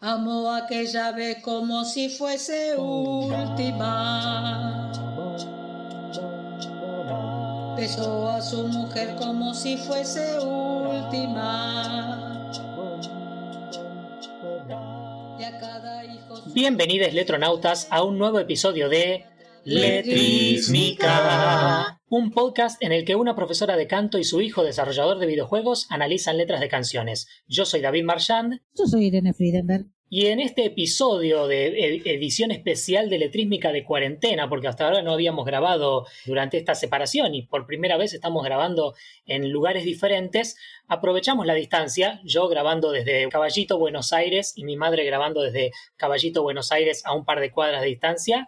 Amó 0.00 0.52
aquella 0.52 1.10
vez 1.10 1.42
como 1.42 1.84
si 1.84 2.08
fuese 2.08 2.76
última. 2.76 4.04
Besó 7.76 8.28
a 8.28 8.40
su 8.40 8.68
mujer 8.68 9.16
como 9.16 9.52
si 9.52 9.76
fuese 9.76 10.38
última. 10.38 11.84
Y 15.36 15.42
a 15.42 15.58
cada 15.58 16.04
hijo 16.04 16.42
Bienvenidos 16.46 17.12
letronautas 17.12 17.88
a 17.90 18.04
un 18.04 18.18
nuevo 18.18 18.38
episodio 18.38 18.88
de 18.88 19.26
Letrísmica, 19.68 22.00
un 22.08 22.30
podcast 22.30 22.82
en 22.82 22.92
el 22.92 23.04
que 23.04 23.16
una 23.16 23.36
profesora 23.36 23.76
de 23.76 23.86
canto 23.86 24.16
y 24.18 24.24
su 24.24 24.40
hijo 24.40 24.64
desarrollador 24.64 25.18
de 25.18 25.26
videojuegos 25.26 25.86
analizan 25.90 26.38
letras 26.38 26.60
de 26.60 26.68
canciones. 26.68 27.28
Yo 27.46 27.66
soy 27.66 27.82
David 27.82 28.04
Marchand 28.04 28.60
Yo 28.74 28.86
soy 28.86 29.08
Irene 29.08 29.34
Friedenberg. 29.34 29.84
y 30.08 30.28
en 30.28 30.40
este 30.40 30.64
episodio 30.64 31.46
de 31.46 31.66
e- 31.66 32.14
edición 32.14 32.50
especial 32.50 33.10
de 33.10 33.18
Letrísmica 33.18 33.70
de 33.70 33.84
cuarentena, 33.84 34.48
porque 34.48 34.68
hasta 34.68 34.86
ahora 34.86 35.02
no 35.02 35.12
habíamos 35.12 35.44
grabado 35.44 36.06
durante 36.24 36.56
esta 36.56 36.74
separación 36.74 37.34
y 37.34 37.42
por 37.42 37.66
primera 37.66 37.98
vez 37.98 38.14
estamos 38.14 38.42
grabando 38.42 38.94
en 39.26 39.52
lugares 39.52 39.84
diferentes, 39.84 40.56
aprovechamos 40.86 41.44
la 41.44 41.52
distancia, 41.52 42.22
yo 42.24 42.48
grabando 42.48 42.90
desde 42.90 43.28
Caballito, 43.28 43.78
Buenos 43.78 44.14
Aires, 44.14 44.54
y 44.56 44.64
mi 44.64 44.76
madre 44.76 45.04
grabando 45.04 45.42
desde 45.42 45.72
Caballito, 45.96 46.42
Buenos 46.42 46.72
Aires 46.72 47.02
a 47.04 47.12
un 47.12 47.26
par 47.26 47.40
de 47.40 47.52
cuadras 47.52 47.82
de 47.82 47.88
distancia, 47.88 48.46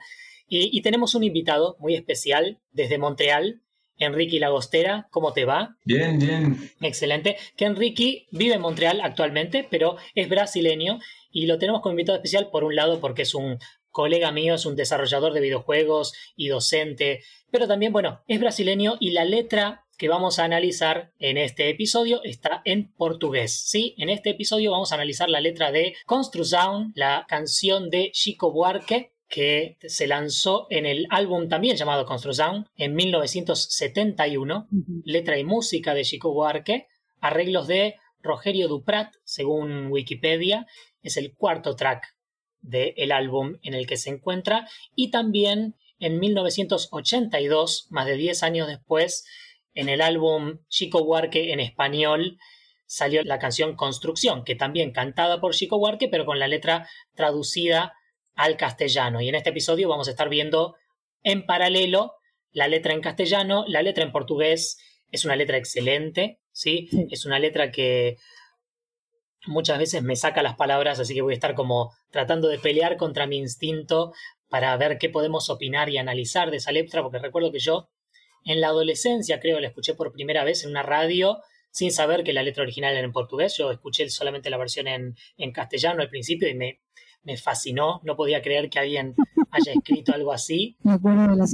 y, 0.50 0.76
y 0.76 0.82
tenemos 0.82 1.14
un 1.14 1.24
invitado 1.24 1.76
muy 1.78 1.94
especial 1.94 2.58
desde 2.72 2.98
Montreal, 2.98 3.62
Enrique 3.96 4.40
Lagostera, 4.40 5.08
¿cómo 5.10 5.32
te 5.32 5.44
va? 5.44 5.76
Bien, 5.84 6.18
bien. 6.18 6.72
Excelente. 6.80 7.36
Que 7.56 7.66
Enrique 7.66 8.26
vive 8.32 8.54
en 8.54 8.62
Montreal 8.62 9.00
actualmente, 9.02 9.66
pero 9.70 9.96
es 10.14 10.28
brasileño 10.28 10.98
y 11.30 11.46
lo 11.46 11.58
tenemos 11.58 11.82
como 11.82 11.92
invitado 11.92 12.16
especial 12.16 12.50
por 12.50 12.64
un 12.64 12.74
lado 12.74 13.00
porque 13.00 13.22
es 13.22 13.34
un 13.34 13.58
colega 13.90 14.32
mío, 14.32 14.54
es 14.54 14.66
un 14.66 14.76
desarrollador 14.76 15.32
de 15.32 15.40
videojuegos 15.40 16.14
y 16.34 16.48
docente, 16.48 17.22
pero 17.50 17.68
también, 17.68 17.92
bueno, 17.92 18.22
es 18.26 18.40
brasileño 18.40 18.96
y 19.00 19.10
la 19.10 19.24
letra 19.24 19.84
que 19.98 20.08
vamos 20.08 20.38
a 20.38 20.44
analizar 20.44 21.12
en 21.18 21.36
este 21.36 21.68
episodio 21.68 22.22
está 22.24 22.62
en 22.64 22.90
portugués. 22.92 23.52
Sí, 23.66 23.94
en 23.98 24.08
este 24.08 24.30
episodio 24.30 24.70
vamos 24.70 24.92
a 24.92 24.94
analizar 24.94 25.28
la 25.28 25.42
letra 25.42 25.72
de 25.72 25.94
Construção, 26.06 26.92
la 26.94 27.26
canción 27.28 27.90
de 27.90 28.10
Chico 28.12 28.50
Buarque, 28.50 29.12
que 29.30 29.78
se 29.86 30.08
lanzó 30.08 30.66
en 30.70 30.84
el 30.84 31.06
álbum 31.08 31.48
también 31.48 31.76
llamado 31.76 32.04
Construção 32.04 32.66
en 32.76 32.94
1971 32.94 34.66
Ujú. 34.70 35.02
letra 35.04 35.38
y 35.38 35.44
música 35.44 35.94
de 35.94 36.02
Chico 36.02 36.32
Buarque, 36.34 36.88
arreglos 37.20 37.68
de 37.68 37.94
Rogerio 38.22 38.66
Duprat, 38.66 39.14
según 39.24 39.86
Wikipedia, 39.86 40.66
es 41.02 41.16
el 41.16 41.34
cuarto 41.34 41.76
track 41.76 42.14
del 42.60 43.12
álbum 43.12 43.56
en 43.62 43.74
el 43.74 43.86
que 43.86 43.96
se 43.96 44.10
encuentra, 44.10 44.68
y 44.96 45.10
también 45.10 45.76
en 46.00 46.18
1982, 46.18 47.86
más 47.90 48.06
de 48.06 48.16
10 48.16 48.42
años 48.42 48.66
después, 48.66 49.24
en 49.74 49.88
el 49.88 50.00
álbum 50.00 50.58
Chico 50.68 51.04
Buarque 51.04 51.52
en 51.52 51.60
español, 51.60 52.38
salió 52.84 53.22
la 53.22 53.38
canción 53.38 53.76
Construcción, 53.76 54.42
que 54.42 54.56
también 54.56 54.90
cantada 54.90 55.40
por 55.40 55.54
Chico 55.54 55.78
Buarque, 55.78 56.08
pero 56.08 56.26
con 56.26 56.40
la 56.40 56.48
letra 56.48 56.88
traducida 57.14 57.94
al 58.40 58.56
castellano. 58.56 59.20
Y 59.20 59.28
en 59.28 59.34
este 59.34 59.50
episodio 59.50 59.88
vamos 59.88 60.08
a 60.08 60.12
estar 60.12 60.28
viendo 60.28 60.76
en 61.22 61.44
paralelo 61.44 62.14
la 62.52 62.68
letra 62.68 62.94
en 62.94 63.00
castellano, 63.00 63.64
la 63.68 63.82
letra 63.82 64.02
en 64.04 64.12
portugués 64.12 64.78
es 65.12 65.24
una 65.24 65.36
letra 65.36 65.56
excelente, 65.56 66.40
¿sí? 66.52 66.88
Sí. 66.90 67.06
Es 67.10 67.24
una 67.26 67.38
letra 67.38 67.70
que 67.70 68.16
muchas 69.46 69.78
veces 69.78 70.02
me 70.02 70.16
saca 70.16 70.42
las 70.42 70.56
palabras, 70.56 70.98
así 70.98 71.14
que 71.14 71.22
voy 71.22 71.32
a 71.32 71.34
estar 71.34 71.54
como 71.54 71.92
tratando 72.10 72.48
de 72.48 72.58
pelear 72.58 72.96
contra 72.96 73.26
mi 73.26 73.36
instinto 73.36 74.12
para 74.48 74.76
ver 74.76 74.98
qué 74.98 75.08
podemos 75.08 75.48
opinar 75.48 75.88
y 75.90 75.98
analizar 75.98 76.50
de 76.50 76.56
esa 76.56 76.72
letra, 76.72 77.02
porque 77.02 77.18
recuerdo 77.18 77.52
que 77.52 77.60
yo 77.60 77.88
en 78.44 78.60
la 78.60 78.68
adolescencia, 78.68 79.38
creo, 79.38 79.60
la 79.60 79.68
escuché 79.68 79.94
por 79.94 80.12
primera 80.12 80.44
vez 80.44 80.64
en 80.64 80.70
una 80.70 80.82
radio 80.82 81.38
sin 81.70 81.92
saber 81.92 82.24
que 82.24 82.32
la 82.32 82.42
letra 82.42 82.62
original 82.62 82.96
era 82.96 83.04
en 83.04 83.12
portugués. 83.12 83.56
Yo 83.56 83.70
escuché 83.70 84.08
solamente 84.10 84.50
la 84.50 84.56
versión 84.56 84.88
en, 84.88 85.14
en 85.36 85.52
castellano 85.52 86.02
al 86.02 86.08
principio 86.08 86.48
y 86.48 86.54
me, 86.54 86.80
me 87.22 87.36
fascinó. 87.36 88.00
No 88.04 88.16
podía 88.16 88.42
creer 88.42 88.70
que 88.70 88.78
alguien 88.78 89.14
haya 89.50 89.72
escrito 89.72 90.12
algo 90.14 90.32
así. 90.32 90.76
Me 90.82 90.92
acuerdo 90.92 91.28
de 91.28 91.36
la. 91.36 91.46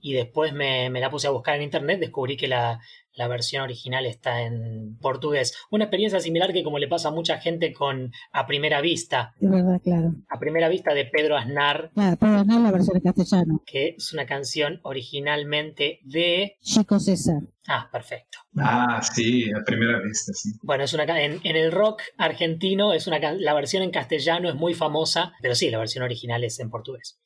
Y 0.00 0.12
después 0.12 0.52
me, 0.52 0.90
me 0.90 1.00
la 1.00 1.10
puse 1.10 1.26
a 1.26 1.30
buscar 1.30 1.56
en 1.56 1.62
internet, 1.62 2.00
descubrí 2.00 2.36
que 2.36 2.48
la, 2.48 2.80
la 3.16 3.28
versión 3.28 3.62
original 3.62 4.06
está 4.06 4.42
en 4.42 4.96
portugués. 5.00 5.56
Una 5.70 5.84
experiencia 5.84 6.20
similar 6.20 6.52
que 6.52 6.64
como 6.64 6.78
le 6.78 6.88
pasa 6.88 7.08
a 7.08 7.12
mucha 7.12 7.38
gente 7.38 7.72
con 7.72 8.12
A 8.32 8.46
Primera 8.46 8.80
Vista. 8.80 9.34
Es 9.40 9.50
verdad, 9.50 9.80
claro. 9.82 10.14
A 10.28 10.38
Primera 10.38 10.68
Vista 10.68 10.94
de 10.94 11.04
Pedro 11.06 11.36
Aznar, 11.36 11.90
Claro, 11.94 12.16
pero 12.20 12.44
no 12.44 12.60
la 12.60 12.72
versión 12.72 12.96
en 12.96 13.02
castellano. 13.02 13.62
que 13.66 13.94
es 13.96 14.12
una 14.12 14.26
canción 14.26 14.80
originalmente 14.82 16.00
de... 16.04 16.56
Chico 16.60 16.98
César. 16.98 17.42
Ah, 17.66 17.88
perfecto. 17.90 18.38
Ah, 18.58 19.00
sí, 19.02 19.50
a 19.52 19.64
primera 19.64 19.98
vista, 20.00 20.32
sí. 20.34 20.50
Bueno, 20.62 20.84
es 20.84 20.92
una 20.92 21.04
en, 21.22 21.40
en 21.44 21.56
el 21.56 21.72
rock 21.72 22.02
argentino 22.18 22.92
es 22.92 23.06
una 23.06 23.18
la 23.32 23.54
versión 23.54 23.82
en 23.82 23.90
castellano 23.90 24.48
es 24.50 24.54
muy 24.54 24.74
famosa, 24.74 25.32
pero 25.40 25.54
sí, 25.54 25.70
la 25.70 25.78
versión 25.78 26.04
original 26.04 26.44
es 26.44 26.58
en 26.60 26.68
portugués. 26.70 27.18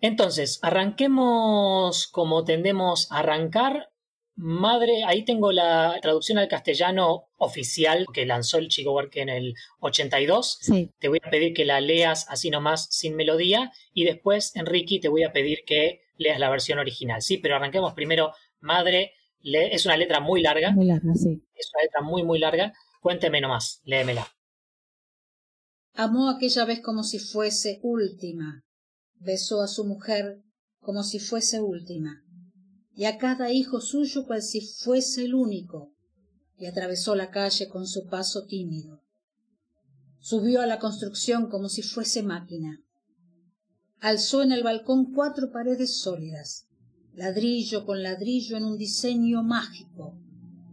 Entonces, 0.00 0.58
arranquemos 0.62 2.06
como 2.08 2.44
tendemos 2.44 3.10
a 3.10 3.18
arrancar. 3.18 3.88
Madre, 4.38 5.02
ahí 5.04 5.24
tengo 5.24 5.50
la 5.50 5.98
traducción 6.02 6.36
al 6.36 6.46
castellano 6.48 7.24
oficial 7.38 8.06
que 8.12 8.26
lanzó 8.26 8.58
el 8.58 8.68
Chico 8.68 8.92
Buarque 8.92 9.22
en 9.22 9.30
el 9.30 9.54
82. 9.80 10.58
Sí, 10.60 10.90
Te 10.98 11.08
voy 11.08 11.20
a 11.24 11.30
pedir 11.30 11.54
que 11.54 11.64
la 11.64 11.80
leas 11.80 12.26
así 12.28 12.50
nomás 12.50 12.86
sin 12.90 13.16
melodía 13.16 13.72
y 13.94 14.04
después, 14.04 14.54
Enrique, 14.54 14.98
te 15.00 15.08
voy 15.08 15.22
a 15.24 15.32
pedir 15.32 15.60
que 15.66 16.02
leas 16.18 16.38
la 16.38 16.50
versión 16.50 16.78
original. 16.78 17.22
Sí, 17.22 17.38
pero 17.38 17.56
arranquemos 17.56 17.94
primero. 17.94 18.32
Madre, 18.60 19.12
le- 19.40 19.74
es 19.74 19.86
una 19.86 19.96
letra 19.96 20.20
muy 20.20 20.42
larga. 20.42 20.72
muy 20.72 20.86
larga, 20.86 21.14
sí. 21.14 21.42
Es 21.54 21.70
una 21.74 21.82
letra 21.84 22.02
muy, 22.02 22.22
muy 22.22 22.38
larga. 22.38 22.74
Cuénteme 23.00 23.40
nomás, 23.40 23.80
léemela. 23.84 24.26
Amó 25.94 26.28
aquella 26.28 26.66
vez 26.66 26.80
como 26.82 27.02
si 27.04 27.18
fuese 27.18 27.80
última. 27.82 28.62
Besó 29.14 29.62
a 29.62 29.66
su 29.68 29.86
mujer 29.86 30.42
como 30.80 31.02
si 31.02 31.18
fuese 31.20 31.60
última. 31.60 32.22
Y 32.96 33.04
a 33.04 33.18
cada 33.18 33.52
hijo 33.52 33.80
suyo 33.80 34.26
cual 34.26 34.42
si 34.42 34.62
fuese 34.62 35.26
el 35.26 35.34
único. 35.34 35.92
Y 36.56 36.64
atravesó 36.64 37.14
la 37.14 37.30
calle 37.30 37.68
con 37.68 37.86
su 37.86 38.06
paso 38.06 38.46
tímido. 38.46 39.02
Subió 40.18 40.62
a 40.62 40.66
la 40.66 40.78
construcción 40.78 41.50
como 41.50 41.68
si 41.68 41.82
fuese 41.82 42.22
máquina. 42.22 42.82
Alzó 44.00 44.42
en 44.42 44.50
el 44.50 44.62
balcón 44.62 45.12
cuatro 45.12 45.52
paredes 45.52 45.98
sólidas, 45.98 46.66
ladrillo 47.12 47.84
con 47.84 48.02
ladrillo 48.02 48.56
en 48.56 48.64
un 48.64 48.78
diseño 48.78 49.42
mágico, 49.42 50.18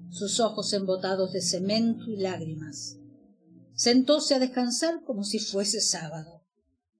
sus 0.09 0.39
ojos 0.39 0.71
embotados 0.73 1.33
de 1.33 1.41
cemento 1.41 2.09
y 2.09 2.17
lágrimas. 2.17 2.97
Sentóse 3.75 4.35
a 4.35 4.39
descansar 4.39 5.03
como 5.03 5.23
si 5.23 5.39
fuese 5.39 5.81
sábado. 5.81 6.43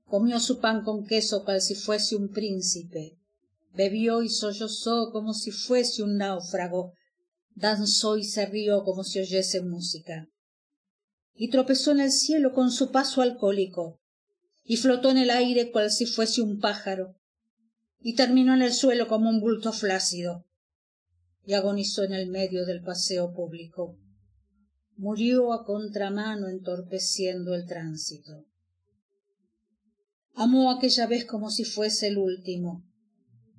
Comió 0.06 0.40
su 0.40 0.60
pan 0.60 0.84
con 0.84 1.06
queso 1.06 1.46
cual 1.46 1.62
si 1.62 1.76
fuese 1.76 2.16
un 2.16 2.30
príncipe. 2.30 3.18
Bebió 3.74 4.22
y 4.22 4.30
sollozó 4.30 5.12
como 5.12 5.34
si 5.34 5.52
fuese 5.52 6.04
un 6.04 6.18
náufrago. 6.18 6.94
Danzó 7.56 8.18
y 8.18 8.24
se 8.24 8.46
rió 8.46 8.84
como 8.84 9.04
si 9.04 9.20
oyese 9.20 9.62
música. 9.62 10.28
Y 11.36 11.50
tropezó 11.50 11.92
en 11.92 12.00
el 12.00 12.12
cielo 12.12 12.54
con 12.54 12.72
su 12.72 12.92
paso 12.92 13.22
alcohólico. 13.22 14.00
Y 14.64 14.78
flotó 14.78 15.10
en 15.10 15.18
el 15.18 15.30
aire 15.30 15.72
cual 15.72 15.92
si 15.92 16.06
fuese 16.06 16.42
un 16.42 16.60
pájaro. 16.60 17.16
Y 18.00 18.16
terminó 18.16 18.54
en 18.54 18.62
el 18.62 18.74
suelo 18.74 19.08
como 19.08 19.30
un 19.30 19.40
bulto 19.40 19.74
flácido. 19.74 20.46
Y 21.46 21.54
agonizó 21.54 22.04
en 22.04 22.14
el 22.14 22.30
medio 22.30 22.66
del 22.66 22.82
paseo 22.82 23.34
público 23.34 23.98
murió 24.98 25.54
a 25.54 25.66
contramano 25.66 26.48
entorpeciendo 26.48 27.54
el 27.56 27.66
tránsito. 27.66 28.46
Amó 30.36 30.72
aquella 30.72 31.08
vez 31.08 31.26
como 31.26 31.50
si 31.50 31.64
fuese 31.64 32.08
el 32.08 32.18
último, 32.18 32.84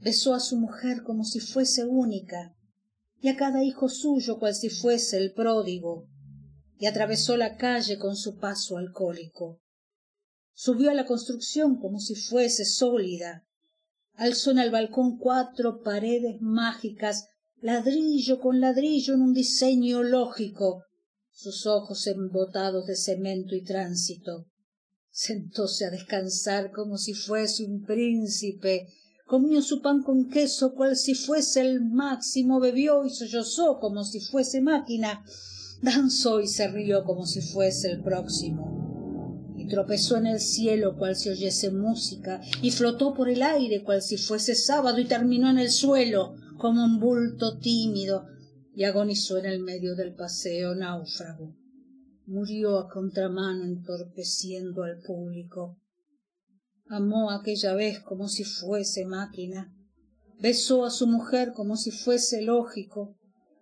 besó 0.05 0.35
a 0.35 0.41
su 0.41 0.59
mujer 0.59 1.03
como 1.03 1.25
si 1.25 1.41
fuese 1.41 1.87
única, 1.87 2.55
y 3.21 3.29
a 3.29 3.37
cada 3.37 3.65
hijo 3.65 3.89
suyo 3.89 4.39
cual 4.39 4.55
si 4.55 4.69
fuese 4.69 5.17
el 5.17 5.33
pródigo, 5.33 6.07
y 6.79 6.85
atravesó 6.85 7.39
la 7.39 7.57
calle 7.57 7.99
con 7.99 8.15
su 8.15 8.37
paso 8.37 8.77
alcohólico. 8.77 9.63
Subió 10.53 10.91
a 10.91 10.95
la 10.95 11.07
construcción 11.07 11.81
como 11.81 12.01
si 12.01 12.15
fuese 12.15 12.67
sólida, 12.67 13.47
alzó 14.13 14.51
en 14.51 14.59
el 14.59 14.71
balcón 14.71 15.17
cuatro 15.17 15.81
paredes 15.81 16.37
mágicas, 16.43 17.25
ladrillo 17.63 18.41
con 18.41 18.61
ladrillo 18.61 19.15
en 19.15 19.23
un 19.23 19.33
diseño 19.33 20.03
lógico, 20.03 20.85
sus 21.33 21.67
ojos 21.67 22.07
embotados 22.07 22.87
de 22.87 22.95
cemento 22.95 23.55
y 23.57 23.65
tránsito. 23.65 24.45
Sentóse 25.11 25.87
a 25.87 25.91
descansar 25.91 26.73
como 26.73 26.99
si 26.99 27.15
fuese 27.15 27.65
un 27.65 27.85
príncipe, 27.85 28.87
comió 29.35 29.63
su 29.63 29.83
pan 29.83 30.05
con 30.05 30.29
queso 30.29 30.77
cual 30.77 30.95
si 30.95 31.17
fuese 31.17 31.61
el 31.61 31.81
máximo, 31.81 32.61
bebió 32.61 33.05
y 33.05 33.11
sollozó 33.11 33.81
como 33.81 34.05
si 34.05 34.21
fuese 34.21 34.61
máquina, 34.61 35.25
danzó 35.83 36.41
y 36.41 36.47
se 36.47 36.69
rió 36.69 37.03
como 37.03 37.27
si 37.27 37.41
fuese 37.41 37.91
el 37.91 38.01
próximo. 38.01 39.53
Y 39.57 39.67
tropezó 39.67 40.19
en 40.19 40.29
el 40.29 40.39
cielo 40.39 40.97
cual 40.97 41.17
si 41.17 41.31
oyese 41.31 41.73
música, 41.73 42.41
y 42.63 42.71
flotó 42.71 43.13
por 43.13 43.29
el 43.29 43.43
aire 43.43 43.83
cual 43.83 44.03
si 44.03 44.19
fuese 44.19 44.55
sábado, 44.55 45.01
y 45.01 45.05
terminó 45.05 45.51
en 45.51 45.59
el 45.59 45.73
suelo 45.73 46.37
como 46.57 46.85
un 46.85 47.01
bulto 47.01 47.59
tímido, 47.59 48.27
y 48.73 48.85
agonizó 48.85 49.39
en 49.39 49.47
el 49.47 49.59
medio 49.59 49.97
del 49.97 50.15
paseo 50.15 50.77
náufrago. 50.77 51.57
Murió 52.27 52.79
a 52.79 52.89
contramano 52.89 53.65
entorpeciendo 53.65 54.85
al 54.85 55.01
público. 55.01 55.77
Amó 56.87 57.31
aquella 57.31 57.75
vez 57.75 58.01
como 58.01 58.29
si 58.29 58.45
fuese 58.45 59.05
máquina. 59.07 59.73
Besó 60.41 60.85
a 60.85 60.91
su 60.91 61.07
mujer 61.07 61.53
como 61.53 61.77
si 61.77 61.91
fuese 61.91 62.43
lógico. 62.43 63.17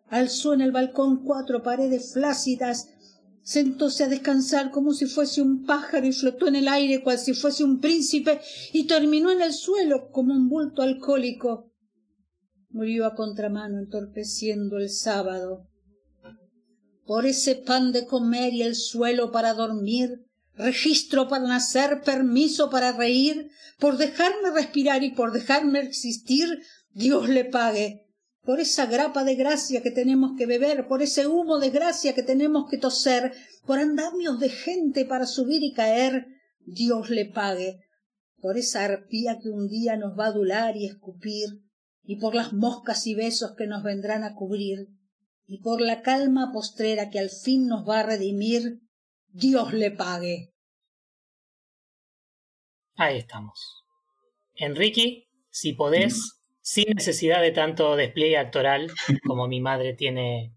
Alzó 0.08 0.54
en 0.54 0.60
el 0.60 0.72
balcón 0.72 1.24
cuatro 1.24 1.62
paredes 1.62 2.12
flácidas 2.12 2.88
sentóse 3.42 4.04
a 4.04 4.08
descansar 4.08 4.70
como 4.70 4.92
si 4.92 5.06
fuese 5.06 5.42
un 5.42 5.64
pájaro 5.64 6.06
y 6.06 6.12
flotó 6.12 6.46
en 6.46 6.56
el 6.56 6.68
aire 6.68 7.02
cual 7.02 7.18
si 7.18 7.34
fuese 7.34 7.64
un 7.64 7.80
príncipe 7.80 8.40
y 8.72 8.86
terminó 8.86 9.30
en 9.30 9.42
el 9.42 9.52
suelo 9.52 10.10
como 10.10 10.32
un 10.32 10.48
bulto 10.48 10.82
alcohólico. 10.82 11.70
Murió 12.70 13.04
a 13.06 13.14
contramano 13.14 13.78
entorpeciendo 13.78 14.78
el 14.78 14.88
sábado. 14.88 15.68
Por 17.04 17.26
ese 17.26 17.56
pan 17.56 17.92
de 17.92 18.06
comer 18.06 18.54
y 18.54 18.62
el 18.62 18.76
suelo 18.76 19.32
para 19.32 19.54
dormir, 19.54 20.24
registro 20.54 21.28
para 21.28 21.46
nacer, 21.46 22.02
permiso 22.02 22.70
para 22.70 22.92
reír, 22.92 23.50
por 23.78 23.96
dejarme 23.96 24.50
respirar 24.50 25.02
y 25.02 25.12
por 25.12 25.32
dejarme 25.32 25.80
existir, 25.80 26.62
Dios 26.92 27.28
le 27.28 27.44
pague. 27.44 28.06
Por 28.42 28.60
esa 28.60 28.86
grapa 28.86 29.22
de 29.24 29.36
gracia 29.36 29.82
que 29.82 29.92
tenemos 29.92 30.32
que 30.36 30.46
beber, 30.46 30.88
por 30.88 31.00
ese 31.00 31.26
humo 31.26 31.58
de 31.58 31.70
gracia 31.70 32.14
que 32.14 32.24
tenemos 32.24 32.68
que 32.68 32.76
toser, 32.76 33.32
por 33.64 33.78
andamios 33.78 34.40
de 34.40 34.48
gente 34.48 35.04
para 35.04 35.26
subir 35.26 35.62
y 35.62 35.72
caer, 35.72 36.26
Dios 36.66 37.08
le 37.08 37.26
pague, 37.26 37.80
por 38.40 38.58
esa 38.58 38.84
arpía 38.84 39.38
que 39.40 39.48
un 39.48 39.68
día 39.68 39.96
nos 39.96 40.18
va 40.18 40.24
a 40.24 40.28
adular 40.28 40.76
y 40.76 40.86
escupir, 40.86 41.48
y 42.02 42.16
por 42.16 42.34
las 42.34 42.52
moscas 42.52 43.06
y 43.06 43.14
besos 43.14 43.52
que 43.56 43.68
nos 43.68 43.84
vendrán 43.84 44.24
a 44.24 44.34
cubrir, 44.34 44.88
y 45.46 45.58
por 45.58 45.80
la 45.80 46.02
calma 46.02 46.50
postrera 46.52 47.10
que 47.10 47.20
al 47.20 47.30
fin 47.30 47.68
nos 47.68 47.88
va 47.88 48.00
a 48.00 48.02
redimir, 48.04 48.81
Dios 49.32 49.72
le 49.72 49.90
pague. 49.90 50.52
Ahí 52.96 53.18
estamos. 53.18 53.84
Enrique, 54.54 55.28
si 55.50 55.72
podés, 55.72 56.40
sin 56.60 56.84
necesidad 56.94 57.40
de 57.40 57.50
tanto 57.50 57.96
despliegue 57.96 58.36
actoral 58.36 58.92
como 59.26 59.48
mi 59.48 59.60
madre 59.60 59.94
tiene, 59.94 60.54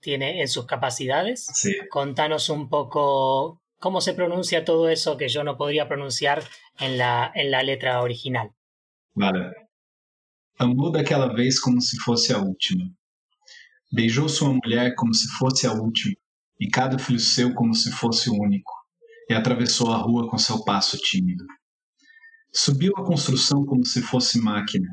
tiene 0.00 0.40
en 0.40 0.48
sus 0.48 0.66
capacidades. 0.66 1.46
Contanos 1.90 2.48
un 2.48 2.68
poco 2.68 3.60
cómo 3.78 4.00
se 4.00 4.14
pronuncia 4.14 4.64
todo 4.64 4.88
eso 4.88 5.16
que 5.16 5.28
yo 5.28 5.44
no 5.44 5.56
podría 5.56 5.88
pronunciar 5.88 6.42
en 6.78 6.98
la, 6.98 7.30
en 7.34 7.50
la 7.50 7.62
letra 7.62 8.00
original. 8.00 8.52
Vale. 9.14 9.52
Amou 10.58 10.90
daquela 10.90 11.26
vez 11.34 11.60
como 11.60 11.80
se 11.80 11.98
fosse 11.98 12.32
a 12.32 12.38
última. 12.38 12.84
Beijou 13.92 14.28
sua 14.28 14.48
mulher 14.48 14.94
como 14.94 15.12
se 15.12 15.28
fosse 15.38 15.66
a 15.66 15.72
última, 15.72 16.16
e 16.60 16.68
cada 16.68 16.98
filho 16.98 17.20
seu 17.20 17.54
como 17.54 17.74
se 17.74 17.90
fosse 17.90 18.30
único, 18.30 18.72
e 19.28 19.34
atravessou 19.34 19.92
a 19.92 19.96
rua 19.96 20.28
com 20.30 20.38
seu 20.38 20.64
passo 20.64 20.96
tímido. 20.98 21.44
Subiu 22.54 22.92
a 22.96 23.04
construção 23.04 23.64
como 23.64 23.84
se 23.84 24.00
fosse 24.00 24.40
máquina, 24.40 24.88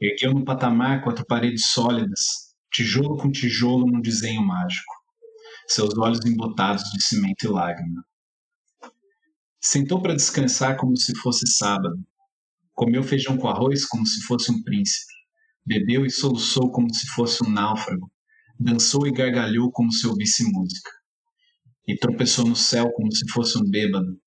Ergueu 0.00 0.34
no 0.34 0.44
patamar 0.44 1.02
quatro 1.02 1.24
paredes 1.24 1.68
sólidas, 1.68 2.20
tijolo 2.70 3.16
com 3.16 3.30
tijolo 3.30 3.86
num 3.86 4.00
desenho 4.00 4.44
mágico, 4.44 4.92
seus 5.68 5.96
olhos 5.96 6.18
embotados 6.26 6.82
de 6.90 7.02
cimento 7.02 7.44
e 7.44 7.48
lágrima. 7.48 8.04
Sentou 9.60 10.02
para 10.02 10.14
descansar 10.14 10.76
como 10.76 10.96
se 10.96 11.16
fosse 11.20 11.46
sábado. 11.46 11.96
Comeu 12.74 13.02
feijão 13.04 13.38
com 13.38 13.48
arroz 13.48 13.86
como 13.86 14.04
se 14.04 14.20
fosse 14.24 14.50
um 14.50 14.62
príncipe. 14.62 15.14
Bebeu 15.64 16.04
e 16.04 16.10
soluçou 16.10 16.70
como 16.70 16.92
se 16.92 17.06
fosse 17.14 17.42
um 17.42 17.48
náufrago. 17.48 18.10
Dançou 18.64 19.06
e 19.06 19.12
gargalhou 19.12 19.70
como 19.70 19.92
se 19.92 20.06
ouvisse 20.06 20.42
música. 20.50 20.90
E 21.86 21.96
tropeçou 21.96 22.46
no 22.46 22.56
céu 22.56 22.90
como 22.92 23.14
se 23.14 23.30
fosse 23.30 23.58
um 23.58 23.70
bêbado. 23.70 24.18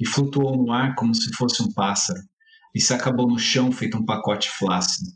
E 0.00 0.06
flutuou 0.06 0.56
no 0.56 0.72
ar 0.72 0.94
como 0.94 1.14
se 1.14 1.30
fosse 1.36 1.62
um 1.62 1.70
pássaro. 1.72 2.20
E 2.74 2.80
se 2.80 2.94
acabou 2.94 3.28
no 3.28 3.38
chão 3.38 3.70
feito 3.70 3.98
um 3.98 4.04
pacote 4.04 4.48
flácido 4.50 5.10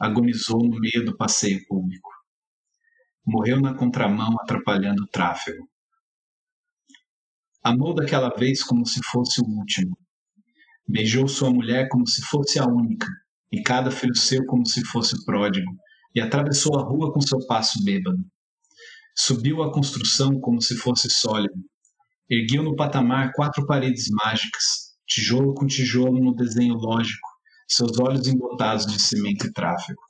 agonizou 0.00 0.66
no 0.66 0.80
meio 0.80 1.04
do 1.04 1.14
passeio 1.14 1.60
público. 1.66 2.08
Morreu 3.26 3.60
na 3.60 3.74
contramão, 3.74 4.34
atrapalhando 4.40 5.02
o 5.02 5.08
tráfego. 5.08 5.68
Amou 7.62 7.94
daquela 7.94 8.30
vez 8.30 8.64
como 8.64 8.86
se 8.86 9.00
fosse 9.04 9.42
o 9.42 9.44
último. 9.44 9.94
Beijou 10.88 11.28
sua 11.28 11.50
mulher 11.50 11.86
como 11.90 12.06
se 12.06 12.22
fosse 12.22 12.58
a 12.58 12.64
única, 12.64 13.06
e 13.52 13.62
cada 13.62 13.90
filho 13.90 14.16
seu 14.16 14.44
como 14.46 14.66
se 14.66 14.82
fosse 14.86 15.14
o 15.14 15.24
pródigo, 15.26 15.70
e 16.14 16.20
atravessou 16.20 16.78
a 16.78 16.82
rua 16.82 17.12
com 17.12 17.20
seu 17.20 17.38
passo 17.46 17.82
bêbado. 17.84 18.24
Subiu 19.16 19.62
a 19.62 19.72
construção 19.72 20.40
como 20.40 20.60
se 20.60 20.76
fosse 20.76 21.10
sólido. 21.10 21.54
Ergueu 22.28 22.62
no 22.62 22.76
patamar 22.76 23.32
quatro 23.32 23.66
paredes 23.66 24.08
mágicas, 24.10 24.94
tijolo 25.06 25.54
com 25.54 25.66
tijolo 25.66 26.22
no 26.22 26.34
desenho 26.34 26.74
lógico, 26.74 27.28
seus 27.68 27.98
olhos 27.98 28.26
embotados 28.26 28.86
de 28.86 29.00
cimento 29.00 29.46
e 29.46 29.52
tráfego. 29.52 30.00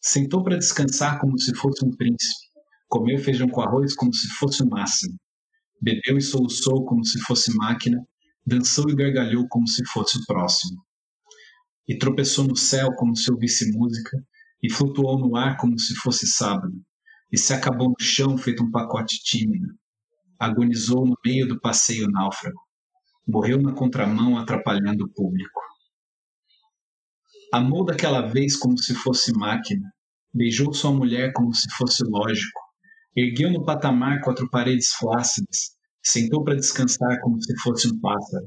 Sentou 0.00 0.42
para 0.42 0.56
descansar 0.56 1.20
como 1.20 1.38
se 1.38 1.54
fosse 1.54 1.84
um 1.84 1.90
príncipe, 1.90 2.48
comeu 2.88 3.18
feijão 3.18 3.48
com 3.48 3.60
arroz 3.60 3.94
como 3.94 4.14
se 4.14 4.28
fosse 4.28 4.62
um 4.62 4.68
máximo, 4.68 5.18
bebeu 5.80 6.16
e 6.16 6.22
soluçou 6.22 6.84
como 6.84 7.04
se 7.04 7.20
fosse 7.20 7.54
máquina, 7.56 7.98
dançou 8.46 8.88
e 8.88 8.94
gargalhou 8.94 9.46
como 9.48 9.66
se 9.66 9.84
fosse 9.86 10.18
o 10.18 10.24
próximo. 10.26 10.80
E 11.86 11.98
tropeçou 11.98 12.46
no 12.46 12.56
céu 12.56 12.94
como 12.96 13.16
se 13.16 13.30
ouvisse 13.32 13.70
música, 13.72 14.16
e 14.62 14.72
flutuou 14.72 15.18
no 15.18 15.36
ar 15.36 15.56
como 15.56 15.78
se 15.78 15.94
fosse 15.94 16.26
sábado, 16.26 16.74
e 17.30 17.38
se 17.38 17.52
acabou 17.52 17.88
no 17.88 18.00
chão 18.00 18.36
feito 18.36 18.64
um 18.64 18.70
pacote 18.70 19.18
tímido. 19.22 19.68
Agonizou 20.38 21.06
no 21.06 21.16
meio 21.24 21.46
do 21.46 21.60
passeio 21.60 22.08
náufrago. 22.08 22.60
Morreu 23.26 23.60
na 23.60 23.72
contramão 23.72 24.38
atrapalhando 24.38 25.04
o 25.04 25.12
público. 25.12 25.60
Amou 27.52 27.84
daquela 27.84 28.22
vez 28.22 28.56
como 28.56 28.78
se 28.78 28.94
fosse 28.94 29.32
máquina, 29.32 29.90
beijou 30.34 30.72
sua 30.72 30.92
mulher 30.92 31.32
como 31.32 31.54
se 31.54 31.68
fosse 31.76 32.04
lógico, 32.04 32.60
ergueu 33.16 33.50
no 33.50 33.64
patamar 33.64 34.20
quatro 34.20 34.48
paredes 34.50 34.92
flácidas, 34.92 35.76
sentou 36.02 36.44
para 36.44 36.56
descansar 36.56 37.20
como 37.20 37.42
se 37.42 37.54
fosse 37.60 37.88
um 37.88 37.98
pássaro, 38.00 38.46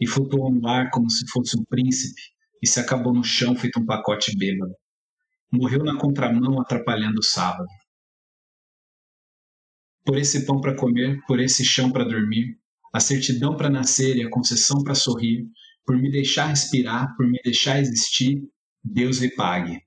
e 0.00 0.06
flutuou 0.06 0.52
no 0.52 0.66
ar 0.68 0.90
como 0.90 1.10
se 1.10 1.28
fosse 1.30 1.58
um 1.58 1.64
príncipe, 1.68 2.20
e 2.62 2.66
se 2.66 2.78
acabou 2.80 3.12
no 3.12 3.24
chão 3.24 3.56
feito 3.56 3.80
um 3.80 3.86
pacote 3.86 4.36
bêbado. 4.36 4.72
Morreu 5.50 5.82
na 5.82 5.98
contramão 5.98 6.60
atrapalhando 6.60 7.20
o 7.20 7.24
sábado. 7.24 7.68
Por 10.04 10.18
esse 10.18 10.44
pão 10.44 10.60
para 10.60 10.76
comer, 10.76 11.20
por 11.26 11.40
esse 11.40 11.64
chão 11.64 11.90
para 11.90 12.04
dormir, 12.04 12.58
a 12.92 13.00
certidão 13.00 13.56
para 13.56 13.70
nascer 13.70 14.16
e 14.16 14.22
a 14.22 14.30
concessão 14.30 14.82
para 14.82 14.94
sorrir, 14.94 15.46
por 15.86 15.96
me 15.96 16.10
deixar 16.10 16.48
respirar, 16.48 17.14
por 17.16 17.26
me 17.26 17.38
deixar 17.42 17.80
existir, 17.80 18.42
Deus 18.84 19.18
lhe 19.18 19.34
pague. 19.34 19.80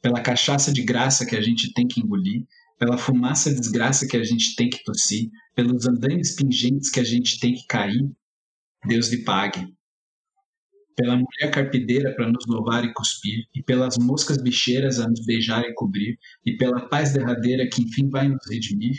Pela 0.00 0.20
cachaça 0.20 0.72
de 0.72 0.82
graça 0.82 1.26
que 1.26 1.36
a 1.36 1.40
gente 1.40 1.72
tem 1.72 1.86
que 1.86 2.00
engolir, 2.00 2.46
pela 2.78 2.98
fumaça 2.98 3.54
de 3.54 3.60
desgraça 3.60 4.06
que 4.06 4.16
a 4.16 4.24
gente 4.24 4.56
tem 4.56 4.68
que 4.68 4.82
tossir, 4.82 5.30
pelos 5.54 5.86
andaimes 5.86 6.34
pingentes 6.34 6.90
que 6.90 7.00
a 7.00 7.04
gente 7.04 7.38
tem 7.38 7.54
que 7.54 7.66
cair, 7.66 8.10
Deus 8.86 9.08
lhe 9.08 9.22
pague. 9.24 9.66
Pela 10.94 11.16
mulher 11.16 11.50
carpideira 11.52 12.14
para 12.14 12.28
nos 12.28 12.46
louvar 12.46 12.84
e 12.84 12.92
cuspir, 12.92 13.46
e 13.54 13.62
pelas 13.62 13.96
moscas 13.98 14.42
bicheiras 14.42 14.98
a 14.98 15.08
nos 15.08 15.24
beijar 15.24 15.64
e 15.64 15.74
cobrir, 15.74 16.18
e 16.44 16.56
pela 16.56 16.88
paz 16.88 17.12
derradeira 17.12 17.68
que 17.68 17.82
enfim 17.82 18.10
vai 18.10 18.28
nos 18.28 18.40
redimir, 18.48 18.96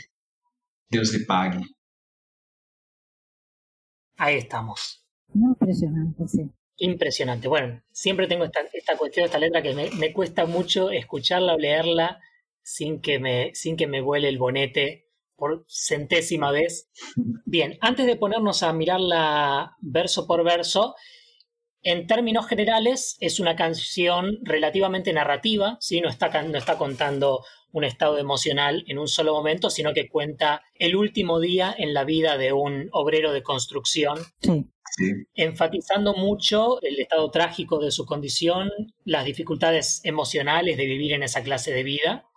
Deus 0.90 1.12
lhe 1.12 1.24
pague. 1.24 1.64
Ahí 4.16 4.36
estamos. 4.36 5.04
Impresionante, 5.34 6.28
sí. 6.28 6.50
Impresionante. 6.76 7.48
Bueno, 7.48 7.82
siempre 7.92 8.26
tengo 8.26 8.44
esta, 8.44 8.60
esta 8.72 8.96
cuestión, 8.96 9.26
esta 9.26 9.38
letra 9.38 9.62
que 9.62 9.74
me, 9.74 9.90
me, 9.90 10.12
cuesta 10.12 10.44
mucho 10.46 10.90
escucharla 10.90 11.54
o 11.54 11.58
leerla 11.58 12.20
sin 12.62 13.00
que, 13.00 13.18
me, 13.18 13.54
sin 13.54 13.76
que 13.76 13.86
me 13.86 14.00
vuele 14.00 14.28
el 14.28 14.38
bonete 14.38 15.08
por 15.36 15.64
centésima 15.68 16.50
vez. 16.50 16.90
Bien, 17.44 17.78
antes 17.80 18.06
de 18.06 18.16
ponernos 18.16 18.62
a 18.62 18.72
mirarla 18.72 19.76
verso 19.80 20.26
por 20.26 20.42
verso, 20.44 20.94
en 21.84 22.06
términos 22.06 22.46
generales 22.48 23.16
es 23.20 23.38
una 23.38 23.54
canción 23.54 24.38
relativamente 24.42 25.12
narrativa, 25.12 25.76
¿sí? 25.80 26.00
no, 26.00 26.08
está, 26.08 26.42
no 26.42 26.58
está 26.58 26.76
contando 26.76 27.44
un 27.72 27.84
estado 27.84 28.18
emocional 28.18 28.84
en 28.88 28.98
un 28.98 29.08
solo 29.08 29.34
momento, 29.34 29.68
sino 29.68 29.92
que 29.92 30.08
cuenta 30.08 30.62
el 30.74 30.96
último 30.96 31.40
día 31.40 31.74
en 31.76 31.92
la 31.92 32.04
vida 32.04 32.38
de 32.38 32.52
un 32.52 32.88
obrero 32.92 33.32
de 33.32 33.42
construcción 33.42 34.18
Sí. 34.96 35.26
enfatizando 35.34 36.14
mucho 36.14 36.80
el 36.80 37.00
estado 37.00 37.28
trágico 37.32 37.80
de 37.80 37.90
su 37.90 38.06
condición, 38.06 38.70
las 39.04 39.24
dificultades 39.24 40.00
emocionales 40.04 40.76
de 40.76 40.86
vivir 40.86 41.14
en 41.14 41.24
esa 41.24 41.42
clase 41.42 41.72
de 41.72 41.82
vida 41.82 42.28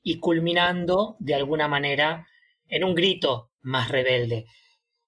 y 0.00 0.20
culminando 0.20 1.16
de 1.18 1.34
alguna 1.34 1.66
manera 1.66 2.28
en 2.68 2.84
un 2.84 2.94
grito 2.94 3.50
más 3.60 3.88
rebelde. 3.88 4.46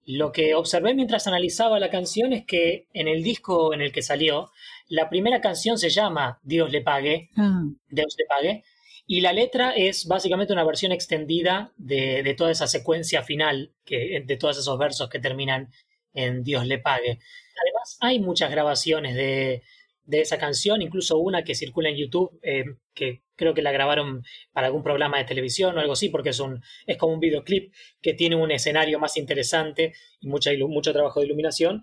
Lo 0.06 0.30
que 0.30 0.54
observé 0.54 0.94
mientras 0.94 1.26
analizaba 1.26 1.80
la 1.80 1.90
canción 1.90 2.32
es 2.32 2.46
que 2.46 2.86
en 2.92 3.08
el 3.08 3.24
disco 3.24 3.74
en 3.74 3.80
el 3.80 3.90
que 3.90 4.02
salió, 4.02 4.50
la 4.88 5.10
primera 5.10 5.40
canción 5.40 5.78
se 5.78 5.90
llama 5.90 6.38
Dios 6.44 6.70
le 6.70 6.80
pague, 6.80 7.30
Ah, 7.36 7.64
Dios 7.88 8.14
le 8.16 8.24
pague, 8.26 8.64
y 9.08 9.20
la 9.20 9.32
letra 9.32 9.72
es 9.72 10.06
básicamente 10.06 10.52
una 10.52 10.64
versión 10.64 10.92
extendida 10.92 11.72
de, 11.76 12.22
de 12.22 12.34
toda 12.34 12.52
esa 12.52 12.68
secuencia 12.68 13.22
final, 13.22 13.72
que, 13.84 14.22
de 14.24 14.36
todos 14.36 14.58
esos 14.58 14.78
versos 14.78 15.08
que 15.08 15.18
terminan 15.18 15.72
en 16.14 16.44
Dios 16.44 16.66
le 16.66 16.78
pague. 16.78 17.18
Además, 17.60 17.98
hay 18.00 18.20
muchas 18.20 18.50
grabaciones 18.50 19.16
de, 19.16 19.62
de 20.04 20.20
esa 20.20 20.38
canción, 20.38 20.82
incluso 20.82 21.18
una 21.18 21.42
que 21.42 21.54
circula 21.54 21.88
en 21.88 21.96
YouTube, 21.96 22.38
eh, 22.42 22.64
que 22.94 23.22
creo 23.36 23.54
que 23.54 23.62
la 23.62 23.70
grabaron 23.72 24.22
para 24.52 24.66
algún 24.68 24.82
programa 24.82 25.18
de 25.18 25.24
televisión 25.24 25.76
o 25.76 25.80
algo 25.80 25.92
así, 25.92 26.08
porque 26.08 26.30
es, 26.30 26.40
un, 26.40 26.60
es 26.86 26.96
como 26.96 27.14
un 27.14 27.20
videoclip 27.20 27.72
que 28.00 28.14
tiene 28.14 28.36
un 28.36 28.50
escenario 28.50 28.98
más 28.98 29.16
interesante 29.16 29.92
y 30.20 30.28
mucha, 30.28 30.50
ilu- 30.52 30.68
mucho 30.68 30.92
trabajo 30.92 31.20
de 31.20 31.26
iluminación, 31.26 31.82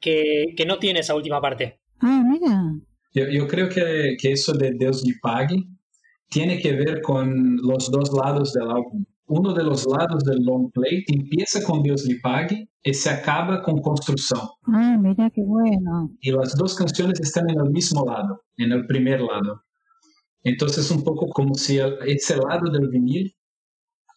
que, 0.00 0.54
que 0.56 0.64
no 0.66 0.78
tiene 0.78 1.00
esa 1.00 1.14
última 1.14 1.40
parte. 1.40 1.80
ah, 2.00 2.22
mira. 2.26 2.62
Yo, 3.12 3.24
yo 3.28 3.46
creo 3.48 3.68
que, 3.68 4.16
que 4.20 4.32
eso 4.32 4.52
de 4.52 4.70
Deus 4.78 5.04
lhe 5.04 5.14
pague 5.20 5.56
tiene 6.28 6.60
que 6.60 6.72
ver 6.72 7.02
con 7.02 7.56
los 7.56 7.90
dos 7.90 8.12
lados 8.12 8.52
del 8.52 8.70
álbum. 8.70 9.04
Uno 9.26 9.52
de 9.52 9.64
los 9.64 9.84
lados 9.86 10.22
del 10.24 10.38
long 10.44 10.70
play 10.72 11.04
empieza 11.08 11.62
con 11.64 11.82
Deus 11.82 12.04
lhe 12.06 12.18
pague 12.22 12.68
y 12.82 12.94
se 12.94 13.10
acaba 13.10 13.62
con 13.62 13.80
construcción. 13.80 14.40
Ah, 14.72 14.96
mira 15.00 15.28
qué 15.34 15.42
bueno. 15.44 16.10
Y 16.20 16.30
las 16.30 16.56
dos 16.56 16.74
canciones 16.76 17.20
están 17.20 17.50
en 17.50 17.58
el 17.60 17.70
mismo 17.70 18.04
lado, 18.06 18.42
en 18.56 18.72
el 18.72 18.86
primer 18.86 19.20
lado. 19.20 19.64
Entonces 20.42 20.90
un 20.90 21.02
poco 21.04 21.28
como 21.28 21.54
si 21.54 21.78
el- 21.78 21.98
ese 22.06 22.36
lado 22.36 22.70
del 22.70 22.88
vinil 22.88 23.34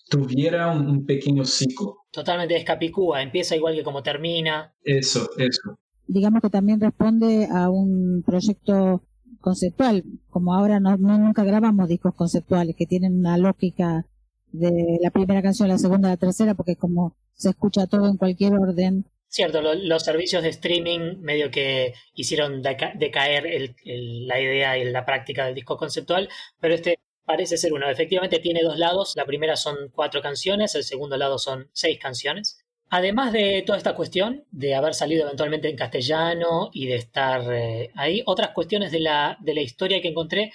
tuviera 0.10 0.72
un, 0.72 0.88
un 0.90 1.06
pequeño 1.06 1.46
ciclo. 1.46 1.98
Totalmente 2.12 2.54
descapicúa, 2.54 3.22
empieza 3.22 3.56
igual 3.56 3.76
que 3.76 3.84
como 3.84 4.04
termina. 4.04 4.74
Eso, 4.84 5.28
eso. 5.38 5.78
Digamos 6.08 6.42
que 6.42 6.50
también 6.50 6.80
responde 6.80 7.48
a 7.52 7.70
un 7.70 8.24
proyecto 8.26 9.04
conceptual, 9.42 10.04
como 10.30 10.54
ahora 10.54 10.80
no, 10.80 10.98
no- 10.98 11.18
nunca 11.18 11.44
grabamos 11.44 11.88
discos 11.90 12.14
conceptuales 12.16 12.76
que 12.78 12.86
tienen 12.86 13.18
una 13.20 13.38
lógica 13.38 14.06
de 14.52 15.00
la 15.02 15.10
primera 15.12 15.42
canción, 15.42 15.68
la 15.70 15.78
segunda, 15.78 16.10
la 16.10 16.18
tercera, 16.18 16.54
porque 16.54 16.76
como 16.76 17.16
se 17.34 17.50
escucha 17.50 17.88
todo 17.88 18.08
en 18.08 18.18
cualquier 18.18 18.54
orden, 18.54 19.06
Cierto, 19.36 19.64
lo- 19.64 19.74
los 19.74 20.04
servicios 20.04 20.44
de 20.44 20.50
streaming 20.50 21.16
medio 21.22 21.50
que 21.50 21.96
hicieron 22.14 22.62
deca- 22.62 22.94
decaer 22.94 23.48
el- 23.48 23.76
el- 23.84 24.28
la 24.28 24.40
idea 24.40 24.78
y 24.78 24.84
la 24.86 25.06
práctica 25.08 25.46
del 25.48 25.56
disco 25.56 25.76
conceptual, 25.76 26.30
pero 26.60 26.76
este 26.76 27.00
parece 27.26 27.58
ser 27.58 27.74
uno. 27.74 27.90
Efectivamente 27.90 28.38
tiene 28.38 28.62
dos 28.62 28.78
lados, 28.78 29.14
la 29.16 29.26
primera 29.26 29.56
son 29.56 29.76
cuatro 29.92 30.22
canciones, 30.22 30.76
el 30.76 30.84
segundo 30.84 31.18
lado 31.18 31.40
son 31.40 31.68
seis 31.74 31.98
canciones. 32.00 32.60
Además 32.92 33.34
de 33.34 33.64
toda 33.66 33.80
esta 33.80 33.96
cuestión 33.96 34.44
de 34.52 34.76
haber 34.76 34.94
salido 34.94 35.24
eventualmente 35.26 35.68
en 35.68 35.78
castellano 35.78 36.70
y 36.72 36.86
de 36.86 36.96
estar 36.98 37.42
eh, 37.52 37.90
ahí, 37.96 38.22
otras 38.28 38.50
cuestiones 38.52 38.92
de 38.92 39.00
la, 39.00 39.36
de 39.42 39.56
la 39.56 39.62
historia 39.62 40.00
que 40.00 40.10
encontré, 40.10 40.52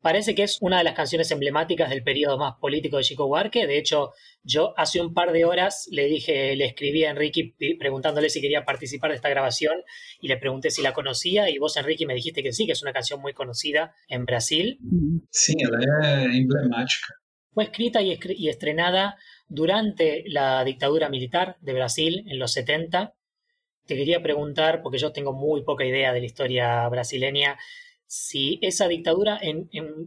parece 0.00 0.34
que 0.34 0.44
es 0.44 0.58
una 0.60 0.78
de 0.78 0.84
las 0.84 0.94
canciones 0.94 1.30
emblemáticas 1.30 1.90
del 1.90 2.02
periodo 2.02 2.38
más 2.38 2.54
político 2.60 2.96
de 2.96 3.02
Chico 3.02 3.26
Buarque. 3.26 3.66
De 3.66 3.78
hecho, 3.78 4.12
yo 4.42 4.72
hace 4.76 5.00
un 5.00 5.12
par 5.12 5.32
de 5.32 5.44
horas 5.44 5.88
le 5.90 6.06
dije, 6.06 6.54
le 6.56 6.66
escribí 6.66 7.04
a 7.04 7.10
Enrique 7.10 7.54
preguntándole 7.78 8.30
si 8.30 8.40
quería 8.40 8.64
participar 8.64 9.10
de 9.10 9.16
esta 9.16 9.28
grabación 9.28 9.74
y 10.20 10.28
le 10.28 10.36
pregunté 10.36 10.70
si 10.70 10.82
la 10.82 10.92
conocía 10.92 11.50
y 11.50 11.58
vos, 11.58 11.76
Enrique, 11.76 12.06
me 12.06 12.14
dijiste 12.14 12.42
que 12.42 12.52
sí, 12.52 12.66
que 12.66 12.72
es 12.72 12.82
una 12.82 12.92
canción 12.92 13.20
muy 13.20 13.32
conocida 13.32 13.92
en 14.08 14.24
Brasil. 14.24 14.78
Sí, 15.30 15.54
ela 15.58 15.78
é 16.02 16.24
emblemática. 16.36 17.14
Fue 17.52 17.64
escrita 17.64 18.00
y, 18.00 18.12
escri- 18.14 18.36
y 18.38 18.48
estrenada 18.48 19.16
durante 19.48 20.22
la 20.28 20.62
dictadura 20.64 21.08
militar 21.08 21.56
de 21.60 21.72
Brasil 21.72 22.24
en 22.28 22.38
los 22.38 22.52
70. 22.52 23.14
Te 23.86 23.96
quería 23.96 24.22
preguntar, 24.22 24.80
porque 24.82 24.98
yo 24.98 25.12
tengo 25.12 25.32
muy 25.32 25.64
poca 25.64 25.84
idea 25.84 26.12
de 26.12 26.20
la 26.20 26.26
historia 26.26 26.88
brasileña, 26.88 27.58
si 28.08 28.58
esa 28.62 28.88
dictadura, 28.88 29.38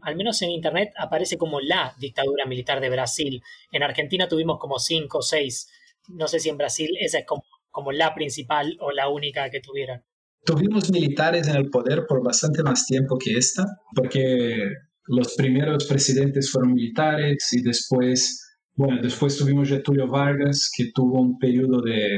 al 0.01 0.15
menos 0.15 0.41
en 0.41 0.49
Internet, 0.49 0.91
aparece 0.97 1.37
como 1.37 1.61
la 1.61 1.95
dictadura 1.99 2.47
militar 2.47 2.81
de 2.81 2.89
Brasil. 2.89 3.43
En 3.71 3.83
Argentina 3.83 4.27
tuvimos 4.27 4.57
como 4.59 4.79
cinco 4.79 5.19
o 5.19 5.21
seis. 5.21 5.69
No 6.07 6.27
sé 6.27 6.39
si 6.39 6.49
en 6.49 6.57
Brasil 6.57 6.89
esa 6.99 7.19
es 7.19 7.25
como, 7.25 7.91
la 7.91 8.15
principal 8.15 8.75
o 8.79 8.91
la 8.91 9.07
única 9.07 9.51
que 9.51 9.61
tuvieron. 9.61 10.03
Tuvimos 10.43 10.89
militares 10.89 11.47
en 11.47 11.55
el 11.57 11.69
poder 11.69 12.07
por 12.07 12.23
bastante 12.23 12.63
más 12.63 12.87
tiempo 12.87 13.19
que 13.19 13.37
esta, 13.37 13.67
porque 13.95 14.57
los 15.05 15.35
primeros 15.35 15.85
presidentes 15.85 16.49
fueron 16.49 16.73
militares 16.73 17.53
y 17.53 17.61
después, 17.61 18.57
bueno, 18.73 18.99
después 18.99 19.37
tuvimos 19.37 19.69
Getúlio 19.69 20.07
Vargas, 20.07 20.71
que 20.75 20.85
tuvo 20.91 21.21
un 21.21 21.37
periodo 21.37 21.81
de, 21.83 22.17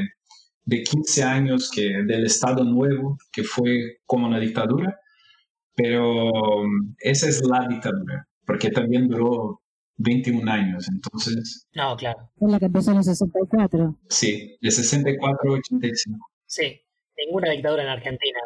de 0.64 0.82
15 0.82 1.22
años 1.22 1.70
que, 1.70 1.90
del 2.06 2.24
Estado 2.24 2.64
Nuevo, 2.64 3.18
que 3.30 3.44
fue 3.44 3.98
como 4.06 4.26
una 4.26 4.40
dictadura, 4.40 4.98
pero 5.74 6.30
um, 6.60 6.94
esa 7.00 7.28
es 7.28 7.42
la 7.44 7.66
dictadura, 7.68 8.26
porque 8.46 8.70
también 8.70 9.08
duró 9.08 9.60
21 9.96 10.50
años, 10.50 10.88
entonces, 10.88 11.66
No, 11.74 11.96
claro. 11.96 12.30
es 12.40 12.50
la 12.50 12.58
que 12.58 12.66
empezó 12.66 12.90
en 12.92 12.98
el 12.98 13.04
64. 13.04 13.98
sí, 14.08 14.56
de 14.60 14.70
64 14.70 15.50
a 15.50 15.54
85. 15.54 16.18
Sí, 16.46 16.80
ninguna 17.16 17.50
dictadura 17.50 17.82
en 17.84 17.88
Argentina 17.90 18.38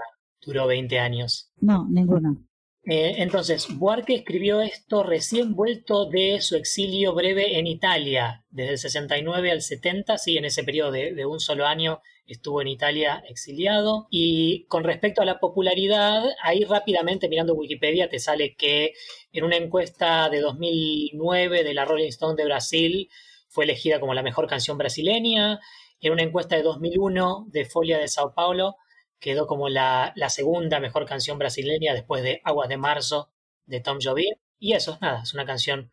duró 0.45 0.67
20 0.67 0.99
años. 0.99 1.51
No, 1.61 1.87
ninguna. 1.91 2.37
Eh, 2.85 3.17
entonces, 3.23 3.67
Buarque 3.77 4.15
escribió 4.15 4.63
esto 4.63 5.03
recién 5.03 5.55
vuelto 5.55 6.09
de 6.09 6.41
su 6.41 6.57
exilio 6.57 7.15
breve 7.15 7.59
en 7.59 7.67
Italia, 7.67 8.45
desde 8.51 8.73
el 8.73 8.79
69 8.79 9.51
al 9.51 9.61
70, 9.63 10.17
sí, 10.17 10.39
en 10.39 10.47
ese 10.47 10.65
periodo 10.65 10.93
de, 10.93 11.13
de 11.13 11.27
un 11.27 11.39
solo 11.41 11.67
año 11.67 12.01
estuvo 12.29 12.61
en 12.61 12.69
Italia 12.69 13.23
exiliado. 13.29 14.07
Y 14.11 14.65
con 14.69 14.85
respecto 14.85 15.23
a 15.23 15.25
la 15.25 15.41
popularidad, 15.41 16.23
ahí 16.43 16.65
rápidamente 16.65 17.29
mirando 17.29 17.55
Wikipedia 17.55 18.09
te 18.09 18.19
sale 18.21 18.55
que 18.55 18.93
en 19.33 19.45
una 19.45 19.57
encuesta 19.57 20.29
de 20.29 20.41
2009 20.41 21.65
de 21.65 21.75
la 21.75 21.85
Rolling 21.85 22.09
Stone 22.09 22.37
de 22.37 22.45
Brasil 22.45 23.11
fue 23.49 23.65
elegida 23.65 23.99
como 23.99 24.15
la 24.15 24.23
mejor 24.23 24.47
canción 24.47 24.79
brasileña. 24.79 25.59
En 26.01 26.13
una 26.13 26.23
encuesta 26.23 26.55
de 26.55 26.63
2001 26.63 27.47
de 27.49 27.65
Folia 27.65 27.99
de 27.99 28.09
Sao 28.09 28.35
Paulo 28.35 28.77
quedó 29.19 29.47
como 29.47 29.69
la, 29.69 30.13
segunda 30.29 30.79
mejor 30.79 31.07
canción 31.07 31.39
brasileña 31.39 31.95
después 31.95 32.23
de 32.23 32.41
Aguas 32.45 32.69
de 32.69 32.77
Marzo 32.77 33.31
de 33.67 33.81
Tom 33.81 33.99
Jobim. 34.01 34.35
Y 34.61 34.75
eso, 34.75 34.99
nada, 35.01 35.23
es 35.23 35.35
una 35.35 35.47
canción 35.47 35.91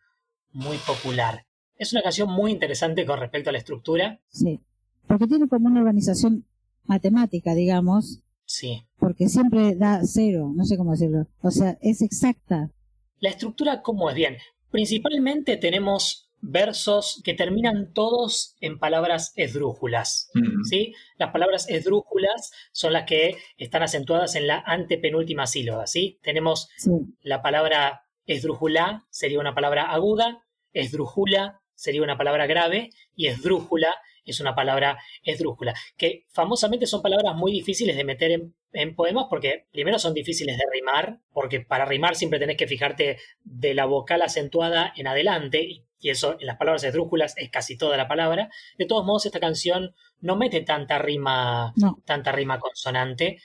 muy 0.52 0.76
popular. 0.78 1.46
Es 1.76 1.92
una 1.92 2.02
canción 2.02 2.30
muy 2.30 2.52
interesante 2.52 3.04
con 3.04 3.18
respecto 3.18 3.50
a 3.50 3.52
la 3.52 3.58
estructura. 3.58 4.20
Sí. 4.28 4.60
Porque 5.06 5.26
tiene 5.26 5.48
como 5.48 5.66
una 5.68 5.80
organización 5.80 6.46
matemática, 6.84 7.54
digamos, 7.54 8.20
Sí. 8.44 8.86
porque 8.98 9.28
siempre 9.28 9.74
da 9.74 10.00
cero, 10.04 10.52
no 10.54 10.64
sé 10.64 10.76
cómo 10.76 10.92
decirlo. 10.92 11.26
O 11.42 11.50
sea, 11.50 11.76
es 11.80 12.00
exacta. 12.02 12.70
La 13.18 13.30
estructura, 13.30 13.82
¿cómo 13.82 14.08
es? 14.10 14.14
Bien, 14.16 14.36
principalmente 14.70 15.56
tenemos 15.56 16.30
versos 16.42 17.22
que 17.24 17.34
terminan 17.34 17.92
todos 17.92 18.54
en 18.60 18.78
palabras 18.78 19.32
esdrújulas. 19.36 20.30
Uhum. 20.34 20.62
¿sí? 20.64 20.92
Las 21.18 21.32
palabras 21.32 21.68
esdrújulas 21.68 22.52
son 22.72 22.92
las 22.92 23.04
que 23.04 23.36
están 23.56 23.82
acentuadas 23.82 24.34
en 24.36 24.46
la 24.46 24.62
antepenúltima 24.64 25.46
sílaba. 25.46 25.86
¿sí? 25.86 26.20
Tenemos 26.22 26.68
Sí. 26.76 26.90
la 27.22 27.42
palabra 27.42 28.02
esdrújula, 28.26 29.06
sería 29.10 29.40
una 29.40 29.54
palabra 29.54 29.90
aguda, 29.90 30.44
esdrújula 30.72 31.60
sería 31.74 32.02
una 32.02 32.16
palabra 32.16 32.46
grave 32.46 32.90
y 33.14 33.26
esdrújula 33.26 33.94
es 34.30 34.40
una 34.40 34.54
palabra 34.54 34.98
esdrújula, 35.22 35.74
que 35.96 36.24
famosamente 36.30 36.86
son 36.86 37.02
palabras 37.02 37.34
muy 37.36 37.52
difíciles 37.52 37.96
de 37.96 38.04
meter 38.04 38.30
en, 38.32 38.54
en 38.72 38.94
poemas 38.94 39.26
porque 39.30 39.66
primero 39.72 39.98
son 39.98 40.14
difíciles 40.14 40.56
de 40.58 40.64
rimar, 40.72 41.20
porque 41.32 41.60
para 41.60 41.84
rimar 41.84 42.16
siempre 42.16 42.38
tenés 42.38 42.56
que 42.56 42.66
fijarte 42.66 43.18
de 43.44 43.74
la 43.74 43.86
vocal 43.86 44.22
acentuada 44.22 44.92
en 44.96 45.06
adelante, 45.06 45.66
y 45.98 46.10
eso 46.10 46.36
en 46.38 46.46
las 46.46 46.56
palabras 46.58 46.84
esdrújulas 46.84 47.34
es 47.38 47.50
casi 47.50 47.78
toda 47.78 47.96
la 47.96 48.06
palabra. 48.06 48.50
De 48.76 48.84
todos 48.86 49.04
modos, 49.06 49.24
esta 49.26 49.40
canción 49.40 49.94
no 50.20 50.36
mete 50.36 50.60
tanta 50.60 50.98
rima, 50.98 51.72
No. 51.76 51.98
tanta 52.04 52.32
rima 52.32 52.58
consonante, 52.58 53.38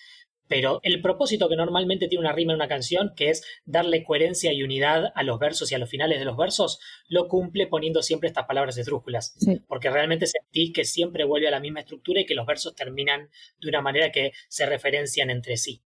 pero 0.51 0.81
el 0.83 1.01
propósito 1.01 1.47
que 1.47 1.55
normalmente 1.55 2.09
tiene 2.09 2.25
una 2.25 2.33
rima 2.33 2.51
en 2.51 2.57
una 2.57 2.67
canción, 2.67 3.13
que 3.15 3.29
es 3.29 3.41
darle 3.63 4.03
coherencia 4.03 4.51
y 4.51 4.63
unidad 4.63 5.13
a 5.15 5.23
los 5.23 5.39
versos 5.39 5.71
y 5.71 5.75
a 5.75 5.77
los 5.77 5.89
finales 5.89 6.19
de 6.19 6.25
los 6.25 6.35
versos, 6.35 6.77
lo 7.07 7.29
cumple 7.29 7.67
poniendo 7.67 8.01
siempre 8.01 8.27
estas 8.27 8.45
palabras 8.47 8.77
esdrújulas 8.77 9.33
Sí. 9.39 9.61
porque 9.69 9.89
realmente 9.89 10.27
sentí 10.27 10.73
que 10.73 10.83
siempre 10.83 11.23
vuelve 11.23 11.47
a 11.47 11.51
la 11.51 11.61
misma 11.61 11.79
estructura 11.79 12.19
y 12.19 12.25
que 12.25 12.35
los 12.35 12.45
versos 12.45 12.75
terminan 12.75 13.29
de 13.61 13.69
una 13.69 13.81
manera 13.81 14.11
que 14.11 14.33
se 14.49 14.65
referencian 14.65 15.29
entre 15.29 15.55
sí. 15.55 15.83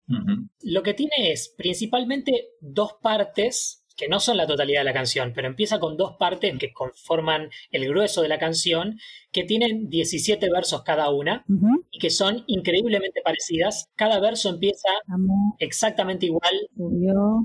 Lo 0.63 0.83
que 0.83 0.95
tiene 0.95 1.31
es 1.31 1.53
principalmente 1.59 2.53
dos 2.63 2.95
partes 3.03 3.84
que 3.97 4.09
no 4.09 4.21
son 4.21 4.37
la 4.37 4.47
totalidad 4.47 4.81
de 4.81 4.85
la 4.85 4.93
canción, 4.93 5.33
pero 5.35 5.47
empieza 5.49 5.79
con 5.79 5.97
dos 5.97 6.17
partes 6.19 6.57
que 6.59 6.73
conforman 6.73 7.51
el 7.71 7.89
grueso 7.89 8.23
de 8.23 8.29
la 8.29 8.39
canción, 8.39 8.99
que 9.33 9.45
tienen 9.45 9.89
17 9.89 10.51
versos 10.51 10.83
cada 10.83 11.11
una 11.11 11.45
y 11.91 11.99
que 11.99 12.11
son 12.11 12.45
increíblemente 12.47 13.21
parecidas. 13.23 13.91
Cada 13.95 14.21
verso 14.21 14.51
empieza 14.51 14.89
exactamente 15.59 16.27
igual 16.27 16.55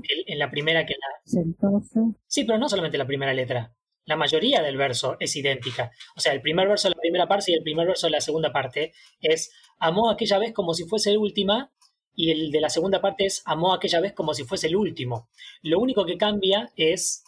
que 0.02 0.32
en 0.32 0.38
la 0.38 0.50
primera 0.50 0.86
que 0.86 0.94
en 0.94 1.00
la... 1.00 1.20
sentóse. 1.24 2.00
Sí, 2.26 2.44
pero 2.44 2.58
no 2.58 2.68
solamente 2.68 2.98
la 2.98 3.06
primera 3.06 3.32
letra. 3.32 3.74
la 4.04 4.16
mayoría 4.16 4.62
del 4.62 4.76
verso 4.76 5.16
es 5.20 5.36
idéntica. 5.36 5.92
O 6.16 6.20
sea, 6.20 6.32
el 6.32 6.42
primer 6.42 6.68
verso 6.68 6.88
de 6.88 6.94
la 6.94 7.00
primera 7.00 7.28
parte 7.28 7.52
y 7.52 7.54
el 7.54 7.62
primer 7.62 7.86
verso 7.86 8.06
de 8.08 8.12
la 8.12 8.20
segunda 8.20 8.52
parte 8.52 8.92
es 9.20 9.52
amó 9.78 10.10
aquella 10.10 10.38
vez 10.38 10.52
como 10.52 10.74
si 10.74 10.84
fuese 10.84 11.12
la 11.12 11.18
última 11.18 11.70
y 12.14 12.30
el 12.30 12.50
de 12.50 12.60
la 12.60 12.70
segunda 12.70 13.00
parte 13.00 13.26
es 13.26 13.42
amó 13.44 13.72
aquella 13.72 14.00
vez 14.00 14.12
como 14.12 14.34
si 14.34 14.44
fuese 14.44 14.66
el 14.66 14.76
último. 14.76 15.28
Lo 15.62 15.78
único 15.78 16.04
que 16.04 16.18
cambia 16.18 16.70
es 16.76 17.24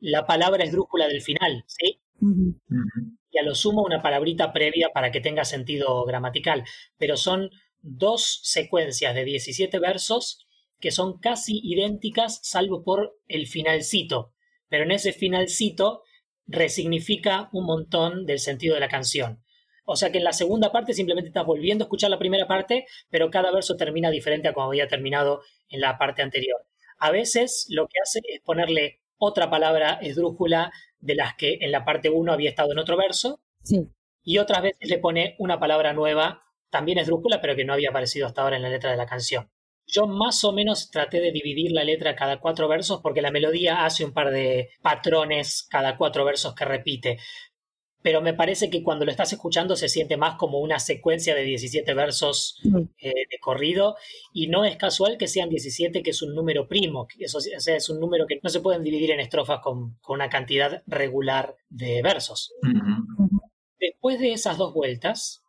la 0.00 0.26
palabra 0.26 0.64
esdrújula 0.64 1.06
del 1.06 1.22
final, 1.22 1.64
¿sí? 1.66 2.00
Y 3.30 3.38
a 3.38 3.42
lo 3.42 3.54
sumo 3.54 3.82
una 3.82 4.02
palabrita 4.02 4.52
previa 4.52 4.90
para 4.92 5.10
que 5.10 5.20
tenga 5.20 5.44
sentido 5.44 6.04
gramatical, 6.04 6.64
pero 6.98 7.16
son 7.16 7.50
dos 7.80 8.40
secuencias 8.42 9.14
de 9.14 9.24
17 9.24 9.78
versos 9.78 10.46
que 10.80 10.90
son 10.90 11.18
casi 11.18 11.60
idénticas 11.62 12.40
salvo 12.42 12.82
por 12.82 13.16
el 13.28 13.46
finalcito, 13.46 14.32
pero 14.68 14.82
en 14.82 14.90
ese 14.90 15.12
finalcito 15.12 16.02
resignifica 16.46 17.48
un 17.52 17.66
montón 17.66 18.26
del 18.26 18.40
sentido 18.40 18.74
de 18.74 18.80
la 18.80 18.88
canción. 18.88 19.42
O 19.84 19.96
sea 19.96 20.12
que 20.12 20.18
en 20.18 20.24
la 20.24 20.32
segunda 20.32 20.70
parte 20.70 20.94
simplemente 20.94 21.28
estás 21.28 21.44
volviendo 21.44 21.84
a 21.84 21.86
escuchar 21.86 22.10
la 22.10 22.18
primera 22.18 22.46
parte, 22.46 22.86
pero 23.10 23.30
cada 23.30 23.50
verso 23.50 23.76
termina 23.76 24.10
diferente 24.10 24.48
a 24.48 24.52
como 24.52 24.68
había 24.68 24.88
terminado 24.88 25.42
en 25.68 25.80
la 25.80 25.98
parte 25.98 26.22
anterior. 26.22 26.66
A 26.98 27.10
veces 27.10 27.66
lo 27.68 27.88
que 27.88 27.98
hace 28.02 28.20
es 28.28 28.40
ponerle 28.42 29.00
otra 29.18 29.50
palabra 29.50 29.98
esdrújula 30.02 30.72
de 31.00 31.14
las 31.16 31.34
que 31.34 31.58
en 31.60 31.72
la 31.72 31.84
parte 31.84 32.10
1 32.10 32.32
había 32.32 32.50
estado 32.50 32.72
en 32.72 32.78
otro 32.78 32.96
verso. 32.96 33.40
Y 34.24 34.38
otras 34.38 34.62
veces 34.62 34.88
le 34.88 34.98
pone 34.98 35.34
una 35.38 35.58
palabra 35.58 35.92
nueva, 35.92 36.44
también 36.70 36.98
esdrújula, 36.98 37.40
pero 37.40 37.56
que 37.56 37.64
no 37.64 37.72
había 37.72 37.90
aparecido 37.90 38.26
hasta 38.26 38.42
ahora 38.42 38.56
en 38.56 38.62
la 38.62 38.68
letra 38.68 38.90
de 38.90 38.96
la 38.96 39.06
canción. 39.06 39.50
Yo 39.86 40.06
más 40.06 40.44
o 40.44 40.52
menos 40.52 40.90
traté 40.90 41.20
de 41.20 41.32
dividir 41.32 41.72
la 41.72 41.84
letra 41.84 42.14
cada 42.14 42.38
cuatro 42.38 42.68
versos 42.68 43.00
porque 43.02 43.20
la 43.20 43.30
melodía 43.30 43.84
hace 43.84 44.04
un 44.04 44.12
par 44.12 44.30
de 44.30 44.70
patrones 44.80 45.66
cada 45.68 45.96
cuatro 45.96 46.24
versos 46.24 46.54
que 46.54 46.64
repite 46.64 47.18
pero 48.02 48.20
me 48.20 48.34
parece 48.34 48.68
que 48.68 48.82
cuando 48.82 49.04
lo 49.04 49.10
estás 49.10 49.32
escuchando 49.32 49.76
se 49.76 49.88
siente 49.88 50.16
más 50.16 50.36
como 50.36 50.58
una 50.58 50.78
secuencia 50.78 51.34
de 51.34 51.44
17 51.44 51.94
versos 51.94 52.60
eh, 52.98 53.12
de 53.30 53.38
corrido 53.40 53.96
y 54.32 54.48
no 54.48 54.64
es 54.64 54.76
casual 54.76 55.16
que 55.16 55.28
sean 55.28 55.48
17, 55.48 56.02
que 56.02 56.10
es 56.10 56.22
un 56.22 56.34
número 56.34 56.68
primo, 56.68 57.06
eso, 57.18 57.38
o 57.38 57.40
sea, 57.40 57.76
es 57.76 57.88
un 57.88 58.00
número 58.00 58.26
que 58.26 58.40
no 58.42 58.50
se 58.50 58.60
pueden 58.60 58.82
dividir 58.82 59.12
en 59.12 59.20
estrofas 59.20 59.60
con, 59.60 59.98
una 60.08 60.28
cantidad 60.28 60.82
regular 60.86 61.56
de 61.70 62.02
versos. 62.02 62.52
Después 63.78 64.18
de 64.18 64.32
esas 64.32 64.58
dos 64.58 64.74
vueltas, 64.74 65.42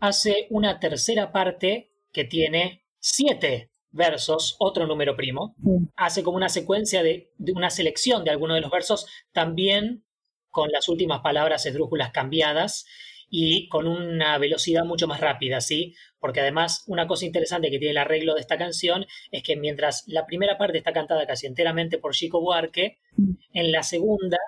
hace 0.00 0.46
una 0.50 0.78
tercera 0.78 1.32
parte 1.32 1.92
que 2.12 2.24
tiene 2.24 2.84
siete 2.98 3.70
versos, 3.92 4.56
otro 4.58 4.86
número 4.86 5.16
primo, 5.16 5.54
hace 5.96 6.22
como 6.22 6.36
una 6.36 6.48
secuencia 6.48 7.02
de, 7.02 7.32
de 7.38 7.52
una 7.52 7.70
selección 7.70 8.24
de 8.24 8.30
algunos 8.30 8.56
de 8.56 8.60
los 8.60 8.70
versos, 8.70 9.06
también 9.32 10.04
con 10.50 10.70
las 10.70 10.88
últimas 10.88 11.20
palabras 11.20 11.66
esdrújulas 11.66 12.10
cambiadas 12.10 12.86
y 13.30 13.68
con 13.68 13.86
una 13.86 14.36
velocidad 14.38 14.84
mucho 14.84 15.06
más 15.06 15.20
rápida, 15.20 15.60
¿sí? 15.60 15.94
Porque 16.18 16.40
además 16.40 16.82
una 16.88 17.06
cosa 17.06 17.24
interesante 17.24 17.70
que 17.70 17.78
tiene 17.78 17.92
el 17.92 17.98
arreglo 17.98 18.34
de 18.34 18.40
esta 18.40 18.58
canción 18.58 19.06
es 19.30 19.42
que 19.42 19.56
mientras 19.56 20.04
la 20.08 20.26
primera 20.26 20.58
parte 20.58 20.78
está 20.78 20.92
cantada 20.92 21.26
casi 21.26 21.46
enteramente 21.46 21.98
por 21.98 22.12
Chico 22.12 22.40
Buarque, 22.40 22.98
en 23.52 23.72
la 23.72 23.84
segunda 23.84 24.38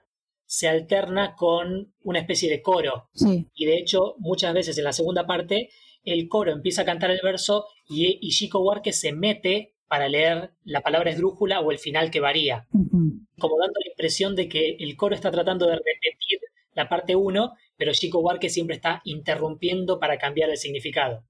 se 0.45 0.69
alterna 0.69 1.35
con 1.37 1.95
una 2.03 2.19
especie 2.19 2.51
de 2.51 2.61
coro. 2.61 3.09
Y 3.55 3.65
de 3.65 3.79
hecho, 3.79 4.17
muchas 4.19 4.53
veces 4.53 4.77
en 4.77 4.85
la 4.85 4.93
segunda 4.93 5.27
parte, 5.27 5.71
el 6.05 6.29
coro 6.29 6.53
empieza 6.53 6.83
a 6.83 6.85
cantar 6.85 7.11
el 7.13 7.21
verso 7.23 7.67
y, 7.89 8.19
y 8.21 8.31
Chico 8.31 8.61
Buarque 8.61 8.93
se 8.93 9.13
mete 9.13 9.72
para 9.93 10.09
leer 10.09 10.53
la 10.65 10.81
palabra 10.81 11.11
esdrújula 11.11 11.61
o 11.61 11.71
el 11.71 11.77
final 11.77 12.11
que 12.11 12.19
varía. 12.19 12.67
Como 12.71 13.59
dando 13.59 13.79
la 13.79 13.91
impresión 13.91 14.35
de 14.35 14.49
que 14.49 14.77
el 14.81 14.97
coro 14.97 15.15
está 15.15 15.31
tratando 15.31 15.67
de 15.67 15.77
repetir 15.77 16.41
la 16.73 16.89
parte 16.89 17.15
1, 17.15 17.53
pero 17.77 17.93
Chico 17.93 18.21
Huarque 18.21 18.49
siempre 18.49 18.77
está 18.77 19.03
interrumpiendo 19.05 20.01
para 20.01 20.17
cambiar 20.17 20.49
el 20.49 20.57
significado. 20.57 21.25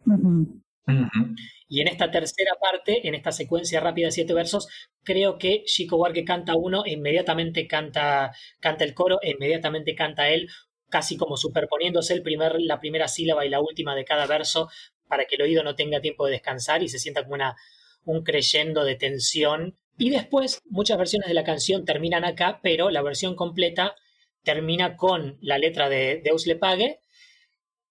Y 1.67 1.81
en 1.81 1.89
esta 1.89 2.13
tercera 2.13 2.53
parte, 2.61 3.09
en 3.09 3.17
esta 3.17 3.33
secuencia 3.33 3.81
rápida 3.81 4.07
de 4.07 4.13
siete 4.13 4.33
versos, 4.33 4.69
creo 5.03 5.39
que 5.39 5.65
Chico 5.65 5.97
Huarque 5.97 6.25
canta 6.25 6.55
uno 6.55 6.85
e 6.87 6.93
inmediatamente 6.93 7.67
canta, 7.67 8.31
canta 8.61 8.85
el 8.85 8.95
coro 8.95 9.19
e 9.23 9.33
inmediatamente 9.33 9.97
canta 9.97 10.29
él, 10.29 10.49
casi 10.89 11.17
como 11.17 11.37
superponiéndose 11.37 12.15
el 12.15 12.23
primer, 12.23 12.61
la 12.61 12.79
primera 12.79 13.09
sílaba 13.09 13.45
y 13.45 13.49
la 13.49 13.59
última 13.59 13.97
de 13.97 14.05
cada 14.05 14.27
verso 14.27 14.69
para 15.09 15.25
que 15.25 15.35
el 15.35 15.43
oído 15.43 15.65
no 15.65 15.75
tenga 15.75 16.01
tiempo 16.01 16.27
de 16.27 16.33
descansar 16.35 16.85
y 16.85 16.89
se 16.89 17.01
sienta 17.01 17.25
como 17.25 17.35
una, 17.35 17.57
un 18.05 18.23
creyendo 18.25 18.85
de 18.85 18.97
tensión 18.97 19.77
y 19.99 20.11
después, 20.11 20.63
muchas 20.69 20.99
versiones 20.99 21.29
de 21.29 21.35
la 21.35 21.45
canción 21.45 21.85
terminan 21.85 22.25
acá, 22.25 22.61
pero 22.63 22.91
la 22.91 23.03
versión 23.03 23.37
completa 23.37 23.95
termina 24.43 24.97
con 24.97 25.39
la 25.41 25.59
letra 25.59 25.89
de 25.89 26.21
Deus 26.25 26.47
le 26.47 26.57
pague, 26.57 27.01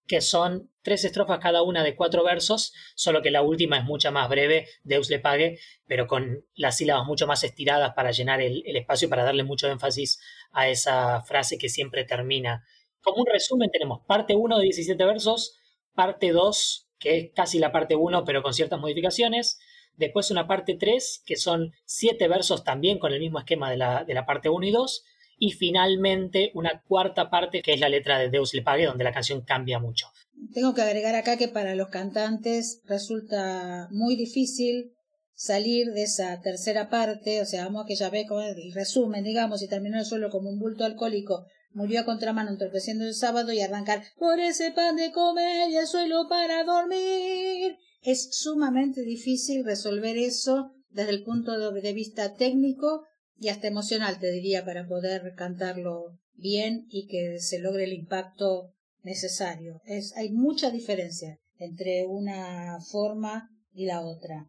que 0.08 0.19
son 0.19 0.69
tres 0.82 1.06
estrofas 1.06 1.39
cada 1.39 1.62
una 1.62 1.84
de 1.84 1.95
cuatro 1.95 2.24
versos, 2.24 2.74
solo 2.95 3.21
que 3.21 3.32
la 3.32 3.43
última 3.43 3.78
es 3.78 3.86
mucha 3.86 4.12
más 4.12 4.28
breve, 4.28 4.67
Deus 4.84 5.10
le 5.10 5.19
pague, 5.19 5.60
pero 5.88 6.08
con 6.08 6.43
las 6.56 6.78
sílabas 6.78 7.06
mucho 7.06 7.28
más 7.28 7.43
estiradas 7.43 7.93
para 7.93 8.12
llenar 8.12 8.41
el, 8.41 8.63
el 8.65 8.76
espacio, 8.76 9.08
para 9.08 9.24
darle 9.24 9.43
mucho 9.43 9.69
énfasis 9.69 10.19
a 10.52 10.67
esa 10.67 11.21
frase 11.21 11.58
que 11.58 11.69
siempre 11.69 12.04
termina. 12.04 12.65
Como 13.02 13.21
un 13.21 13.28
resumen 13.28 13.69
tenemos 13.71 14.02
parte 14.06 14.36
1 14.36 14.58
de 14.58 14.63
17 14.63 15.06
versos, 15.06 15.58
parte 15.93 16.32
2, 16.32 16.89
que 17.00 17.17
es 17.17 17.32
casi 17.34 17.60
la 17.60 17.71
parte 17.71 17.95
1 17.95 18.26
pero 18.26 18.43
con 18.43 18.54
ciertas 18.54 18.80
modificaciones, 18.80 19.60
después 19.98 20.32
una 20.32 20.48
parte 20.48 20.76
3, 20.76 21.24
que 21.26 21.36
son 21.36 21.74
siete 21.86 22.28
versos 22.28 22.64
también 22.64 23.00
con 23.00 23.14
el 23.14 23.20
mismo 23.20 23.40
esquema 23.40 23.70
de 23.70 23.78
la, 23.78 24.04
de 24.04 24.14
la 24.14 24.26
parte 24.26 24.50
1 24.50 24.66
y 24.66 24.72
2, 24.72 25.04
y 25.38 25.52
finalmente 25.54 26.52
una 26.54 26.82
cuarta 26.88 27.30
parte 27.30 27.62
que 27.62 27.74
es 27.74 27.80
la 27.80 27.90
letra 27.90 28.20
de 28.20 28.30
Deus 28.30 28.54
le 28.54 28.62
pague, 28.62 28.86
donde 28.86 29.04
la 29.04 29.14
canción 29.14 29.42
cambia 29.42 29.80
mucho. 29.80 30.08
Tengo 30.54 30.74
que 30.74 30.82
agregar 30.82 31.16
acá 31.16 31.38
que 31.38 31.48
para 31.48 31.76
los 31.76 31.90
cantantes 31.90 32.82
resulta 32.86 33.88
muy 33.92 34.16
difícil 34.16 34.94
salir 35.34 35.94
de 35.94 36.04
esa 36.04 36.40
tercera 36.42 36.90
parte, 36.90 37.42
o 37.42 37.46
sea, 37.46 37.66
vamos 37.66 37.86
que 37.88 37.96
ya 37.96 38.12
ve 38.12 38.28
como 38.28 38.42
resumen, 38.76 39.24
digamos, 39.24 39.64
y 39.64 39.68
terminó 39.68 39.98
el 39.98 40.06
suelo 40.06 40.30
como 40.30 40.50
un 40.52 40.60
bulto 40.60 40.86
alcohólico, 40.86 41.48
murió 41.74 42.02
a 42.02 42.06
contramano 42.06 42.52
entorpeciendo 42.52 43.06
el 43.06 43.16
sábado 43.16 43.52
y 43.52 43.62
arrancar 43.62 44.04
por 44.20 44.40
ese 44.40 44.72
pan 44.72 44.96
de 44.96 45.12
comer 45.12 45.72
y 45.72 45.78
el 45.78 45.88
suelo 45.88 46.28
para 46.30 46.64
dormir 46.64 47.78
es 48.02 48.30
sumamente 48.32 49.02
difícil 49.02 49.64
resolver 49.64 50.18
eso 50.18 50.72
desde 50.90 51.12
el 51.12 51.24
punto 51.24 51.72
de 51.72 51.94
vista 51.94 52.36
técnico 52.36 53.06
y 53.38 53.50
hasta 53.50 53.68
emocional, 53.68 54.20
te 54.20 54.32
diría, 54.32 54.66
para 54.66 54.88
poder 54.88 55.34
cantarlo 55.36 56.18
bien 56.34 56.86
y 56.90 57.08
que 57.08 57.40
se 57.40 57.60
logre 57.60 57.86
el 57.86 57.94
impacto 57.94 58.74
necesario. 59.04 59.82
Es, 59.86 60.16
hay 60.16 60.32
mucha 60.32 60.70
diferencia 60.70 61.38
entre 61.58 62.06
una 62.06 62.78
forma 62.92 63.50
y 63.74 63.86
la 63.86 64.02
otra. 64.02 64.48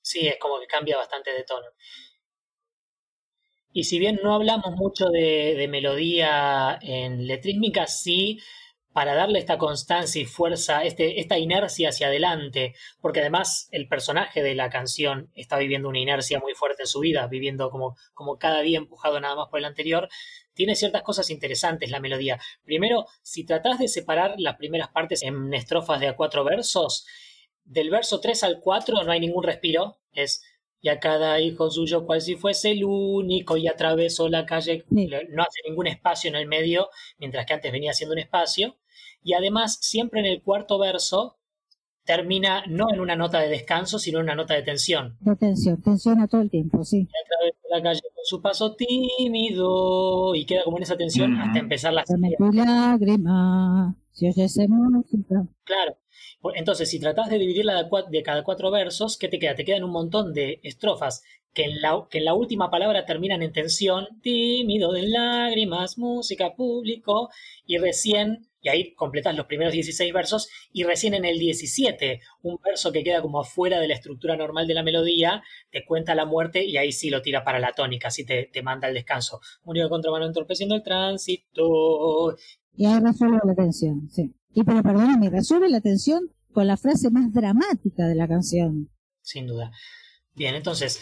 Sí, 0.00 0.26
es 0.26 0.36
como 0.40 0.58
que 0.60 0.66
cambia 0.66 0.96
bastante 0.96 1.32
de 1.32 1.44
tono. 1.44 1.66
Y 3.72 3.84
si 3.84 3.98
bien 3.98 4.18
no 4.22 4.34
hablamos 4.34 4.74
mucho 4.76 5.10
de, 5.10 5.54
de 5.56 5.68
melodía 5.68 6.78
en 6.80 7.26
letrísmica, 7.26 7.86
sí 7.86 8.38
para 8.98 9.14
darle 9.14 9.38
esta 9.38 9.58
constancia 9.58 10.20
y 10.20 10.24
fuerza, 10.24 10.82
este, 10.82 11.20
esta 11.20 11.38
inercia 11.38 11.90
hacia 11.90 12.08
adelante, 12.08 12.74
porque 13.00 13.20
además 13.20 13.68
el 13.70 13.86
personaje 13.86 14.42
de 14.42 14.56
la 14.56 14.70
canción 14.70 15.30
está 15.36 15.56
viviendo 15.56 15.88
una 15.88 16.00
inercia 16.00 16.40
muy 16.40 16.54
fuerte 16.54 16.82
en 16.82 16.88
su 16.88 16.98
vida, 16.98 17.28
viviendo 17.28 17.70
como, 17.70 17.96
como 18.12 18.38
cada 18.38 18.60
día 18.60 18.76
empujado 18.76 19.20
nada 19.20 19.36
más 19.36 19.50
por 19.50 19.60
el 19.60 19.66
anterior, 19.66 20.08
tiene 20.52 20.74
ciertas 20.74 21.02
cosas 21.02 21.30
interesantes 21.30 21.92
la 21.92 22.00
melodía. 22.00 22.40
Primero, 22.64 23.06
si 23.22 23.44
tratás 23.44 23.78
de 23.78 23.86
separar 23.86 24.34
las 24.36 24.56
primeras 24.56 24.88
partes 24.88 25.22
en 25.22 25.54
estrofas 25.54 26.00
de 26.00 26.08
a 26.08 26.16
cuatro 26.16 26.42
versos, 26.42 27.06
del 27.62 27.90
verso 27.90 28.18
3 28.18 28.42
al 28.42 28.58
4 28.58 29.04
no 29.04 29.12
hay 29.12 29.20
ningún 29.20 29.44
respiro, 29.44 30.00
es 30.12 30.42
y 30.80 30.88
a 30.88 30.98
cada 30.98 31.40
hijo 31.40 31.70
suyo 31.70 32.04
cual 32.04 32.20
si 32.20 32.34
fuese 32.34 32.72
el 32.72 32.84
único 32.84 33.56
y 33.56 33.68
atravesó 33.68 34.28
la 34.28 34.44
calle, 34.44 34.84
no 34.90 35.42
hace 35.42 35.60
ningún 35.68 35.86
espacio 35.86 36.30
en 36.30 36.36
el 36.36 36.46
medio, 36.46 36.88
mientras 37.18 37.46
que 37.46 37.54
antes 37.54 37.70
venía 37.70 37.92
siendo 37.92 38.14
un 38.14 38.20
espacio 38.20 38.76
y 39.22 39.34
además 39.34 39.78
siempre 39.80 40.20
en 40.20 40.26
el 40.26 40.42
cuarto 40.42 40.78
verso 40.78 41.36
termina 42.04 42.64
no 42.66 42.86
en 42.90 43.00
una 43.00 43.16
nota 43.16 43.38
de 43.38 43.48
descanso, 43.48 43.98
sino 43.98 44.18
en 44.18 44.24
una 44.24 44.34
nota 44.34 44.54
de 44.54 44.62
tensión. 44.62 45.18
De 45.20 45.36
tensión, 45.36 45.82
tensiona 45.82 46.26
todo 46.26 46.40
el 46.40 46.50
tiempo, 46.50 46.82
sí. 46.82 47.06
Y 47.06 47.74
a 47.74 47.76
la 47.76 47.82
calle 47.82 48.00
con 48.00 48.24
su 48.24 48.40
paso 48.40 48.74
tímido 48.74 50.34
y 50.34 50.46
queda 50.46 50.64
como 50.64 50.78
en 50.78 50.84
esa 50.84 50.96
tensión 50.96 51.36
hasta 51.38 51.58
empezar 51.58 51.92
la 51.92 52.04
lágrima, 52.38 53.94
si 54.12 54.26
música. 54.68 55.46
Claro. 55.64 55.98
Entonces, 56.54 56.88
si 56.88 56.98
tratas 56.98 57.28
de 57.28 57.38
dividirla 57.38 57.88
de 58.10 58.22
cada 58.22 58.42
cuatro 58.42 58.70
versos, 58.70 59.18
¿qué 59.18 59.28
te 59.28 59.38
queda? 59.38 59.54
Te 59.54 59.64
quedan 59.64 59.84
un 59.84 59.90
montón 59.90 60.32
de 60.32 60.60
estrofas 60.62 61.22
que 61.52 61.64
en, 61.64 61.82
la, 61.82 62.06
que 62.08 62.18
en 62.18 62.24
la 62.24 62.34
última 62.34 62.70
palabra 62.70 63.04
terminan 63.04 63.42
en 63.42 63.52
tensión, 63.52 64.06
tímido 64.22 64.92
de 64.92 65.08
lágrimas, 65.08 65.98
música, 65.98 66.54
público, 66.54 67.30
y 67.66 67.78
recién 67.78 68.46
y 68.60 68.68
ahí 68.68 68.94
completas 68.94 69.36
los 69.36 69.46
primeros 69.46 69.72
16 69.72 70.12
versos 70.12 70.48
y 70.72 70.84
recién 70.84 71.14
en 71.14 71.24
el 71.24 71.38
17, 71.38 72.20
un 72.42 72.58
verso 72.64 72.92
que 72.92 73.04
queda 73.04 73.22
como 73.22 73.40
afuera 73.40 73.80
de 73.80 73.88
la 73.88 73.94
estructura 73.94 74.36
normal 74.36 74.66
de 74.66 74.74
la 74.74 74.82
melodía, 74.82 75.42
te 75.70 75.84
cuenta 75.84 76.14
la 76.14 76.24
muerte 76.24 76.64
y 76.64 76.76
ahí 76.76 76.92
sí 76.92 77.10
lo 77.10 77.22
tira 77.22 77.44
para 77.44 77.58
la 77.58 77.72
tónica, 77.72 78.08
así 78.08 78.24
te, 78.24 78.50
te 78.52 78.62
manda 78.62 78.88
el 78.88 78.94
descanso. 78.94 79.40
Murió 79.64 79.84
de 79.84 79.90
contramano 79.90 80.26
entorpeciendo 80.26 80.74
el 80.74 80.82
tránsito. 80.82 82.36
Y 82.76 82.86
ahí 82.86 83.00
resuelve 83.00 83.38
la 83.44 83.54
tensión, 83.54 84.08
sí. 84.10 84.34
Y 84.52 84.64
pero 84.64 84.82
perdóname, 84.82 85.30
resuelve 85.30 85.68
la 85.68 85.80
tensión 85.80 86.30
con 86.52 86.66
la 86.66 86.76
frase 86.76 87.10
más 87.10 87.32
dramática 87.32 88.06
de 88.06 88.14
la 88.14 88.26
canción. 88.26 88.90
Sin 89.22 89.46
duda. 89.46 89.70
Bien, 90.34 90.54
entonces, 90.54 91.00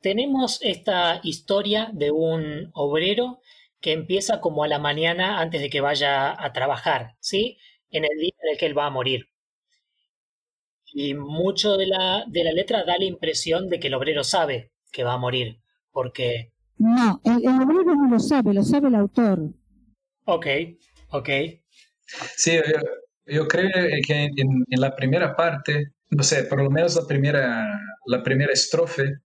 tenemos 0.00 0.60
esta 0.62 1.20
historia 1.22 1.90
de 1.92 2.10
un 2.10 2.70
obrero 2.72 3.40
que 3.80 3.92
empieza 3.92 4.40
como 4.40 4.64
a 4.64 4.68
la 4.68 4.78
mañana 4.78 5.40
antes 5.40 5.60
de 5.60 5.70
que 5.70 5.80
vaya 5.80 6.42
a 6.42 6.52
trabajar, 6.52 7.16
¿sí? 7.20 7.58
En 7.90 8.04
el 8.04 8.18
día 8.18 8.32
en 8.42 8.52
el 8.52 8.58
que 8.58 8.66
él 8.66 8.76
va 8.76 8.86
a 8.86 8.90
morir. 8.90 9.28
Y 10.92 11.14
mucho 11.14 11.76
de 11.76 11.86
la, 11.86 12.24
de 12.26 12.44
la 12.44 12.52
letra 12.52 12.84
da 12.84 12.98
la 12.98 13.04
impresión 13.04 13.68
de 13.68 13.78
que 13.78 13.88
el 13.88 13.94
obrero 13.94 14.24
sabe 14.24 14.72
que 14.90 15.04
va 15.04 15.14
a 15.14 15.18
morir, 15.18 15.60
porque... 15.92 16.52
No, 16.78 17.20
el, 17.24 17.46
obrero 17.46 17.94
no 17.94 18.10
lo 18.10 18.18
sabe, 18.18 18.54
lo 18.54 18.62
sabe 18.62 18.88
el 18.88 18.94
autor. 18.94 19.40
Ok, 20.24 20.46
ok. 21.10 21.28
Sí, 22.36 22.58
yo, 23.26 23.46
creo 23.48 23.70
que 24.06 24.24
en, 24.24 24.64
en, 24.68 24.80
la 24.80 24.94
primera 24.94 25.34
parte, 25.36 25.92
no 26.10 26.22
sé, 26.22 26.44
por 26.44 26.62
lo 26.62 26.70
menos 26.70 26.96
la 26.96 27.06
primera, 27.06 27.80
la 28.06 28.22
primera 28.22 28.52
estrofe, 28.52 29.18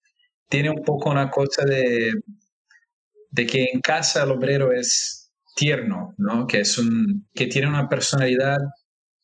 tiene 0.50 0.70
un 0.70 0.84
poco 0.84 1.10
una 1.10 1.30
cosa 1.30 1.64
de 1.64 2.14
de 3.34 3.48
que 3.48 3.70
en 3.74 3.82
casa 3.82 4.24
el 4.24 4.32
obrero 4.32 4.72
es 4.72 5.32
tierno, 5.56 6.14
¿no? 6.18 6.46
Que, 6.46 6.62
es 6.62 6.78
un, 6.78 7.28
que 7.34 7.48
tiene 7.48 7.68
una 7.68 7.90
personalidad 7.90 8.60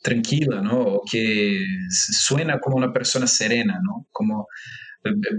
tranquila, 0.02 0.62
¿no? 0.62 0.80
O 0.80 1.02
que 1.10 1.64
suena 1.90 2.60
como 2.60 2.78
una 2.78 2.92
persona 2.92 3.28
serena, 3.28 3.80
¿no? 3.84 4.08
Como 4.12 4.48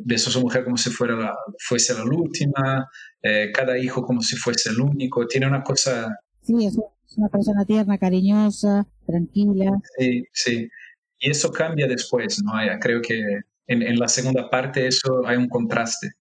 besó 0.04 0.30
a 0.30 0.32
su 0.32 0.40
mujer 0.40 0.64
como 0.64 0.76
si 0.76 0.90
fuera 0.90 1.16
la, 1.16 1.34
fuese 1.58 1.94
la 1.94 2.04
última, 2.04 2.88
eh, 3.22 3.50
cada 3.52 3.76
hijo 3.76 4.02
como 4.02 4.22
si 4.22 4.36
fuese 4.36 4.70
el 4.70 4.80
único, 4.80 5.26
tiene 5.26 5.48
una 5.48 5.62
cosa... 5.62 6.08
Sí, 6.42 6.64
es 6.64 6.78
una 7.16 7.28
persona 7.28 7.64
tierna, 7.64 7.98
cariñosa, 7.98 8.86
tranquila. 9.04 9.72
Sí, 9.98 10.24
sí. 10.32 10.68
Y 11.18 11.30
eso 11.30 11.50
cambia 11.50 11.88
después, 11.88 12.40
¿no? 12.42 12.52
Creo 12.80 13.02
que 13.02 13.20
en, 13.66 13.82
en 13.82 13.98
la 13.98 14.08
segunda 14.08 14.48
parte 14.48 14.86
eso 14.86 15.26
hay 15.26 15.36
un 15.36 15.48
contraste. 15.48 16.12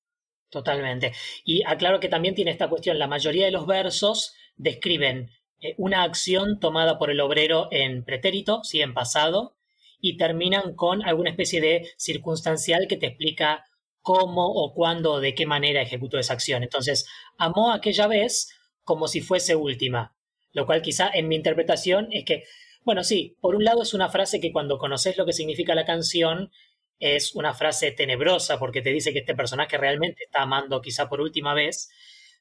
Totalmente. 0.49 1.13
Y 1.43 1.63
aclaro 1.63 1.99
que 1.99 2.09
también 2.09 2.35
tiene 2.35 2.51
esta 2.51 2.69
cuestión, 2.69 2.97
la 2.97 3.07
mayoría 3.07 3.45
de 3.45 3.51
los 3.51 3.67
versos 3.67 4.33
describen 4.57 5.29
eh, 5.61 5.75
una 5.77 6.03
acción 6.03 6.59
tomada 6.59 6.97
por 6.97 7.11
el 7.11 7.19
obrero 7.19 7.67
en 7.71 8.03
pretérito, 8.03 8.63
sí, 8.63 8.81
en 8.81 8.93
pasado, 8.93 9.55
y 10.01 10.17
terminan 10.17 10.75
con 10.75 11.03
alguna 11.03 11.29
especie 11.29 11.61
de 11.61 11.89
circunstancial 11.97 12.87
que 12.87 12.97
te 12.97 13.07
explica 13.07 13.65
cómo 14.01 14.47
o 14.47 14.73
cuándo 14.73 15.13
o 15.13 15.19
de 15.19 15.35
qué 15.35 15.45
manera 15.45 15.81
ejecutó 15.81 16.17
esa 16.17 16.33
acción. 16.33 16.63
Entonces, 16.63 17.05
amó 17.37 17.71
aquella 17.71 18.07
vez 18.07 18.49
como 18.83 19.07
si 19.07 19.21
fuese 19.21 19.55
última, 19.55 20.15
lo 20.53 20.65
cual 20.65 20.81
quizá 20.81 21.11
en 21.13 21.27
mi 21.27 21.35
interpretación 21.35 22.07
es 22.11 22.25
que, 22.25 22.45
bueno, 22.83 23.03
sí, 23.03 23.35
por 23.41 23.55
un 23.55 23.65
lado 23.65 23.83
es 23.83 23.93
una 23.93 24.09
frase 24.09 24.39
que 24.39 24.51
cuando 24.51 24.79
conoces 24.79 25.17
lo 25.17 25.25
que 25.25 25.33
significa 25.33 25.75
la 25.75 25.85
canción, 25.85 26.51
es 26.99 27.33
una 27.35 27.53
frase 27.53 27.91
tenebrosa 27.91 28.59
porque 28.59 28.81
te 28.81 28.91
dice 28.91 29.13
que 29.13 29.19
este 29.19 29.35
personaje 29.35 29.77
realmente 29.77 30.25
está 30.25 30.41
amando 30.41 30.81
quizá 30.81 31.07
por 31.07 31.21
última 31.21 31.53
vez, 31.53 31.89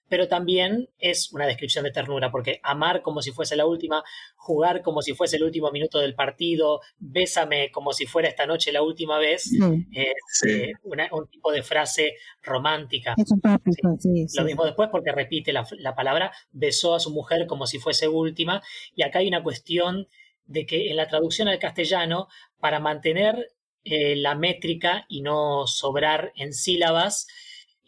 pero 0.08 0.26
también 0.26 0.88
es 0.98 1.32
una 1.32 1.46
descripción 1.46 1.84
de 1.84 1.90
ternura, 1.90 2.30
porque 2.30 2.60
amar 2.62 3.02
como 3.02 3.22
si 3.22 3.30
fuese 3.30 3.56
la 3.56 3.66
última, 3.66 4.02
jugar 4.36 4.82
como 4.82 5.02
si 5.02 5.12
fuese 5.12 5.36
el 5.36 5.44
último 5.44 5.70
minuto 5.70 5.98
del 5.98 6.14
partido, 6.14 6.80
bésame 6.98 7.70
como 7.70 7.92
si 7.92 8.06
fuera 8.06 8.28
esta 8.28 8.46
noche 8.46 8.72
la 8.72 8.82
última 8.82 9.18
vez, 9.18 9.52
es 9.92 10.44
eh, 10.46 10.72
un 10.82 11.28
tipo 11.28 11.52
de 11.52 11.62
frase 11.62 12.14
romántica. 12.42 13.14
Es 13.16 13.30
un 13.30 13.98
sí, 13.98 14.26
Lo 14.38 14.44
mismo 14.44 14.64
después 14.64 14.88
porque 14.90 15.12
repite 15.12 15.52
la, 15.52 15.66
la 15.78 15.94
palabra, 15.94 16.32
besó 16.50 16.94
a 16.94 17.00
su 17.00 17.10
mujer 17.10 17.46
como 17.46 17.66
si 17.66 17.78
fuese 17.78 18.08
última, 18.08 18.62
y 18.94 19.02
acá 19.02 19.18
hay 19.20 19.28
una 19.28 19.42
cuestión 19.42 20.08
de 20.46 20.64
que 20.64 20.90
en 20.90 20.96
la 20.96 21.06
traducción 21.06 21.48
al 21.48 21.58
castellano, 21.58 22.28
para 22.58 22.80
mantener 22.80 23.50
eh, 23.84 24.16
la 24.16 24.34
métrica 24.34 25.06
y 25.08 25.22
no 25.22 25.66
sobrar 25.66 26.32
en 26.36 26.52
sílabas, 26.52 27.26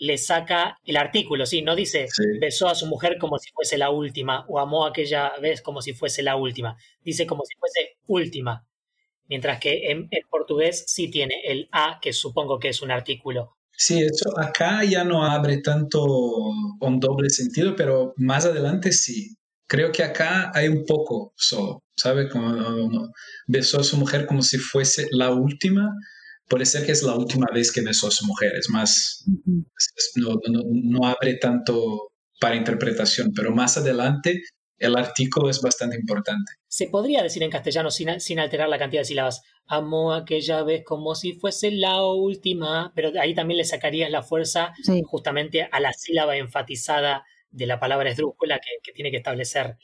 le 0.01 0.17
saca 0.17 0.79
el 0.85 0.97
artículo, 0.97 1.45
¿sí? 1.45 1.61
No 1.61 1.77
dice 1.77 2.09
besó 2.41 2.69
a 2.69 2.75
su 2.75 2.87
mujer 2.87 3.19
como 3.19 3.39
si 3.39 3.51
fuese 3.51 3.77
la 3.77 3.91
última 3.91 4.47
o 4.49 4.59
amó 4.59 4.87
aquella 4.87 5.33
vez 5.41 5.61
como 5.61 5.83
si 5.83 5.93
fuese 5.93 6.23
la 6.23 6.37
última. 6.37 6.77
Dice 7.05 7.27
como 7.27 7.45
si 7.45 7.55
fuese 7.59 7.99
última. 8.07 8.67
Mientras 9.29 9.61
que 9.61 9.91
en, 9.91 10.09
portugués 10.29 10.85
sí 10.89 11.11
tiene 11.11 11.41
el 11.45 11.69
a, 11.71 12.01
que 12.01 12.13
supongo 12.13 12.59
que 12.59 12.71
es 12.71 12.81
un 12.81 12.91
artículo. 12.91 13.57
Sí, 13.71 14.03
eso 14.03 14.37
acá 14.39 14.85
ya 14.85 15.05
no 15.05 15.23
abre 15.25 15.59
tanto 15.59 16.03
un 16.03 16.99
doble 16.99 17.31
sentido, 17.31 17.77
pero 17.77 18.15
más 18.17 18.47
adelante 18.47 18.93
sí. 18.93 19.37
Creo 19.71 19.93
que 19.93 20.03
acá 20.03 20.51
hay 20.53 20.69
un 20.69 20.85
poco 20.85 21.33
solo. 21.37 21.83
¿sabe? 22.01 22.29
Como, 22.29 23.13
besó 23.47 23.81
a 23.81 23.85
su 23.85 23.97
mujer 23.97 24.27
como 24.27 24.43
si 24.43 24.59
fuese 24.59 25.07
la 25.11 25.31
última. 25.31 25.95
Puede 26.49 26.67
ser 26.67 26.85
que 26.85 26.93
es 26.93 27.03
la 27.03 27.15
última 27.15 27.47
vez 27.53 27.71
que 27.71 27.83
besó 27.83 28.09
a 28.09 28.11
su 28.11 28.27
mujer, 28.27 28.53
es 28.59 28.69
más, 28.71 29.25
no, 30.17 31.07
abre 31.07 31.35
tanto 31.35 32.11
para 32.41 32.57
interpretación, 32.57 33.31
pero 33.37 33.53
más 33.53 33.77
adelante 33.77 34.43
el 34.77 34.97
artículo 34.97 35.49
es 35.49 35.61
bastante 35.61 35.97
importante. 35.97 36.51
Se 36.67 36.89
podría 36.89 37.23
decir 37.23 37.45
en 37.45 37.51
castellano 37.51 37.93
sin, 37.93 38.19
sin, 38.19 38.41
alterar 38.41 38.69
la 38.69 38.79
cantidad 38.79 39.03
de 39.03 39.05
sílabas, 39.05 39.43
amó 39.67 40.13
aquella 40.13 40.65
vez 40.65 40.83
como 40.85 41.15
si 41.15 41.35
fuese 41.35 41.71
la 41.71 42.03
última, 42.03 42.91
pero 42.97 43.13
ahí 43.21 43.33
también 43.33 43.59
le 43.59 43.65
sacarías 43.65 44.11
la 44.11 44.23
fuerza 44.23 44.73
justamente 45.05 45.69
a 45.71 45.79
la 45.79 45.93
sílaba 45.93 46.37
enfatizada 46.37 47.25
de 47.51 47.67
la 47.67 47.81
palabra 47.81 48.11
esdrújula 48.11 48.59
que, 48.61 48.71
que 48.83 48.93
tiene 48.93 49.11
que 49.11 49.19
establecer 49.19 49.77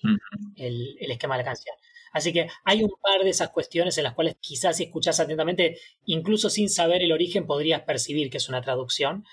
el, 0.57 0.96
el, 1.00 1.11
esquema 1.11 1.37
de 1.37 1.42
la 1.42 1.50
canción. 1.50 1.74
Así 2.12 2.33
que 2.33 2.48
hay 2.64 2.83
un 2.83 2.92
par 3.02 3.22
de 3.24 3.31
esas 3.31 3.50
cuestiones 3.50 3.98
en 3.98 4.05
las 4.05 4.14
cuales 4.14 4.37
quizás 4.40 4.76
si 4.76 4.85
escuchas 4.85 5.20
atentamente, 5.20 5.79
incluso 6.05 6.48
sin 6.48 6.68
saber 6.68 7.02
el 7.02 7.12
origen, 7.12 7.46
podrías 7.46 7.83
percibir 7.83 8.31
que 8.31 8.38
es 8.38 8.48
una 8.48 8.62
traducción. 8.62 9.24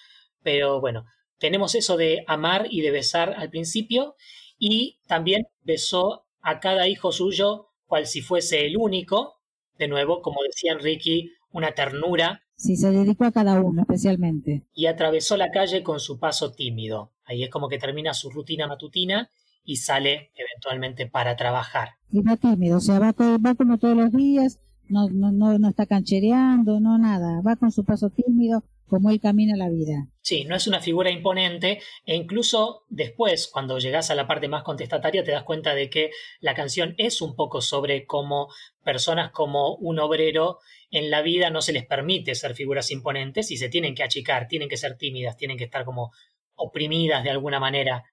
Pero 0.41 0.81
bueno, 0.81 1.05
tenemos 1.37 1.75
eso 1.75 1.97
de 1.97 2.23
amar 2.27 2.67
y 2.69 2.81
de 2.81 2.91
besar 2.91 3.35
al 3.37 3.49
principio 3.49 4.15
y 4.57 4.99
también 5.07 5.47
besó 5.61 6.25
a 6.41 6.59
cada 6.59 6.87
hijo 6.87 7.11
suyo 7.11 7.69
cual 7.85 8.07
si 8.07 8.21
fuese 8.21 8.65
el 8.65 8.77
único. 8.77 9.41
De 9.77 9.87
nuevo, 9.87 10.21
como 10.21 10.41
decía 10.43 10.71
Enrique, 10.71 11.31
una 11.51 11.73
ternura. 11.73 12.43
Sí, 12.63 12.77
se 12.77 12.91
dedicó 12.91 13.25
a 13.25 13.31
cada 13.33 13.59
uno 13.59 13.81
especialmente. 13.81 14.63
Y 14.73 14.85
atravesó 14.85 15.35
la 15.35 15.51
calle 15.51 15.83
con 15.83 15.99
su 15.99 16.17
paso 16.17 16.53
tímido. 16.53 17.11
Ahí 17.25 17.43
es 17.43 17.49
como 17.49 17.67
que 17.67 17.77
termina 17.77 18.13
su 18.13 18.29
rutina 18.29 18.67
matutina 18.67 19.29
y 19.65 19.75
sale 19.75 20.31
eventualmente 20.33 21.05
para 21.05 21.35
trabajar. 21.35 21.89
Y 22.09 22.21
va 22.21 22.37
tímido, 22.37 22.77
o 22.77 22.79
sea, 22.79 22.99
va, 22.99 23.11
va 23.11 23.55
como 23.55 23.77
todos 23.77 23.97
los 23.97 24.13
días, 24.13 24.61
no, 24.87 25.09
no, 25.09 25.33
no, 25.33 25.59
no 25.59 25.67
está 25.67 25.85
canchereando, 25.85 26.79
no 26.79 26.97
nada, 26.97 27.41
va 27.41 27.57
con 27.57 27.69
su 27.69 27.83
paso 27.83 28.09
tímido 28.09 28.63
como 28.87 29.09
él 29.09 29.19
camina 29.19 29.55
la 29.55 29.69
vida. 29.69 30.07
Sí, 30.21 30.45
no 30.45 30.55
es 30.55 30.67
una 30.67 30.79
figura 30.79 31.09
imponente 31.09 31.81
e 32.05 32.15
incluso 32.15 32.83
después, 32.89 33.47
cuando 33.47 33.79
llegas 33.79 34.09
a 34.09 34.15
la 34.15 34.27
parte 34.27 34.47
más 34.47 34.63
contestataria, 34.63 35.23
te 35.23 35.31
das 35.31 35.43
cuenta 35.43 35.73
de 35.75 35.89
que 35.89 36.11
la 36.39 36.53
canción 36.53 36.95
es 36.97 37.21
un 37.21 37.35
poco 37.35 37.61
sobre 37.61 38.05
cómo 38.05 38.49
personas 38.83 39.31
como 39.31 39.75
un 39.75 39.99
obrero 39.99 40.59
en 40.91 41.09
la 41.09 41.21
vida 41.21 41.49
no 41.49 41.61
se 41.61 41.73
les 41.73 41.85
permite 41.85 42.35
ser 42.35 42.53
figuras 42.55 42.91
imponentes 42.91 43.49
y 43.51 43.57
se 43.57 43.69
tienen 43.69 43.95
que 43.95 44.03
achicar, 44.03 44.47
tienen 44.47 44.69
que 44.69 44.77
ser 44.77 44.95
tímidas, 44.95 45.37
tienen 45.37 45.57
que 45.57 45.63
estar 45.63 45.85
como 45.85 46.11
oprimidas 46.55 47.23
de 47.23 47.31
alguna 47.31 47.59
manera, 47.59 48.03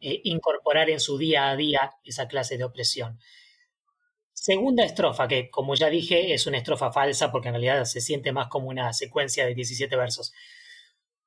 eh, 0.00 0.20
incorporar 0.24 0.88
en 0.88 1.00
su 1.00 1.18
día 1.18 1.50
a 1.50 1.56
día 1.56 1.92
esa 2.04 2.28
clase 2.28 2.56
de 2.56 2.64
opresión. 2.64 3.18
Segunda 4.32 4.84
estrofa, 4.84 5.28
que 5.28 5.50
como 5.50 5.74
ya 5.74 5.88
dije 5.88 6.34
es 6.34 6.46
una 6.46 6.58
estrofa 6.58 6.92
falsa 6.92 7.30
porque 7.30 7.48
en 7.48 7.54
realidad 7.54 7.84
se 7.84 8.00
siente 8.00 8.32
más 8.32 8.48
como 8.48 8.68
una 8.68 8.92
secuencia 8.92 9.46
de 9.46 9.54
17 9.54 9.94
versos. 9.96 10.32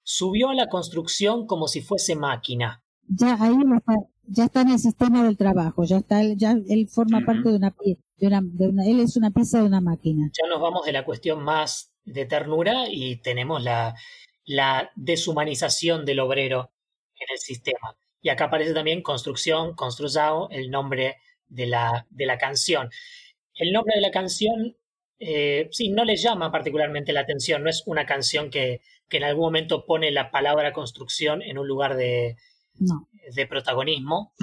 Subió 0.04 0.50
a 0.50 0.56
la 0.56 0.68
construcción 0.68 1.48
como 1.48 1.68
si 1.68 1.82
fuese 1.82 2.16
máquina. 2.16 2.84
Ya 3.08 3.38
ahí 3.40 3.56
está, 3.78 3.94
ya 4.24 4.46
está 4.46 4.62
en 4.62 4.70
el 4.70 4.80
sistema 4.80 5.24
del 5.24 5.38
trabajo, 5.38 5.84
ya 5.84 5.98
está, 5.98 6.22
ya 6.36 6.52
él 6.68 6.88
forma 6.90 7.22
parte 7.26 7.50
de 7.50 7.56
una, 7.56 7.76
de 8.18 8.28
una, 8.28 8.42
de 8.44 8.68
una, 8.68 8.86
él 8.86 9.00
es 9.00 9.16
una 9.16 9.32
pieza 9.32 9.60
de 9.60 9.66
una 9.66 9.82
máquina. 9.82 10.32
Ya 10.34 10.50
nos 10.50 10.62
vamos 10.62 10.86
de 10.86 10.92
la 10.92 11.06
cuestión 11.06 11.44
más 11.44 11.92
de 12.04 12.26
ternura 12.26 12.90
y 12.90 13.18
tenemos 13.18 13.64
la, 13.64 13.96
la 14.46 14.92
deshumanización 14.96 16.06
del 16.06 16.20
obrero 16.20 16.72
en 17.20 17.28
el 17.32 17.38
sistema. 17.38 17.96
Y 18.22 18.30
acá 18.30 18.46
aparece 18.46 18.74
también 18.74 19.04
construcción, 19.04 19.76
construzao, 19.76 20.50
el 20.50 20.72
nombre 20.72 21.18
de 21.48 21.66
la, 21.66 22.08
de 22.10 22.26
la 22.26 22.38
canción. 22.38 22.90
El 23.54 23.72
nombre 23.72 23.96
de 23.96 24.02
la 24.02 24.12
canción, 24.12 24.76
eh, 25.20 25.70
sí, 25.72 25.90
no 25.90 26.04
le 26.04 26.18
llama 26.18 26.52
particularmente 26.52 27.14
la 27.14 27.22
atención, 27.22 27.64
no 27.64 27.70
es 27.70 27.84
una 27.86 28.06
canción 28.06 28.50
que, 28.50 28.82
que, 29.10 29.18
en 29.18 29.24
algún 29.24 29.46
momento 29.46 29.86
pone 29.86 30.12
la 30.12 30.32
palabra 30.32 30.74
construcción 30.74 31.42
en 31.42 31.58
un 31.58 31.68
lugar 31.68 31.96
de, 31.96 32.36
de 33.34 33.48
protagonismo. 33.48 34.34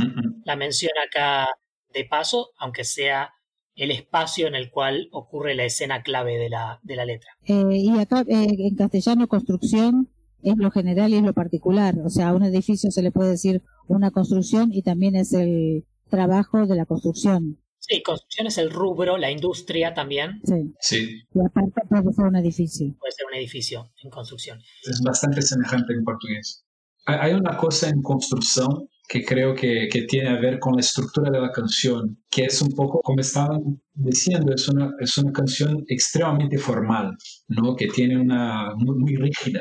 La 0.44 0.56
menciona 0.56 1.02
acá 1.06 1.48
de 1.92 2.04
paso, 2.04 2.50
aunque 2.58 2.84
sea 2.84 3.32
el 3.74 3.90
espacio 3.90 4.46
en 4.46 4.54
el 4.54 4.70
cual 4.70 5.08
ocurre 5.12 5.54
la 5.54 5.64
escena 5.64 6.02
clave 6.02 6.36
de 6.36 6.50
la, 6.50 6.80
de 6.82 6.96
la 6.96 7.04
letra. 7.04 7.30
Eh, 7.46 7.64
y 7.70 7.98
acá 7.98 8.20
eh, 8.28 8.46
en 8.58 8.76
castellano 8.76 9.28
construcción 9.28 10.10
es 10.42 10.56
lo 10.56 10.70
general 10.70 11.12
y 11.12 11.16
es 11.16 11.22
lo 11.22 11.32
particular. 11.32 11.94
O 12.04 12.10
sea, 12.10 12.28
a 12.28 12.34
un 12.34 12.42
edificio 12.42 12.90
se 12.90 13.02
le 13.02 13.12
puede 13.12 13.30
decir 13.30 13.62
una 13.86 14.10
construcción 14.10 14.72
y 14.72 14.82
también 14.82 15.16
es 15.16 15.32
el 15.32 15.84
trabajo 16.12 16.66
de 16.66 16.76
la 16.76 16.84
construcción. 16.84 17.58
Sí, 17.78 18.02
construcción 18.02 18.46
es 18.46 18.58
el 18.58 18.70
rubro, 18.70 19.18
la 19.18 19.30
industria 19.30 19.92
también. 19.92 20.40
Sí. 20.44 20.72
Sí, 20.78 21.22
Y 21.34 21.40
aparte 21.44 21.80
puede 21.88 22.12
ser 22.12 22.26
un 22.26 22.36
edificio. 22.36 22.94
Puede 23.00 23.12
ser 23.12 23.26
un 23.26 23.34
edificio 23.34 23.90
en 24.04 24.10
construcción. 24.10 24.60
es 24.88 25.00
bastante 25.02 25.42
semejante 25.42 25.92
en 25.94 26.04
portugués. 26.04 26.64
Hay 27.06 27.32
una 27.32 27.56
cosa 27.56 27.88
en 27.88 28.00
construcción 28.00 28.88
que 29.08 29.24
creo 29.24 29.54
que, 29.54 29.88
que 29.90 30.02
tiene 30.02 30.28
a 30.28 30.38
ver 30.38 30.60
con 30.60 30.74
la 30.74 30.80
estructura 30.80 31.30
de 31.30 31.40
la 31.40 31.50
canción, 31.50 32.22
que 32.30 32.44
es 32.44 32.62
un 32.62 32.70
poco, 32.70 33.00
como 33.02 33.20
estaban 33.20 33.60
diciendo, 33.92 34.54
es 34.54 34.68
una, 34.68 34.92
es 35.00 35.18
una 35.18 35.32
canción 35.32 35.82
extremadamente 35.88 36.58
formal, 36.58 37.10
¿no? 37.48 37.74
que 37.74 37.88
tiene 37.88 38.16
una 38.16 38.72
muy, 38.76 38.96
muy 38.96 39.16
rígida, 39.16 39.60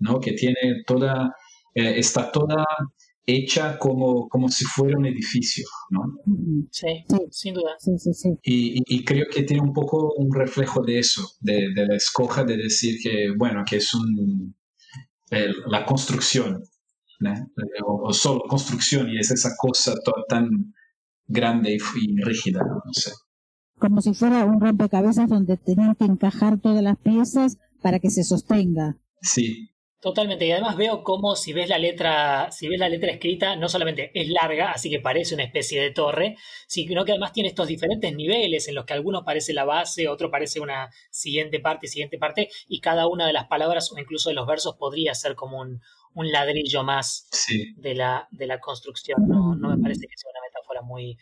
¿no? 0.00 0.20
que 0.20 0.32
tiene 0.32 0.82
toda, 0.86 1.34
eh, 1.74 1.94
está 1.96 2.30
toda 2.30 2.64
hecha 3.26 3.78
como, 3.78 4.28
como 4.28 4.48
si 4.48 4.64
fuera 4.64 4.98
un 4.98 5.06
edificio. 5.06 5.64
¿no? 5.90 6.00
Sí, 6.70 6.86
Sí. 7.08 7.16
sin 7.30 7.54
duda. 7.54 7.70
Sí, 7.78 7.98
sí, 7.98 8.12
sí. 8.14 8.28
Y, 8.42 8.78
y- 8.78 8.82
y 8.86 9.04
creo 9.04 9.26
que 9.32 9.42
tiene 9.44 9.62
un 9.62 9.72
poco 9.72 10.12
un 10.16 10.32
reflejo 10.32 10.82
de 10.82 10.98
eso, 10.98 11.22
de, 11.40 11.72
de 11.74 11.86
la 11.86 11.96
escoja 11.96 12.44
de 12.44 12.56
decir 12.56 12.98
que, 13.02 13.28
bueno, 13.36 13.62
que 13.68 13.76
es 13.76 13.94
un, 13.94 14.54
el- 15.30 15.54
la 15.68 15.84
construcción, 15.86 16.62
¿no? 17.20 17.32
o, 17.86 18.08
o 18.08 18.12
solo 18.12 18.42
construcción, 18.48 19.08
y 19.08 19.18
es 19.18 19.30
esa 19.30 19.50
cosa 19.58 19.94
tan 20.28 20.48
grande 21.26 21.72
y, 21.72 21.78
y 22.10 22.22
rígida, 22.22 22.60
no 22.62 22.92
sé. 22.92 23.10
Como 23.78 24.00
si 24.02 24.14
fuera 24.14 24.44
un 24.44 24.60
rompecabezas 24.60 25.28
donde 25.28 25.56
tenían 25.56 25.94
que 25.94 26.04
encajar 26.04 26.60
todas 26.60 26.82
las 26.82 26.96
piezas 26.98 27.58
para 27.82 27.98
que 27.98 28.10
se 28.10 28.22
sostenga. 28.22 28.96
Sí, 29.20 29.70
Totalmente. 30.04 30.46
Y 30.46 30.52
además 30.52 30.76
veo 30.76 31.02
cómo 31.02 31.34
si 31.34 31.54
ves 31.54 31.70
la 31.70 31.78
letra, 31.78 32.52
si 32.52 32.68
ves 32.68 32.78
la 32.78 32.90
letra 32.90 33.10
escrita, 33.10 33.56
no 33.56 33.70
solamente 33.70 34.10
es 34.12 34.28
larga, 34.28 34.70
así 34.70 34.90
que 34.90 35.00
parece 35.00 35.34
una 35.34 35.44
especie 35.44 35.80
de 35.80 35.92
torre, 35.92 36.36
sino 36.66 37.06
que 37.06 37.12
además 37.12 37.32
tiene 37.32 37.48
estos 37.48 37.68
diferentes 37.68 38.14
niveles 38.14 38.68
en 38.68 38.74
los 38.74 38.84
que 38.84 38.92
algunos 38.92 39.24
parece 39.24 39.54
la 39.54 39.64
base, 39.64 40.06
otro 40.08 40.30
parece 40.30 40.60
una 40.60 40.90
siguiente 41.10 41.58
parte, 41.58 41.86
siguiente 41.86 42.18
parte, 42.18 42.50
y 42.68 42.82
cada 42.82 43.06
una 43.06 43.26
de 43.26 43.32
las 43.32 43.46
palabras 43.46 43.90
o 43.92 43.98
incluso 43.98 44.28
de 44.28 44.34
los 44.34 44.46
versos 44.46 44.76
podría 44.76 45.14
ser 45.14 45.36
como 45.36 45.58
un, 45.58 45.80
un 46.12 46.30
ladrillo 46.30 46.84
más 46.84 47.26
sí, 47.32 47.72
de 47.78 47.94
la, 47.94 48.28
de 48.30 48.46
la 48.46 48.60
construcción. 48.60 49.26
No, 49.26 49.54
no 49.54 49.74
me 49.74 49.82
parece 49.82 50.06
que 50.06 50.18
sea 50.18 50.30
una 50.32 50.46
metáfora 50.46 50.82
muy, 50.82 51.16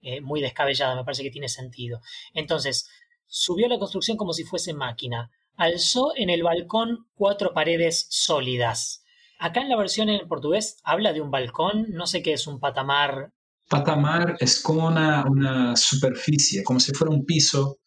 eh, 0.00 0.20
muy 0.20 0.40
descabellada, 0.40 0.94
me 0.94 1.02
parece 1.02 1.24
que 1.24 1.32
tiene 1.32 1.48
sentido. 1.48 2.02
Entonces, 2.34 2.88
subió 3.26 3.66
la 3.66 3.80
construcción 3.80 4.16
como 4.16 4.32
si 4.32 4.44
fuese 4.44 4.74
máquina. 4.74 5.28
Alzó 5.58 6.12
en 6.16 6.30
el 6.30 6.42
balcón 6.44 7.06
cuatro 7.14 7.52
paredes 7.52 8.06
sólidas. 8.10 9.02
Acá 9.40 9.60
en 9.60 9.68
la 9.68 9.76
versión 9.76 10.08
en 10.08 10.26
portugués 10.28 10.78
habla 10.84 11.12
de 11.12 11.20
un 11.20 11.30
balcón, 11.30 11.86
no 11.90 12.06
sé 12.06 12.22
qué 12.22 12.32
es 12.32 12.46
un 12.46 12.58
patamar. 12.60 13.32
patamar 13.68 14.36
es 14.40 14.60
como 14.62 14.86
una, 14.86 15.24
una 15.28 15.76
superficie, 15.76 16.62
como 16.64 16.80
si 16.80 16.92
fuera 16.92 17.12
un 17.14 17.24
piso 17.24 17.78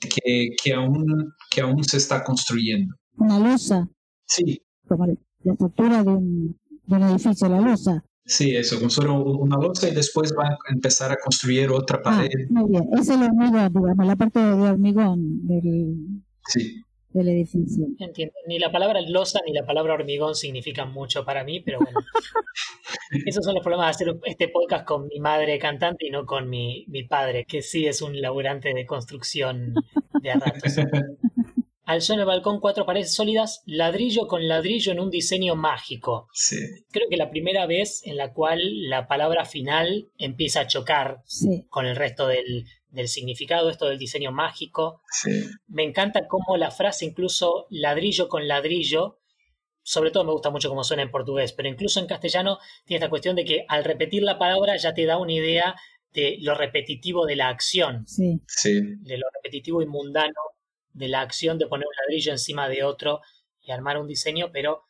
que, 0.00 0.50
que, 0.62 0.72
aún, 0.72 1.32
que 1.50 1.60
aún 1.62 1.82
se 1.84 1.96
está 1.96 2.22
construyendo. 2.24 2.94
Una 3.16 3.38
losa, 3.38 3.88
Sí, 4.24 4.62
como 4.86 5.06
la 5.06 5.14
estructura 5.44 6.04
de 6.04 6.10
un, 6.10 6.56
de 6.86 6.96
un 6.96 7.02
edificio, 7.02 7.48
la 7.48 7.60
losa. 7.60 8.04
sí, 8.24 8.54
eso, 8.54 8.76
como 8.78 8.88
si 8.90 8.96
fuera 9.00 9.12
una 9.14 9.56
losa 9.56 9.88
y 9.88 9.94
después 9.94 10.32
va 10.38 10.48
a 10.48 10.72
empezar 10.72 11.10
a 11.10 11.16
construir 11.16 11.70
otra 11.70 11.98
Ah, 11.98 12.02
pared. 12.02 12.30
muy 12.50 12.70
bien. 12.70 12.88
Es 12.96 13.08
el 13.08 13.22
hormigón, 13.24 13.72
digamos, 13.72 14.06
la 14.06 14.16
parte 14.16 14.38
de 14.38 14.52
hormigón 14.70 15.46
del, 15.48 16.22
Sí, 16.46 16.82
del 17.12 17.28
edificio. 17.28 17.86
Entiendo. 17.98 18.34
Ni 18.46 18.58
la 18.58 18.70
palabra 18.70 19.00
losa 19.00 19.40
ni 19.46 19.52
la 19.52 19.66
palabra 19.66 19.94
hormigón 19.94 20.34
significan 20.34 20.92
mucho 20.92 21.24
para 21.24 21.44
mí, 21.44 21.60
pero 21.60 21.78
bueno. 21.80 22.00
Esos 23.26 23.44
son 23.44 23.54
los 23.54 23.62
problemas 23.62 23.86
de 23.86 24.04
hacer 24.04 24.20
este 24.24 24.48
podcast 24.48 24.84
con 24.86 25.06
mi 25.08 25.18
madre 25.18 25.58
cantante 25.58 26.06
y 26.06 26.10
no 26.10 26.24
con 26.26 26.48
mi, 26.48 26.84
mi 26.88 27.04
padre, 27.04 27.44
que 27.44 27.62
sí 27.62 27.86
es 27.86 28.02
un 28.02 28.20
laburante 28.20 28.72
de 28.72 28.86
construcción 28.86 29.74
de 30.22 30.30
a 30.30 30.34
ratos. 30.34 30.76
Alzó 31.84 32.14
en 32.14 32.20
el 32.20 32.26
balcón 32.26 32.60
cuatro 32.60 32.86
paredes 32.86 33.12
sólidas, 33.12 33.64
ladrillo 33.66 34.28
con 34.28 34.46
ladrillo 34.46 34.92
en 34.92 35.00
un 35.00 35.10
diseño 35.10 35.56
mágico. 35.56 36.28
sí, 36.32 36.56
Creo 36.92 37.08
que 37.10 37.16
la 37.16 37.30
primera 37.30 37.66
vez 37.66 38.02
en 38.04 38.16
la 38.16 38.32
cual 38.32 38.60
la 38.88 39.08
palabra 39.08 39.44
final 39.44 40.08
empieza 40.16 40.60
a 40.60 40.66
chocar 40.68 41.20
Sí, 41.24 41.64
con 41.68 41.86
el 41.86 41.96
resto 41.96 42.28
del, 42.28 42.66
del 42.90 43.08
significado, 43.08 43.70
esto 43.70 43.86
del 43.86 43.98
diseño 43.98 44.32
mágico. 44.32 45.02
sí. 45.12 45.30
Me 45.68 45.84
encanta 45.84 46.26
cómo 46.28 46.56
la 46.56 46.70
frase, 46.70 47.04
incluso 47.04 47.66
ladrillo 47.70 48.28
con 48.28 48.48
ladrillo, 48.48 49.18
sobre 49.82 50.10
todo 50.10 50.24
me 50.24 50.32
gusta 50.32 50.50
mucho 50.50 50.68
cómo 50.68 50.84
suena 50.84 51.02
en 51.02 51.10
portugués, 51.10 51.52
pero 51.52 51.68
incluso 51.68 52.00
en 52.00 52.06
castellano 52.06 52.58
tiene 52.84 52.98
esta 52.98 53.08
cuestión 53.10 53.34
de 53.36 53.44
que 53.44 53.64
al 53.68 53.84
repetir 53.84 54.22
la 54.22 54.38
palabra 54.38 54.76
ya 54.76 54.92
te 54.94 55.06
da 55.06 55.18
una 55.18 55.32
idea 55.32 55.74
de 56.12 56.36
lo 56.40 56.54
repetitivo 56.54 57.24
de 57.26 57.36
la 57.36 57.48
acción, 57.48 58.06
sí. 58.06 58.40
Sí, 58.46 58.80
de 58.98 59.16
lo 59.18 59.26
repetitivo 59.34 59.80
y 59.82 59.86
mundano 59.86 60.34
de 60.92 61.06
la 61.08 61.20
acción 61.20 61.56
de 61.58 61.66
poner 61.68 61.86
un 61.86 61.94
ladrillo 62.02 62.32
encima 62.32 62.68
de 62.68 62.82
otro 62.82 63.20
y 63.62 63.70
armar 63.70 63.96
un 63.98 64.08
diseño, 64.08 64.50
pero 64.52 64.82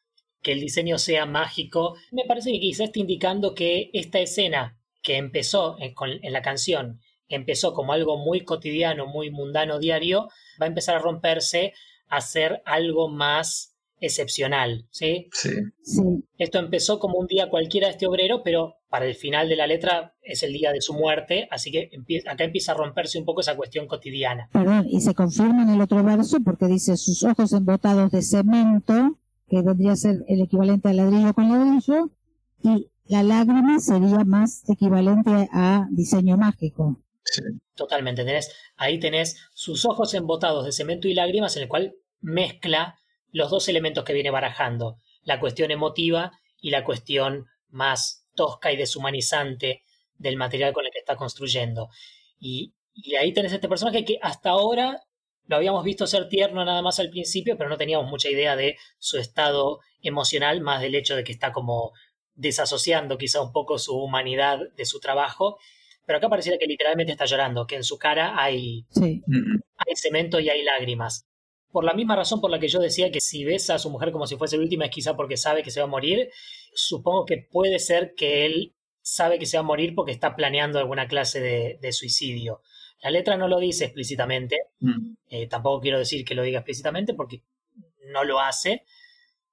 que 0.42 0.52
el 0.52 0.60
diseño 0.60 0.96
sea 0.98 1.26
mágico. 1.26 1.96
Me 2.10 2.24
parece 2.24 2.50
que 2.50 2.60
quizás 2.60 2.86
está 2.86 2.98
indicando 2.98 3.54
que 3.54 3.90
esta 3.92 4.18
escena 4.20 4.78
que 5.02 5.16
empezó 5.18 5.76
en, 5.78 5.92
con- 5.92 6.18
en 6.24 6.32
la 6.32 6.40
canción, 6.40 7.00
empezó 7.30 7.72
como 7.72 7.94
algo 7.94 8.18
muy 8.18 8.44
cotidiano, 8.44 9.06
muy 9.06 9.30
mundano, 9.30 9.78
diario, 9.78 10.28
va 10.60 10.66
a 10.66 10.68
empezar 10.68 10.96
a 10.96 10.98
romperse 10.98 11.72
a 12.08 12.20
ser 12.20 12.60
algo 12.66 13.08
más 13.08 13.70
excepcional, 14.00 14.86
¿sí? 14.90 15.28
sí, 15.32 15.50
Sí, 15.82 16.02
Esto 16.38 16.58
empezó 16.58 16.98
como 16.98 17.18
un 17.18 17.26
día 17.26 17.48
cualquiera 17.48 17.86
de 17.86 17.92
este 17.92 18.06
obrero, 18.06 18.42
pero 18.42 18.76
para 18.88 19.06
el 19.06 19.14
final 19.14 19.48
de 19.48 19.56
la 19.56 19.66
letra 19.66 20.14
es 20.22 20.42
el 20.42 20.52
día 20.52 20.72
de 20.72 20.80
su 20.80 20.94
muerte, 20.94 21.46
así 21.50 21.70
que 21.70 21.90
acá 22.26 22.44
empieza 22.44 22.72
a 22.72 22.76
romperse 22.76 23.18
un 23.18 23.24
poco 23.24 23.42
esa 23.42 23.56
cuestión 23.56 23.86
cotidiana. 23.86 24.48
perdón, 24.52 24.86
y 24.88 25.00
se 25.00 25.14
confirma 25.14 25.62
en 25.62 25.70
el 25.70 25.80
otro 25.80 26.02
verso 26.02 26.38
porque 26.44 26.66
dice 26.66 26.96
sus 26.96 27.22
ojos 27.24 27.52
embotados 27.52 28.10
de 28.10 28.22
cemento, 28.22 29.18
que 29.48 29.62
vendría 29.62 29.92
a 29.92 29.96
ser 29.96 30.24
el 30.28 30.40
equivalente 30.40 30.88
al 30.88 30.96
ladrillo 30.96 31.34
con 31.34 31.48
ladrillo, 31.48 32.10
y 32.62 32.90
la 33.06 33.22
lágrima 33.22 33.80
sería 33.80 34.24
más 34.24 34.68
equivalente 34.68 35.48
a 35.52 35.88
diseño 35.90 36.36
mágico. 36.36 37.00
Totalmente, 37.74 38.24
tenés, 38.24 38.54
ahí 38.76 38.98
tenés 38.98 39.36
sus 39.54 39.84
ojos 39.84 40.14
embotados 40.14 40.64
de 40.64 40.72
cemento 40.72 41.08
y 41.08 41.14
lágrimas, 41.14 41.56
en 41.56 41.62
el 41.62 41.68
cual 41.68 41.94
mezcla 42.20 42.98
los 43.30 43.50
dos 43.50 43.68
elementos 43.68 44.04
que 44.04 44.12
viene 44.12 44.30
barajando, 44.30 44.96
la 45.22 45.40
cuestión 45.40 45.70
emotiva 45.70 46.32
y 46.60 46.70
la 46.70 46.84
cuestión 46.84 47.46
más 47.68 48.26
tosca 48.34 48.72
y 48.72 48.76
deshumanizante 48.76 49.82
del 50.18 50.36
material 50.36 50.72
con 50.72 50.84
el 50.84 50.92
que 50.92 50.98
está 50.98 51.16
construyendo. 51.16 51.88
Y, 52.38 52.74
y 52.94 53.14
ahí 53.16 53.32
tenés 53.32 53.52
este 53.52 53.68
personaje 53.68 54.04
que 54.04 54.18
hasta 54.22 54.50
ahora 54.50 55.02
lo 55.46 55.56
habíamos 55.56 55.84
visto 55.84 56.06
ser 56.06 56.28
tierno 56.28 56.64
nada 56.64 56.80
más 56.82 57.00
al 57.00 57.10
principio, 57.10 57.56
pero 57.56 57.68
no 57.68 57.76
teníamos 57.76 58.08
mucha 58.08 58.28
idea 58.28 58.54
de 58.54 58.76
su 58.98 59.18
estado 59.18 59.80
emocional, 60.00 60.60
más 60.60 60.80
del 60.80 60.94
hecho 60.94 61.16
de 61.16 61.24
que 61.24 61.32
está 61.32 61.52
como 61.52 61.92
desasociando 62.34 63.18
quizá 63.18 63.42
un 63.42 63.52
poco 63.52 63.78
su 63.78 63.96
humanidad 63.96 64.60
de 64.76 64.84
su 64.84 65.00
trabajo. 65.00 65.58
Pero 66.10 66.18
acá 66.18 66.28
pareciera 66.28 66.58
que 66.58 66.66
literalmente 66.66 67.12
está 67.12 67.24
llorando, 67.24 67.68
que 67.68 67.76
en 67.76 67.84
su 67.84 67.96
cara 67.96 68.34
hay, 68.36 68.84
Sí, 68.90 69.22
hay 69.76 69.94
cemento 69.94 70.40
y 70.40 70.48
hay 70.48 70.64
lágrimas. 70.64 71.24
Por 71.70 71.84
la 71.84 71.94
misma 71.94 72.16
razón 72.16 72.40
por 72.40 72.50
la 72.50 72.58
que 72.58 72.66
yo 72.66 72.80
decía 72.80 73.12
que 73.12 73.20
si 73.20 73.44
ves 73.44 73.70
a 73.70 73.78
su 73.78 73.90
mujer 73.90 74.10
como 74.10 74.26
si 74.26 74.34
fuese 74.34 74.56
la 74.56 74.64
última 74.64 74.86
es 74.86 74.90
quizá 74.90 75.14
porque 75.14 75.36
sabe 75.36 75.62
que 75.62 75.70
se 75.70 75.78
va 75.78 75.84
a 75.84 75.88
morir, 75.88 76.28
supongo 76.74 77.26
que 77.26 77.46
puede 77.48 77.78
ser 77.78 78.14
que 78.16 78.44
él 78.44 78.74
sabe 79.00 79.38
que 79.38 79.46
se 79.46 79.56
va 79.56 79.60
a 79.60 79.62
morir 79.62 79.94
porque 79.94 80.10
está 80.10 80.34
planeando 80.34 80.80
alguna 80.80 81.06
clase 81.06 81.38
de, 81.38 81.78
de 81.80 81.92
suicidio. 81.92 82.60
La 83.04 83.10
letra 83.10 83.36
no 83.36 83.46
lo 83.46 83.60
dice 83.60 83.84
explícitamente, 83.84 84.56
mm. 84.80 85.12
eh, 85.28 85.46
tampoco 85.46 85.80
quiero 85.80 86.00
decir 86.00 86.24
que 86.24 86.34
lo 86.34 86.42
diga 86.42 86.58
explícitamente 86.58 87.14
porque 87.14 87.44
no 88.12 88.24
lo 88.24 88.40
hace, 88.40 88.82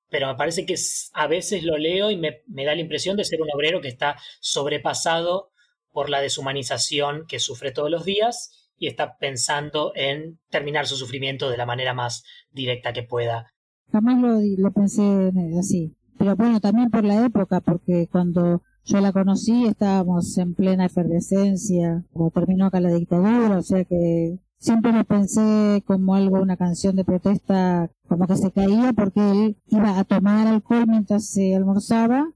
pero 0.10 0.26
me 0.26 0.34
parece 0.34 0.66
que 0.66 0.74
a 1.14 1.28
veces 1.28 1.62
lo 1.62 1.78
leo 1.78 2.10
y 2.10 2.18
me, 2.18 2.42
me 2.48 2.66
da 2.66 2.74
la 2.74 2.82
impresión 2.82 3.16
de 3.16 3.26
ser 3.26 3.44
un 3.44 3.52
obrero 3.54 3.80
que 3.80 3.90
está 3.90 4.18
sobrepasado 4.40 5.52
por 5.98 6.12
la 6.12 6.22
deshumanización 6.22 7.26
que 7.28 7.40
sufre 7.40 7.72
todos 7.72 7.90
los 7.90 8.06
días 8.06 8.52
y 8.78 8.86
está 8.86 9.18
pensando 9.18 9.94
en 9.96 10.38
terminar 10.52 10.86
su 10.86 10.96
sufrimiento 10.96 11.50
de 11.50 11.58
la 11.58 11.66
manera 11.66 11.96
más 11.96 12.24
directa 12.52 12.94
que 12.94 13.02
pueda. 13.02 13.48
jamás 13.92 14.22
lo, 14.22 14.40
lo 14.60 14.72
pensé 14.72 15.32
así. 15.60 15.96
Pero 16.20 16.36
bueno, 16.36 16.60
también 16.60 16.92
por 16.92 17.04
la 17.04 17.26
época, 17.26 17.62
porque 17.62 18.08
cuando 18.12 18.62
yo 18.86 19.02
la 19.02 19.12
conocí 19.12 19.66
estábamos 19.66 20.38
en 20.38 20.54
plena 20.54 20.86
efervescencia, 20.86 22.06
como 22.14 22.30
terminó 22.30 22.68
acá 22.68 22.80
la 22.80 22.94
dictadura, 22.94 23.58
o 23.58 23.64
sea 23.64 23.84
que 23.84 24.38
siempre 24.60 24.92
lo 24.92 25.04
pensé 25.04 25.82
como 25.88 26.14
algo, 26.14 26.40
una 26.40 26.58
canción 26.58 26.96
de 26.96 27.06
protesta, 27.06 27.90
como 28.08 28.28
que 28.28 28.36
se 28.36 28.52
caía 28.52 28.94
porque 28.94 29.32
él 29.32 29.58
iba 29.66 29.98
a 29.98 30.04
tomar 30.04 30.46
alcohol 30.46 30.86
mientras 30.88 31.28
se 31.28 31.56
almorzaba 31.56 32.30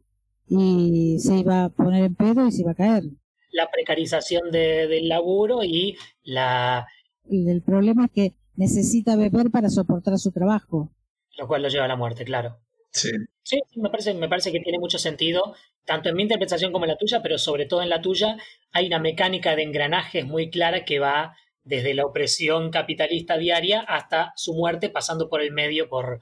y 0.47 1.19
se 1.19 1.37
iba 1.37 1.65
a 1.65 1.69
poner 1.69 2.05
en 2.05 2.15
pedo 2.15 2.47
y 2.47 2.51
se 2.51 2.61
iba 2.61 2.71
a 2.71 2.75
caer. 2.75 3.03
La 3.51 3.69
precarización 3.69 4.51
del 4.51 5.07
laburo 5.07 5.63
y 5.63 5.97
la... 6.23 6.87
El 7.29 7.61
problema 7.61 8.05
es 8.05 8.11
que 8.11 8.33
necesita 8.55 9.15
beber 9.15 9.51
para 9.51 9.69
soportar 9.69 10.17
su 10.17 10.31
trabajo. 10.31 10.91
Lo 11.37 11.47
cual 11.47 11.63
lo 11.63 11.69
lleva 11.69 11.85
a 11.85 11.87
la 11.87 11.95
muerte, 11.95 12.25
claro. 12.25 12.59
Sí. 12.91 13.09
Sí, 13.43 13.59
me 13.75 13.89
parece, 13.89 14.13
me 14.13 14.29
parece 14.29 14.51
que 14.51 14.59
tiene 14.59 14.79
mucho 14.79 14.97
sentido, 14.97 15.55
tanto 15.85 16.09
en 16.09 16.15
mi 16.15 16.23
interpretación 16.23 16.71
como 16.71 16.85
en 16.85 16.89
la 16.91 16.97
tuya, 16.97 17.21
pero 17.21 17.37
sobre 17.37 17.65
todo 17.65 17.81
en 17.81 17.89
la 17.89 18.01
tuya 18.01 18.37
hay 18.71 18.87
una 18.87 18.99
mecánica 18.99 19.55
de 19.55 19.63
engranajes 19.63 20.25
muy 20.25 20.49
clara 20.49 20.85
que 20.85 20.99
va 20.99 21.35
desde 21.63 21.93
la 21.93 22.05
opresión 22.05 22.69
capitalista 22.69 23.37
diaria 23.37 23.81
hasta 23.81 24.33
su 24.35 24.53
muerte, 24.53 24.89
pasando 24.89 25.29
por 25.29 25.41
el 25.41 25.51
medio 25.51 25.89
por, 25.89 26.19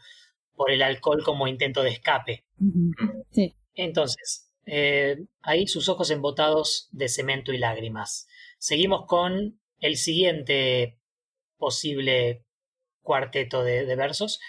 por 0.56 0.72
el 0.72 0.82
alcohol 0.82 1.24
como 1.24 1.48
intento 1.48 1.84
de 1.84 1.90
escape. 1.90 2.46
Sí. 3.32 3.54
Entonces, 3.76 4.49
eh, 4.72 5.26
ahí 5.42 5.68
sus 5.68 5.90
ojos 5.90 6.12
embotados 6.12 6.90
de 6.92 7.10
cemento 7.10 7.52
y 7.52 7.58
lágrimas. 7.58 8.28
Seguimos 8.60 9.06
con 9.08 9.60
el 9.80 9.98
siguiente 9.98 11.00
posible 11.58 12.46
cuarteto 13.02 13.64
de, 13.64 13.96
versos 13.96 14.40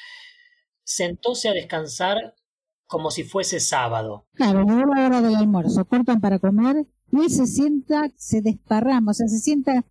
sentóse 0.83 1.49
a 1.49 1.53
descansar 1.53 2.35
como 2.87 3.11
si 3.11 3.23
fuese 3.23 3.61
sábado. 3.61 4.27
Claro, 4.35 4.65
llegó 4.65 4.95
la 4.95 5.07
hora 5.07 5.23
del 5.23 5.37
almuerzo, 5.37 5.85
cortan 5.85 6.21
para 6.21 6.39
comer 6.39 6.87
y 7.13 7.21
él 7.21 7.31
se 7.31 7.47
sienta, 7.47 8.11
se 8.17 8.43
desparrama, 8.43 9.13
o 9.13 9.15
sea, 9.15 9.29
se 9.29 9.39
sienta, 9.39 9.87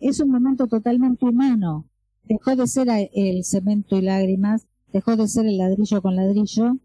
es 0.00 0.20
un 0.20 0.30
momento 0.30 0.66
totalmente 0.66 1.26
humano. 1.26 1.88
Dejó 2.24 2.56
de 2.56 2.66
ser 2.66 2.88
el 3.12 3.44
cemento 3.44 3.96
y 3.96 4.02
lágrimas, 4.02 4.66
dejó 4.92 5.16
de 5.16 5.28
ser 5.28 5.46
el 5.46 5.58
ladrillo 5.58 6.02
con 6.02 6.16
ladrillo 6.16 6.78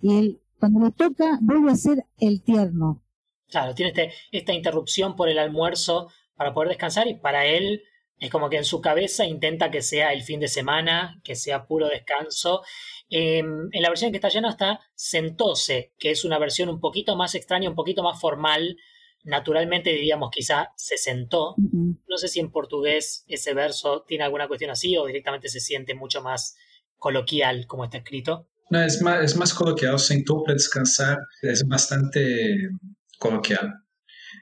y 0.00 0.16
él, 0.16 0.40
cuando 0.58 0.84
le 0.84 0.92
toca, 0.92 1.38
vuelve 1.40 1.72
a 1.72 1.76
ser 1.76 2.04
el 2.18 2.42
tierno. 2.42 3.02
Claro, 3.48 3.74
tiene 3.74 3.90
este, 3.90 4.12
esta 4.32 4.52
interrupción 4.52 5.16
por 5.16 5.28
el 5.28 5.38
almuerzo 5.38 6.10
para 6.34 6.52
poder 6.52 6.68
descansar 6.68 7.08
y 7.08 7.14
para 7.14 7.46
él 7.46 7.82
es 8.18 8.30
como 8.30 8.50
que 8.50 8.56
en 8.56 8.64
su 8.64 8.80
cabeza 8.80 9.24
intenta 9.24 9.70
que 9.70 9.80
sea 9.80 10.12
el 10.12 10.22
fin 10.22 10.40
de 10.40 10.48
semana, 10.48 11.20
que 11.22 11.36
sea 11.36 11.66
puro 11.66 11.88
descanso 11.88 12.62
Em, 13.10 13.68
en 13.72 13.82
la 13.82 13.88
versión 13.88 14.10
que 14.10 14.18
está 14.18 14.28
llena 14.28 14.50
está 14.50 14.80
Sentose, 14.94 15.92
que 15.98 16.10
es 16.10 16.24
una 16.24 16.38
versión 16.38 16.68
un 16.68 16.80
poquito 16.80 17.16
más 17.16 17.34
extraña, 17.34 17.70
un 17.70 17.74
poquito 17.74 18.02
más 18.02 18.20
formal. 18.20 18.76
Naturalmente 19.24 19.90
diríamos 19.90 20.30
quizá 20.30 20.72
se 20.76 20.98
sentó. 20.98 21.54
No 21.56 22.18
sé 22.18 22.28
si 22.28 22.40
en 22.40 22.50
portugués 22.50 23.24
ese 23.28 23.54
verso 23.54 24.04
tiene 24.06 24.24
alguna 24.24 24.46
cuestión 24.46 24.70
así 24.70 24.96
o 24.96 25.06
directamente 25.06 25.48
se 25.48 25.60
siente 25.60 25.94
mucho 25.94 26.22
más 26.22 26.56
coloquial 26.96 27.66
como 27.66 27.84
está 27.84 27.98
escrito. 27.98 28.46
No, 28.70 28.82
es 28.82 29.00
más, 29.02 29.24
es 29.24 29.36
más 29.36 29.54
coloquial. 29.54 29.98
Sentó 29.98 30.42
para 30.42 30.54
descansar 30.54 31.18
es 31.42 31.66
bastante 31.66 32.70
coloquial. 33.18 33.74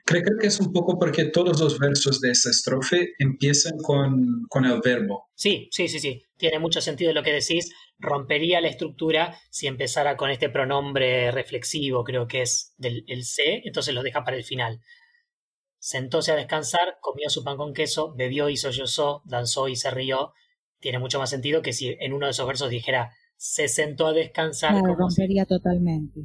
Creo, 0.05 0.23
que 0.39 0.47
es 0.47 0.59
un 0.59 0.71
poco 0.71 0.97
porque 0.97 1.25
todos 1.25 1.59
los 1.59 1.79
versos 1.79 2.21
de 2.21 2.31
esta 2.31 2.49
estrofe 2.49 3.13
empiezan 3.19 3.77
con, 3.77 4.45
con 4.49 4.65
el 4.65 4.79
verbo. 4.81 5.29
Sí, 5.35 5.67
sí, 5.71 5.87
sí, 5.87 5.99
sí. 5.99 6.23
Tiene 6.37 6.59
mucho 6.59 6.79
sentido 6.81 7.13
lo 7.13 7.23
que 7.23 7.33
decís 7.33 7.73
rompería 7.99 8.61
la 8.61 8.67
estructura 8.67 9.37
si 9.49 9.67
empezara 9.67 10.17
con 10.17 10.29
este 10.29 10.49
pronombre 10.49 11.31
reflexivo, 11.31 12.03
creo 12.03 12.27
que 12.27 12.43
es 12.43 12.73
del 12.77 13.03
el 13.07 13.23
se, 13.23 13.61
entonces 13.65 13.93
lo 13.93 14.03
deja 14.03 14.23
para 14.23 14.37
el 14.37 14.43
final. 14.43 14.81
Sentóse 15.79 16.31
a 16.31 16.35
descansar, 16.35 16.97
comió 17.01 17.29
su 17.29 17.43
pan 17.43 17.57
con 17.57 17.73
queso, 17.73 18.13
bebió 18.15 18.49
y 18.49 18.57
sollozó, 18.57 19.21
danzó 19.25 19.67
y 19.67 19.75
se 19.75 19.91
rió. 19.91 20.33
Tiene 20.79 20.99
mucho 20.99 21.19
más 21.19 21.29
sentido 21.29 21.61
que 21.61 21.73
si 21.73 21.95
en 21.99 22.13
uno 22.13 22.27
de 22.27 22.31
esos 22.31 22.47
versos 22.47 22.69
dijera 22.69 23.11
se 23.37 23.67
sentó 23.67 24.07
a 24.07 24.13
descansar. 24.13 24.83
rompería 24.83 25.45
totalmente. 25.45 26.19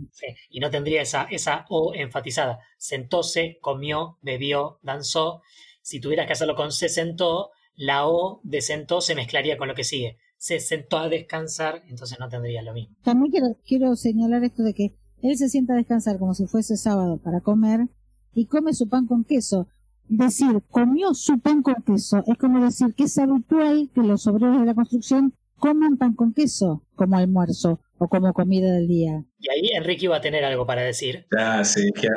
y 0.50 0.60
no 0.60 0.70
tendría 0.70 1.02
esa, 1.02 1.24
esa 1.24 1.66
O 1.68 1.94
enfatizada. 1.94 2.58
Sentóse, 2.78 3.58
comió, 3.60 4.18
bebió, 4.22 4.78
danzó. 4.82 5.42
Si 5.82 6.00
tuvieras 6.00 6.26
que 6.26 6.32
hacerlo 6.32 6.56
con 6.56 6.72
se 6.72 6.88
sentó, 6.88 7.50
la 7.74 8.06
O 8.06 8.40
de 8.42 8.60
sentó 8.60 9.00
se 9.00 9.14
mezclaría 9.14 9.56
con 9.56 9.68
lo 9.68 9.74
que 9.74 9.84
sigue 9.84 10.18
se 10.42 10.58
sentó 10.58 10.98
a 10.98 11.08
descansar, 11.08 11.84
entonces 11.88 12.18
no 12.18 12.28
tendría 12.28 12.62
lo 12.62 12.72
mismo. 12.72 12.96
También 13.04 13.30
quiero, 13.30 13.56
quiero 13.64 13.94
señalar 13.94 14.42
esto 14.42 14.64
de 14.64 14.74
que 14.74 14.96
él 15.22 15.38
se 15.38 15.48
sienta 15.48 15.74
a 15.74 15.76
descansar 15.76 16.18
como 16.18 16.34
si 16.34 16.48
fuese 16.48 16.76
sábado 16.76 17.18
para 17.18 17.42
comer 17.42 17.88
y 18.34 18.46
come 18.46 18.74
su 18.74 18.88
pan 18.88 19.06
con 19.06 19.22
queso. 19.22 19.68
Decir, 20.08 20.60
comió 20.68 21.14
su 21.14 21.38
pan 21.38 21.62
con 21.62 21.76
queso, 21.86 22.24
es 22.26 22.36
como 22.38 22.60
decir 22.60 22.92
que 22.96 23.04
es 23.04 23.16
habitual 23.18 23.88
que 23.94 24.02
los 24.02 24.26
obreros 24.26 24.58
de 24.58 24.66
la 24.66 24.74
construcción 24.74 25.32
coman 25.62 25.96
pan 25.96 26.14
con 26.14 26.34
queso 26.34 26.82
como 26.96 27.16
almuerzo 27.16 27.80
o 27.98 28.08
como 28.08 28.32
comida 28.32 28.68
del 28.74 28.88
día. 28.88 29.24
Y 29.38 29.48
ahí 29.48 29.70
Enrique 29.76 30.06
iba 30.06 30.16
a 30.16 30.20
tener 30.20 30.44
algo 30.44 30.66
para 30.66 30.82
decir. 30.82 31.26
Ah, 31.38 31.64
sí, 31.64 31.90
que 31.94 32.08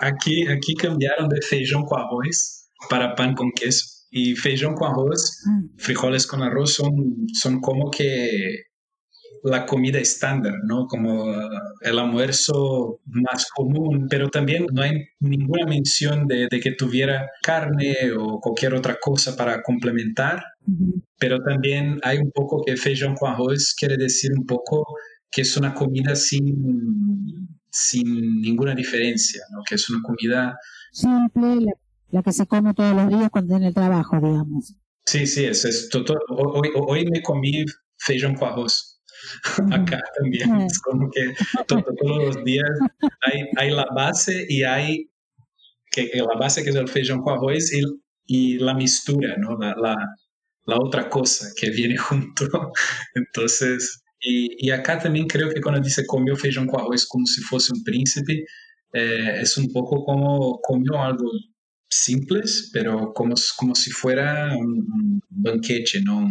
aquí, 0.00 0.48
aquí 0.48 0.74
cambiaron 0.74 1.28
de 1.28 1.40
feijón 1.40 1.84
con 1.84 2.00
arroz 2.00 2.68
para 2.90 3.14
pan 3.14 3.34
con 3.34 3.52
queso. 3.52 3.86
Y 4.10 4.34
feijão 4.34 4.74
con 4.74 4.88
arroz, 4.88 5.42
mm. 5.44 5.76
frijoles 5.76 6.26
con 6.26 6.42
arroz 6.42 6.72
son, 6.74 7.26
son 7.34 7.60
como 7.60 7.90
que 7.90 8.67
la 9.44 9.66
comida 9.66 9.98
estándar, 9.98 10.54
¿no? 10.64 10.86
Como 10.86 11.32
el 11.80 11.98
almuerzo 11.98 13.00
más 13.06 13.46
común, 13.54 14.06
pero 14.08 14.28
también 14.28 14.66
no 14.72 14.82
hay 14.82 15.04
ninguna 15.20 15.66
mención 15.66 16.26
de, 16.26 16.48
que 16.48 16.72
tuviera 16.72 17.28
carne 17.42 18.12
o 18.18 18.40
cualquier 18.40 18.74
otra 18.74 18.98
cosa 19.00 19.36
para 19.36 19.62
complementar, 19.62 20.42
pero 21.18 21.38
también 21.42 21.98
hay 22.02 22.18
un 22.18 22.30
poco 22.32 22.62
que 22.64 22.76
feijão 22.76 23.14
con 23.14 23.32
arroz 23.32 23.74
quiere 23.74 23.96
decir 23.96 24.32
un 24.36 24.44
poco 24.44 24.84
que 25.30 25.42
es 25.42 25.56
una 25.56 25.74
comida 25.74 26.14
sin, 26.16 27.48
sin 27.70 28.40
ninguna 28.40 28.74
diferencia, 28.74 29.42
¿no? 29.50 29.62
Que 29.68 29.74
es 29.76 29.88
una 29.90 30.02
comida 30.02 30.58
simple, 30.92 31.72
la 32.10 32.22
que 32.22 32.32
se 32.32 32.46
come 32.46 32.74
todos 32.74 32.94
los 32.94 33.08
días 33.08 33.30
cuando 33.30 33.56
en 33.56 33.64
el 33.64 33.74
trabajo, 33.74 34.16
digamos. 34.16 34.74
Sí, 35.04 35.26
sí, 35.26 35.44
es, 35.44 35.64
es 35.64 35.88
hoy, 36.28 36.70
hoy, 36.74 37.06
me 37.06 37.22
comí 37.22 37.64
feijón 37.96 38.34
con 38.34 38.48
arroz. 38.48 38.97
Acá 39.72 40.02
también, 40.18 40.60
es 40.62 40.78
como 40.80 41.10
que 41.10 41.34
todos 41.66 41.86
los 42.00 42.44
días 42.44 42.70
hay, 43.22 43.42
hay, 43.56 43.70
la 43.70 43.86
base 43.94 44.46
y 44.48 44.62
hay 44.62 45.10
que, 45.90 46.10
la 46.14 46.38
base 46.38 46.62
que 46.62 46.70
es 46.70 46.76
el 46.76 46.88
feijón 46.88 47.22
con 47.22 47.38
arroz 47.38 47.72
y, 47.72 47.82
y 48.26 48.58
la 48.58 48.74
mistura, 48.74 49.36
¿no? 49.38 49.56
La, 49.58 49.74
la, 49.76 49.96
la, 50.66 50.76
otra 50.78 51.08
cosa 51.08 51.46
que 51.56 51.70
viene 51.70 51.96
junto. 51.98 52.72
Entonces, 53.14 54.02
y, 54.20 54.66
y, 54.66 54.70
acá 54.70 54.98
también 54.98 55.26
creo 55.26 55.48
que 55.50 55.60
cuando 55.60 55.80
dice 55.80 56.06
comió 56.06 56.36
feijón 56.36 56.66
con 56.66 56.80
arroz 56.80 57.06
como 57.06 57.26
si 57.26 57.40
fuese 57.42 57.72
un 57.72 57.82
príncipe, 57.84 58.44
eh, 58.92 59.40
es 59.42 59.56
un 59.58 59.70
poco 59.72 60.04
como 60.04 60.60
comió 60.62 61.00
algo 61.02 61.30
simples, 61.90 62.70
pero 62.72 63.12
como, 63.12 63.34
como 63.56 63.74
si 63.74 63.90
fuera 63.90 64.56
un, 64.56 65.20
banquete, 65.28 66.00
¿no? 66.04 66.28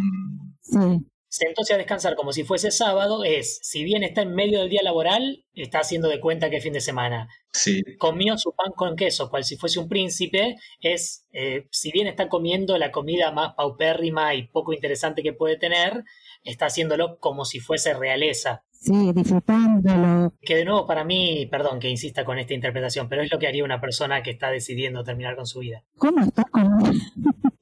Sí. 0.62 1.06
Entonces 1.40 1.74
a 1.74 1.78
descansar 1.78 2.14
como 2.16 2.32
si 2.32 2.44
fuese 2.44 2.70
sábado 2.70 3.24
es, 3.24 3.58
si 3.62 3.84
bien 3.84 4.02
está 4.02 4.22
en 4.22 4.34
medio 4.34 4.60
del 4.60 4.70
día 4.70 4.82
laboral, 4.82 5.44
está 5.54 5.80
haciendo 5.80 6.08
de 6.08 6.20
cuenta 6.20 6.50
que 6.50 6.56
es 6.56 6.62
fin 6.62 6.72
de 6.72 6.80
semana. 6.80 7.28
Sí. 7.52 7.82
Comió 7.98 8.38
su 8.38 8.54
pan 8.54 8.72
con 8.74 8.96
queso, 8.96 9.30
cual 9.30 9.44
si 9.44 9.56
fuese 9.56 9.78
un 9.78 9.88
príncipe, 9.88 10.56
es, 10.80 11.26
eh, 11.32 11.66
si 11.70 11.92
bien 11.92 12.06
está 12.06 12.28
comiendo 12.28 12.78
la 12.78 12.90
comida 12.90 13.30
más 13.30 13.54
paupérrima 13.54 14.34
y 14.34 14.48
poco 14.48 14.72
interesante 14.72 15.22
que 15.22 15.32
puede 15.32 15.56
tener, 15.56 16.04
está 16.44 16.66
haciéndolo 16.66 17.18
como 17.18 17.44
si 17.44 17.60
fuese 17.60 17.94
realeza. 17.94 18.64
Sí, 18.70 19.12
disfrutándolo. 19.12 20.32
Que 20.40 20.54
de 20.54 20.64
nuevo 20.64 20.86
para 20.86 21.04
mí, 21.04 21.48
perdón 21.50 21.80
que 21.80 21.88
insista 21.88 22.24
con 22.24 22.38
esta 22.38 22.54
interpretación, 22.54 23.08
pero 23.08 23.22
es 23.22 23.30
lo 23.30 23.38
que 23.38 23.48
haría 23.48 23.64
una 23.64 23.80
persona 23.80 24.22
que 24.22 24.30
está 24.30 24.50
decidiendo 24.50 25.02
terminar 25.02 25.34
con 25.34 25.46
su 25.46 25.58
vida. 25.58 25.82
¿Cómo 25.96 26.24
está 26.24 26.44
con 26.44 26.78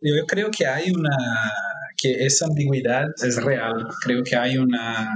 Yo 0.02 0.26
creo 0.26 0.50
que 0.50 0.66
hay 0.66 0.90
una, 0.90 1.16
que 1.96 2.24
esa 2.24 2.46
ambigüedad 2.46 3.06
es 3.24 3.42
real, 3.42 3.86
creo 4.02 4.22
que 4.22 4.36
hay 4.36 4.56
una, 4.56 5.10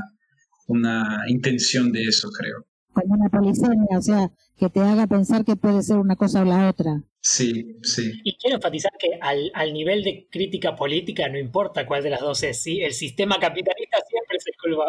una 0.67 1.25
intención 1.29 1.93
de 1.93 2.03
eso, 2.05 2.29
creo. 2.31 2.67
Como 2.93 3.15
una 3.15 3.29
polisemia, 3.29 3.99
o 3.99 4.03
sea, 4.03 4.31
que 4.57 4.69
te 4.69 4.81
haga 4.81 5.07
pensar 5.07 5.45
que 5.45 5.57
puede 5.57 5.83
ser 5.83 5.97
una 5.97 6.17
cosa 6.17 6.43
o 6.43 6.45
la 6.45 6.69
otra. 6.69 7.03
Sí, 7.23 7.77
sí. 7.83 8.13
Y 8.25 8.37
quiero 8.37 8.57
enfatizar 8.57 8.93
que 8.99 9.19
al, 9.21 9.51
al, 9.55 9.73
nivel 9.75 10.03
de 10.03 10.27
crítica 10.31 10.75
política 10.75 11.29
no 11.29 11.39
importa 11.39 11.87
cuál 11.87 12.03
de 12.03 12.11
las 12.11 12.21
dos 12.21 12.43
es, 12.43 12.63
¿sí? 12.63 12.83
El 12.83 12.93
sistema 12.93 13.39
capitalista 13.39 13.99
siempre 14.09 14.39
es 14.39 14.45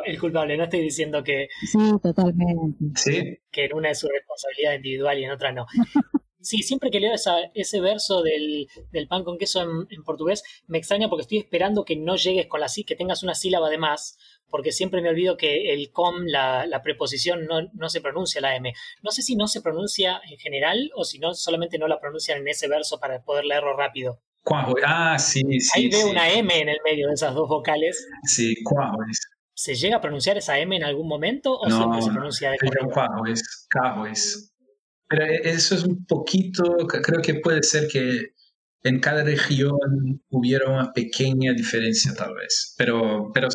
el, 0.06 0.20
culpable, 0.20 0.58
no 0.58 0.64
estoy 0.64 0.82
diciendo 0.82 1.24
que... 1.24 1.50
Sí, 1.70 1.78
totalmente. 2.02 2.86
Sí. 2.96 3.38
Que 3.52 3.66
en 3.66 3.76
una 3.76 3.92
es 3.92 4.00
su 4.00 4.08
responsabilidad 4.08 4.76
individual 4.76 5.20
y 5.20 5.24
en 5.26 5.32
otra 5.32 5.52
no. 5.52 5.66
Sí, 6.42 6.64
siempre 6.64 6.90
que 6.90 7.00
leo 7.00 7.14
esa, 7.14 7.38
ese 7.54 7.80
verso 7.80 8.22
del, 8.24 8.68
del, 8.92 9.08
pan 9.08 9.24
con 9.24 9.38
queso 9.38 9.62
en, 9.62 9.88
en, 9.90 10.04
portugués, 10.04 10.44
me 10.68 10.78
extraña 10.78 11.08
porque 11.08 11.22
estoy 11.22 11.38
esperando 11.38 11.86
que 11.86 11.96
no 11.96 12.16
llegues 12.16 12.48
con 12.48 12.60
la 12.60 12.68
que 12.86 12.96
tengas 12.96 13.24
una 13.24 13.36
sílaba 13.36 13.70
de 13.70 13.78
más, 13.78 14.18
porque 14.50 14.72
siempre 14.72 15.02
me 15.02 15.10
olvido 15.10 15.38
que 15.38 15.74
el 15.74 15.92
com, 15.92 16.26
la, 16.26 16.66
la 16.66 16.82
preposición, 16.84 17.46
no, 17.46 17.62
no, 17.74 17.90
se 17.90 18.02
pronuncia 18.02 18.42
la 18.42 18.56
M. 18.56 18.74
No 19.02 19.12
sé 19.12 19.22
si 19.22 19.36
no 19.36 19.48
se 19.48 19.62
pronuncia 19.62 20.22
en 20.30 20.38
general 20.38 20.92
o 20.96 21.06
si 21.06 21.20
no 21.20 21.34
solamente 21.34 21.78
no 21.78 21.88
la 21.88 22.00
pronuncian 22.00 22.40
en 22.40 22.48
ese 22.48 22.68
verso 22.68 23.00
para 23.00 23.24
poder 23.24 23.46
leerlo 23.46 23.76
rápido. 23.76 24.20
Ah, 24.86 25.18
sí, 25.20 25.42
sí. 25.60 25.70
Ahí 25.76 25.90
veo 25.90 26.06
sí. 26.06 26.10
una 26.10 26.32
M 26.32 26.60
en 26.60 26.70
el 26.70 26.80
medio 26.84 27.08
de 27.08 27.14
esas 27.14 27.34
dos 27.34 27.48
vocales. 27.48 28.08
Sí, 28.24 28.56
cuajo 28.64 28.98
¿Se 29.54 29.76
llega 29.76 29.98
a 29.98 30.02
pronunciar 30.02 30.38
esa 30.38 30.58
M 30.58 30.76
en 30.76 30.84
algún 30.84 31.08
momento 31.08 31.54
o 31.54 31.70
no, 31.70 31.78
siempre 31.78 32.02
se 32.02 32.10
pronuncia 32.10 32.52
de 32.52 32.58
cuajo 32.92 33.28
es, 33.28 33.68
cajo 33.70 34.08
es. 34.08 34.52
Pero 35.12 35.26
eso 35.26 35.76
es 35.76 35.84
un 35.84 36.06
poquito, 36.06 36.64
creo 36.88 37.22
que 37.22 37.34
puede 37.36 37.62
ser 37.64 37.90
que 37.90 38.34
en 38.84 39.02
cada 39.02 39.26
región 39.26 39.78
hubiera 40.30 40.72
una 40.72 40.94
pequeña 40.94 41.52
diferencia 41.52 42.14
tal 42.16 42.34
vez. 42.34 42.74
Pero, 42.78 43.30
pero, 43.34 43.50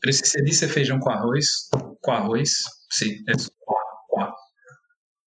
pero 0.00 0.12
si 0.14 0.24
se 0.24 0.40
dice 0.42 0.66
feijão 0.66 0.98
com 0.98 1.10
arroz, 1.12 1.68
com 2.00 2.10
arroz, 2.10 2.64
sí, 2.88 3.22
es 3.26 3.50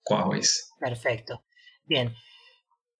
con 0.03 0.17
arroz. 0.17 0.71
Perfecto. 0.79 1.43
Bien. 1.85 2.11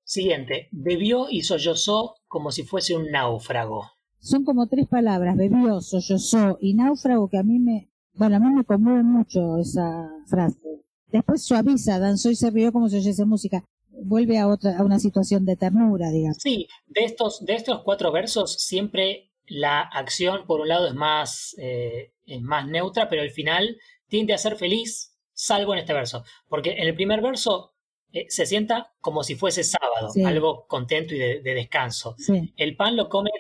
Siguiente. 0.04 0.70
Bebió 0.72 1.32
y 1.32 1.42
sollozó 1.42 2.14
como 2.28 2.52
si 2.52 2.62
fuese 2.62 2.96
un 2.96 3.10
náufrago. 3.10 3.90
Son 4.20 4.44
como 4.44 4.68
tres 4.68 4.88
palabras, 4.88 5.36
bebió, 5.36 5.82
sollozó 5.82 6.60
y 6.62 6.76
náufrago 6.76 7.28
que 7.28 7.40
a 7.40 7.44
mí 7.44 7.58
me, 7.58 7.90
bueno, 8.14 8.36
a 8.36 8.40
mí 8.40 8.54
me 8.54 8.64
conmueve 8.66 9.02
mucho 9.02 9.58
esa 9.58 10.12
frase. 10.28 10.77
Después 11.12 11.44
suaviza, 11.44 12.00
danzó 12.00 12.30
y 12.30 12.36
se 12.36 12.50
rió 12.50 12.72
como 12.72 12.90
si 12.90 12.98
oyese 12.98 13.26
música. 13.26 13.64
Vuelve 13.90 14.38
a 14.38 14.48
otra, 14.48 14.78
a 14.78 14.84
una 14.84 15.00
situación 15.00 15.46
de 15.46 15.56
ternura, 15.56 16.12
digamos. 16.12 16.38
Sí, 16.40 16.68
de 16.88 17.06
estos, 17.06 17.44
de 17.46 17.56
estos 17.56 17.82
cuatro 17.84 18.12
versos 18.12 18.54
siempre 18.62 19.32
la 19.48 19.80
acción, 19.80 20.46
por 20.46 20.60
un 20.60 20.68
lado, 20.68 20.88
es 20.88 20.94
más, 20.94 21.56
eh, 21.58 22.12
es 22.26 22.42
más 22.42 22.68
neutra, 22.68 23.10
pero 23.10 23.22
al 23.22 23.32
final 23.32 23.78
tiende 24.08 24.34
a 24.34 24.38
ser 24.38 24.58
feliz, 24.58 25.16
salvo 25.34 25.74
en 25.74 25.80
este 25.80 25.94
verso. 25.94 26.24
Porque 26.48 26.72
en 26.74 26.88
el 26.88 26.96
primer 26.96 27.22
verso 27.22 27.74
eh, 28.12 28.26
se 28.30 28.46
sienta 28.46 28.94
como 29.00 29.24
si 29.24 29.36
fuese 29.36 29.64
sábado, 29.64 30.12
algo 30.26 30.68
contento 30.68 31.16
y 31.16 31.20
de, 31.20 31.42
descanso. 31.42 32.16
El 32.56 32.76
pan 32.76 32.96
lo 32.96 33.10
come 33.10 33.32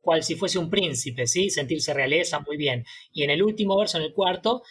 cual 0.00 0.24
si 0.24 0.34
fuese 0.34 0.58
un 0.58 0.68
príncipe, 0.68 1.26
¿sí? 1.26 1.48
Sentirse 1.48 1.94
realeza, 1.94 2.40
muy 2.40 2.56
bien. 2.56 2.84
Y 3.12 3.22
en 3.22 3.30
el 3.30 3.42
último 3.42 3.76
verso, 3.78 3.98
en 3.98 4.04
el 4.04 4.12
cuarto, 4.12 4.62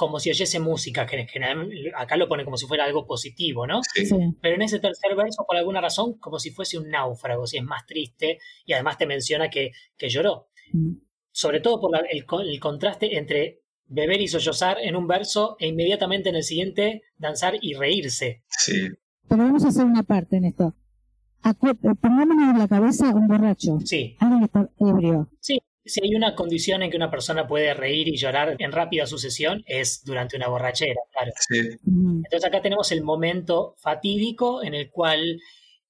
como 0.00 0.18
si 0.18 0.30
oyese 0.30 0.60
música, 0.60 1.04
que 1.04 1.20
en 1.20 1.28
general 1.28 1.70
acá 1.94 2.16
lo 2.16 2.26
pone 2.26 2.42
como 2.42 2.56
si 2.56 2.64
fuera 2.64 2.86
algo 2.86 3.06
positivo, 3.06 3.66
¿no? 3.66 3.82
Pero 4.40 4.54
en 4.54 4.62
ese 4.62 4.78
tercer 4.78 5.14
verso, 5.14 5.44
por 5.46 5.58
alguna 5.58 5.82
razón, 5.82 6.14
como 6.14 6.38
si 6.38 6.52
fuese 6.52 6.78
un 6.78 6.88
náufrago, 6.88 7.46
si 7.46 7.58
es 7.58 7.64
más 7.64 7.84
triste, 7.84 8.38
y 8.64 8.72
además 8.72 8.96
te 8.96 9.04
menciona 9.04 9.50
que, 9.50 9.72
que 9.98 10.08
lloró. 10.08 10.48
Mm. 10.72 10.92
Sobre 11.32 11.60
todo 11.60 11.82
por 11.82 11.90
el, 11.98 12.24
el, 12.48 12.60
contraste 12.60 13.18
entre 13.18 13.60
beber 13.88 14.22
y 14.22 14.28
sollozar 14.28 14.78
en 14.80 14.96
un 14.96 15.06
verso 15.06 15.56
e 15.58 15.66
inmediatamente 15.66 16.30
en 16.30 16.36
el 16.36 16.44
siguiente 16.44 17.02
danzar 17.18 17.58
y 17.60 17.74
reírse. 17.74 18.42
Sí. 18.48 18.88
Pero 19.28 19.42
vamos 19.42 19.66
a 19.66 19.68
hacer 19.68 19.84
una 19.84 20.02
parte 20.02 20.38
en 20.38 20.46
esto. 20.46 20.74
Pongámonos 22.00 22.54
en 22.54 22.58
la 22.58 22.68
cabeza 22.68 23.14
un 23.14 23.28
borracho. 23.28 23.78
Sí. 23.84 24.16
Alguien 24.18 24.40
que 24.40 24.46
está 24.46 24.70
ebrio. 24.78 25.28
Sí. 25.40 25.60
Si 25.84 26.00
hay 26.02 26.14
una 26.14 26.34
condición 26.34 26.82
en 26.82 26.90
que 26.90 26.96
una 26.96 27.10
persona 27.10 27.46
puede 27.46 27.72
reír 27.74 28.08
y 28.08 28.16
llorar 28.16 28.56
en 28.58 28.72
rápida 28.72 29.06
sucesión, 29.06 29.62
es 29.66 30.04
durante 30.04 30.36
una 30.36 30.48
borrachera, 30.48 31.00
claro. 31.10 31.32
Sí. 31.48 31.58
Entonces 31.84 32.44
acá 32.44 32.60
tenemos 32.60 32.92
el 32.92 33.02
momento 33.02 33.74
fatídico 33.78 34.62
en 34.62 34.74
el 34.74 34.90
cual 34.90 35.40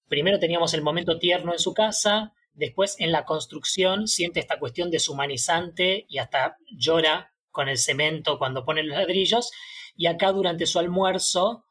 primero 0.08 0.38
teníamos 0.38 0.74
el 0.74 0.82
momento 0.82 1.18
tierno 1.18 1.52
en 1.52 1.58
su 1.58 1.74
casa, 1.74 2.32
después 2.52 2.96
en 2.98 3.12
la 3.12 3.24
construcción 3.24 4.06
siente 4.06 4.40
esta 4.40 4.58
cuestión 4.58 4.90
deshumanizante 4.90 6.06
y 6.08 6.18
hasta 6.18 6.56
llora 6.76 7.32
con 7.50 7.68
el 7.68 7.78
cemento 7.78 8.38
cuando 8.38 8.64
pone 8.64 8.82
los 8.82 8.96
ladrillos, 8.96 9.50
y 9.96 10.06
acá 10.06 10.32
durante 10.32 10.66
su 10.66 10.78
almuerzo 10.78 11.64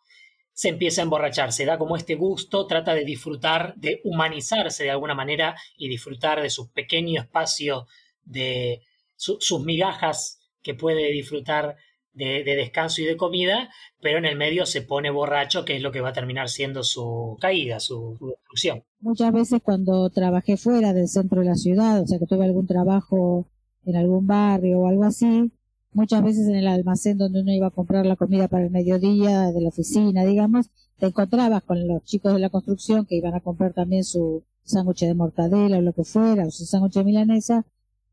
se 0.54 0.68
empieza 0.68 1.02
a 1.02 1.04
emborrachar, 1.04 1.54
se 1.54 1.64
da 1.64 1.78
como 1.78 1.96
este 1.96 2.16
gusto, 2.16 2.68
trata 2.68 2.94
de 2.94 3.06
disfrutar, 3.06 3.76
de 3.78 4.02
humanizarse 4.04 4.84
de 4.84 4.92
alguna 4.92 5.16
manera 5.16 5.56
y 5.78 5.88
disfrutar 5.88 6.42
de 6.42 6.50
su 6.50 6.70
pequeño 6.72 7.22
espacio, 7.22 7.88
de 8.30 8.82
sus 9.16 9.66
migajas 9.66 10.40
que 10.62 10.74
puede 10.74 11.12
disfrutar 11.12 11.76
de, 12.14 12.44
descanso 12.44 13.02
y 13.02 13.06
de 13.06 13.18
comida, 13.18 13.70
pero 14.02 14.18
en 14.18 14.26
el 14.26 14.38
medio 14.38 14.66
se 14.66 14.82
pone 14.82 15.10
borracho, 15.10 15.66
que 15.66 15.76
es 15.76 15.82
lo 15.82 15.92
que 15.92 16.02
va 16.02 16.10
a 16.10 16.14
terminar 16.14 16.50
siendo 16.50 16.84
su 16.84 17.38
caída, 17.40 17.80
su, 17.80 18.16
su 18.20 18.28
destrucción. 18.28 18.84
Muchas 19.00 19.32
veces 19.32 19.62
cuando 19.64 20.10
trabajé 20.10 20.58
fuera 20.58 20.94
del 20.94 21.08
centro 21.08 21.42
de 21.42 21.48
la 21.48 21.56
ciudad, 21.56 22.02
o 22.02 22.08
sea 22.08 22.20
que 22.20 22.26
tuve 22.26 22.46
algún 22.46 22.68
trabajo 22.68 23.48
en 23.86 23.96
algún 23.96 24.28
barrio 24.28 24.80
o 24.80 24.88
algo 24.88 25.06
así, 25.06 25.52
muchas 25.94 26.24
veces 26.24 26.48
en 26.48 26.56
el 26.56 26.68
almacén 26.68 27.18
donde 27.18 27.42
uno 27.42 27.54
iba 27.54 27.68
a 27.68 27.72
comprar 27.72 28.06
la 28.06 28.16
comida 28.16 28.48
para 28.48 28.66
el 28.66 28.72
mediodía 28.72 29.52
de 29.52 29.62
la 29.62 29.70
oficina, 29.70 30.26
digamos, 30.26 30.70
te 30.98 31.08
encontrabas 31.08 31.64
con 31.64 31.88
los 31.88 32.04
chicos 32.04 32.34
de 32.34 32.40
la 32.40 32.50
construcción 32.50 33.06
que 33.06 33.16
iban 33.16 33.34
a 33.34 33.40
comprar 33.40 33.74
también 33.74 34.04
su 34.04 34.44
sándwich 34.64 35.02
de 35.02 35.16
mortadela 35.16 35.78
o 35.78 35.82
lo 35.82 35.94
que 35.94 36.04
fuera, 36.04 36.46
o 36.46 36.52
su 36.52 36.66
sándwich 36.66 36.96
de 36.96 37.04
milanesa, 37.06 37.66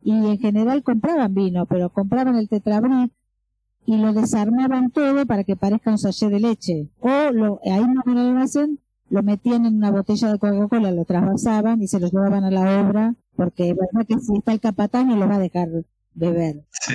y 0.03 0.13
en 0.13 0.39
general 0.39 0.83
compraban 0.83 1.35
vino, 1.35 1.67
pero 1.67 1.91
compraban 1.91 2.37
el 2.37 2.49
tetrabric 2.49 3.11
y 3.87 3.97
lo 3.97 4.13
desarmaban 4.13 4.91
todo 4.91 5.27
para 5.27 5.45
que 5.45 5.57
parezca 5.57 5.91
un 5.91 5.99
sachet 5.99 6.31
de 6.31 6.41
leche. 6.41 6.89
O 7.01 7.31
lo, 7.33 7.61
ahí 7.65 7.85
mismo 7.85 8.03
en 8.07 8.19
el 8.19 8.27
almacén 8.29 8.81
lo 9.09 9.23
metían 9.23 9.67
en 9.67 9.77
una 9.77 9.91
botella 9.91 10.33
de 10.33 10.39
Coca-Cola, 10.39 10.91
lo 10.91 11.05
trasvasaban 11.05 11.81
y 11.81 11.87
se 11.87 12.01
los 12.01 12.13
llevaban 12.13 12.45
a 12.45 12.51
la 12.51 12.81
obra, 12.81 13.15
porque 13.37 13.75
verdad 13.75 14.07
que 14.07 14.19
si 14.19 14.37
está 14.37 14.53
el 14.53 14.61
capatán 14.61 15.09
no 15.09 15.17
lo 15.17 15.29
va 15.29 15.37
a 15.37 15.41
dejar 15.41 15.69
beber. 16.15 16.65
Sí. 16.71 16.95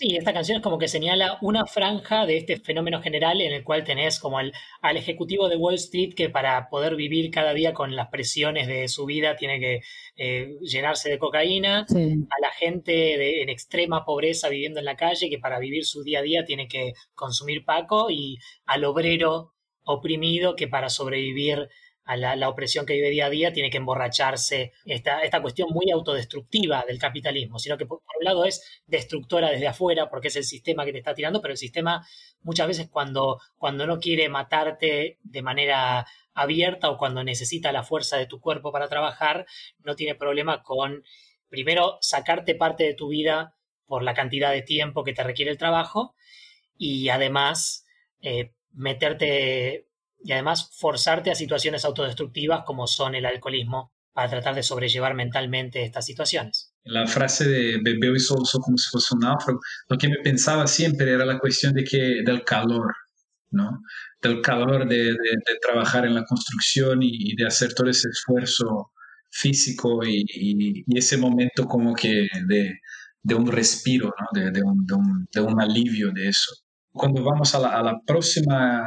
Sí, 0.00 0.16
esta 0.16 0.32
canción 0.32 0.56
es 0.56 0.62
como 0.62 0.78
que 0.78 0.88
señala 0.88 1.36
una 1.42 1.66
franja 1.66 2.24
de 2.24 2.38
este 2.38 2.56
fenómeno 2.56 3.02
general 3.02 3.42
en 3.42 3.52
el 3.52 3.62
cual 3.62 3.84
tenés 3.84 4.18
como 4.18 4.38
al, 4.38 4.50
al 4.80 4.96
ejecutivo 4.96 5.50
de 5.50 5.56
Wall 5.56 5.74
Street 5.74 6.14
que 6.14 6.30
para 6.30 6.70
poder 6.70 6.96
vivir 6.96 7.30
cada 7.30 7.52
día 7.52 7.74
con 7.74 7.94
las 7.94 8.08
presiones 8.08 8.66
de 8.66 8.88
su 8.88 9.04
vida 9.04 9.36
tiene 9.36 9.60
que 9.60 9.82
eh, 10.16 10.56
llenarse 10.62 11.10
de 11.10 11.18
cocaína, 11.18 11.80
a 11.80 12.40
la 12.40 12.50
gente 12.58 12.92
de, 12.92 13.42
en 13.42 13.50
extrema 13.50 14.06
pobreza 14.06 14.48
viviendo 14.48 14.78
en 14.78 14.86
la 14.86 14.96
calle 14.96 15.28
que 15.28 15.38
para 15.38 15.58
vivir 15.58 15.84
su 15.84 16.02
día 16.02 16.20
a 16.20 16.22
día 16.22 16.46
tiene 16.46 16.66
que 16.66 16.94
consumir 17.14 17.66
paco 17.66 18.10
y 18.10 18.38
al 18.64 18.84
obrero 18.84 19.52
oprimido 19.84 20.56
que 20.56 20.66
para 20.66 20.88
sobrevivir 20.88 21.68
a 22.10 22.16
la, 22.16 22.48
opresión 22.48 22.86
que 22.86 22.94
vive 22.94 23.10
día 23.10 23.26
a 23.26 23.30
día, 23.30 23.52
tiene 23.52 23.70
que 23.70 23.76
emborracharse, 23.76 24.72
esta, 24.84 25.20
esta 25.20 25.40
cuestión 25.40 25.68
muy 25.70 25.92
autodestructiva 25.92 26.84
del 26.84 26.98
capitalismo, 26.98 27.60
sino 27.60 27.78
que 27.78 27.86
por, 27.86 28.00
un 28.18 28.24
lado 28.24 28.44
es 28.44 28.82
destructora 28.88 29.48
desde 29.50 29.68
afuera, 29.68 30.10
porque 30.10 30.26
es 30.26 30.34
el 30.34 30.42
sistema 30.42 30.84
que 30.84 30.90
te 30.90 30.98
está 30.98 31.14
tirando, 31.14 31.40
pero 31.40 31.52
el 31.52 31.58
sistema 31.58 32.04
muchas 32.42 32.66
veces 32.66 32.88
cuando, 32.90 33.38
cuando 33.56 33.86
no 33.86 34.00
quiere 34.00 34.28
matarte 34.28 35.18
de 35.22 35.42
manera 35.42 36.04
abierta 36.34 36.90
o 36.90 36.98
cuando 36.98 37.22
necesita 37.22 37.70
la 37.70 37.84
fuerza 37.84 38.16
de 38.16 38.26
tu 38.26 38.40
cuerpo 38.40 38.72
para 38.72 38.88
trabajar, 38.88 39.46
no 39.84 39.94
tiene 39.94 40.16
problema 40.16 40.64
con, 40.64 41.04
primero, 41.48 41.98
sacarte 42.00 42.56
parte 42.56 42.82
de 42.82 42.94
tu 42.94 43.06
vida 43.06 43.54
por 43.86 44.02
la 44.02 44.14
cantidad 44.14 44.50
de 44.50 44.62
tiempo 44.62 45.04
que 45.04 45.12
te 45.12 45.22
requiere 45.22 45.52
el 45.52 45.58
trabajo 45.58 46.16
y 46.76 47.08
además 47.08 47.86
eh, 48.20 48.50
meterte 48.72 49.86
y 50.22 50.32
además 50.32 50.70
forzarte 50.78 51.30
a 51.30 51.34
situaciones 51.34 51.84
autodestructivas 51.84 52.64
como 52.64 52.86
son 52.86 53.14
el 53.14 53.26
alcoholismo 53.26 53.92
para 54.12 54.28
tratar 54.28 54.54
de 54.54 54.62
sobrellevar 54.62 55.14
mentalmente 55.14 55.84
estas 55.84 56.04
situaciones. 56.04 56.74
La 56.84 57.06
frase 57.06 57.48
de 57.48 57.78
bebeu 57.82 58.16
y 58.16 58.20
solzó 58.20 58.58
como 58.58 58.76
si 58.76 58.90
fuese 58.90 59.14
un 59.14 59.20
náufrago, 59.20 59.60
lo 59.88 59.96
que 59.96 60.08
me 60.08 60.18
pensaba 60.22 60.66
siempre 60.66 61.12
era 61.12 61.24
la 61.24 61.38
cuestión 61.38 61.72
de 61.74 61.84
que, 61.84 62.22
del 62.24 62.42
calor, 62.44 62.92
¿no? 63.50 63.80
Del 64.20 64.40
calor 64.40 64.88
de, 64.88 65.16
trabajar 65.62 66.04
en 66.06 66.14
la 66.14 66.24
construcción 66.24 67.00
y, 67.02 67.34
de 67.36 67.46
hacer 67.46 67.72
todo 67.74 67.88
ese 67.88 68.08
esfuerzo 68.08 68.92
físico 69.30 70.04
y, 70.04 70.84
ese 70.94 71.16
momento 71.16 71.66
como 71.66 71.94
que 71.94 72.26
de, 72.46 73.34
un 73.34 73.46
respiro, 73.46 74.12
¿no? 74.18 74.50
de, 74.50 74.62
un, 74.62 74.86
de 75.32 75.40
un 75.40 75.60
alivio 75.60 76.10
de 76.12 76.28
eso 76.28 76.52
cuando 76.92 77.22
vamos 77.22 77.54
a 77.54 77.82
la, 77.82 78.00
próxima, 78.04 78.80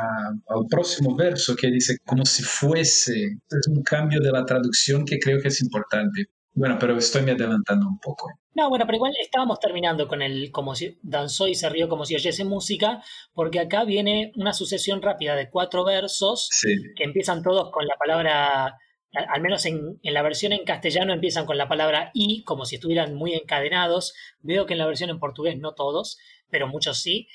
al 0.48 0.66
próximo 0.70 1.16
verso 1.16 1.56
que 1.56 1.68
dice 1.68 1.98
como 2.06 2.26
si 2.26 2.44
fuese, 2.44 3.38
es 3.50 3.68
un 3.68 3.82
cambio 3.82 4.20
de 4.20 4.32
la 4.32 4.46
traducción 4.46 5.06
que 5.06 5.20
creo 5.20 5.40
que 5.42 5.48
es 5.48 5.62
importante. 5.62 6.26
Bueno, 6.56 6.78
pero 6.80 6.98
estoy 6.98 7.24
me 7.24 7.32
adelantando 7.32 7.88
un 7.88 7.98
poco. 8.00 8.30
No, 8.54 8.70
bueno, 8.70 8.86
pero 8.86 8.98
igual 8.98 9.14
estábamos 9.20 9.60
terminando 9.60 10.08
con 10.08 10.22
el 10.22 10.52
como 10.52 10.76
si 10.76 11.00
danzó 11.02 11.48
y 11.48 11.56
se 11.56 11.68
rió 11.70 11.90
como 11.90 12.06
si 12.06 12.14
oyese 12.14 12.46
música, 12.46 13.02
porque 13.34 13.60
acá 13.60 13.86
viene 13.86 14.32
una 14.36 14.54
sucesión 14.54 15.02
rápida 15.02 15.36
de 15.36 15.50
cuatro 15.50 15.84
versos 15.84 16.50
que 16.62 17.04
empiezan 17.04 17.42
todos 17.42 17.72
con 17.72 17.88
la 17.88 17.96
palabra, 17.96 18.78
al 19.14 19.42
menos 19.42 19.66
en, 19.66 20.00
en, 20.04 20.14
la 20.14 20.22
versión 20.22 20.54
en 20.54 20.64
castellano 20.66 21.14
empiezan 21.14 21.48
con 21.48 21.58
la 21.58 21.68
palabra 21.68 22.12
y, 22.14 22.44
como 22.44 22.66
si 22.66 22.76
estuvieran 22.76 23.16
muy 23.16 23.34
encadenados. 23.34 24.14
Veo 24.42 24.68
que 24.68 24.74
en 24.74 24.80
la 24.80 24.86
versión 24.86 25.10
en 25.10 25.20
portugués 25.20 25.58
no 25.58 25.74
todos, 25.74 26.20
pero 26.52 26.68
muchos 26.68 27.02
sí 27.02 27.28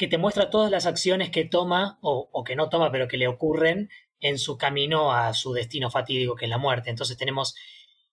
que 0.00 0.08
te 0.08 0.16
muestra 0.16 0.48
todas 0.48 0.70
las 0.70 0.86
acciones 0.86 1.28
que 1.28 1.44
toma 1.44 1.98
o, 2.00 2.42
que 2.42 2.56
no 2.56 2.70
toma, 2.70 2.90
pero 2.90 3.06
que 3.06 3.18
le 3.18 3.28
ocurren 3.28 3.90
en 4.18 4.38
su 4.38 4.56
camino 4.56 5.12
a 5.12 5.34
su 5.34 5.52
destino 5.52 5.90
fatídico, 5.90 6.36
que 6.36 6.46
es 6.46 6.48
la 6.48 6.56
muerte. 6.56 6.88
Entonces 6.88 7.18
tenemos, 7.18 7.54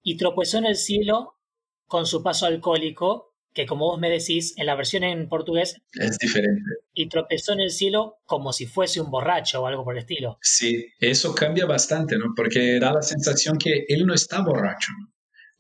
y 0.04 0.18
tropezó 0.18 0.58
en 0.58 0.66
el 0.66 0.76
cielo 0.76 1.38
con 1.86 2.06
su 2.06 2.22
paso 2.22 2.46
alcohólico, 2.46 3.34
que 3.54 3.66
como 3.66 3.86
vos 3.86 4.02
me 4.02 4.10
decís, 4.10 4.54
en 4.58 4.66
la 4.66 4.76
versión 4.76 5.06
en 5.06 5.30
portugués 5.30 5.82
es 5.94 6.18
diferente. 6.18 6.62
Y 6.94 7.08
tropezó 7.08 7.54
en 7.54 7.62
el 7.62 7.72
cielo 7.72 8.18
como 8.26 8.52
si 8.52 8.66
fuese 8.66 9.00
un 9.00 9.10
borracho 9.10 9.62
o 9.62 9.68
algo 9.68 9.86
por 9.86 9.94
el 9.94 10.00
estilo. 10.00 10.38
Sí, 10.42 10.88
eso 11.00 11.34
cambia 11.34 11.66
bastante, 11.66 12.18
¿no? 12.18 12.34
Porque 12.36 12.82
da 12.82 12.92
la 12.92 13.02
sensación 13.02 13.58
que 13.58 13.86
él 13.88 14.06
no 14.06 14.14
está 14.14 14.42
borracho, 14.42 14.92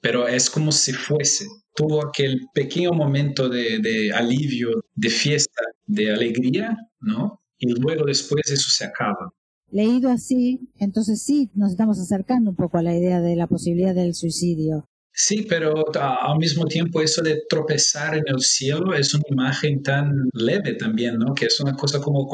pero 0.02 0.28
es 0.28 0.50
como 0.50 0.74
si 0.74 0.92
fuese 0.92 1.46
tuvo 1.78 2.04
aquel 2.06 2.42
pequeño 2.54 2.92
momento 2.92 3.48
de, 3.48 4.12
alivio, 4.14 4.70
de 4.96 5.10
fiesta, 5.10 5.62
de 5.86 6.12
alegría, 6.12 6.76
¿no? 7.00 7.40
y 7.60 7.72
luego 7.80 8.06
después 8.06 8.50
eso 8.52 8.70
se 8.70 8.86
acaba. 8.86 9.32
Leído 9.70 10.10
así, 10.10 10.60
entonces 10.80 11.22
sí 11.24 11.50
nos 11.54 11.72
estamos 11.72 12.00
acercando 12.00 12.52
un 12.52 12.56
poco 12.56 12.78
a 12.78 12.84
la 12.84 12.96
idea 12.96 13.22
de 13.22 13.36
la 13.36 13.48
posibilidad 13.48 13.94
del 13.94 14.16
suicidio. 14.16 14.86
Sí, 15.14 15.46
pero 15.50 15.84
al 16.00 16.38
mismo 16.38 16.66
tiempo 16.66 17.02
eso 17.02 17.22
de 17.22 17.42
tropezar 17.50 18.16
en 18.16 18.24
el 18.28 18.40
cielo 18.40 18.94
es 18.94 19.14
una 19.14 19.24
imagen 19.30 19.82
tan 19.82 20.12
leve 20.34 20.76
también, 20.76 21.18
¿no? 21.18 21.34
Que 21.34 21.48
es 21.48 21.60
una 21.60 21.74
cosa 21.74 22.00
como 22.00 22.28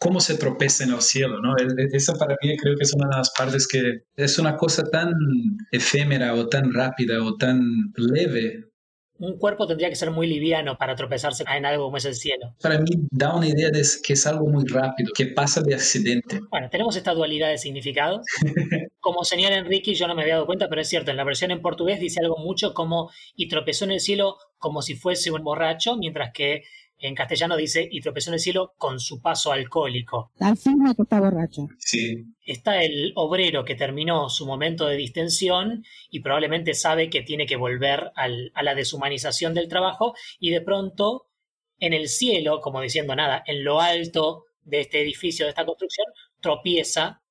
cómo 0.00 0.18
se 0.20 0.36
tropeza 0.36 0.84
en 0.84 0.92
el 0.92 1.02
cielo, 1.02 1.40
¿no? 1.40 1.54
Esa 1.92 2.14
para 2.14 2.34
mí 2.42 2.56
creo 2.56 2.74
que 2.74 2.84
es 2.84 2.94
una 2.94 3.08
de 3.10 3.16
las 3.18 3.30
partes 3.36 3.68
que 3.68 4.04
es 4.16 4.38
una 4.38 4.56
cosa 4.56 4.82
tan 4.84 5.12
efímera 5.70 6.34
o 6.34 6.48
tan 6.48 6.72
rápida 6.72 7.22
o 7.22 7.36
tan 7.36 7.60
leve 7.96 8.70
un 9.20 9.38
cuerpo 9.38 9.66
tendría 9.66 9.90
que 9.90 9.96
ser 9.96 10.10
muy 10.10 10.26
liviano 10.26 10.78
para 10.78 10.94
tropezarse 10.94 11.44
en 11.54 11.66
algo 11.66 11.84
como 11.84 11.98
es 11.98 12.06
el 12.06 12.14
cielo. 12.14 12.54
Para 12.62 12.78
mí 12.78 12.90
da 13.10 13.34
una 13.34 13.46
idea 13.46 13.68
de 13.70 13.82
que 14.02 14.14
es 14.14 14.26
algo 14.26 14.46
muy 14.46 14.64
rápido, 14.66 15.12
que 15.14 15.26
pasa 15.26 15.60
de 15.60 15.74
accidente. 15.74 16.40
Bueno, 16.50 16.68
tenemos 16.70 16.96
esta 16.96 17.12
dualidad 17.12 17.50
de 17.50 17.58
significados. 17.58 18.24
Como 19.00 19.24
señala 19.24 19.56
Enrique, 19.56 19.94
yo 19.94 20.06
no 20.08 20.14
me 20.14 20.22
había 20.22 20.34
dado 20.34 20.46
cuenta, 20.46 20.68
pero 20.68 20.80
es 20.80 20.88
cierto, 20.88 21.10
en 21.10 21.16
la 21.16 21.24
versión 21.24 21.50
en 21.50 21.62
portugués 21.62 22.00
dice 22.00 22.20
algo 22.20 22.36
mucho 22.36 22.74
como 22.74 23.10
y 23.34 23.48
tropezó 23.48 23.86
en 23.86 23.92
el 23.92 24.00
cielo 24.00 24.36
como 24.58 24.82
si 24.82 24.94
fuese 24.94 25.30
un 25.30 25.42
borracho, 25.42 25.96
mientras 25.96 26.32
que 26.34 26.62
en 27.00 27.14
castellano 27.14 27.56
dice, 27.56 27.88
y 27.90 28.00
tropezó 28.00 28.30
en 28.30 28.34
el 28.34 28.40
cielo 28.40 28.74
con 28.76 29.00
su 29.00 29.20
paso 29.20 29.52
alcohólico. 29.52 30.30
Afirma 30.38 30.94
que 30.94 31.02
está 31.02 31.20
borracho. 31.20 31.68
Sí. 31.78 32.24
Está 32.44 32.82
el 32.82 33.12
obrero 33.16 33.64
que 33.64 33.74
terminó 33.74 34.28
su 34.28 34.46
momento 34.46 34.86
de 34.86 34.96
distensión 34.96 35.84
y 36.10 36.20
probablemente 36.20 36.74
sabe 36.74 37.08
que 37.08 37.22
tiene 37.22 37.46
que 37.46 37.56
volver 37.56 38.12
a 38.14 38.62
la 38.62 38.74
deshumanización 38.74 39.54
del 39.54 39.68
trabajo 39.68 40.14
y 40.38 40.50
de 40.50 40.60
pronto 40.60 41.26
en 41.78 41.94
el 41.94 42.08
cielo, 42.08 42.60
como 42.60 42.80
diciendo 42.80 43.16
nada, 43.16 43.42
en 43.46 43.64
lo 43.64 43.80
alto 43.80 44.44
de 44.62 44.80
este 44.80 45.00
edificio, 45.00 45.46
de 45.46 45.50
esta 45.50 45.64
construcción, 45.64 46.06
tropieza 46.40 47.22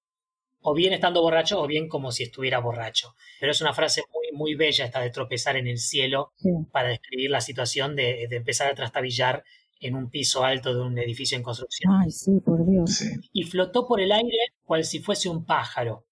o 0.61 0.73
bien 0.73 0.93
estando 0.93 1.21
borracho 1.21 1.61
o 1.61 1.67
bien 1.67 1.87
como 1.87 2.11
si 2.11 2.23
estuviera 2.23 2.59
borracho. 2.59 3.15
Pero 3.39 3.51
es 3.51 3.61
una 3.61 3.73
frase 3.73 4.03
muy, 4.13 4.37
muy 4.37 4.55
bella 4.55 4.85
esta 4.85 4.99
de 4.99 5.09
tropezar 5.09 5.55
en 5.55 5.67
el 5.67 5.77
cielo 5.77 6.33
para 6.71 6.89
describir 6.89 7.29
la 7.29 7.41
situación 7.41 7.95
de, 7.95 8.27
de, 8.29 8.35
empezar 8.35 8.69
a 8.69 8.75
trastabillar 8.75 9.43
en 9.79 9.95
un 9.95 10.09
piso 10.09 10.43
alto 10.43 10.73
de 10.73 10.81
un 10.81 10.97
edificio 10.97 11.37
en 11.37 11.43
construcción. 11.43 11.93
Ay, 11.93 12.11
sí, 12.11 12.39
por 12.43 12.65
Dios. 12.65 13.03
Y 13.31 13.43
flotó 13.43 13.87
por 13.87 14.01
el 14.01 14.11
aire 14.11 14.37
cual 14.63 14.83
si 14.83 14.99
fuese 14.99 15.29
un 15.29 15.45
pájaro. 15.45 16.05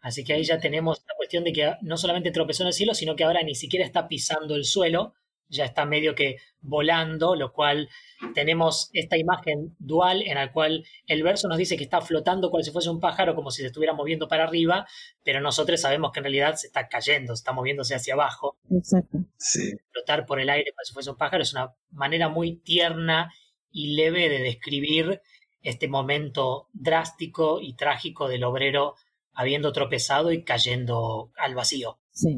Así 0.00 0.24
que 0.24 0.32
ahí 0.32 0.42
ya 0.42 0.58
tenemos 0.58 1.04
la 1.06 1.14
cuestión 1.16 1.44
de 1.44 1.52
que 1.52 1.74
no 1.82 1.96
solamente 1.96 2.32
tropezó 2.32 2.64
en 2.64 2.68
el 2.68 2.72
cielo, 2.72 2.94
sino 2.94 3.14
que 3.14 3.24
ahora 3.24 3.42
ni 3.42 3.54
siquiera 3.54 3.86
está 3.86 4.08
pisando 4.08 4.56
el 4.56 4.64
suelo, 4.64 5.14
ya 5.48 5.64
está 5.64 5.84
medio 5.84 6.14
que 6.14 6.36
volando, 6.60 7.36
lo 7.36 7.52
cual 7.52 7.88
tenemos 8.34 8.88
esta 8.92 9.16
imagen 9.18 9.76
dual 9.78 10.22
en 10.22 10.36
la 10.36 10.52
cual 10.52 10.84
el 11.06 11.22
verso 11.22 11.48
nos 11.48 11.58
dice 11.58 11.76
que 11.76 11.84
está 11.84 12.00
flotando 12.00 12.50
cual 12.50 12.64
si 12.64 12.70
fuese 12.70 12.90
un 12.90 13.00
pájaro, 13.00 13.34
como 13.34 13.50
si 13.50 13.60
se 13.60 13.68
estuviera 13.68 13.92
moviendo 13.92 14.28
para 14.28 14.44
arriba, 14.44 14.86
pero 15.24 15.40
nosotros 15.40 15.80
sabemos 15.80 16.12
que 16.12 16.20
en 16.20 16.24
realidad 16.24 16.54
se 16.54 16.68
está 16.68 16.88
cayendo, 16.88 17.34
está 17.34 17.52
moviéndose 17.52 17.94
hacia 17.94 18.14
abajo. 18.14 18.56
Exacto. 18.70 19.18
Sí. 19.36 19.72
Flotar 19.92 20.24
por 20.26 20.40
el 20.40 20.48
aire 20.48 20.72
cual 20.72 20.86
si 20.86 20.94
fuese 20.94 21.10
un 21.10 21.16
pájaro 21.16 21.42
es 21.42 21.52
una 21.52 21.74
manera 21.90 22.28
muy 22.28 22.56
tierna 22.56 23.32
y 23.70 23.94
leve 23.94 24.28
de 24.28 24.38
describir 24.38 25.20
este 25.62 25.88
momento 25.88 26.68
drástico 26.72 27.60
y 27.60 27.74
trágico 27.74 28.28
del 28.28 28.44
obrero 28.44 28.94
habiendo 29.34 29.72
tropezado 29.72 30.32
y 30.32 30.44
cayendo 30.44 31.30
al 31.36 31.54
vacío. 31.54 31.98
Sí 32.10 32.36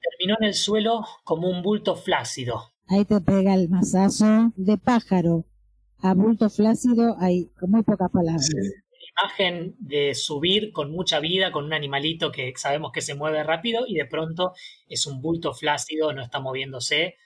terminó 0.00 0.36
en 0.40 0.48
el 0.48 0.54
suelo 0.54 1.04
como 1.24 1.48
un 1.48 1.62
bulto 1.62 1.96
flácido. 1.96 2.72
Ahí 2.86 3.04
te 3.04 3.20
pega 3.20 3.54
el 3.54 3.68
masazo 3.68 4.52
de 4.56 4.78
pájaro 4.78 5.44
a 6.00 6.14
bulto 6.14 6.48
flácido, 6.48 7.16
hay 7.18 7.50
con 7.58 7.70
muy 7.70 7.82
pocas 7.82 8.10
palabras. 8.10 8.48
Imagen 9.20 9.74
de 9.78 10.14
subir 10.14 10.72
con 10.72 10.92
mucha 10.92 11.18
vida 11.18 11.50
con 11.50 11.64
un 11.64 11.72
animalito 11.72 12.30
que 12.30 12.52
sabemos 12.56 12.92
que 12.92 13.00
se 13.00 13.14
mueve 13.14 13.42
rápido 13.42 13.84
y 13.86 13.94
de 13.94 14.06
pronto 14.06 14.52
es 14.86 15.06
un 15.06 15.20
bulto 15.20 15.52
flácido, 15.54 16.12
no 16.12 16.22
está 16.22 16.40
moviéndose, 16.40 17.16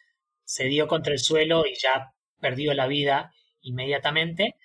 se 0.44 0.64
dio 0.64 0.88
contra 0.88 1.12
el 1.12 1.18
suelo 1.18 1.64
y 1.66 1.74
ya 1.74 2.12
perdió 2.40 2.72
la 2.72 2.86
vida 2.86 3.32
inmediatamente. 3.60 4.56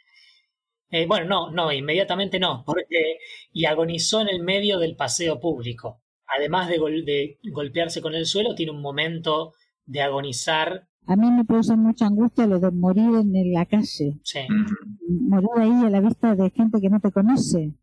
Eh, 0.89 1.05
bueno, 1.05 1.25
no, 1.25 1.51
no, 1.51 1.71
inmediatamente 1.73 2.39
no, 2.39 2.63
porque 2.65 3.19
y 3.51 3.65
agonizó 3.65 4.21
en 4.21 4.29
el 4.29 4.41
medio 4.41 4.79
del 4.79 4.95
paseo 4.95 5.39
público 5.39 6.01
además 6.35 6.69
de, 6.69 7.39
golpearse 7.51 8.01
con 8.01 8.15
el 8.15 8.25
suelo, 8.25 8.55
tiene 8.55 8.71
un 8.71 8.81
momento 8.81 9.53
de 9.85 10.01
agonizar. 10.01 10.87
A 11.05 11.15
mí 11.15 11.31
me 11.31 11.45
produce 11.45 11.75
mucha 11.75 12.05
angustia 12.05 12.45
lo 12.45 12.59
de 12.59 12.71
morir 12.71 13.09
en 13.15 13.53
la 13.53 13.65
calle. 13.65 14.17
Sí. 14.23 14.39
Morir 15.07 15.49
ahí 15.57 15.85
a 15.85 15.89
la 15.89 16.01
vista 16.01 16.35
de 16.35 16.49
gente 16.49 16.81
que 16.81 16.89
no 16.89 16.99
te 16.99 17.11
conoce. 17.11 17.73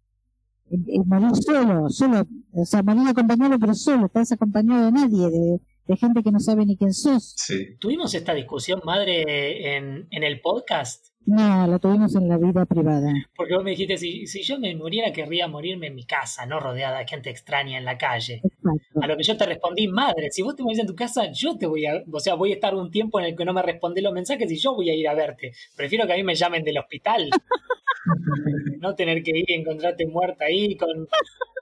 morir 1.07 1.35
solo, 1.37 1.89
solo, 1.89 2.27
o 2.53 2.65
sea, 2.65 2.83
morir 2.83 3.09
acompañado, 3.09 3.59
pero 3.59 3.75
solo, 3.75 4.07
estás 4.07 4.33
acompañado 4.33 4.87
de 4.87 4.93
nadie, 4.93 5.31
de, 5.31 5.61
de 5.87 5.97
gente 5.97 6.23
que 6.23 6.33
no 6.33 6.41
sabe 6.41 6.67
ni 6.67 6.77
quién 6.77 6.93
sos. 6.93 7.35
Sí. 7.37 7.77
Tuvimos 7.79 8.15
esta 8.15 8.35
discusión, 8.35 8.83
madre, 8.85 9.77
en, 9.77 10.07
en 10.11 10.23
el 10.23 10.41
podcast. 10.41 11.14
No, 11.27 11.67
la 11.67 11.79
tuvimos 11.79 12.15
en 12.17 12.29
la 12.29 12.37
vida 12.37 12.67
privada. 12.67 13.13
Porque 13.35 13.55
vos 13.55 13.65
me 13.65 13.71
dijiste, 13.71 13.97
si, 13.97 14.27
si 14.27 14.43
yo 14.43 14.59
me 14.59 14.75
muriera, 14.75 15.13
querría 15.13 15.49
morirme 15.49 15.87
en 15.87 15.95
mi 15.95 16.05
casa, 16.05 16.45
no 16.45 16.61
rodeada 16.61 16.99
de 16.99 17.07
gente 17.07 17.31
extraña 17.31 17.79
en 17.79 17.85
la 17.85 17.97
calle. 17.97 18.43
Exacto. 18.45 19.01
A 19.01 19.07
lo 19.07 19.17
que 19.17 19.23
yo 19.23 19.37
te 19.37 19.47
respondí, 19.47 19.89
madre, 19.89 20.31
si 20.31 20.43
vos 20.43 20.55
te 20.55 20.63
morís 20.63 20.81
en 20.81 20.87
tu 20.87 20.95
casa, 20.95 21.31
yo 21.33 21.57
te 21.57 21.67
voy 21.67 21.87
a, 21.87 22.03
o 22.11 22.21
sea, 22.21 22.35
voy 22.35 22.53
a 22.53 22.55
estar 22.55 22.75
un 22.75 22.91
tiempo 22.91 23.19
en 23.21 23.27
el 23.27 23.37
que 23.37 23.45
no 23.45 23.55
me 23.55 23.63
responde 23.63 24.03
los 24.03 24.13
mensajes 24.13 24.51
y 24.51 24.59
yo 24.59 24.75
voy 24.75 24.91
a 24.91 24.95
ir 24.95 25.09
a 25.09 25.15
verte. 25.15 25.53
Prefiero 25.77 26.07
que 26.07 26.13
a 26.13 26.17
mí 26.17 26.23
me 26.23 26.35
llamen 26.35 26.63
del 26.63 26.79
hospital. 26.79 27.31
no 28.81 28.95
tener 28.95 29.23
que 29.23 29.39
ir 29.39 29.45
y 29.49 29.55
encontrarte 29.55 30.07
muerta 30.07 30.45
ahí 30.45 30.77
con 30.77 31.09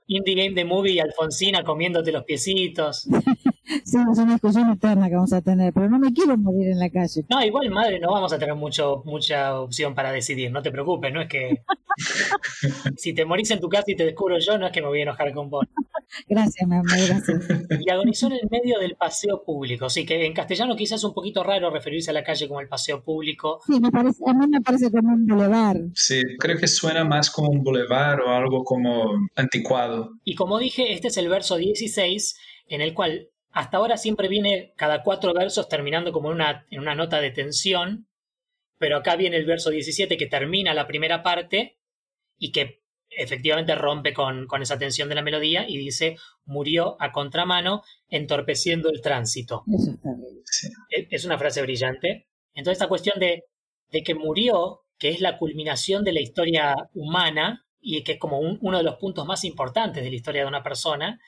Indie 0.08 0.34
Game 0.34 0.54
de 0.54 0.64
Movie 0.64 0.94
y 0.94 0.98
Alfonsina 0.98 1.62
comiéndote 1.62 2.10
los 2.12 2.24
piecitos. 2.24 3.06
Sí, 3.64 3.96
es 3.96 4.18
una 4.18 4.32
discusión 4.32 4.70
eterna 4.70 5.08
que 5.08 5.14
vamos 5.14 5.32
a 5.32 5.40
tener, 5.40 5.72
pero 5.72 5.88
no 5.88 5.98
me 5.98 6.12
quiero 6.12 6.36
morir 6.36 6.70
en 6.70 6.78
la 6.78 6.90
calle. 6.90 7.24
No, 7.28 7.44
igual, 7.44 7.70
madre, 7.70 8.00
no 8.00 8.12
vamos 8.12 8.32
a 8.32 8.38
tener 8.38 8.54
mucho, 8.54 9.02
mucha 9.04 9.58
opción 9.60 9.94
para 9.94 10.12
decidir, 10.12 10.50
no 10.50 10.62
te 10.62 10.70
preocupes, 10.70 11.12
no 11.12 11.20
es 11.20 11.28
que... 11.28 11.62
si 12.96 13.12
te 13.14 13.24
morís 13.24 13.50
en 13.50 13.60
tu 13.60 13.68
casa 13.68 13.84
y 13.86 13.96
te 13.96 14.04
descubro 14.04 14.38
yo, 14.38 14.58
no 14.58 14.66
es 14.66 14.72
que 14.72 14.80
me 14.80 14.88
voy 14.88 15.00
a 15.00 15.02
enojar 15.02 15.32
con 15.32 15.50
vos. 15.50 15.66
Gracias, 16.28 16.68
mamá, 16.68 16.94
gracias. 17.06 17.46
Y 17.80 17.90
agonizó 17.90 18.26
en 18.26 18.32
el 18.32 18.48
medio 18.50 18.78
del 18.78 18.96
paseo 18.96 19.42
público, 19.44 19.88
sí, 19.88 20.04
que 20.04 20.26
en 20.26 20.34
castellano 20.34 20.76
quizás 20.76 21.00
es 21.00 21.04
un 21.04 21.14
poquito 21.14 21.42
raro 21.42 21.70
referirse 21.70 22.10
a 22.10 22.14
la 22.14 22.24
calle 22.24 22.48
como 22.48 22.60
el 22.60 22.68
paseo 22.68 23.02
público. 23.02 23.60
Sí, 23.66 23.80
me 23.80 23.90
parece, 23.90 24.22
a 24.26 24.34
mí 24.34 24.46
me 24.48 24.60
parece 24.60 24.90
como 24.90 25.12
un 25.12 25.26
boulevard. 25.26 25.80
Sí, 25.94 26.22
creo 26.38 26.58
que 26.58 26.68
suena 26.68 27.04
más 27.04 27.30
como 27.30 27.50
un 27.50 27.62
boulevard 27.62 28.20
o 28.20 28.30
algo 28.30 28.64
como 28.64 29.12
anticuado. 29.36 30.12
Y 30.24 30.34
como 30.34 30.58
dije, 30.58 30.92
este 30.92 31.08
es 31.08 31.16
el 31.16 31.28
verso 31.28 31.56
16 31.56 32.36
en 32.68 32.80
el 32.80 32.94
cual 32.94 33.28
hasta 33.52 33.76
ahora 33.76 33.96
siempre 33.96 34.28
viene 34.28 34.72
cada 34.76 35.02
cuatro 35.02 35.34
versos 35.34 35.68
terminando 35.68 36.10
como 36.10 36.30
en 36.30 36.36
una, 36.36 36.66
en 36.70 36.80
una 36.80 36.94
nota 36.94 37.20
de 37.20 37.30
tensión, 37.30 38.08
pero 38.78 38.96
acá 38.96 39.14
viene 39.16 39.36
el 39.36 39.44
verso 39.44 39.70
17 39.70 40.16
que 40.16 40.26
termina 40.26 40.74
la 40.74 40.86
primera 40.86 41.22
parte 41.22 41.78
y 42.38 42.50
que 42.50 42.82
efectivamente 43.10 43.74
rompe 43.74 44.14
con, 44.14 44.46
con, 44.46 44.62
esa 44.62 44.78
tensión 44.78 45.10
de 45.10 45.14
la 45.14 45.22
melodía 45.22 45.68
y 45.68 45.76
dice 45.76 46.16
murió 46.46 46.96
a 46.98 47.12
contramano 47.12 47.82
entorpeciendo 48.08 48.88
el 48.88 49.02
tránsito. 49.02 49.64
Bien. 49.66 51.08
Es 51.10 51.24
una 51.26 51.38
frase 51.38 51.60
brillante. 51.60 52.28
Entonces 52.54 52.78
esta 52.78 52.88
cuestión 52.88 53.20
de, 53.20 53.44
de, 53.90 54.02
que 54.02 54.14
murió, 54.14 54.80
que 54.98 55.10
es 55.10 55.20
la 55.20 55.36
culminación 55.36 56.04
de 56.04 56.12
la 56.12 56.20
historia 56.20 56.74
humana 56.94 57.66
y 57.80 58.02
que 58.02 58.12
es 58.12 58.18
como 58.18 58.38
un, 58.38 58.58
uno 58.62 58.78
de 58.78 58.84
los 58.84 58.96
puntos 58.96 59.26
más 59.26 59.44
importantes 59.44 60.02
de 60.02 60.08
la 60.08 60.16
historia 60.16 60.42
de 60.42 60.48
una 60.48 60.62
persona, 60.62 61.20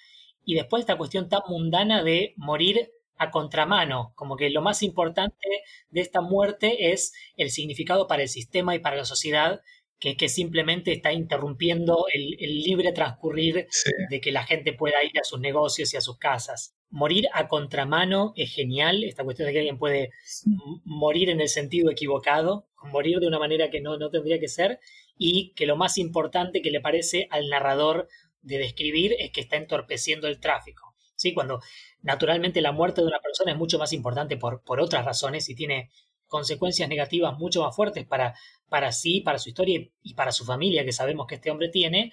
y 0.44 0.54
después 0.54 0.80
esta 0.80 0.96
cuestión 0.96 1.28
tan 1.28 1.42
mundana 1.48 2.02
de 2.02 2.34
morir 2.36 2.90
a 3.16 3.30
contramano, 3.30 4.12
como 4.16 4.36
que 4.36 4.50
lo 4.50 4.60
más 4.60 4.82
importante 4.82 5.46
de 5.90 6.00
esta 6.00 6.20
muerte 6.20 6.92
es 6.92 7.12
el 7.36 7.50
significado 7.50 8.06
para 8.06 8.22
el 8.22 8.28
sistema 8.28 8.74
y 8.74 8.80
para 8.80 8.96
la 8.96 9.04
sociedad, 9.04 9.60
que 10.00 10.10
es 10.10 10.16
que 10.16 10.28
simplemente 10.28 10.92
está 10.92 11.12
interrumpiendo 11.12 12.06
el, 12.12 12.36
libre 12.62 12.92
transcurrir 12.92 13.66
Sí. 13.70 13.90
de 14.10 14.20
que 14.20 14.32
la 14.32 14.44
gente 14.44 14.72
pueda 14.72 15.02
ir 15.04 15.18
a 15.18 15.24
sus 15.24 15.40
negocios 15.40 15.94
y 15.94 15.96
a 15.96 16.00
sus 16.00 16.18
casas. 16.18 16.74
Morir 16.90 17.28
a 17.32 17.48
contramano 17.48 18.32
es 18.36 18.52
genial, 18.52 19.04
esta 19.04 19.24
cuestión 19.24 19.46
de 19.46 19.52
que 19.52 19.58
alguien 19.60 19.78
puede 19.78 20.10
morir 20.84 21.30
en 21.30 21.40
el 21.40 21.48
sentido 21.48 21.90
equivocado, 21.90 22.66
morir 22.82 23.18
de 23.20 23.28
una 23.28 23.38
manera 23.38 23.70
que 23.70 23.80
no, 23.80 23.96
no 23.96 24.10
tendría 24.10 24.38
que 24.38 24.48
ser, 24.48 24.80
y 25.16 25.52
que 25.54 25.66
lo 25.66 25.76
más 25.76 25.96
importante 25.98 26.60
que 26.60 26.70
le 26.70 26.80
parece 26.80 27.28
al 27.30 27.48
narrador 27.48 28.08
de 28.44 28.58
describir 28.58 29.14
es 29.18 29.30
que 29.32 29.40
está 29.40 29.56
entorpeciendo 29.56 30.28
el 30.28 30.40
tráfico. 30.40 30.94
¿sí? 31.16 31.32
Cuando 31.34 31.60
naturalmente 32.02 32.60
la 32.60 32.72
muerte 32.72 33.00
de 33.00 33.06
una 33.08 33.20
persona 33.20 33.52
es 33.52 33.58
mucho 33.58 33.78
más 33.78 33.92
importante 33.92 34.36
por, 34.36 34.62
por 34.62 34.80
otras 34.80 35.04
razones 35.04 35.48
y 35.48 35.54
tiene 35.54 35.90
consecuencias 36.26 36.88
negativas 36.88 37.38
mucho 37.38 37.62
más 37.62 37.74
fuertes 37.76 38.06
para, 38.06 38.34
para 38.68 38.92
sí, 38.92 39.20
para 39.20 39.38
su 39.38 39.48
historia 39.50 39.80
y- 40.02 40.14
para 40.14 40.32
su 40.32 40.44
familia, 40.44 40.84
que 40.84 40.92
sabemos 40.92 41.26
que 41.26 41.36
este 41.36 41.50
hombre 41.50 41.68
tiene, 41.68 42.12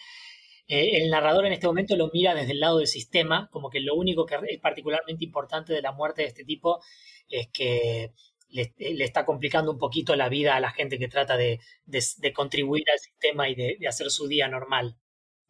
eh, 0.68 1.02
el 1.04 1.10
narrador 1.10 1.46
en 1.46 1.54
este 1.54 1.68
momento 1.68 1.96
lo 1.96 2.10
mira 2.14 2.34
desde 2.36 2.52
el 2.54 2.60
lado 2.60 2.78
del 2.80 2.88
sistema, 2.88 3.50
como 3.52 3.70
que 3.70 3.80
lo 3.80 3.96
único 3.96 4.26
que 4.26 4.38
es 4.48 4.60
particularmente 4.60 5.26
importante 5.26 5.74
de 5.74 5.82
la 5.82 5.92
muerte 5.92 6.22
de 6.22 6.30
este 6.30 6.46
tipo 6.46 6.82
es 7.30 7.48
que 7.52 8.14
le, 8.50 8.74
está 9.04 9.26
complicando 9.26 9.72
un 9.72 9.78
poquito 9.78 10.16
la 10.16 10.30
vida 10.30 10.56
a 10.56 10.60
la 10.60 10.72
gente 10.72 11.00
que 11.00 11.08
trata 11.08 11.38
de, 11.38 11.60
contribuir 12.34 12.84
al 12.92 13.00
sistema 13.00 13.50
y 13.50 13.56
de, 13.56 13.78
hacer 13.88 14.10
su 14.12 14.28
día 14.28 14.48
normal. 14.48 14.98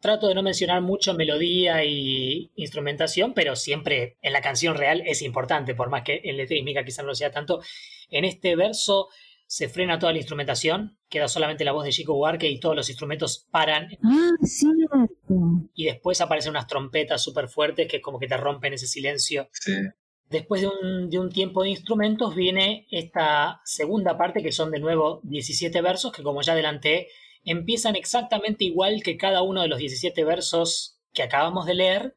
Trato 0.02 0.26
de 0.26 0.34
no 0.34 0.42
mencionar 0.42 0.82
mucho 0.82 1.14
melodía 1.14 1.84
y 1.84 2.50
instrumentación, 2.56 3.34
pero 3.34 3.54
siempre 3.54 4.18
en 4.20 4.32
la 4.32 4.40
canción 4.40 4.76
real 4.76 5.00
es 5.06 5.22
importante, 5.22 5.76
por 5.76 5.90
más 5.90 6.02
que 6.02 6.20
en 6.24 6.36
letra 6.36 6.56
y 6.56 6.84
quizás 6.84 7.04
no 7.04 7.10
lo 7.10 7.14
sea 7.14 7.30
tanto. 7.30 7.62
En 8.10 8.24
este 8.24 8.56
verso 8.56 9.10
se 9.46 9.68
frena 9.68 10.00
toda 10.00 10.10
la 10.10 10.18
instrumentación, 10.18 10.98
queda 11.08 11.28
solamente 11.28 11.64
la 11.64 11.70
voz 11.70 11.84
de 11.84 11.92
Chico 11.92 12.14
Buarque 12.14 12.48
y 12.48 12.58
todos 12.58 12.74
los 12.74 12.88
instrumentos 12.88 13.46
paran. 13.52 13.86
Ah, 14.02 14.30
cierto. 14.42 15.68
Y 15.72 15.84
después 15.84 16.20
aparecen 16.20 16.50
unas 16.50 16.66
trompetas 16.66 17.22
súper 17.22 17.46
fuertes 17.46 17.86
que 17.86 18.00
como 18.00 18.18
que 18.18 18.26
te 18.26 18.36
rompen 18.36 18.72
ese 18.72 18.88
silencio. 18.88 19.48
Sí. 19.52 19.72
Después 20.28 20.62
de 20.62 21.18
un, 21.18 21.30
tiempo 21.30 21.62
de 21.62 21.68
instrumentos 21.68 22.34
viene 22.34 22.88
esta 22.90 23.60
segunda 23.64 24.16
parte 24.16 24.42
que 24.42 24.50
son 24.50 24.72
de 24.72 24.80
nuevo 24.80 25.20
17 25.24 25.80
versos 25.80 26.10
que 26.10 26.24
como 26.24 26.42
ya 26.42 26.54
adelanté 26.54 27.08
empiezan 27.44 27.96
exactamente 27.96 28.64
igual 28.64 29.02
que 29.02 29.16
cada 29.16 29.42
uno 29.42 29.62
de 29.62 29.68
los 29.68 29.78
17 29.78 30.24
versos 30.24 30.98
que 31.12 31.22
acabamos 31.22 31.66
de 31.66 31.74
leer, 31.74 32.16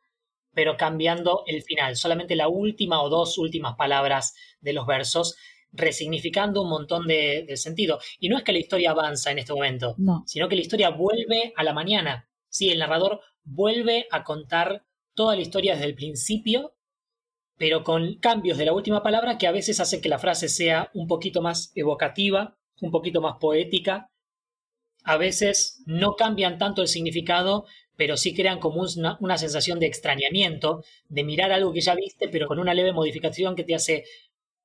pero 0.53 0.77
cambiando 0.77 1.43
el 1.47 1.63
final, 1.63 1.95
solamente 1.95 2.35
la 2.35 2.47
última 2.47 3.01
o 3.01 3.09
dos 3.09 3.37
últimas 3.37 3.75
palabras 3.75 4.35
de 4.61 4.73
los 4.73 4.85
versos, 4.85 5.35
resignificando 5.71 6.61
un 6.61 6.69
montón 6.69 7.07
de, 7.07 7.45
sentido. 7.55 7.99
Y 8.19 8.29
no 8.29 8.37
es 8.37 8.43
que 8.43 8.53
la 8.53 8.59
historia 8.59 8.91
avanza 8.91 9.31
en 9.31 9.39
este 9.39 9.53
momento, 9.53 9.95
sino 10.25 10.47
que 10.47 10.55
la 10.55 10.61
historia 10.61 10.89
vuelve 10.91 11.53
a 11.57 11.63
la 11.63 11.73
mañana. 11.73 12.29
Sí, 12.47 12.69
el 12.69 12.79
narrador 12.79 13.19
vuelve 13.43 14.07
a 14.11 14.23
contar 14.23 14.85
toda 15.13 15.35
la 15.35 15.41
historia 15.41 15.73
desde 15.73 15.87
el 15.87 15.95
principio 15.95 16.75
pero 17.57 17.83
con 17.83 18.15
cambios 18.15 18.57
de 18.57 18.65
la 18.65 18.73
última 18.73 19.01
palabra 19.01 19.37
que 19.37 19.47
a 19.47 19.51
veces 19.51 19.79
hacen 19.79 20.01
que 20.01 20.09
la 20.09 20.19
frase 20.19 20.49
sea 20.49 20.89
un 20.93 21.07
poquito 21.07 21.41
más 21.41 21.71
evocativa, 21.75 22.57
un 22.81 22.91
poquito 22.91 23.21
más 23.21 23.35
poética. 23.39 24.09
A 25.05 25.17
veces 25.17 25.83
no 25.85 26.15
cambian 26.15 26.57
tanto 26.57 26.81
el 26.81 26.87
significado, 26.87 27.65
pero 27.95 28.17
sí 28.17 28.33
crean 28.33 28.59
como 28.59 28.83
una, 29.19 29.37
sensación 29.37 29.79
de 29.79 29.85
extrañamiento, 29.85 30.83
de 31.09 31.23
mirar 31.23 31.51
algo 31.51 31.71
que 31.71 31.81
ya 31.81 31.93
viste, 31.93 32.27
pero 32.27 32.47
con 32.47 32.57
una 32.57 32.73
leve 32.73 32.91
modificación 32.91 33.55
que 33.55 33.63
te 33.63 33.75
hace 33.75 34.03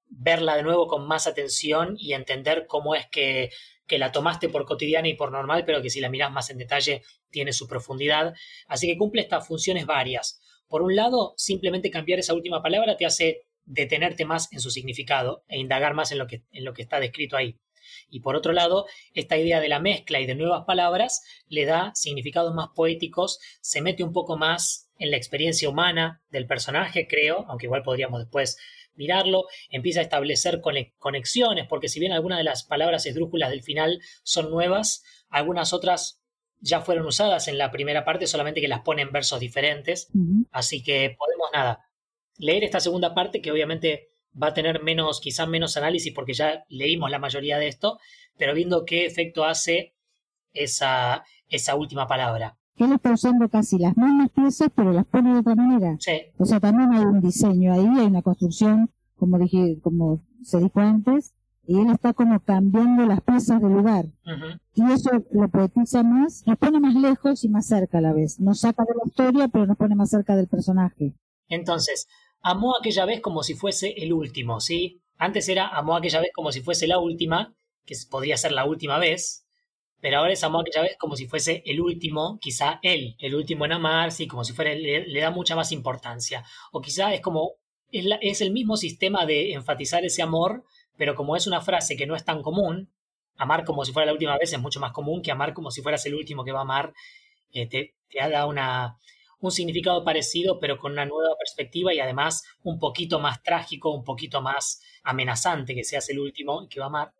verla 0.08 0.56
de 0.56 0.62
nuevo 0.62 0.86
con 0.86 1.06
más 1.06 1.26
atención 1.26 1.94
y 1.98 2.14
entender 2.14 2.66
cómo 2.66 2.94
es 2.94 3.06
que, 3.06 3.50
que 3.86 3.98
la 3.98 4.12
tomaste 4.12 4.48
por 4.48 4.64
cotidiana 4.64 5.08
y 5.08 5.14
por 5.14 5.30
normal, 5.30 5.64
pero 5.66 5.82
que 5.82 5.90
si 5.90 6.00
la 6.00 6.08
miras 6.08 6.32
más 6.32 6.48
en 6.48 6.56
detalle 6.56 7.02
tiene 7.28 7.52
su 7.52 7.68
profundidad. 7.68 8.32
Así 8.66 8.86
que 8.86 8.96
cumple 8.96 9.20
estas 9.20 9.46
funciones 9.46 9.84
varias. 9.84 10.40
Por 10.68 10.80
un 10.80 10.96
lado, 10.96 11.34
simplemente 11.36 11.90
cambiar 11.90 12.18
esa 12.18 12.32
última 12.32 12.62
palabra 12.62 12.96
te 12.96 13.04
hace 13.04 13.42
detenerte 13.66 14.24
más 14.24 14.50
en 14.52 14.60
su 14.60 14.70
significado 14.70 15.44
e 15.48 15.58
indagar 15.58 15.92
más 15.92 16.12
en 16.12 16.18
lo 16.18 16.26
que, 16.26 16.44
en 16.50 16.64
lo 16.64 16.72
que 16.72 16.82
está 16.82 16.98
descrito 16.98 17.36
ahí. 17.36 17.58
Y 18.08 18.20
por 18.20 18.36
otro 18.36 18.52
lado, 18.52 18.86
esta 19.14 19.36
idea 19.36 19.60
de 19.60 19.68
la 19.68 19.80
mezcla 19.80 20.20
y 20.20 20.26
de 20.26 20.34
nuevas 20.34 20.64
palabras 20.64 21.22
le 21.48 21.64
da 21.64 21.92
significados 21.94 22.54
más 22.54 22.68
poéticos, 22.74 23.40
se 23.60 23.82
mete 23.82 24.02
un 24.02 24.12
poco 24.12 24.36
más 24.36 24.90
en 24.98 25.10
la 25.10 25.16
experiencia 25.16 25.68
humana 25.68 26.22
del 26.30 26.46
personaje, 26.46 27.08
creo, 27.08 27.46
aunque 27.48 27.66
igual 27.66 27.82
podríamos 27.82 28.20
después 28.20 28.58
mirarlo, 28.94 29.46
empieza 29.70 30.00
a 30.00 30.02
establecer 30.02 30.60
conexiones, 30.98 31.66
porque 31.68 31.88
si 31.88 32.00
bien 32.00 32.12
algunas 32.12 32.38
de 32.38 32.44
las 32.44 32.64
palabras 32.64 33.06
esdrújulas 33.06 33.50
del 33.50 33.62
final 33.62 34.00
son 34.22 34.50
nuevas, 34.50 35.02
algunas 35.30 35.72
otras 35.72 36.20
ya 36.60 36.82
fueron 36.82 37.06
usadas 37.06 37.48
en 37.48 37.56
la 37.56 37.70
primera 37.70 38.04
parte, 38.04 38.26
solamente 38.26 38.60
que 38.60 38.68
las 38.68 38.82
pone 38.82 39.02
en 39.02 39.12
versos 39.12 39.40
diferentes. 39.40 40.10
Así 40.50 40.82
que 40.82 41.16
podemos 41.18 41.48
nada, 41.54 41.88
leer 42.36 42.64
esta 42.64 42.80
segunda 42.80 43.14
parte 43.14 43.40
que 43.40 43.50
obviamente 43.50 44.09
va 44.40 44.48
a 44.48 44.54
tener 44.54 44.82
menos, 44.82 45.20
quizás 45.20 45.48
menos 45.48 45.76
análisis 45.76 46.12
porque 46.14 46.34
ya 46.34 46.64
leímos 46.68 47.10
la 47.10 47.18
mayoría 47.18 47.58
de 47.58 47.68
esto, 47.68 47.98
pero 48.36 48.54
viendo 48.54 48.84
qué 48.84 49.06
efecto 49.06 49.44
hace 49.44 49.94
esa, 50.52 51.24
esa 51.48 51.74
última 51.76 52.06
palabra. 52.06 52.56
Él 52.76 52.92
está 52.92 53.12
usando 53.12 53.48
casi 53.48 53.78
las 53.78 53.96
mismas 53.96 54.30
piezas, 54.30 54.68
pero 54.74 54.92
las 54.92 55.04
pone 55.04 55.34
de 55.34 55.40
otra 55.40 55.54
manera. 55.54 55.96
Sí. 55.98 56.32
O 56.38 56.46
sea, 56.46 56.60
también 56.60 56.92
hay 56.92 57.04
un 57.04 57.20
diseño 57.20 57.72
ahí, 57.72 57.86
hay 57.86 58.06
una 58.06 58.22
construcción, 58.22 58.90
como 59.16 59.38
dije, 59.38 59.78
como 59.82 60.24
se 60.42 60.58
dijo 60.58 60.80
antes, 60.80 61.34
y 61.66 61.78
él 61.78 61.90
está 61.90 62.14
como 62.14 62.40
cambiando 62.40 63.04
las 63.04 63.20
piezas 63.20 63.60
del 63.60 63.72
lugar. 63.72 64.06
Y 64.74 64.90
eso 64.90 65.10
lo 65.30 65.48
poetiza 65.48 66.02
más, 66.02 66.42
nos 66.46 66.58
pone 66.58 66.80
más 66.80 66.94
lejos 66.94 67.44
y 67.44 67.48
más 67.48 67.66
cerca 67.66 67.98
a 67.98 68.00
la 68.00 68.12
vez. 68.12 68.40
Nos 68.40 68.60
saca 68.60 68.82
de 68.84 68.94
la 68.94 69.06
historia, 69.06 69.48
pero 69.48 69.66
nos 69.66 69.76
pone 69.76 69.94
más 69.94 70.10
cerca 70.10 70.34
del 70.34 70.48
personaje. 70.48 71.14
Entonces, 71.48 72.08
amó 72.42 72.76
aquella 72.76 73.04
vez 73.04 73.20
como 73.20 73.42
si 73.42 73.54
fuese 73.54 73.94
el 73.96 74.12
último, 74.12 74.60
¿sí? 74.60 75.00
Antes 75.18 75.48
era 75.48 75.68
amó 75.68 75.96
aquella 75.96 76.20
vez 76.20 76.30
como 76.34 76.52
si 76.52 76.62
fuese 76.62 76.86
la 76.86 76.98
última, 76.98 77.54
que 77.84 77.94
podría 78.10 78.36
ser 78.36 78.52
la 78.52 78.64
última 78.64 78.98
vez, 78.98 79.46
pero 80.00 80.18
ahora 80.18 80.32
es 80.32 80.42
amó 80.44 80.60
aquella 80.60 80.82
vez 80.82 80.96
como 80.98 81.16
si 81.16 81.26
fuese 81.26 81.62
el 81.66 81.80
último, 81.80 82.38
quizá 82.40 82.78
él, 82.82 83.16
el 83.18 83.34
último 83.34 83.66
en 83.66 83.72
amar, 83.72 84.12
sí, 84.12 84.26
como 84.26 84.44
si 84.44 84.52
fuera, 84.52 84.74
le, 84.74 85.06
le 85.06 85.20
da 85.20 85.30
mucha 85.30 85.54
más 85.54 85.72
importancia. 85.72 86.44
O 86.72 86.80
quizá 86.80 87.12
es 87.12 87.20
como, 87.20 87.56
es, 87.92 88.40
el 88.40 88.50
mismo 88.50 88.76
sistema 88.76 89.26
de 89.26 89.52
enfatizar 89.52 90.04
ese 90.04 90.22
amor, 90.22 90.64
pero 90.96 91.14
como 91.14 91.36
es 91.36 91.46
una 91.46 91.60
frase 91.60 91.96
que 91.96 92.06
no 92.06 92.16
es 92.16 92.24
tan 92.24 92.42
común, 92.42 92.90
amar 93.36 93.64
como 93.64 93.84
si 93.84 93.92
fuera 93.92 94.06
la 94.06 94.12
última 94.12 94.36
vez 94.38 94.52
es 94.52 94.58
mucho 94.58 94.80
más 94.80 94.92
común 94.92 95.22
que 95.22 95.30
amar 95.30 95.52
como 95.52 95.70
si 95.70 95.82
fueras 95.82 96.04
el 96.06 96.14
último 96.14 96.44
que 96.44 96.52
va 96.52 96.60
a 96.60 96.62
amar, 96.62 96.94
eh, 97.52 97.66
te, 97.66 97.94
te 98.08 98.28
da 98.28 98.46
una, 98.46 98.96
un 99.40 99.50
significado 99.50 100.04
parecido, 100.04 100.58
pero 100.60 100.78
con 100.78 100.92
una 100.92 101.06
nueva 101.06 101.34
perspectiva 101.38 101.94
y 101.94 102.00
además 102.00 102.44
un 102.62 102.78
poquito 102.78 103.18
más 103.18 103.42
trágico, 103.42 103.90
un 103.90 104.04
poquito 104.04 104.42
más 104.42 104.82
amenazante 105.02 105.74
que 105.74 105.84
seas 105.84 106.08
el 106.10 106.18
último 106.18 106.68
que 106.68 106.80
va 106.80 106.86
a 106.86 106.88
amar. 106.88 107.14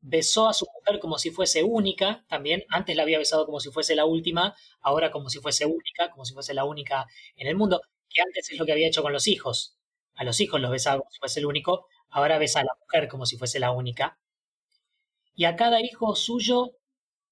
Besó 0.00 0.48
a 0.48 0.54
su 0.54 0.66
mujer 0.74 1.00
como 1.00 1.18
si 1.18 1.30
fuese 1.30 1.64
única, 1.64 2.24
también 2.28 2.64
antes 2.68 2.94
la 2.96 3.02
había 3.02 3.18
besado 3.18 3.46
como 3.46 3.58
si 3.60 3.70
fuese 3.70 3.96
la 3.96 4.04
última, 4.04 4.54
ahora 4.80 5.10
como 5.10 5.28
si 5.28 5.40
fuese 5.40 5.66
única, 5.66 6.10
como 6.10 6.24
si 6.24 6.34
fuese 6.34 6.54
la 6.54 6.64
única 6.64 7.06
en 7.36 7.48
el 7.48 7.56
mundo, 7.56 7.80
que 8.08 8.20
antes 8.20 8.50
es 8.50 8.58
lo 8.58 8.64
que 8.64 8.72
había 8.72 8.86
hecho 8.86 9.02
con 9.02 9.12
los 9.12 9.26
hijos. 9.26 9.76
A 10.14 10.24
los 10.24 10.40
hijos 10.40 10.60
los 10.60 10.70
besaba 10.70 10.98
como 10.98 11.10
si 11.10 11.18
fuese 11.18 11.40
el 11.40 11.46
único, 11.46 11.86
ahora 12.10 12.38
besa 12.38 12.60
a 12.60 12.64
la 12.64 12.72
mujer 12.80 13.08
como 13.08 13.26
si 13.26 13.36
fuese 13.36 13.58
la 13.58 13.72
única. 13.72 14.18
Y 15.34 15.44
a 15.44 15.56
cada 15.56 15.80
hijo 15.80 16.14
suyo 16.16 16.72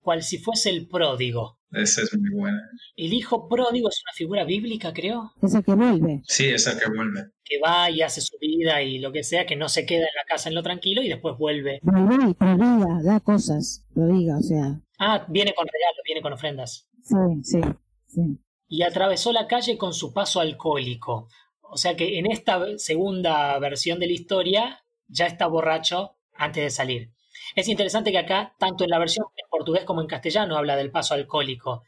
cual 0.07 0.23
si 0.23 0.39
fuese 0.39 0.71
el 0.71 0.87
pródigo. 0.87 1.59
Esa 1.73 2.03
es 2.03 2.17
muy 2.17 2.31
buena. 2.31 2.63
El 2.95 3.13
hijo 3.13 3.49
pródigo 3.49 3.89
es 3.89 4.01
una 4.05 4.13
figura 4.15 4.45
bíblica, 4.45 4.93
creo. 4.93 5.33
Esa 5.43 5.63
que 5.63 5.75
vuelve. 5.75 6.23
Sí, 6.29 6.47
esa 6.47 6.79
que 6.79 6.89
vuelve. 6.89 7.33
Que 7.43 7.59
va 7.59 7.91
y 7.91 8.03
hace 8.03 8.21
su 8.21 8.39
vida 8.39 8.81
y 8.83 9.01
lo 9.01 9.11
que 9.11 9.25
sea, 9.25 9.47
que 9.47 9.57
no 9.57 9.69
se 9.69 9.85
queda 9.85 10.05
en 10.05 10.15
la 10.17 10.25
casa 10.29 10.49
en 10.49 10.55
lo 10.55 10.63
tranquilo 10.63 11.03
y 11.03 11.09
después 11.09 11.37
vuelve. 11.37 11.81
Vuelve 11.83 12.31
y 12.31 12.35
prodiga, 12.35 13.03
da 13.03 13.19
cosas, 13.19 13.85
prodiga, 13.93 14.39
o 14.39 14.43
sea. 14.43 14.81
Ah, 15.01 15.27
viene 15.29 15.53
con 15.55 15.67
regalos, 15.67 16.01
viene 16.05 16.23
con 16.23 16.33
ofrendas. 16.33 16.89
Sí, 17.03 17.17
sí, 17.43 17.61
sí. 18.07 18.39
Y 18.69 18.83
atravesó 18.83 19.33
la 19.33 19.49
calle 19.49 19.77
con 19.77 19.93
su 19.93 20.13
paso 20.13 20.39
alcohólico. 20.39 21.29
O 21.63 21.77
sea 21.77 21.97
que 21.97 22.21
en 22.21 22.31
esta 22.31 22.61
segunda 22.79 23.59
versión 23.59 23.99
de 23.99 24.07
la 24.07 24.13
historia 24.13 24.85
ya 25.09 25.27
está 25.27 25.49
borracho 25.49 26.17
antes 26.33 26.63
de 26.63 26.71
salir. 26.71 27.16
Es 27.55 27.69
interesante 27.69 28.11
que 28.11 28.19
acá, 28.19 28.55
tanto 28.59 28.85
en 28.85 28.91
la 28.91 28.99
versión 28.99 29.27
en 29.37 29.49
portugués 29.51 29.85
como 29.85 30.01
en 30.01 30.07
castellano, 30.07 30.57
habla 30.57 30.77
del 30.77 30.91
paso 30.91 31.15
alcohólico, 31.15 31.83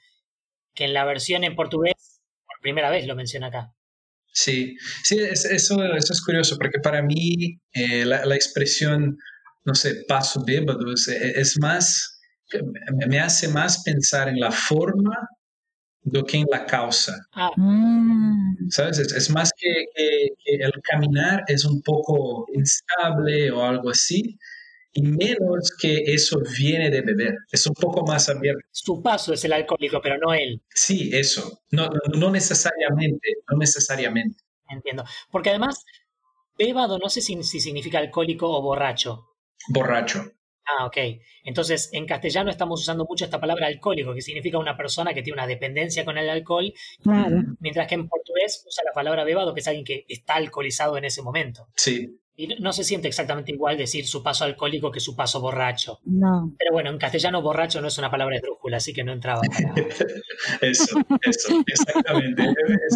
que 0.75 0.85
en 0.85 0.95
la 0.95 1.05
versión 1.05 1.45
en 1.45 1.57
portugués, 1.57 2.21
por 2.47 2.61
primera 2.61 2.91
vez 2.91 3.07
lo 3.07 3.17
menciona 3.17 3.49
acá. 3.49 3.75
Sí, 4.33 4.77
sí, 5.03 5.19
eso, 5.19 5.83
eso 5.83 6.13
es 6.13 6.23
curioso, 6.25 6.57
porque 6.57 6.79
para 6.79 7.03
mí 7.03 7.59
eh, 7.73 8.05
la, 8.05 8.35
expresión, 8.35 9.17
no 9.65 9.75
sé, 9.75 10.05
paso 10.07 10.45
bêbado 10.45 10.93
es, 10.93 11.09
es 11.09 11.59
más, 11.61 12.21
me 13.09 13.19
hace 13.19 13.49
más 13.49 13.83
pensar 13.83 14.29
en 14.29 14.39
la 14.39 14.53
forma 14.53 15.17
do 16.03 16.25
que 16.25 16.39
en 16.39 16.47
la 16.51 16.65
causa. 16.65 17.15
Ah. 17.33 17.51
Mm. 17.57 18.71
¿Sabes? 18.71 18.99
Es, 18.99 19.31
más 19.31 19.51
que, 19.57 19.87
el 20.45 20.73
caminar 20.83 21.45
es 21.49 21.65
un 21.65 21.81
poco 21.83 22.47
instable 22.55 23.51
o 23.51 23.65
algo 23.65 23.91
así, 23.91 24.39
y 24.93 25.03
menos 25.03 25.77
que 25.81 26.03
eso 26.07 26.41
viene 26.59 26.91
de 26.91 27.03
beber. 27.03 27.37
Es 27.51 27.67
un 27.67 27.75
poco 27.75 28.05
más 28.07 28.29
abierto. 28.29 28.61
Su 28.71 29.03
paso 29.03 29.33
es 29.33 29.45
el 29.45 29.53
alcohólico, 29.53 30.01
pero 30.03 30.19
no 30.19 30.33
él. 30.33 30.63
Sí, 30.71 31.11
eso. 31.13 31.63
No, 31.71 31.89
no, 32.15 32.31
necesariamente, 32.31 33.37
no 33.51 33.59
necesariamente. 33.59 34.43
Entiendo. 34.69 35.05
Porque 35.31 35.51
además, 35.51 35.85
bébado 36.57 36.99
no 36.99 37.09
sé 37.09 37.21
si 37.21 37.43
significa 37.43 37.99
alcohólico 37.99 38.49
o 38.51 38.63
borracho. 38.63 39.27
Borracho. 39.69 40.33
Ah, 40.69 40.85
ok. 40.87 40.97
Entonces, 41.45 41.89
en 41.93 42.07
castellano 42.07 42.51
estamos 42.51 42.81
usando 42.81 43.07
mucho 43.09 43.25
esta 43.25 43.41
palabra 43.41 43.67
alcohólico, 43.67 44.13
que 44.15 44.21
significa 44.21 44.59
una 44.59 44.77
persona 44.77 45.15
que 45.15 45.23
tiene 45.23 45.39
una 45.39 45.47
dependencia 45.47 46.05
con 46.05 46.19
el 46.19 46.29
alcohol, 46.29 46.73
claro. 47.03 47.43
mientras 47.61 47.87
que 47.87 47.95
en 47.95 48.09
portugués 48.09 48.65
usa 48.67 48.85
la 48.85 48.93
palabra 48.93 49.25
bebado, 49.25 49.55
que 49.55 49.61
es 49.61 49.69
alguien 49.69 49.85
que 49.85 50.05
está 50.09 50.35
alcoholizado 50.35 50.99
en 50.99 51.07
ese 51.07 51.23
momento. 51.23 51.69
Sí. 51.75 52.19
Y 52.37 52.47
no 52.61 52.73
se 52.73 52.85
siente 52.85 53.09
exactamente 53.09 53.51
igual 53.51 53.77
decir 53.77 54.07
su 54.07 54.23
paso 54.23 54.45
alcohólico 54.45 54.93
que 54.93 55.01
su 55.01 55.17
paso 55.17 55.41
borracho. 55.41 55.99
No. 56.05 56.55
Pero 56.57 56.73
bueno, 56.73 56.91
en 56.91 56.99
castellano 56.99 57.43
borracho 57.43 57.81
no 57.81 57.89
es 57.89 57.99
una 57.99 58.13
palabra 58.13 58.37
esdrújula, 58.37 58.77
así 58.77 58.93
que 58.93 59.03
no 59.03 59.13
entraba. 59.13 59.41
eso, 60.61 61.01
eso, 61.23 61.65
exactamente. 61.67 62.45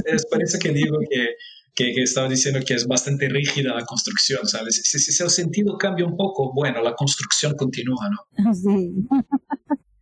es, 0.07 0.27
por 0.27 0.41
eso 0.41 0.59
que 0.61 0.69
digo 0.69 0.97
que 1.11 1.35
que, 1.75 1.93
estaba 2.03 2.29
diciendo 2.29 2.61
que 2.67 2.75
es 2.75 2.87
bastante 2.87 3.29
rígida 3.29 3.75
la 3.75 3.85
construcción, 3.85 4.47
¿sabes? 4.47 4.83
Si, 4.85 4.99
si, 4.99 5.23
el 5.23 5.31
sentido 5.31 5.79
cambia 5.79 6.05
un 6.07 6.17
poco, 6.17 6.53
bueno, 6.55 6.83
la 6.83 6.95
construcción 6.95 7.55
continúa, 7.57 8.09
¿no? 8.11 8.55
Sí. 8.55 8.93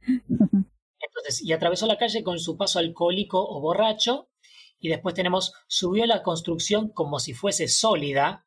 Entonces, 1.00 1.42
y 1.42 1.52
atravesó 1.52 1.86
la 1.86 1.98
calle 1.98 2.22
con 2.22 2.38
su 2.38 2.56
paso 2.56 2.78
alcohólico 2.78 3.38
o 3.40 3.60
borracho, 3.60 4.28
y 4.78 4.88
después 4.88 5.14
tenemos, 5.14 5.52
subió 5.66 6.06
la 6.06 6.22
construcción 6.22 6.88
como 6.90 7.18
si 7.20 7.34
fuese 7.34 7.68
sólida, 7.68 8.46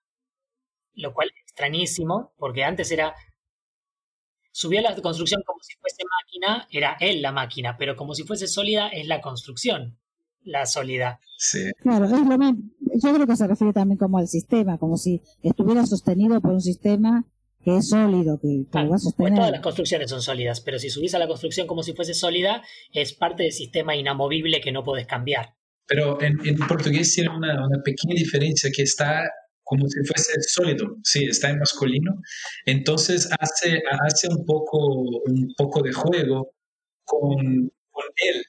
lo 0.95 1.13
cual 1.13 1.30
es 1.30 1.41
extrañísimo, 1.43 2.34
porque 2.38 2.63
antes 2.63 2.91
era, 2.91 3.15
subió 4.51 4.82
la 4.82 4.95
construcción 4.99 5.43
como 5.45 5.59
si 5.61 5.76
fuese 5.76 6.03
máquina, 6.03 6.67
era 6.71 6.97
él 6.99 7.21
la 7.21 7.32
máquina, 7.32 7.78
pero 7.78 7.95
como 7.95 8.15
si 8.15 8.24
fuese 8.24 8.47
sólida 8.47 8.89
es 8.89 9.07
la 9.07 9.21
construcción, 9.21 9.99
la 10.44 10.66
sólida. 10.66 11.20
Sí. 11.38 11.72
Claro, 11.82 12.06
es 12.06 12.12
lo 12.12 12.38
mismo. 12.38 12.58
Yo 13.02 13.14
creo 13.14 13.28
que 13.28 13.36
se 13.36 13.48
refiere 13.48 13.74
también 13.74 13.98
como 13.98 14.18
al 14.18 14.28
sistema, 14.28 14.78
como 14.78 14.98
si 14.98 15.22
estuviera 15.41 15.86
sostenido 15.86 16.39
por 16.41 16.52
un 16.52 16.62
sistema 16.62 17.26
que 17.64 17.78
es 17.78 17.89
sólido, 17.89 18.39
que, 18.41 18.66
va 18.76 18.82
a 18.82 18.88
pues 18.88 19.04
sostener. 19.04 19.36
todas 19.36 19.52
las 19.52 19.62
construcciones 19.62 20.10
son 20.10 20.22
sólidas, 20.22 20.60
pero 20.62 20.78
si 20.80 20.89
subís 20.89 21.16
a 21.16 21.20
la 21.20 21.28
construcción 21.28 21.66
como 21.66 21.82
si 21.82 21.94
fuese 21.94 22.14
sólida, 22.14 22.62
es 22.91 23.14
parte 23.14 23.44
del 23.44 23.54
sistema 23.54 23.96
inamovible 23.96 24.60
que 24.60 24.72
no 24.72 24.84
puedes 24.84 25.08
cambiar. 25.08 25.56
Pero 25.88 26.22
en, 26.22 26.38
portugués 26.68 27.14
tiene 27.14 27.30
una, 27.30 27.66
una, 27.66 27.82
pequeña 27.82 28.16
diferencia 28.16 28.70
que 28.74 28.84
está 28.84 29.30
como 29.64 29.88
si 29.88 30.00
fuese 30.06 30.41
sólido, 30.41 30.98
sí, 31.04 31.26
está 31.26 31.50
en 31.50 31.60
masculino. 31.60 32.22
Entonces 32.66 33.30
hace, 33.39 33.82
hace 34.02 34.28
un, 34.28 34.46
poco, 34.46 34.78
un 35.26 35.54
poco 35.58 35.82
de 35.82 35.94
juego 35.94 36.54
con, 37.06 37.36
con 37.91 38.06
él, 38.18 38.46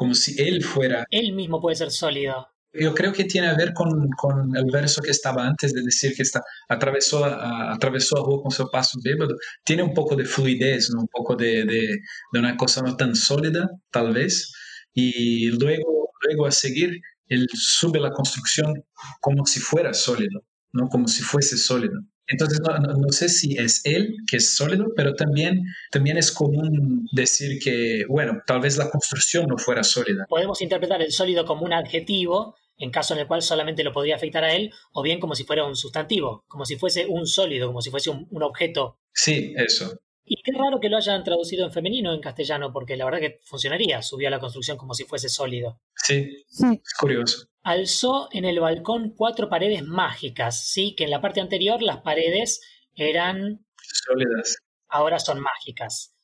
como 0.00 0.14
si 0.14 0.34
él 0.40 0.64
fuera. 0.64 1.04
Él 1.10 1.34
mismo 1.34 1.60
puede 1.60 1.76
ser 1.76 1.90
sólido. 1.90 2.48
Yo 2.72 2.94
creo 2.94 3.12
que 3.12 3.24
tiene 3.24 3.48
a 3.48 3.54
ver 3.54 3.74
con, 3.74 4.08
con, 4.16 4.56
el 4.56 4.64
verso 4.72 5.02
que 5.02 5.10
estaba 5.10 5.46
antes 5.46 5.74
de 5.74 5.82
decir 5.82 6.14
que 6.16 6.22
está, 6.22 6.40
atravesó, 6.70 7.22
a, 7.22 7.74
atravesó 7.74 8.16
a 8.16 8.24
rua 8.24 8.40
con 8.42 8.50
su 8.50 8.66
paso 8.70 8.98
bêbado. 9.04 9.36
Tiene 9.62 9.82
un 9.82 9.92
poco 9.92 10.16
de 10.16 10.24
fluidez, 10.24 10.88
¿no? 10.88 11.02
un 11.02 11.08
poco 11.08 11.36
de, 11.36 11.66
de, 11.66 11.98
de, 12.32 12.38
una 12.38 12.56
cosa 12.56 12.80
no 12.80 12.96
tan 12.96 13.14
sólida, 13.14 13.68
tal 13.90 14.14
vez. 14.14 14.50
Y 14.94 15.50
luego, 15.50 16.08
luego 16.26 16.46
a 16.46 16.50
seguir, 16.50 16.98
él 17.26 17.46
sube 17.52 18.00
la 18.00 18.12
construcción 18.12 18.72
como 19.20 19.44
si 19.44 19.60
fuera 19.60 19.92
sólido, 19.92 20.40
¿no? 20.72 20.88
como 20.88 21.08
si 21.08 21.22
fuese 21.22 21.58
sólido. 21.58 22.00
Entonces, 22.30 22.60
no, 22.60 22.78
no, 22.78 23.08
sé 23.10 23.28
si 23.28 23.56
es 23.56 23.80
él 23.84 24.16
que 24.28 24.36
es 24.36 24.54
sólido, 24.54 24.92
pero 24.96 25.14
también, 25.14 25.64
también 25.90 26.16
es 26.16 26.30
común 26.30 27.08
decir 27.12 27.58
que, 27.62 28.04
bueno, 28.08 28.40
tal 28.46 28.60
vez 28.60 28.76
la 28.76 28.88
construcción 28.88 29.46
no 29.46 29.58
fuera 29.58 29.82
sólida. 29.82 30.26
Podemos 30.28 30.62
interpretar 30.62 31.02
el 31.02 31.10
sólido 31.10 31.44
como 31.44 31.64
un 31.64 31.72
adjetivo, 31.72 32.56
en 32.78 32.90
caso 32.90 33.14
en 33.14 33.20
el 33.20 33.26
cual 33.26 33.42
solamente 33.42 33.82
lo 33.82 33.92
podría 33.92 34.14
afectar 34.14 34.44
a 34.44 34.54
él, 34.54 34.72
o 34.92 35.02
bien 35.02 35.18
como 35.18 35.34
si 35.34 35.44
fuera 35.44 35.64
un 35.64 35.74
sustantivo, 35.74 36.44
como 36.46 36.64
si 36.64 36.76
fuese 36.76 37.06
un 37.06 37.26
sólido, 37.26 37.66
como 37.66 37.82
si 37.82 37.90
fuese 37.90 38.10
un, 38.10 38.28
un 38.30 38.42
objeto. 38.44 38.98
Sí, 39.12 39.52
eso. 39.56 39.98
Y 40.24 40.40
qué 40.44 40.52
raro 40.52 40.78
que 40.78 40.88
lo 40.88 40.96
hayan 40.96 41.24
traducido 41.24 41.66
en 41.66 41.72
femenino 41.72 42.14
en 42.14 42.20
castellano, 42.20 42.72
porque 42.72 42.96
la 42.96 43.04
verdad 43.04 43.18
que 43.18 43.40
funcionaría, 43.42 44.00
subió 44.00 44.28
a 44.28 44.30
la 44.30 44.38
construcción 44.38 44.76
como 44.76 44.94
si 44.94 45.02
fuese 45.02 45.28
sólido. 45.28 45.80
Sí, 45.96 46.44
es 46.48 46.94
curioso. 46.96 47.49
Alzó 47.62 48.28
en 48.32 48.44
el 48.44 48.60
balcón 48.60 49.10
cuatro 49.16 49.48
paredes 49.48 49.82
mágicas, 49.84 50.64
sí, 50.66 50.94
que 50.96 51.04
en 51.04 51.10
la 51.10 51.20
parte 51.20 51.40
anterior 51.40 51.82
las 51.82 51.98
paredes 51.98 52.60
eran 52.94 53.64
sólidas. 53.82 54.58
Ahora 54.88 55.18
son 55.18 55.40
mágicas. 55.40 56.14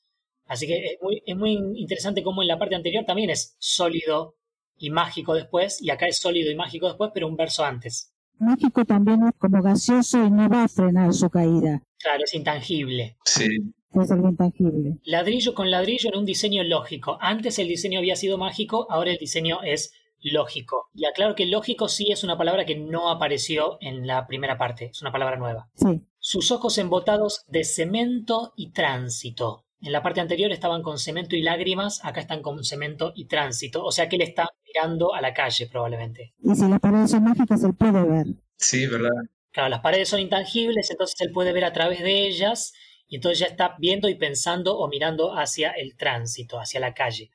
Así 0.47 0.67
que 0.67 0.85
es 0.85 0.99
muy, 1.03 1.23
es 1.27 1.37
muy 1.37 1.53
interesante 1.77 2.23
cómo 2.23 2.43
en 2.43 2.49
la 2.49 2.59
parte 2.59 2.75
anterior 2.75 3.05
también 3.05 3.31
es 3.31 3.57
sólido 3.59 4.37
y 4.79 4.91
mágico 4.91 5.35
después, 5.35 5.83
y 5.83 5.91
acá 5.91 6.07
es 6.07 6.19
sólido 6.19 6.51
y 6.51 6.55
mágico 6.55 6.87
después, 6.87 7.11
pero 7.13 7.27
un 7.27 7.37
verso 7.37 7.65
antes. 7.65 8.13
Mágico 8.39 8.85
también 8.85 9.27
es 9.27 9.33
como 9.39 9.63
gaseoso 9.63 10.25
y 10.25 10.31
no 10.31 10.49
va 10.49 10.65
a 10.65 10.69
frenar 10.69 11.13
su 11.13 11.31
caída. 11.31 11.83
Claro, 11.99 12.25
es 12.25 12.35
intangible. 12.35 13.17
Sí. 13.25 13.47
Es 13.95 14.11
algo 14.11 14.29
intangible. 14.29 14.99
Ladrillo 15.05 15.55
con 15.55 15.71
ladrillo 15.71 16.11
en 16.13 16.19
un 16.19 16.27
diseño 16.27 16.63
lógico. 16.63 17.17
Antes 17.21 17.59
el 17.59 17.69
diseño 17.69 17.99
había 17.99 18.15
sido 18.15 18.37
mágico, 18.37 18.87
ahora 18.91 19.13
el 19.13 19.17
diseño 19.17 19.63
es 19.63 19.95
lógico. 20.21 20.89
Y 20.95 21.05
aclaro 21.05 21.35
que 21.35 21.47
lógico 21.47 21.89
sí 21.89 22.11
es 22.11 22.25
una 22.25 22.37
palabra 22.39 22.65
que 22.65 22.77
no 22.77 23.11
apareció 23.11 23.79
en 23.81 24.07
la 24.07 24.27
primera 24.27 24.59
parte, 24.59 24.87
es 24.87 25.03
una 25.03 25.13
palabra 25.13 25.37
nueva. 25.37 25.69
Sí. 25.75 26.03
Sus 26.19 26.51
ojos 26.51 26.79
embotados 26.79 27.45
de 27.49 27.65
cemento 27.65 28.53
y 28.57 28.73
tránsito. 28.73 29.65
En 29.81 29.93
la 29.93 30.03
parte 30.03 30.21
anterior 30.21 30.51
estaban 30.53 30.83
con 30.83 30.99
cemento 30.99 31.37
y 31.37 31.43
lágrimas, 31.43 32.05
acá 32.05 32.21
están 32.21 32.43
con 32.43 32.65
cemento 32.65 33.13
y 33.15 33.27
tránsito. 33.27 33.85
O 33.85 33.93
sea 33.93 34.09
que 34.09 34.17
él 34.17 34.23
está 34.23 34.49
mirando 34.67 35.15
a 35.15 35.21
la 35.21 35.35
calle 35.35 35.67
probablemente. 35.67 36.35
Y 36.43 36.55
si 36.55 36.69
las 36.69 36.81
paredes 36.81 37.11
son 37.11 37.25
mágicas, 37.25 37.63
él 37.63 37.75
puede 37.75 38.03
ver. 38.03 38.27
Sí, 38.57 38.87
¿verdad? 38.87 39.11
Claro, 39.53 39.69
las 39.69 39.81
paredes 39.81 40.09
son 40.09 40.21
intangibles, 40.21 40.91
entonces 40.91 41.21
él 41.21 41.31
puede 41.31 41.53
ver 41.53 41.65
a 41.65 41.73
través 41.73 42.01
de 42.01 42.27
ellas 42.27 42.73
y 43.09 43.17
entonces 43.17 43.39
ya 43.39 43.47
está 43.47 43.77
viendo 43.79 44.09
y 44.09 44.15
pensando 44.15 44.77
o 44.79 44.89
mirando 44.89 45.37
hacia 45.37 45.71
el 45.71 45.97
tránsito, 45.97 46.59
hacia 46.59 46.81
la 46.81 46.95
calle. 46.95 47.31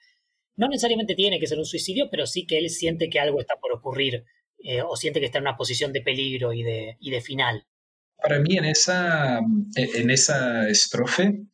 No 0.62 0.68
necesariamente 0.68 1.16
tiene 1.16 1.40
que 1.40 1.48
ser 1.48 1.58
un 1.58 1.66
suicidio, 1.66 2.08
pero 2.12 2.28
sí 2.28 2.46
que 2.46 2.60
él 2.60 2.70
siente 2.70 3.10
que 3.10 3.20
algo 3.20 3.40
está 3.40 3.56
por 3.60 3.74
ocurrir 3.74 4.26
eh, 4.60 4.84
o 4.84 4.96
siente 4.96 5.20
que 5.20 5.26
está 5.26 5.40
en 5.40 5.46
una 5.46 5.58
posición 5.58 5.92
de 5.92 6.02
peligro 6.02 6.54
y 6.54 6.62
de, 6.62 6.98
y 7.00 7.10
de 7.10 7.20
final. 7.20 7.66
Para 8.22 8.38
mí 8.38 8.58
en 8.58 8.66
esa, 8.66 9.40
en 9.76 10.12
esa 10.12 10.70
estrofe 10.70 11.48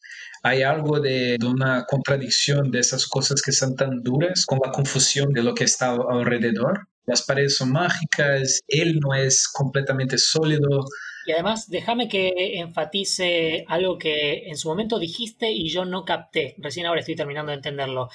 hay 0.44 0.64
algo 0.64 1.00
de, 1.00 1.38
una 1.42 1.86
contradicción 1.86 2.70
de 2.70 2.80
esas 2.80 3.08
cosas 3.08 3.42
que 3.42 3.54
son 3.54 3.78
tan 3.78 4.04
duras 4.04 4.46
con 4.46 4.60
la 4.62 4.74
confusión 4.74 5.32
de 5.32 5.42
lo 5.42 5.56
que 5.56 5.64
está 5.64 5.92
alrededor. 6.10 6.90
Las 7.06 7.22
paredes 7.22 7.56
son 7.56 7.72
mágicas, 7.72 8.60
él 8.68 9.00
no 9.00 9.14
es 9.14 9.48
completamente 9.48 10.18
sólido. 10.18 10.84
Y 11.26 11.32
además, 11.32 11.70
déjame 11.70 12.10
que 12.10 12.60
enfatice 12.60 13.64
algo 13.70 13.98
que 13.98 14.50
en 14.50 14.58
su 14.58 14.68
momento 14.68 15.00
dijiste 15.00 15.50
y 15.50 15.70
yo 15.70 15.86
no 15.86 16.04
capté. 16.04 16.56
Recién 16.58 16.86
ahora 16.86 17.00
estoy 17.00 17.16
terminando 17.16 17.52
de 17.52 17.58
entenderlo. 17.58 18.10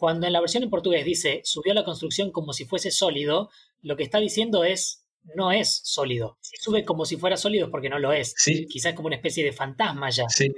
Cuando 0.00 0.26
en 0.26 0.32
la 0.32 0.40
versión 0.40 0.62
en 0.62 0.70
portugués 0.70 1.04
dice 1.04 1.42
subió 1.44 1.74
la 1.74 1.84
construcción 1.84 2.32
como 2.32 2.54
si 2.54 2.64
fuese 2.64 2.90
sólido, 2.90 3.50
lo 3.82 3.98
que 3.98 4.02
está 4.02 4.18
diciendo 4.18 4.64
es 4.64 5.04
no 5.34 5.52
es 5.52 5.82
sólido. 5.84 6.38
Si 6.40 6.56
sube 6.56 6.86
como 6.86 7.04
si 7.04 7.18
fuera 7.18 7.36
sólido 7.36 7.66
es 7.66 7.70
porque 7.70 7.90
no 7.90 7.98
lo 7.98 8.10
es. 8.10 8.32
Sí. 8.34 8.66
Quizás 8.66 8.94
como 8.94 9.08
una 9.08 9.16
especie 9.16 9.44
de 9.44 9.52
fantasma 9.52 10.08
ya. 10.08 10.26
Sí. 10.30 10.50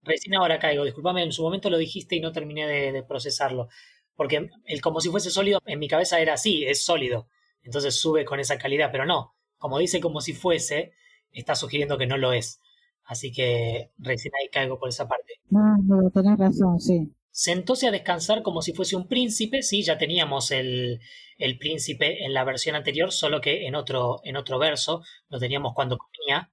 Recién 0.00 0.36
ahora 0.36 0.58
caigo, 0.58 0.82
discúlpame, 0.82 1.22
en 1.22 1.32
su 1.32 1.42
momento 1.42 1.68
lo 1.68 1.76
dijiste 1.76 2.16
y 2.16 2.20
no 2.20 2.32
terminé 2.32 2.66
de, 2.66 3.02
procesarlo. 3.02 3.68
Porque 4.14 4.48
el 4.64 4.80
como 4.80 5.02
si 5.02 5.10
fuese 5.10 5.28
sólido 5.28 5.60
en 5.66 5.78
mi 5.78 5.88
cabeza 5.88 6.18
era 6.18 6.32
así, 6.32 6.64
es 6.64 6.80
sólido. 6.80 7.28
Entonces 7.62 7.96
sube 7.96 8.24
con 8.24 8.40
esa 8.40 8.56
calidad, 8.56 8.88
pero 8.90 9.04
no. 9.04 9.34
Como 9.58 9.78
dice 9.78 10.00
como 10.00 10.22
si 10.22 10.32
fuese, 10.32 10.94
está 11.32 11.54
sugiriendo 11.54 11.98
que 11.98 12.06
no 12.06 12.16
lo 12.16 12.32
es. 12.32 12.60
Así 13.04 13.30
que 13.30 13.90
recién 13.98 14.32
ahí 14.40 14.48
caigo 14.48 14.78
por 14.78 14.88
esa 14.88 15.06
parte. 15.06 15.34
No, 15.50 15.76
no, 15.82 16.10
tenés 16.10 16.38
razón, 16.38 16.80
sí 16.80 17.12
sentóse 17.36 17.86
a 17.86 17.90
descansar 17.90 18.42
como 18.42 18.62
si 18.62 18.72
fuese 18.72 18.96
un 18.96 19.08
príncipe, 19.08 19.62
sí, 19.62 19.82
ya 19.82 19.98
teníamos 19.98 20.50
el, 20.52 21.00
el, 21.36 21.58
príncipe 21.58 22.24
en 22.24 22.32
la 22.32 22.44
versión 22.44 22.76
anterior, 22.76 23.12
solo 23.12 23.42
que 23.42 23.66
en 23.66 23.74
otro, 23.74 24.22
en 24.24 24.38
otro 24.38 24.58
verso, 24.58 25.02
lo 25.28 25.38
teníamos 25.38 25.74
cuando 25.74 25.98
comía, 25.98 26.50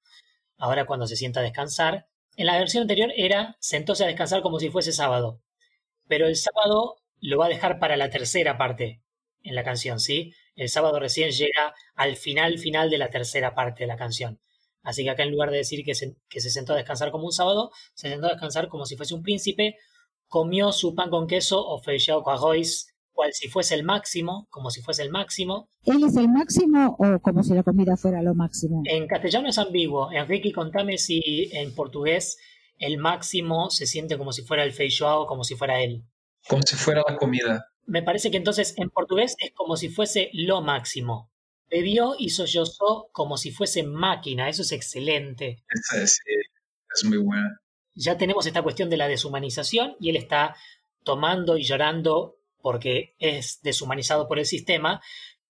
ahora 0.57 0.85
cuando 0.85 1.07
se 1.07 1.15
sienta 1.15 1.39
a 1.39 1.43
descansar. 1.43 2.07
En 2.35 2.47
la 2.47 2.57
versión 2.57 2.81
anterior 2.81 3.13
era 3.15 3.55
sentóse 3.61 4.03
a 4.03 4.07
descansar 4.07 4.41
como 4.41 4.59
si 4.59 4.69
fuese 4.69 4.91
sábado, 4.91 5.41
pero 6.09 6.27
el 6.27 6.35
sábado 6.35 6.97
lo 7.21 7.37
va 7.37 7.45
a 7.45 7.49
dejar 7.49 7.79
para 7.79 7.95
la 7.95 8.09
tercera 8.09 8.57
parte 8.57 9.01
en 9.41 9.55
la 9.55 9.63
canción, 9.63 10.01
¿sí? 10.01 10.33
El 10.57 10.67
sábado 10.67 10.99
recién 10.99 11.31
llega 11.31 11.73
al 11.95 12.17
final 12.17 12.59
final 12.59 12.89
de 12.89 12.97
la 12.97 13.09
tercera 13.09 13.55
parte 13.55 13.83
de 13.83 13.87
la 13.87 13.95
canción. 13.95 14.41
Así 14.81 15.05
que 15.05 15.11
acá 15.11 15.23
en 15.23 15.31
lugar 15.31 15.49
de 15.49 15.57
decir 15.57 15.85
que 15.85 15.95
se, 15.95 16.17
que 16.27 16.41
se 16.41 16.49
sentó 16.49 16.73
a 16.73 16.75
descansar 16.75 17.09
como 17.11 17.23
un 17.23 17.31
sábado, 17.31 17.71
se 17.93 18.09
sentó 18.09 18.27
a 18.27 18.31
descansar 18.31 18.67
como 18.67 18.85
si 18.85 18.97
fuese 18.97 19.13
un 19.13 19.23
príncipe, 19.23 19.77
comió 20.33 20.71
su 20.71 20.95
pan 20.95 21.11
con 21.11 21.27
queso 21.27 21.59
o 21.61 21.77
feijão 21.77 22.23
con 22.23 22.33
arroz, 22.33 22.87
cual 23.11 23.31
si 23.33 23.49
fuese 23.49 23.75
el 23.75 23.83
máximo, 23.83 24.47
como 24.49 24.71
si 24.71 24.81
fuese 24.81 25.03
el 25.03 25.11
máximo. 25.11 25.69
¿Él 25.83 26.03
es 26.03 26.17
el 26.17 26.27
máximo 26.27 26.95
o 26.97 27.19
como 27.19 27.43
si 27.43 27.53
la 27.53 27.61
comida 27.61 27.95
fuera 27.97 28.19
lo 28.23 28.33
máximo? 28.33 28.81
En 28.85 29.05
castellano 29.05 29.49
es 29.49 29.59
ambiguo. 29.59 30.11
Enrique, 30.11 30.51
contame 30.51 30.97
si 30.97 31.51
en 31.53 31.75
portugués 31.75 32.39
el 32.79 32.97
máximo 32.97 33.69
se 33.69 33.85
siente 33.85 34.17
como 34.17 34.31
si 34.31 34.41
fuera 34.41 34.63
el 34.63 34.73
feijoao, 34.73 35.27
como 35.27 35.43
si 35.43 35.53
fuera 35.53 35.83
él. 35.83 36.03
Como 36.49 36.63
si 36.63 36.77
fuera 36.77 37.03
la 37.07 37.15
comida. 37.15 37.67
Me 37.85 38.01
parece 38.01 38.31
que 38.31 38.37
entonces 38.37 38.73
en 38.77 38.89
portugués 38.89 39.35
es 39.37 39.51
como 39.53 39.77
si 39.77 39.89
fuese 39.89 40.31
lo 40.33 40.63
máximo. 40.63 41.29
Bebió 41.69 42.15
y 42.17 42.29
sollozó 42.29 43.09
como 43.11 43.37
si 43.37 43.51
fuese 43.51 43.83
máquina. 43.83 44.49
Eso 44.49 44.63
es 44.63 44.71
excelente. 44.71 45.63
Esa 45.69 46.01
es, 46.01 46.19
es 46.95 47.03
muy 47.03 47.19
buena 47.19 47.62
ya 47.95 48.17
tenemos 48.17 48.45
esta 48.45 48.61
cuestión 48.61 48.89
de 48.89 48.97
la 48.97 49.07
deshumanización 49.07 49.95
y 49.99 50.09
él 50.09 50.15
está 50.15 50.55
tomando 51.03 51.57
y 51.57 51.63
llorando 51.63 52.37
porque 52.61 53.15
es 53.19 53.61
deshumanizado 53.61 54.27
por 54.27 54.39
el 54.39 54.45
sistema, 54.45 55.01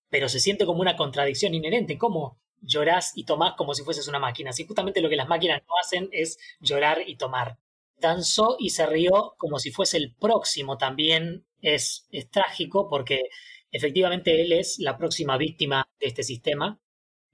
pero 0.10 0.30
se 0.30 0.40
siente 0.40 0.66
como 0.66 0.82
una 0.82 0.96
contradicción 0.96 1.54
inherente. 1.54 1.98
¿Cómo 1.98 2.40
llorás 2.62 3.12
y 3.16 3.26
tomás 3.26 3.54
como 3.56 3.74
si 3.74 3.84
fueses 3.84 4.08
una 4.08 4.20
máquina? 4.20 4.52
Si 4.52 4.66
justamente 4.66 5.02
lo 5.02 5.10
que 5.10 5.16
las 5.16 5.28
máquinas 5.28 5.62
no 5.68 5.76
hacen 5.82 6.10
es 6.12 6.40
llorar 6.60 7.04
y 7.06 7.16
tomar. 7.16 7.58
Danzó 7.98 8.58
y 8.60 8.72
se 8.72 8.86
rió 8.86 9.36
como 9.38 9.60
si 9.60 9.72
fuese 9.72 9.98
el 9.98 10.14
próximo 10.16 10.78
también. 10.78 11.46
Es, 11.62 12.08
es 12.12 12.30
trágico 12.30 12.90
porque 12.90 13.30
efectivamente 13.72 14.42
él 14.42 14.52
es 14.52 14.80
la 14.80 14.98
próxima 14.98 15.38
víctima 15.38 15.88
de 16.00 16.08
este 16.08 16.24
sistema 16.24 16.80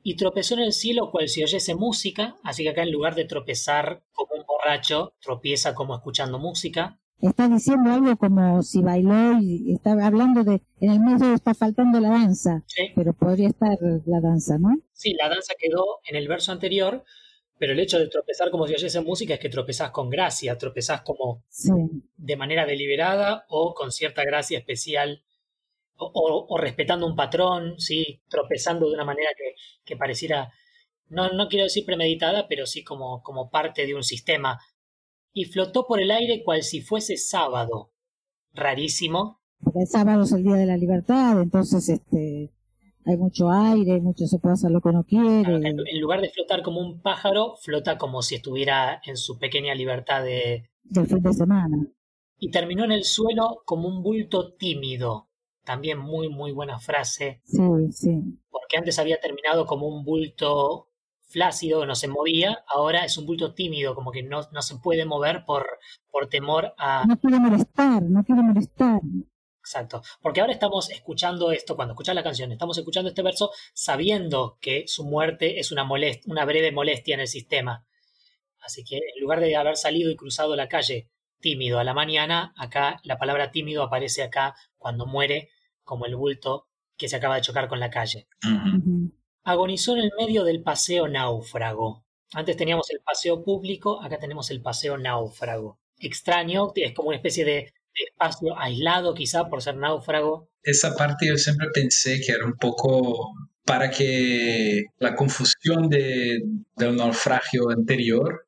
y 0.03 0.15
tropezó 0.15 0.53
en 0.55 0.61
el 0.61 0.73
cielo 0.73 1.11
cual 1.11 1.27
si 1.27 1.43
oyese 1.43 1.75
música, 1.75 2.37
así 2.43 2.63
que 2.63 2.69
acá 2.69 2.83
en 2.83 2.91
lugar 2.91 3.15
de 3.15 3.25
tropezar 3.25 4.01
como 4.13 4.35
un 4.35 4.45
borracho, 4.45 5.13
tropieza 5.21 5.73
como 5.73 5.95
escuchando 5.95 6.39
música. 6.39 6.99
Está 7.21 7.49
diciendo 7.49 7.91
algo 7.91 8.15
como 8.15 8.63
si 8.63 8.81
bailó 8.81 9.37
y 9.41 9.73
está 9.73 9.91
hablando 9.91 10.45
de, 10.45 10.61
en 10.79 10.91
el 10.91 10.99
medio 11.01 11.33
está 11.33 11.53
faltando 11.53 11.99
la 11.99 12.09
danza, 12.09 12.63
pero 12.95 13.11
podría 13.11 13.49
estar 13.49 13.77
la 14.05 14.21
danza, 14.21 14.57
¿no? 14.57 14.69
Sí, 14.93 15.13
la 15.19 15.27
danza 15.27 15.53
quedó 15.59 15.99
en 16.05 16.15
el 16.15 16.29
verso 16.29 16.53
anterior, 16.53 17.03
pero 17.57 17.73
el 17.73 17.79
hecho 17.81 17.99
de 17.99 18.07
tropezar 18.07 18.49
como 18.51 18.67
si 18.67 18.73
oyese 18.73 19.01
música 19.01 19.33
es 19.33 19.39
que 19.41 19.49
tropezás 19.49 19.91
con 19.91 20.09
gracia, 20.09 20.57
tropezás 20.57 21.01
como 21.01 21.43
de 22.15 22.37
manera 22.37 22.65
deliberada 22.65 23.45
o 23.49 23.73
con 23.73 23.91
cierta 23.91 24.23
gracia 24.23 24.59
especial 24.59 25.21
o, 25.99 26.57
respetando 26.57 27.05
un 27.05 27.15
patrón, 27.15 27.79
¿sí? 27.79 28.21
tropezando 28.29 28.87
de 28.87 28.93
una 28.93 29.05
manera 29.05 29.29
que, 29.85 29.97
pareciera, 29.97 30.51
no, 31.07 31.29
no 31.29 31.47
quiero 31.47 31.65
decir 31.65 31.85
premeditada, 31.85 32.47
pero 32.47 32.65
sí 32.65 32.83
como, 32.83 33.21
como 33.21 33.49
parte 33.49 33.85
de 33.85 33.95
un 33.95 34.03
sistema. 34.03 34.59
Y 35.33 35.45
flotó 35.45 35.85
por 35.85 36.01
el 36.01 36.11
aire 36.11 36.43
cual 36.43 36.63
si 36.63 36.81
fuese 36.81 37.17
sábado. 37.17 37.91
Rarísimo. 38.53 39.41
Porque 39.61 39.81
el 39.81 39.87
sábado 39.87 40.23
es 40.23 40.31
el 40.31 40.43
día 40.43 40.55
de 40.55 40.65
la 40.65 40.77
libertad, 40.77 41.41
entonces 41.41 41.87
este, 41.89 42.51
hay 43.05 43.17
mucho 43.17 43.49
aire, 43.49 43.99
mucho 43.99 44.25
se 44.25 44.39
puede 44.39 44.53
hacer 44.53 44.71
lo 44.71 44.81
que 44.81 44.89
uno 44.89 45.03
quiere. 45.03 45.41
en 45.41 46.01
lugar 46.01 46.21
de 46.21 46.29
flotar 46.29 46.61
como 46.61 46.79
un 46.79 47.01
pájaro, 47.01 47.55
flota 47.61 47.97
como 47.97 48.21
si 48.21 48.35
estuviera 48.35 49.01
en 49.05 49.17
su 49.17 49.37
pequeña 49.37 49.75
libertad 49.75 50.23
de... 50.23 50.69
del 50.83 51.07
fin 51.07 51.21
de 51.21 51.33
semana. 51.33 51.87
Y 52.37 52.51
terminó 52.51 52.85
en 52.85 52.93
el 52.93 53.03
suelo 53.03 53.63
como 53.65 53.87
un 53.87 54.01
bulto 54.01 54.53
tímido, 54.53 55.28
también 55.69 55.99
muy, 55.99 56.29
muy 56.29 56.51
buena 56.51 56.79
frase. 56.79 57.41
Sí, 57.45 57.61
sí. 57.91 58.23
Porque 58.49 58.77
antes 58.77 58.97
había 58.97 59.19
terminado 59.19 59.67
como 59.67 59.85
un 59.85 60.03
bulto 60.03 60.89
flácido, 61.27 61.85
no 61.85 61.93
se 61.93 62.07
movía, 62.07 62.63
ahora 62.65 63.05
es 63.05 63.19
un 63.19 63.27
bulto 63.27 63.53
tímido, 63.53 63.93
como 63.93 64.11
que 64.11 64.23
no, 64.23 64.41
no 64.51 64.63
se 64.63 64.77
puede 64.77 65.05
mover 65.05 65.45
por, 65.45 65.77
por 66.09 66.27
temor 66.27 66.73
a... 66.79 67.05
No 67.05 67.19
quiere 67.19 67.39
molestar, 67.39 68.01
no 68.01 68.23
quiere 68.23 68.41
molestar. 68.41 68.99
Exacto, 69.59 70.01
porque 70.23 70.41
ahora 70.41 70.53
estamos 70.53 70.89
escuchando 70.89 71.51
esto, 71.51 71.75
cuando 71.75 71.93
escuchas 71.93 72.15
la 72.15 72.23
canción, 72.23 72.51
estamos 72.51 72.75
escuchando 72.79 73.09
este 73.09 73.21
verso 73.21 73.51
sabiendo 73.71 74.57
que 74.59 74.85
su 74.87 75.05
muerte 75.05 75.59
es 75.59 75.71
una, 75.71 75.83
molest 75.83 76.25
una 76.25 76.45
breve 76.45 76.71
molestia 76.71 77.13
en 77.13 77.19
el 77.19 77.27
sistema. 77.27 77.85
Así 78.59 78.83
que 78.83 78.95
en 78.95 79.21
lugar 79.21 79.39
de 79.39 79.55
haber 79.55 79.77
salido 79.77 80.09
y 80.09 80.15
cruzado 80.15 80.55
la 80.55 80.67
calle 80.67 81.11
tímido 81.39 81.77
a 81.77 81.83
la 81.83 81.93
mañana, 81.93 82.55
acá 82.57 82.99
la 83.03 83.19
palabra 83.19 83.51
tímido 83.51 83.83
aparece 83.83 84.23
acá 84.23 84.55
cuando 84.79 85.05
muere 85.05 85.49
como 85.89 86.05
el 86.05 86.15
bulto 86.15 86.67
que 86.95 87.09
se 87.09 87.15
acaba 87.15 87.35
de 87.35 87.41
chocar 87.41 87.67
con 87.67 87.79
la 87.79 87.89
calle. 87.89 88.27
Agonizó 89.43 89.95
en 89.95 90.03
el 90.03 90.11
medio 90.15 90.43
del 90.43 90.61
paseo 90.61 91.07
náufrago. 91.07 92.05
Antes 92.31 92.57
teníamos 92.57 92.91
el 92.91 92.99
paseo 92.99 93.43
público, 93.43 93.99
acá 94.03 94.19
tenemos 94.19 94.51
el 94.51 94.61
paseo 94.61 94.99
náufrago. 94.99 95.79
Extraño, 95.97 96.71
es 96.75 96.93
como 96.93 97.07
una 97.07 97.17
especie 97.17 97.43
de, 97.43 97.73
espacio 97.95 98.57
aislado 98.57 99.15
quizá 99.15 99.49
por 99.49 99.63
ser 99.63 99.77
náufrago. 99.77 100.47
Esa 100.61 100.95
parte 100.95 101.25
yo 101.27 101.37
siempre 101.37 101.67
pensé 101.73 102.21
que 102.21 102.33
era 102.33 102.45
un 102.45 102.53
poco 102.53 103.33
para 103.65 103.89
que 103.89 104.83
la 104.99 105.15
confusión 105.15 105.89
de, 105.89 106.39
del 106.75 106.95
naufragio 106.95 107.71
anterior 107.71 108.45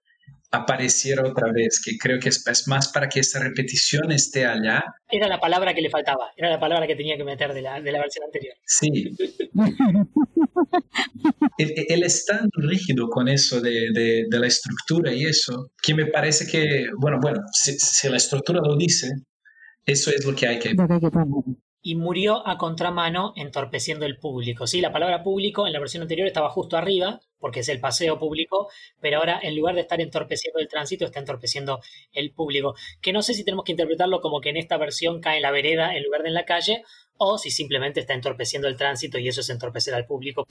apareciera 0.51 1.27
otra 1.27 1.51
vez, 1.53 1.81
que 1.83 1.97
creo 1.97 2.19
que 2.19 2.29
es, 2.29 2.67
más 2.67 2.91
para 2.91 3.07
que 3.07 3.21
esa 3.21 3.39
repetición 3.39 4.11
esté 4.11 4.45
allá. 4.45 4.83
Era 5.09 5.27
la 5.27 5.39
palabra 5.39 5.73
que 5.73 5.81
le 5.81 5.89
faltaba, 5.89 6.31
era 6.35 6.49
la 6.49 6.59
palabra 6.59 6.85
que 6.85 6.95
tenía 6.95 7.15
que 7.15 7.23
meter 7.23 7.53
de 7.53 7.61
la, 7.61 7.81
de 7.81 7.91
la 7.91 7.99
versión 7.99 8.25
anterior. 8.25 8.55
Sí. 8.65 9.15
él, 11.57 12.03
es 12.03 12.25
tan 12.25 12.49
rígido 12.53 13.09
con 13.09 13.29
eso 13.29 13.61
de, 13.61 13.91
de, 13.93 14.25
de, 14.29 14.39
la 14.39 14.47
estructura 14.47 15.13
y 15.13 15.23
eso, 15.23 15.71
que 15.81 15.93
me 15.93 16.07
parece 16.07 16.45
que, 16.45 16.87
bueno, 16.97 17.19
bueno, 17.21 17.39
si, 17.53 17.73
si 17.79 18.09
la 18.09 18.17
estructura 18.17 18.59
lo 18.61 18.75
dice, 18.75 19.09
eso 19.85 20.11
es 20.11 20.25
lo 20.25 20.35
que 20.35 20.47
hay 20.47 20.59
que 20.59 20.75
y 21.81 21.95
murió 21.95 22.47
a 22.47 22.57
contramano 22.57 23.33
entorpeciendo 23.35 24.05
el 24.05 24.17
público. 24.17 24.67
Sí, 24.67 24.81
la 24.81 24.91
palabra 24.91 25.23
público 25.23 25.65
en 25.65 25.73
la 25.73 25.79
versión 25.79 26.03
anterior 26.03 26.27
estaba 26.27 26.49
justo 26.49 26.77
arriba, 26.77 27.21
porque 27.39 27.61
es 27.61 27.69
el 27.69 27.79
paseo 27.79 28.19
público, 28.19 28.69
pero 28.99 29.17
ahora 29.17 29.39
en 29.41 29.55
lugar 29.55 29.75
de 29.75 29.81
estar 29.81 29.99
entorpeciendo 29.99 30.59
el 30.59 30.67
tránsito, 30.67 31.05
está 31.05 31.19
entorpeciendo 31.19 31.79
el 32.13 32.31
público. 32.31 32.75
Que 33.01 33.13
no 33.13 33.21
sé 33.23 33.33
si 33.33 33.43
tenemos 33.43 33.65
que 33.65 33.71
interpretarlo 33.71 34.21
como 34.21 34.41
que 34.41 34.49
en 34.49 34.57
esta 34.57 34.77
versión 34.77 35.21
cae 35.21 35.37
en 35.37 35.41
la 35.41 35.51
vereda 35.51 35.95
en 35.95 36.03
lugar 36.03 36.21
de 36.21 36.31
en 36.31 36.35
la 36.35 36.45
calle, 36.45 36.83
o 37.17 37.37
si 37.37 37.51
simplemente 37.51 37.99
está 37.99 38.13
entorpeciendo 38.13 38.67
el 38.67 38.77
tránsito 38.77 39.19
y 39.19 39.27
eso 39.27 39.41
es 39.41 39.49
entorpecer 39.49 39.93
al 39.93 40.05
público. 40.05 40.45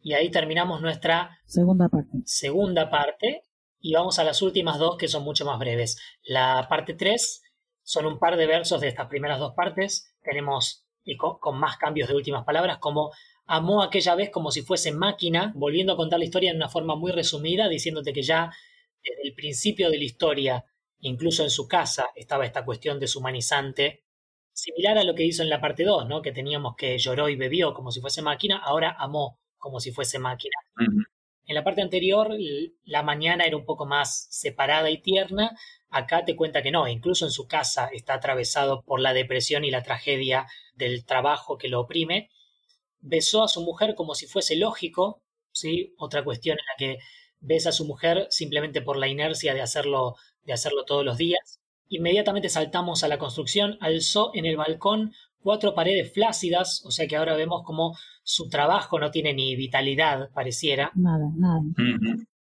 Y 0.00 0.14
ahí 0.14 0.30
terminamos 0.30 0.80
nuestra 0.80 1.40
segunda 1.46 1.88
parte. 1.88 2.18
Segunda 2.24 2.90
parte. 2.90 3.42
Y 3.80 3.92
vamos 3.94 4.18
a 4.18 4.24
las 4.24 4.40
últimas 4.42 4.78
dos 4.78 4.96
que 4.96 5.08
son 5.08 5.22
mucho 5.22 5.44
más 5.44 5.58
breves. 5.58 5.98
La 6.24 6.66
parte 6.68 6.94
3 6.94 7.42
son 7.86 8.04
un 8.04 8.18
par 8.18 8.36
de 8.36 8.46
versos 8.46 8.80
de 8.80 8.88
estas 8.88 9.06
primeras 9.06 9.38
dos 9.38 9.54
partes. 9.54 10.12
Tenemos, 10.20 10.84
y 11.04 11.16
con, 11.16 11.38
más 11.56 11.76
cambios 11.76 12.08
de 12.08 12.16
últimas 12.16 12.44
palabras, 12.44 12.78
como 12.78 13.12
amó 13.46 13.80
aquella 13.80 14.16
vez 14.16 14.30
como 14.30 14.50
si 14.50 14.62
fuese 14.62 14.90
máquina, 14.90 15.52
volviendo 15.54 15.92
a 15.92 15.96
contar 15.96 16.18
la 16.18 16.24
historia 16.24 16.50
en 16.50 16.56
una 16.56 16.68
forma 16.68 16.96
muy 16.96 17.12
resumida, 17.12 17.68
diciéndote 17.68 18.12
que 18.12 18.22
ya 18.22 18.50
desde 19.04 19.22
el 19.22 19.34
principio 19.34 19.88
de 19.88 19.98
la 19.98 20.04
historia, 20.04 20.64
incluso 20.98 21.44
en 21.44 21.50
su 21.50 21.68
casa, 21.68 22.08
estaba 22.16 22.44
esta 22.44 22.64
cuestión 22.64 22.98
deshumanizante, 22.98 24.02
similar 24.52 24.98
a 24.98 25.04
lo 25.04 25.14
que 25.14 25.24
hizo 25.24 25.44
en 25.44 25.48
la 25.48 25.60
parte 25.60 25.84
2, 25.84 26.08
¿no? 26.08 26.22
que 26.22 26.32
teníamos 26.32 26.74
que 26.76 26.98
lloró 26.98 27.28
y 27.28 27.36
bebió 27.36 27.72
como 27.72 27.92
si 27.92 28.00
fuese 28.00 28.20
máquina, 28.20 28.58
ahora 28.58 28.96
amó 28.98 29.38
como 29.58 29.78
si 29.78 29.92
fuese 29.92 30.18
máquina. 30.18 30.56
En 31.46 31.54
la 31.54 31.62
parte 31.62 31.82
anterior, 31.82 32.36
la 32.84 33.04
mañana 33.04 33.44
era 33.44 33.56
un 33.56 33.64
poco 33.64 33.86
más 33.86 34.26
separada 34.30 34.90
y 34.90 35.00
tierna, 35.00 35.56
Acá 35.96 36.26
te 36.26 36.36
cuenta 36.36 36.62
que 36.62 36.70
no, 36.70 36.86
incluso 36.88 37.24
en 37.24 37.30
su 37.30 37.48
casa 37.48 37.88
está 37.90 38.12
atravesado 38.12 38.82
por 38.82 39.00
la 39.00 39.14
depresión 39.14 39.64
y 39.64 39.70
la 39.70 39.82
tragedia 39.82 40.46
del 40.74 41.06
trabajo 41.06 41.56
que 41.56 41.68
lo 41.68 41.80
oprime. 41.80 42.28
Besó 43.00 43.42
a 43.42 43.48
su 43.48 43.62
mujer 43.62 43.94
como 43.94 44.14
si 44.14 44.26
fuese 44.26 44.56
lógico, 44.56 45.22
¿sí? 45.52 45.94
Otra 45.96 46.22
cuestión 46.22 46.58
en 46.58 46.66
la 46.66 46.76
que 46.76 46.98
besa 47.40 47.70
a 47.70 47.72
su 47.72 47.86
mujer 47.86 48.26
simplemente 48.28 48.82
por 48.82 48.98
la 48.98 49.08
inercia 49.08 49.54
de 49.54 49.62
hacerlo, 49.62 50.16
de 50.44 50.52
hacerlo 50.52 50.84
todos 50.84 51.02
los 51.02 51.16
días. 51.16 51.60
Inmediatamente 51.88 52.50
saltamos 52.50 53.02
a 53.02 53.08
la 53.08 53.16
construcción, 53.16 53.78
alzó 53.80 54.32
en 54.34 54.44
el 54.44 54.58
balcón 54.58 55.14
cuatro 55.40 55.74
paredes 55.74 56.12
flácidas, 56.12 56.84
o 56.84 56.90
sea 56.90 57.06
que 57.06 57.16
ahora 57.16 57.36
vemos 57.36 57.62
como 57.64 57.96
su 58.22 58.50
trabajo 58.50 58.98
no 58.98 59.10
tiene 59.10 59.32
ni 59.32 59.56
vitalidad, 59.56 60.30
pareciera. 60.34 60.92
Nada, 60.94 61.30
nada. 61.34 61.62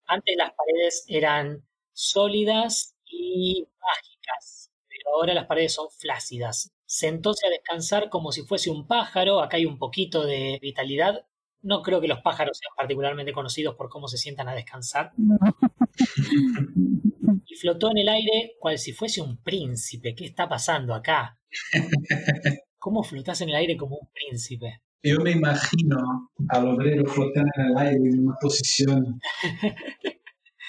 Antes 0.07 0.35
las 0.35 0.51
paredes 0.55 1.05
eran 1.07 1.63
sólidas 1.93 2.95
y 3.09 3.67
mágicas, 3.79 4.71
pero 4.87 5.15
ahora 5.15 5.33
las 5.33 5.45
paredes 5.47 5.73
son 5.73 5.89
flácidas. 5.89 6.73
Sentóse 6.85 7.47
a 7.47 7.49
descansar 7.49 8.09
como 8.09 8.31
si 8.31 8.43
fuese 8.43 8.69
un 8.69 8.87
pájaro, 8.87 9.41
acá 9.41 9.57
hay 9.57 9.65
un 9.65 9.77
poquito 9.77 10.25
de 10.25 10.59
vitalidad. 10.61 11.25
No 11.61 11.81
creo 11.81 11.99
que 11.99 12.07
los 12.07 12.21
pájaros 12.21 12.57
sean 12.57 12.73
particularmente 12.75 13.33
conocidos 13.33 13.75
por 13.75 13.89
cómo 13.89 14.07
se 14.07 14.17
sientan 14.17 14.47
a 14.47 14.55
descansar. 14.55 15.11
y 17.45 17.55
flotó 17.55 17.91
en 17.91 17.97
el 17.97 18.09
aire 18.09 18.55
cual 18.59 18.77
si 18.77 18.93
fuese 18.93 19.21
un 19.21 19.41
príncipe. 19.43 20.15
¿Qué 20.15 20.25
está 20.25 20.47
pasando 20.47 20.93
acá? 20.93 21.37
¿Cómo 22.77 23.03
flotas 23.03 23.41
en 23.41 23.49
el 23.49 23.55
aire 23.55 23.75
como 23.75 23.97
un 23.97 24.07
príncipe? 24.13 24.81
Yo 25.03 25.17
me 25.19 25.31
imagino 25.31 26.29
al 26.49 26.67
obrero 26.67 27.05
flotando 27.05 27.51
en 27.55 27.65
el 27.65 27.77
aire 27.77 28.09
en 28.09 28.27
una 28.27 28.35
posición 28.39 29.19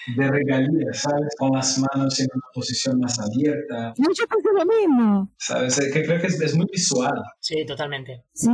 de 0.06 0.30
regalía, 0.30 0.92
¿sabes? 0.92 1.34
Con 1.38 1.52
las 1.52 1.78
manos 1.78 2.18
en 2.20 2.28
una 2.34 2.46
posición 2.54 2.98
más 2.98 3.18
abierta. 3.18 3.94
No, 3.98 4.08
yo 4.12 4.24
pensé 4.26 4.48
lo 4.52 4.64
mismo. 4.64 5.32
¿Sabes? 5.38 5.80
Que 5.92 6.04
creo 6.04 6.20
que 6.20 6.26
es, 6.26 6.54
muy 6.56 6.66
visual. 6.72 7.22
Sí, 7.38 7.64
totalmente. 7.66 8.24
Sí, 8.32 8.48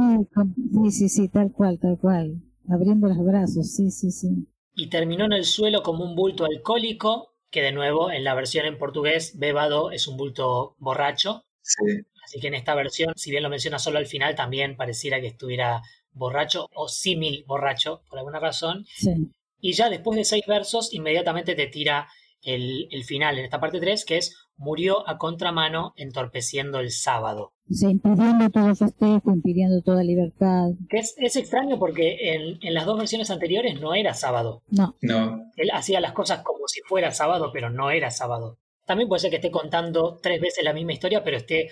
sí, 0.73 0.91
sí, 0.91 1.09
sí, 1.09 1.29
tal 1.29 1.53
cual, 1.53 1.79
tal 1.81 1.99
cual. 1.99 2.43
Abriendo 2.69 3.09
los 3.09 3.25
brazos, 3.25 3.75
sí, 3.75 3.91
sí, 3.91 4.11
sí. 4.11 4.49
Y 4.75 4.91
terminó 4.91 5.25
en 5.25 5.33
el 5.33 5.45
suelo 5.45 5.83
como 5.83 6.05
un 6.05 6.15
bulto 6.15 6.45
alcohólico, 6.45 7.35
que 7.51 7.63
de 7.63 7.73
nuevo 7.73 8.11
en 8.11 8.25
la 8.25 8.35
versión 8.35 8.67
en 8.67 8.79
portugués, 8.79 9.39
bebado 9.39 9.91
es 9.91 10.07
un 10.09 10.17
bulto 10.17 10.75
borracho. 10.79 11.45
Sí. 11.63 12.03
Así 12.25 12.41
que 12.41 12.49
en 12.49 12.55
esta 12.55 12.75
versión, 12.75 13.13
si 13.17 13.31
bien 13.31 13.45
lo 13.45 13.51
menciona 13.51 13.79
solo 13.79 13.99
al 13.99 14.07
final, 14.07 14.35
también 14.35 14.77
pareciera 14.77 15.21
que 15.21 15.29
estuviera 15.29 15.81
borracho 16.11 16.69
o 16.75 16.89
símil 16.89 17.45
borracho, 17.47 18.03
por 18.09 18.19
alguna 18.19 18.41
razón. 18.41 18.85
Sí. 18.97 19.31
Y 19.67 19.73
ya 19.73 19.91
después 19.91 20.17
de 20.17 20.25
seis 20.25 20.45
versos, 20.47 20.95
inmediatamente 20.95 21.57
te 21.57 21.67
tira 21.67 22.07
el, 22.41 22.87
final 23.05 23.37
en 23.37 23.47
esta 23.47 23.59
parte 23.59 23.81
3, 23.81 24.05
que 24.05 24.17
es 24.19 24.37
murió 24.57 25.07
a 25.09 25.19
contramano 25.19 25.93
entorpeciendo 25.97 26.79
el 26.79 26.93
sábado. 26.93 27.53
Sí, 27.69 27.87
impidiendo 27.87 28.49
todo 28.49 28.73
festejo, 28.77 29.33
impidiendo 29.33 29.83
toda 29.83 30.05
libertad. 30.05 30.69
Que 30.89 30.99
es, 30.99 31.17
es 31.19 31.35
extraño 31.35 31.81
porque 31.81 32.33
en, 32.35 32.59
en, 32.63 32.75
las 32.75 32.87
dos 32.87 32.97
versiones 32.97 33.29
anteriores 33.33 33.81
no 33.81 33.93
era 33.93 34.15
sábado. 34.15 34.63
No. 34.69 34.95
No. 35.01 35.51
Él 35.57 35.71
hacía 35.73 36.01
las 36.01 36.13
cosas 36.13 36.43
como 36.45 36.69
si 36.69 36.81
fuera 36.83 37.11
sábado, 37.11 37.51
pero 37.53 37.69
no 37.69 37.91
era 37.91 38.13
sábado. 38.13 38.61
También 38.85 39.09
puede 39.09 39.19
ser 39.19 39.31
que 39.31 39.37
esté 39.37 39.51
contando 39.51 40.21
tres 40.23 40.41
veces 40.41 40.63
la 40.63 40.75
misma 40.75 40.93
historia, 40.93 41.25
pero 41.25 41.39
esté 41.39 41.71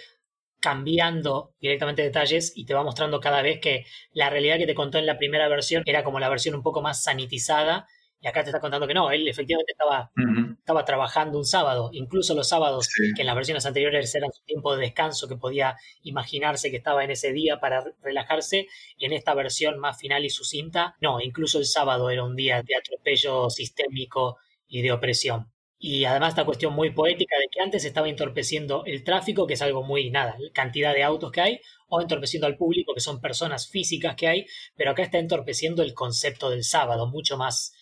cambiando 0.65 1.53
directamente 1.61 2.01
detalles 2.01 2.55
y 2.57 2.65
te 2.65 2.73
va 2.73 2.83
mostrando 2.83 3.21
cada 3.21 3.43
vez 3.43 3.61
que 3.61 3.85
la 4.15 4.31
realidad 4.31 4.57
que 4.57 4.65
te 4.67 4.75
contó 4.75 4.97
en 4.97 5.05
la 5.05 5.19
primera 5.19 5.47
versión 5.47 5.83
era 5.85 6.03
como 6.03 6.19
la 6.19 6.31
versión 6.31 6.55
un 6.55 6.63
poco 6.63 6.81
más 6.81 7.03
sanitizada. 7.03 7.87
Y 8.19 8.29
acá 8.29 8.43
te 8.43 8.49
está 8.49 8.61
contando 8.61 8.87
que 8.87 8.95
no, 8.95 9.11
él 9.11 9.29
efectivamente 9.29 9.73
estaba, 9.73 10.11
estaba 10.59 10.87
trabajando 10.87 11.37
un 11.37 11.45
sábado, 11.45 11.91
incluso 11.93 12.35
los 12.35 12.49
sábados, 12.49 12.89
que 13.15 13.21
en 13.21 13.27
las 13.27 13.37
versiones 13.37 13.67
anteriores 13.67 14.15
eran 14.15 14.33
su 14.33 14.43
tiempo 14.45 14.75
de 14.75 14.81
descanso, 14.81 15.29
que 15.29 15.37
podía 15.37 15.77
imaginarse 16.03 16.71
que 16.71 16.79
estaba 16.79 17.05
en 17.05 17.11
ese 17.11 17.33
día 17.33 17.61
para 17.61 17.85
relajarse, 18.03 18.67
en 18.99 19.13
esta 19.13 19.35
versión 19.35 19.79
más 19.79 19.99
final 19.99 20.25
y 20.25 20.31
sucinta, 20.31 20.97
no, 21.03 21.21
incluso 21.21 21.59
el 21.59 21.67
sábado 21.67 22.09
era 22.09 22.25
un 22.25 22.37
día 22.37 22.63
de 22.63 22.75
atropello 22.75 23.51
sistémico 23.51 24.39
y 24.67 24.81
de 24.81 24.93
opresión. 24.93 25.54
Y 25.87 26.07
además 26.07 26.31
esta 26.31 26.47
cuestión 26.47 26.73
muy 26.73 26.93
poética 26.95 27.37
de 27.37 27.49
que 27.53 27.61
antes 27.61 27.85
estaba 27.85 28.09
entorpeciendo 28.09 28.85
el 28.87 29.05
tráfico, 29.05 29.47
que 29.47 29.53
es 29.53 29.61
algo 29.61 29.83
muy, 29.83 30.11
nada, 30.11 30.35
cantidad 30.55 30.95
de 30.95 31.03
autos 31.03 31.31
que 31.31 31.43
hay, 31.43 31.61
o 31.89 32.01
entorpeciendo 32.01 32.47
al 32.47 32.57
público, 32.57 32.95
que 32.95 33.03
son 33.03 33.21
personas 33.21 33.69
físicas 33.69 34.17
que 34.17 34.27
hay, 34.27 34.47
pero 34.79 34.93
acá 34.93 35.03
está 35.03 35.19
entorpeciendo 35.19 35.83
el 35.83 35.93
concepto 35.93 36.49
del 36.49 36.65
sábado, 36.65 37.07
mucho 37.07 37.37
más 37.37 37.75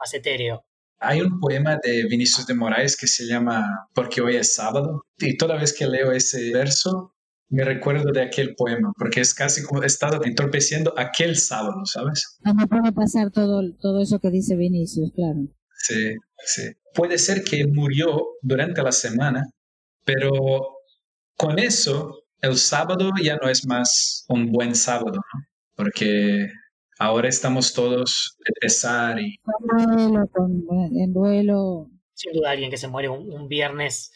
más 0.00 0.12
etéreo. 0.12 0.64
Hay 0.98 1.20
un 1.20 1.38
poema 1.38 1.78
de 1.80 2.04
Vinicius 2.08 2.48
de 2.48 2.54
Moraes 2.54 2.96
que 2.96 3.06
se 3.06 3.26
llama 3.26 3.64
Porque 3.94 4.20
hoy 4.20 4.34
es 4.34 4.56
sábado 4.56 5.04
y 5.16 5.36
toda 5.36 5.56
vez 5.56 5.72
que 5.72 5.86
leo 5.86 6.10
ese 6.10 6.52
verso 6.52 7.14
me 7.48 7.62
recuerdo 7.62 8.10
de 8.10 8.22
aquel 8.22 8.56
poema 8.56 8.92
porque 8.98 9.20
es 9.20 9.32
casi 9.32 9.62
como 9.62 9.84
he 9.84 9.86
estado 9.86 10.24
entorpeciendo 10.24 10.92
aquel 10.98 11.36
sábado, 11.36 11.84
¿sabes? 11.84 12.38
No 12.40 12.54
me 12.54 12.66
puede 12.66 12.90
pasar 12.90 13.30
todo, 13.30 13.62
todo 13.80 14.02
eso 14.02 14.18
que 14.18 14.30
dice 14.30 14.56
Vinicius, 14.56 15.12
claro. 15.14 15.46
Sí, 15.78 16.16
sí. 16.44 16.72
Puede 16.96 17.18
ser 17.18 17.44
que 17.44 17.66
murió 17.66 18.26
durante 18.40 18.82
la 18.82 18.92
semana, 18.92 19.44
pero 20.04 20.78
con 21.36 21.58
eso 21.58 22.22
el 22.40 22.56
sábado 22.56 23.10
ya 23.22 23.36
no 23.36 23.50
es 23.50 23.66
más 23.66 24.24
un 24.28 24.50
buen 24.50 24.74
sábado, 24.74 25.16
¿no? 25.16 25.40
Porque 25.74 26.48
ahora 26.98 27.28
estamos 27.28 27.74
todos 27.74 28.36
de 28.38 28.52
pesar 28.60 29.20
y... 29.20 29.38
en 30.94 31.12
duelo. 31.12 31.90
Sin 32.14 32.32
duda 32.32 32.52
alguien 32.52 32.70
que 32.70 32.78
se 32.78 32.88
muere 32.88 33.10
un, 33.10 33.46
viernes 33.46 34.10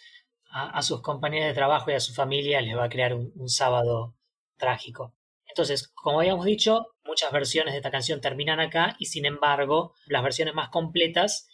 a, 0.51 0.81
sus 0.81 1.03
compañeros 1.03 1.49
de 1.49 1.55
trabajo 1.55 1.91
y 1.91 1.95
a 1.95 2.01
su 2.01 2.15
familia 2.15 2.63
les 2.63 2.75
va 2.75 2.85
a 2.85 2.89
crear 2.89 3.15
un, 3.15 3.49
sábado 3.51 4.17
trágico. 4.57 5.15
Entonces, 5.47 5.89
como 5.89 6.21
habíamos 6.21 6.47
dicho, 6.47 6.87
muchas 7.05 7.31
versiones 7.31 7.75
de 7.75 7.79
esta 7.79 7.91
canción 7.91 8.23
terminan 8.23 8.59
acá 8.59 8.97
y 8.99 9.07
sin 9.07 9.27
embargo 9.27 9.93
las 10.07 10.23
versiones 10.23 10.55
más 10.55 10.71
completas 10.71 11.50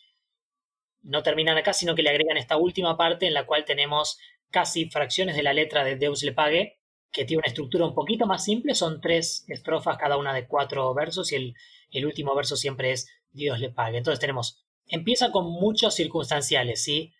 no 1.07 1.23
terminan 1.23 1.57
acá, 1.57 1.73
sino 1.73 1.95
que 1.95 2.03
le 2.03 2.11
agregan 2.11 2.37
esta 2.37 2.57
última 2.57 2.97
parte 2.97 3.27
en 3.27 3.35
la 3.35 3.47
cual 3.47 3.65
tenemos 3.65 4.19
casi 4.51 4.89
fracciones 4.91 5.37
de 5.37 5.43
la 5.43 5.53
letra 5.53 5.85
de 5.85 5.97
Deus 5.97 6.23
le 6.23 6.33
pague 6.33 6.79
que 7.17 7.25
tiene 7.25 7.39
una 7.39 7.49
estructura 7.49 7.87
un 7.87 7.95
poquito 7.95 8.27
más 8.27 8.45
simple, 8.45 8.75
son 8.75 9.01
tres 9.01 9.47
estrofas, 9.49 9.97
cada 9.97 10.19
una 10.19 10.35
de 10.35 10.47
cuatro 10.47 10.93
versos, 10.93 11.33
y 11.33 11.55
el, 11.91 12.05
último 12.05 12.35
verso 12.35 12.57
siempre 12.57 12.93
es 12.93 13.09
Dios 13.33 13.59
le 13.59 13.71
pague. 13.71 13.97
Entonces 13.97 14.21
tenemos, 14.21 14.63
empieza 14.87 15.31
con 15.31 15.47
muchos 15.51 15.95
circunstanciales, 15.95 16.85
¿sí? 16.85 17.15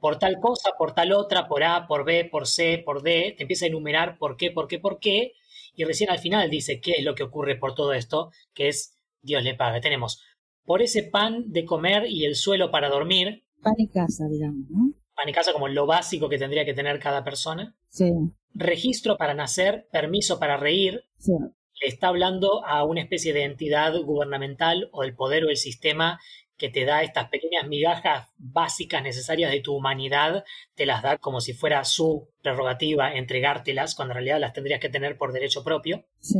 Por 0.00 0.18
tal 0.18 0.40
cosa, 0.40 0.70
por 0.78 0.94
tal 0.94 1.12
otra, 1.12 1.46
por 1.46 1.62
A, 1.62 1.86
por 1.86 2.04
B, 2.04 2.24
por 2.24 2.46
C, 2.46 2.82
por 2.84 3.02
D, 3.02 3.34
te 3.36 3.42
empieza 3.42 3.66
a 3.66 3.68
enumerar 3.68 4.16
por 4.16 4.38
qué, 4.38 4.50
por 4.50 4.66
qué, 4.66 4.78
por 4.78 4.98
qué, 4.98 5.34
y 5.74 5.84
recién 5.84 6.08
al 6.08 6.20
final 6.20 6.48
dice 6.48 6.80
qué 6.80 6.92
es 6.92 7.04
lo 7.04 7.14
que 7.14 7.24
ocurre 7.24 7.56
por 7.56 7.74
todo 7.74 7.92
esto, 7.92 8.30
que 8.54 8.68
es 8.68 8.96
Dios 9.20 9.42
le 9.42 9.54
pague. 9.54 9.82
Tenemos 9.82 10.22
por 10.64 10.82
ese 10.82 11.02
pan 11.04 11.52
de 11.52 11.64
comer 11.64 12.06
y 12.08 12.24
el 12.24 12.34
suelo 12.34 12.70
para 12.70 12.88
dormir. 12.88 13.44
Pan 13.62 13.74
y 13.78 13.88
casa, 13.88 14.26
digamos, 14.28 14.68
¿no? 14.70 14.92
Pan 15.14 15.28
y 15.28 15.32
casa 15.32 15.52
como 15.52 15.68
lo 15.68 15.86
básico 15.86 16.28
que 16.28 16.38
tendría 16.38 16.64
que 16.64 16.74
tener 16.74 16.98
cada 16.98 17.22
persona. 17.24 17.76
Sí 17.88 18.12
registro 18.54 19.16
para 19.16 19.34
nacer, 19.34 19.88
permiso 19.90 20.38
para 20.38 20.56
reír, 20.56 21.04
le 21.26 21.88
está 21.88 22.08
hablando 22.08 22.64
a 22.64 22.84
una 22.84 23.02
especie 23.02 23.32
de 23.32 23.44
entidad 23.44 23.92
gubernamental 24.02 24.88
o 24.92 25.02
del 25.02 25.14
poder 25.14 25.44
o 25.44 25.50
el 25.50 25.56
sistema 25.56 26.20
que 26.56 26.68
te 26.68 26.84
da 26.84 27.02
estas 27.02 27.28
pequeñas 27.30 27.66
migajas 27.66 28.28
básicas 28.38 29.02
necesarias 29.02 29.50
de 29.50 29.60
tu 29.60 29.74
humanidad, 29.74 30.44
te 30.76 30.86
las 30.86 31.02
da 31.02 31.18
como 31.18 31.40
si 31.40 31.52
fuera 31.52 31.82
su 31.82 32.28
prerrogativa 32.42 33.12
entregártelas, 33.12 33.96
cuando 33.96 34.12
en 34.12 34.16
realidad 34.16 34.38
las 34.38 34.52
tendrías 34.52 34.78
que 34.78 34.88
tener 34.88 35.18
por 35.18 35.32
derecho 35.32 35.64
propio. 35.64 36.06
Sí. 36.20 36.38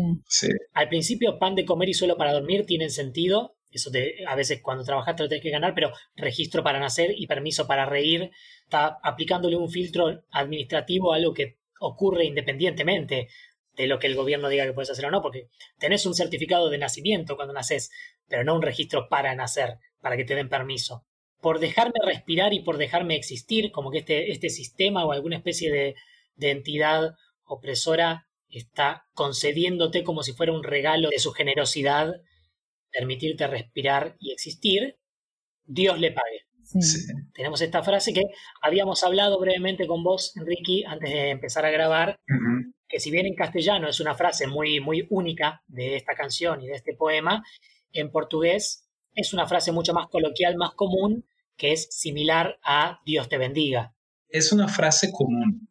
Al 0.72 0.89
principio, 0.89 1.41
pan 1.41 1.57
de 1.57 1.64
comer 1.64 1.89
y 1.89 1.95
suelo 1.95 2.16
para 2.16 2.33
dormir 2.33 2.64
tienen 2.64 2.91
sentido, 2.91 3.57
eso 3.79 3.91
te, 3.91 4.25
a 4.27 4.35
veces 4.35 4.61
cuando 4.62 4.85
trabajas 4.85 5.16
te 5.16 5.22
lo 5.22 5.29
tienes 5.29 5.43
que 5.43 5.51
ganar, 5.51 5.75
pero 5.75 5.93
registro 6.16 6.62
para 6.62 6.81
nacer 6.81 7.14
y 7.16 7.27
permiso 7.27 7.66
para 7.66 7.87
reír, 7.87 8.31
está 8.64 8.99
aplicándole 9.03 9.57
un 9.57 9.70
filtro 9.70 10.25
administrativo 10.31 11.12
a 11.12 11.16
algo 11.16 11.35
que 11.35 11.59
ocurre 11.81 12.25
independientemente 12.25 13.29
de 13.77 13.87
lo 13.87 13.99
que 13.99 14.07
el 14.07 14.14
gobierno 14.14 14.49
diga 14.49 14.64
que 14.64 14.72
puedes 14.72 14.91
hacer 14.91 15.07
o 15.07 15.11
no, 15.11 15.22
porque 15.22 15.49
tenés 15.79 16.07
un 16.07 16.14
certificado 16.14 16.70
de 16.70 16.79
nacimiento 16.79 17.37
cuando 17.37 17.55
naces, 17.55 17.91
pero 18.29 18.45
no 18.45 18.55
un 18.55 18.62
registro 18.62 19.09
para 19.09 19.35
nacer, 19.35 19.79
para 20.01 20.16
que 20.16 20.25
te 20.25 20.35
den 20.35 20.49
permiso. 20.49 21.05
Por 21.41 21.59
dejarme 21.59 21.99
respirar 22.05 22.55
y 22.55 22.61
por 22.61 22.79
dejarme 22.79 23.16
existir, 23.16 23.70
como 23.72 23.91
que 23.91 23.99
este, 23.99 24.31
este 24.31 24.49
sistema 24.49 25.05
o 25.05 25.12
alguna 25.12 25.37
especie 25.37 25.97
de 26.37 26.51
entidad 26.51 27.14
opresora 27.45 28.27
está 28.59 29.07
concediéndote 29.14 30.05
como 30.05 30.22
si 30.22 30.33
fuera 30.33 30.53
un 30.53 30.62
regalo 30.62 31.11
de 31.11 31.18
su 31.18 31.33
generosidad, 31.33 32.14
permitirte 32.95 33.47
respirar 33.47 34.16
y 34.20 34.32
existir, 34.32 34.97
Dios 35.64 35.99
le 35.99 36.12
pague. 36.12 36.47
Tenemos 37.34 37.61
esta 37.61 37.82
frase 37.82 38.12
que 38.12 38.22
habíamos 38.62 39.03
hablado 39.05 39.38
brevemente 39.38 39.86
con 39.86 40.03
vos, 40.03 40.34
Enrique, 40.36 40.84
antes 40.86 41.11
de 41.11 41.30
empezar 41.30 41.66
a 41.66 41.70
grabar, 41.70 42.18
que 42.88 43.01
si 43.01 43.11
bien 43.11 43.26
en 43.26 43.34
castellano 43.34 43.88
es 43.88 44.01
una 44.01 44.14
frase 44.14 44.47
muy, 44.47 44.80
muy 44.80 45.07
única 45.11 45.62
de 45.66 45.97
esta 45.97 46.14
canción 46.14 46.62
y 46.62 46.66
de 46.68 46.74
este 46.74 46.95
poema, 46.95 47.45
en 47.92 48.11
portugués 48.11 48.88
es 49.14 49.32
una 49.34 49.47
frase 49.47 49.72
mucho 49.72 49.92
más 49.92 50.09
coloquial, 50.09 50.57
más 50.57 50.72
común, 50.74 51.24
que 51.57 51.72
es 51.72 51.88
similar 51.90 52.59
a 52.64 53.01
Dios 53.05 53.28
te 53.28 53.38
bendiga. 53.38 53.95
Es 54.28 54.51
una 54.51 54.66
frase 54.66 55.12
común, 55.12 55.68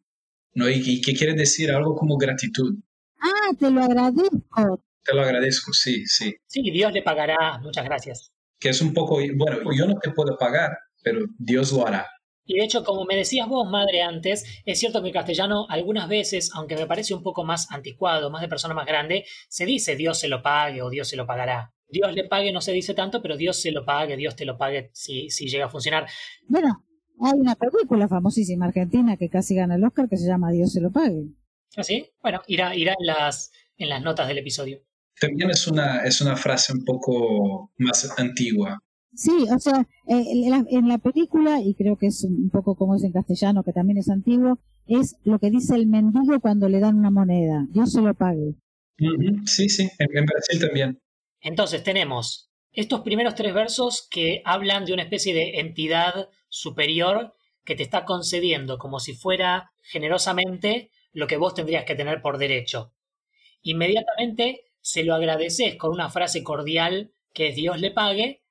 ¿no? 0.54 0.68
Y, 0.70 1.00
que 1.00 1.14
quiere 1.14 1.34
decir 1.34 1.70
algo 1.70 1.94
como 1.94 2.16
gratitud. 2.16 2.76
Ah, 3.20 3.50
te 3.58 3.70
lo 3.70 3.82
agradezco. 3.82 4.82
Te 5.04 5.14
lo 5.14 5.22
agradezco, 5.22 5.72
sí, 5.72 6.04
sí. 6.06 6.34
Sí, 6.46 6.62
Dios 6.70 6.92
le 6.92 7.02
pagará, 7.02 7.58
muchas 7.62 7.84
gracias. 7.84 8.32
Que 8.58 8.70
es 8.70 8.80
un 8.80 8.94
poco, 8.94 9.16
bueno, 9.36 9.58
yo 9.76 9.86
no 9.86 9.98
te 10.00 10.10
puedo 10.10 10.36
pagar, 10.38 10.78
pero 11.02 11.20
Dios 11.38 11.72
lo 11.72 11.86
hará. 11.86 12.08
Y 12.46 12.58
de 12.58 12.64
hecho, 12.64 12.84
como 12.84 13.04
me 13.04 13.16
decías 13.16 13.48
vos, 13.48 13.68
madre, 13.70 14.02
antes, 14.02 14.44
es 14.66 14.78
cierto 14.78 15.00
que 15.00 15.08
en 15.08 15.14
castellano 15.14 15.66
algunas 15.68 16.08
veces, 16.08 16.50
aunque 16.54 16.76
me 16.76 16.86
parece 16.86 17.14
un 17.14 17.22
poco 17.22 17.42
más 17.44 17.70
anticuado, 17.70 18.30
más 18.30 18.42
de 18.42 18.48
persona 18.48 18.74
más 18.74 18.86
grande, 18.86 19.24
se 19.48 19.64
dice 19.64 19.96
Dios 19.96 20.18
se 20.18 20.28
lo 20.28 20.42
pague 20.42 20.82
o 20.82 20.90
Dios 20.90 21.08
se 21.08 21.16
lo 21.16 21.26
pagará. 21.26 21.72
Dios 21.88 22.14
le 22.14 22.24
pague 22.24 22.52
no 22.52 22.60
se 22.60 22.72
dice 22.72 22.92
tanto, 22.92 23.22
pero 23.22 23.36
Dios 23.36 23.60
se 23.60 23.70
lo 23.70 23.84
pague, 23.84 24.16
Dios 24.16 24.36
te 24.36 24.44
lo 24.44 24.58
pague 24.58 24.90
si, 24.92 25.30
si 25.30 25.48
llega 25.48 25.66
a 25.66 25.70
funcionar. 25.70 26.06
Bueno, 26.46 26.84
hay 27.20 27.38
una 27.38 27.54
película 27.54 28.08
famosísima 28.08 28.66
argentina 28.66 29.16
que 29.16 29.30
casi 29.30 29.54
gana 29.54 29.76
el 29.76 29.84
Oscar 29.84 30.08
que 30.08 30.16
se 30.16 30.26
llama 30.26 30.50
Dios 30.50 30.72
se 30.72 30.80
lo 30.80 30.90
pague. 30.90 31.28
¿Ah, 31.76 31.82
sí? 31.82 32.10
Bueno, 32.22 32.42
irá, 32.46 32.74
irá 32.74 32.94
en, 32.98 33.06
las, 33.06 33.52
en 33.76 33.88
las 33.88 34.02
notas 34.02 34.28
del 34.28 34.38
episodio. 34.38 34.82
También 35.20 35.50
es 35.50 35.66
una, 35.66 36.02
es 36.04 36.20
una 36.20 36.36
frase 36.36 36.72
un 36.72 36.84
poco 36.84 37.72
más 37.78 38.12
antigua. 38.18 38.82
Sí, 39.14 39.46
o 39.48 39.58
sea, 39.60 39.86
eh, 40.08 40.24
en, 40.70 40.88
la, 40.88 40.98
película, 40.98 41.60
y 41.60 41.74
creo 41.74 41.96
que 41.96 42.06
es 42.08 42.24
un 42.24 42.50
poco 42.50 42.74
como 42.74 42.96
es 42.96 43.04
en 43.04 43.12
castellano, 43.12 43.62
que 43.62 43.72
también 43.72 43.98
es 43.98 44.08
antiguo, 44.08 44.58
es 44.86 45.16
lo 45.22 45.38
que 45.38 45.50
dice 45.50 45.76
el 45.76 45.86
mendigo 45.86 46.40
cuando 46.40 46.68
le 46.68 46.80
dan 46.80 46.98
una 46.98 47.10
moneda. 47.10 47.64
Dios 47.70 47.92
se 47.92 48.00
lo 48.00 48.14
pague. 48.14 48.54
Sí, 49.46 49.68
sí, 49.68 49.88
en, 49.98 50.24
Brasil 50.24 50.60
también. 50.60 51.00
Entonces 51.40 51.82
tenemos 51.84 52.50
estos 52.72 53.02
primeros 53.02 53.36
tres 53.36 53.54
versos 53.54 54.08
que 54.10 54.42
hablan 54.44 54.84
de 54.84 54.94
una 54.94 55.04
especie 55.04 55.32
de 55.32 55.60
entidad 55.60 56.28
superior 56.48 57.34
que 57.64 57.76
te 57.76 57.84
está 57.84 58.04
concediendo 58.04 58.78
como 58.78 58.98
si 58.98 59.14
fuera 59.14 59.72
generosamente 59.80 60.90
lo 61.12 61.26
que 61.28 61.36
vos 61.36 61.54
tendrías 61.54 61.84
que 61.84 61.94
tener 61.94 62.20
por 62.20 62.38
derecho. 62.38 62.92
Inmediatamente 63.62 64.62
se 64.84 65.02
lo 65.02 65.14
agradeces 65.14 65.76
con 65.76 65.92
una 65.92 66.10
frase 66.10 66.44
cordial 66.44 67.14
que 67.32 67.48
es 67.48 67.56
Dios 67.56 67.80
le 67.80 67.90
pague 67.90 68.42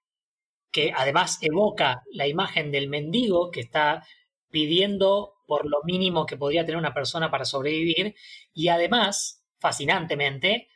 que 0.71 0.91
además 0.95 1.37
evoca 1.41 2.01
la 2.11 2.27
imagen 2.27 2.71
del 2.71 2.89
mendigo 2.89 3.51
que 3.51 3.59
está 3.59 4.03
pidiendo 4.49 5.35
por 5.45 5.69
lo 5.69 5.83
mínimo 5.83 6.25
que 6.25 6.35
podría 6.35 6.65
tener 6.65 6.79
una 6.79 6.93
persona 6.93 7.29
para 7.29 7.45
sobrevivir 7.45 8.15
y 8.51 8.69
además, 8.69 9.43
fascinantemente, 9.59 10.69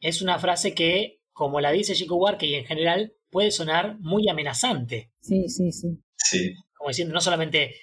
es 0.00 0.22
una 0.22 0.40
frase 0.40 0.74
que, 0.74 1.20
como 1.32 1.60
la 1.60 1.70
dice 1.70 1.94
Chico 1.94 2.16
Huarque 2.16 2.46
y 2.46 2.54
en 2.56 2.64
general, 2.64 3.14
puede 3.30 3.52
sonar 3.52 4.00
muy 4.00 4.28
amenazante. 4.28 5.12
Sí, 5.20 5.48
sí, 5.48 5.70
sí. 5.70 6.02
Sí. 6.16 6.52
Como 6.76 6.88
diciendo, 6.88 7.14
no 7.14 7.20
solamente 7.20 7.76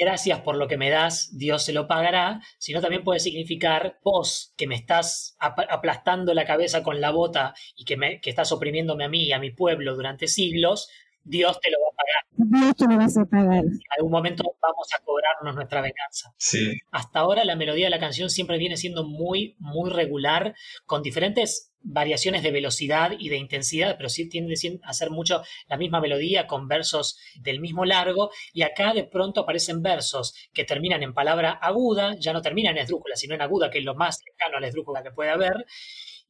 gracias 0.00 0.40
por 0.40 0.56
lo 0.56 0.66
que 0.66 0.78
me 0.78 0.88
das, 0.88 1.36
Dios 1.36 1.62
se 1.62 1.74
lo 1.74 1.86
pagará, 1.86 2.40
sino 2.58 2.80
también 2.80 3.04
puede 3.04 3.20
significar 3.20 3.98
vos 4.02 4.54
que 4.56 4.66
me 4.66 4.74
estás 4.74 5.36
aplastando 5.38 6.32
la 6.32 6.46
cabeza 6.46 6.82
con 6.82 7.02
la 7.02 7.10
bota 7.10 7.54
y 7.76 7.84
que, 7.84 7.98
me, 7.98 8.20
que 8.20 8.30
estás 8.30 8.50
oprimiéndome 8.50 9.04
a 9.04 9.08
mí 9.10 9.24
y 9.24 9.32
a 9.32 9.38
mi 9.38 9.50
pueblo 9.50 9.94
durante 9.94 10.26
siglos, 10.26 10.88
Dios 11.22 11.60
te 11.60 11.70
lo 11.70 11.76
va 11.82 11.88
a 11.92 11.96
pagar. 11.96 12.62
Dios 12.62 12.76
te 12.76 12.86
lo 12.86 12.96
vas 12.96 13.16
a 13.18 13.24
pagar. 13.26 13.64
En 13.64 13.80
algún 13.98 14.10
momento 14.10 14.56
vamos 14.62 14.88
a 14.98 15.04
cobrarnos 15.04 15.54
nuestra 15.54 15.82
venganza. 15.82 16.32
Sí. 16.38 16.78
Hasta 16.90 17.20
ahora 17.20 17.44
la 17.44 17.56
melodía 17.56 17.86
de 17.86 17.90
la 17.90 18.00
canción 18.00 18.30
siempre 18.30 18.56
viene 18.56 18.78
siendo 18.78 19.04
muy, 19.04 19.54
muy 19.58 19.90
regular, 19.90 20.54
con 20.86 21.02
diferentes 21.02 21.69
variaciones 21.82 22.42
de 22.42 22.50
velocidad 22.50 23.12
y 23.18 23.28
de 23.28 23.36
intensidad, 23.36 23.96
pero 23.96 24.08
sí 24.08 24.28
tiende 24.28 24.54
a 24.82 24.92
ser 24.92 25.10
mucho 25.10 25.42
la 25.68 25.76
misma 25.76 26.00
melodía 26.00 26.46
con 26.46 26.68
versos 26.68 27.18
del 27.40 27.60
mismo 27.60 27.84
largo 27.84 28.30
y 28.52 28.62
acá 28.62 28.92
de 28.92 29.04
pronto 29.04 29.40
aparecen 29.40 29.82
versos 29.82 30.34
que 30.52 30.64
terminan 30.64 31.02
en 31.02 31.14
palabra 31.14 31.52
aguda, 31.52 32.16
ya 32.18 32.32
no 32.32 32.42
terminan 32.42 32.76
en 32.76 32.82
esdrújula, 32.82 33.16
sino 33.16 33.34
en 33.34 33.42
aguda, 33.42 33.70
que 33.70 33.78
es 33.78 33.84
lo 33.84 33.94
más 33.94 34.20
cercano 34.22 34.58
a 34.58 34.60
la 34.60 34.68
esdrújula 34.68 35.02
que 35.02 35.10
puede 35.10 35.30
haber, 35.30 35.66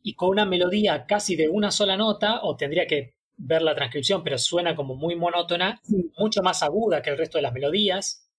y 0.03 0.15
con 0.15 0.31
una 0.31 0.47
melodía 0.47 1.05
casi 1.07 1.37
de 1.37 1.49
una 1.49 1.71
sola 1.71 1.97
nota, 1.97 2.41
o 2.43 2.57
tendría 2.57 2.87
que 2.87 3.15
ver 3.37 3.63
la 3.63 3.75
transcripción, 3.75 4.23
pero 4.23 4.39
suena 4.39 4.77
como 4.77 4.95
muy 4.95 5.17
monótona, 5.17 5.81
mucho 6.17 6.43
más 6.43 6.63
aguda 6.63 7.03
que 7.03 7.11
el 7.11 7.19
resto 7.19 7.39
de 7.39 7.43
las 7.43 7.53
melodías, 7.53 8.31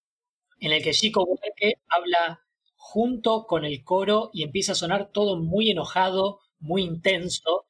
en 0.59 0.71
el 0.71 0.83
que 0.83 0.91
Chico 0.91 1.25
Buarque 1.25 1.81
habla 1.89 2.41
junto 2.75 3.45
con 3.47 3.65
el 3.65 3.83
coro 3.83 4.29
y 4.33 4.43
empieza 4.43 4.73
a 4.73 4.75
sonar 4.75 5.11
todo 5.11 5.37
muy 5.37 5.71
enojado, 5.71 6.39
muy 6.61 6.83
intenso, 6.83 7.65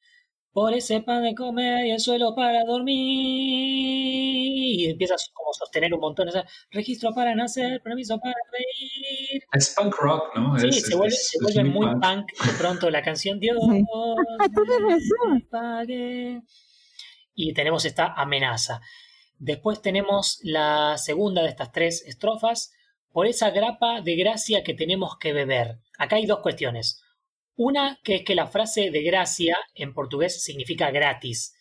por 0.52 0.74
ese 0.74 1.00
pan 1.00 1.22
de 1.22 1.34
comer 1.34 1.86
y 1.86 1.90
el 1.92 2.00
suelo 2.00 2.34
para 2.34 2.64
dormir. 2.64 2.94
Y 2.94 4.90
empiezas 4.90 5.30
como 5.32 5.50
a 5.50 5.54
sostener 5.54 5.94
un 5.94 6.00
montón. 6.00 6.28
O 6.28 6.32
registro 6.70 7.14
para 7.14 7.34
nacer, 7.34 7.80
permiso 7.82 8.18
para 8.18 8.34
reír. 8.52 9.42
Es 9.52 9.74
punk 9.74 9.94
rock, 9.96 10.36
¿no? 10.36 10.58
Sí, 10.58 10.72
se 10.72 10.94
vuelve, 10.94 11.16
se 11.16 11.38
vuelve 11.42 11.64
muy 11.64 11.86
punk. 12.00 12.30
De 12.44 12.52
pronto 12.58 12.90
la 12.90 13.02
canción 13.02 13.40
Dios 13.40 13.58
pague. 15.50 16.42
Y 17.34 17.54
tenemos 17.54 17.84
esta 17.86 18.12
amenaza. 18.12 18.82
Después 19.38 19.80
tenemos 19.80 20.38
la 20.42 20.98
segunda 20.98 21.42
de 21.42 21.48
estas 21.48 21.72
tres 21.72 22.04
estrofas. 22.06 22.72
Por 23.10 23.26
esa 23.26 23.50
grapa 23.50 24.00
de 24.00 24.16
gracia 24.16 24.62
que 24.62 24.72
tenemos 24.74 25.18
que 25.18 25.32
beber. 25.32 25.78
Acá 25.98 26.16
hay 26.16 26.24
dos 26.26 26.40
cuestiones. 26.40 27.01
Una 27.56 27.98
que 28.02 28.16
es 28.16 28.24
que 28.24 28.34
la 28.34 28.46
frase 28.46 28.90
de 28.90 29.02
gracia 29.02 29.56
en 29.74 29.92
portugués 29.92 30.42
significa 30.42 30.90
gratis. 30.90 31.54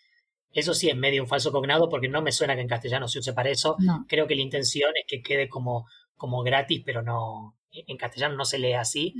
Eso 0.54 0.74
sí 0.74 0.90
es 0.90 0.96
medio 0.96 1.22
un 1.22 1.28
falso 1.28 1.52
cognado 1.52 1.90
porque 1.90 2.10
no 2.10 2.22
me 2.22 2.32
suena 2.32 2.56
que 2.56 2.62
en 2.62 2.68
castellano 2.68 3.08
se 3.08 3.20
use 3.20 3.34
para 3.34 3.50
eso. 3.50 3.78
Creo 4.08 4.28
que 4.28 4.36
la 4.36 4.42
intención 4.42 4.92
es 4.96 5.06
que 5.08 5.22
quede 5.22 5.48
como, 5.48 5.86
como 6.16 6.44
gratis, 6.44 6.82
pero 6.86 7.02
no. 7.02 7.58
En 7.72 7.96
castellano 7.96 8.36
no 8.36 8.44
se 8.44 8.60
lee 8.60 8.74
así. 8.74 9.14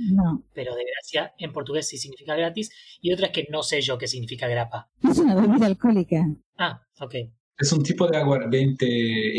Pero 0.52 0.74
de 0.74 0.84
gracia 0.84 1.32
en 1.38 1.52
portugués 1.52 1.88
sí 1.88 1.96
significa 1.96 2.36
gratis. 2.36 2.70
Y 3.00 3.12
otra 3.12 3.26
es 3.26 3.32
que 3.32 3.46
no 3.50 3.62
sé 3.62 3.80
yo 3.80 3.96
qué 3.96 4.06
significa 4.06 4.46
grapa. 4.46 4.90
Es 5.02 5.18
una 5.18 5.34
bebida 5.34 5.66
alcohólica. 5.66 6.22
Ah, 6.58 6.82
ok. 7.00 7.14
Es 7.58 7.72
un 7.72 7.82
tipo 7.82 8.06
de 8.06 8.18
aguardiente 8.18 8.86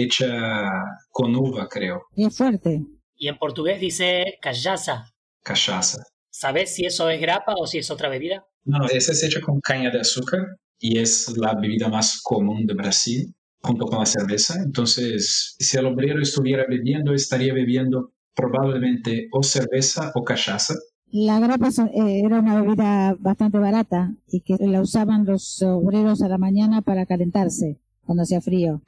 hecha 0.01 0.69
con 1.09 1.35
uva, 1.35 1.67
creo. 1.67 2.03
Y 2.15 2.25
es 2.25 2.35
fuerte. 2.35 2.81
Y 3.15 3.27
en 3.27 3.37
portugués 3.37 3.79
dice 3.79 4.37
callaza. 4.41 5.05
Cachaza. 5.43 6.03
¿Sabes 6.33 6.73
si 6.73 6.83
eso 6.83 7.07
es 7.11 7.21
grapa 7.21 7.53
o 7.55 7.67
si 7.67 7.77
es 7.77 7.91
otra 7.91 8.09
bebida? 8.09 8.43
No, 8.65 8.87
esa 8.87 9.11
es 9.11 9.23
hecha 9.23 9.39
con 9.39 9.61
caña 9.61 9.91
de 9.91 9.99
azúcar 9.99 10.57
y 10.79 10.97
es 10.97 11.31
la 11.37 11.53
bebida 11.53 11.89
más 11.89 12.19
común 12.23 12.65
de 12.65 12.73
Brasil 12.73 13.31
junto 13.61 13.85
con 13.85 13.99
la 13.99 14.05
cerveza. 14.07 14.55
Entonces, 14.63 15.55
si 15.59 15.77
el 15.77 15.85
obrero 15.85 16.19
estuviera 16.19 16.65
bebiendo, 16.67 17.13
estaría 17.13 17.53
bebiendo 17.53 18.13
probablemente 18.33 19.27
o 19.31 19.43
cerveza 19.43 20.11
o 20.15 20.23
cachaza. 20.23 20.73
La 21.11 21.39
grapa 21.39 21.69
eh, 21.69 22.23
era 22.25 22.39
una 22.39 22.61
bebida 22.63 23.15
bastante 23.19 23.59
barata 23.59 24.15
y 24.27 24.41
que 24.41 24.57
la 24.59 24.81
usaban 24.81 25.25
los 25.25 25.61
obreros 25.61 26.23
a 26.23 26.29
la 26.29 26.39
mañana 26.39 26.81
para 26.81 27.05
calentarse 27.05 27.77
cuando 28.01 28.23
hacía 28.23 28.41
frío. 28.41 28.81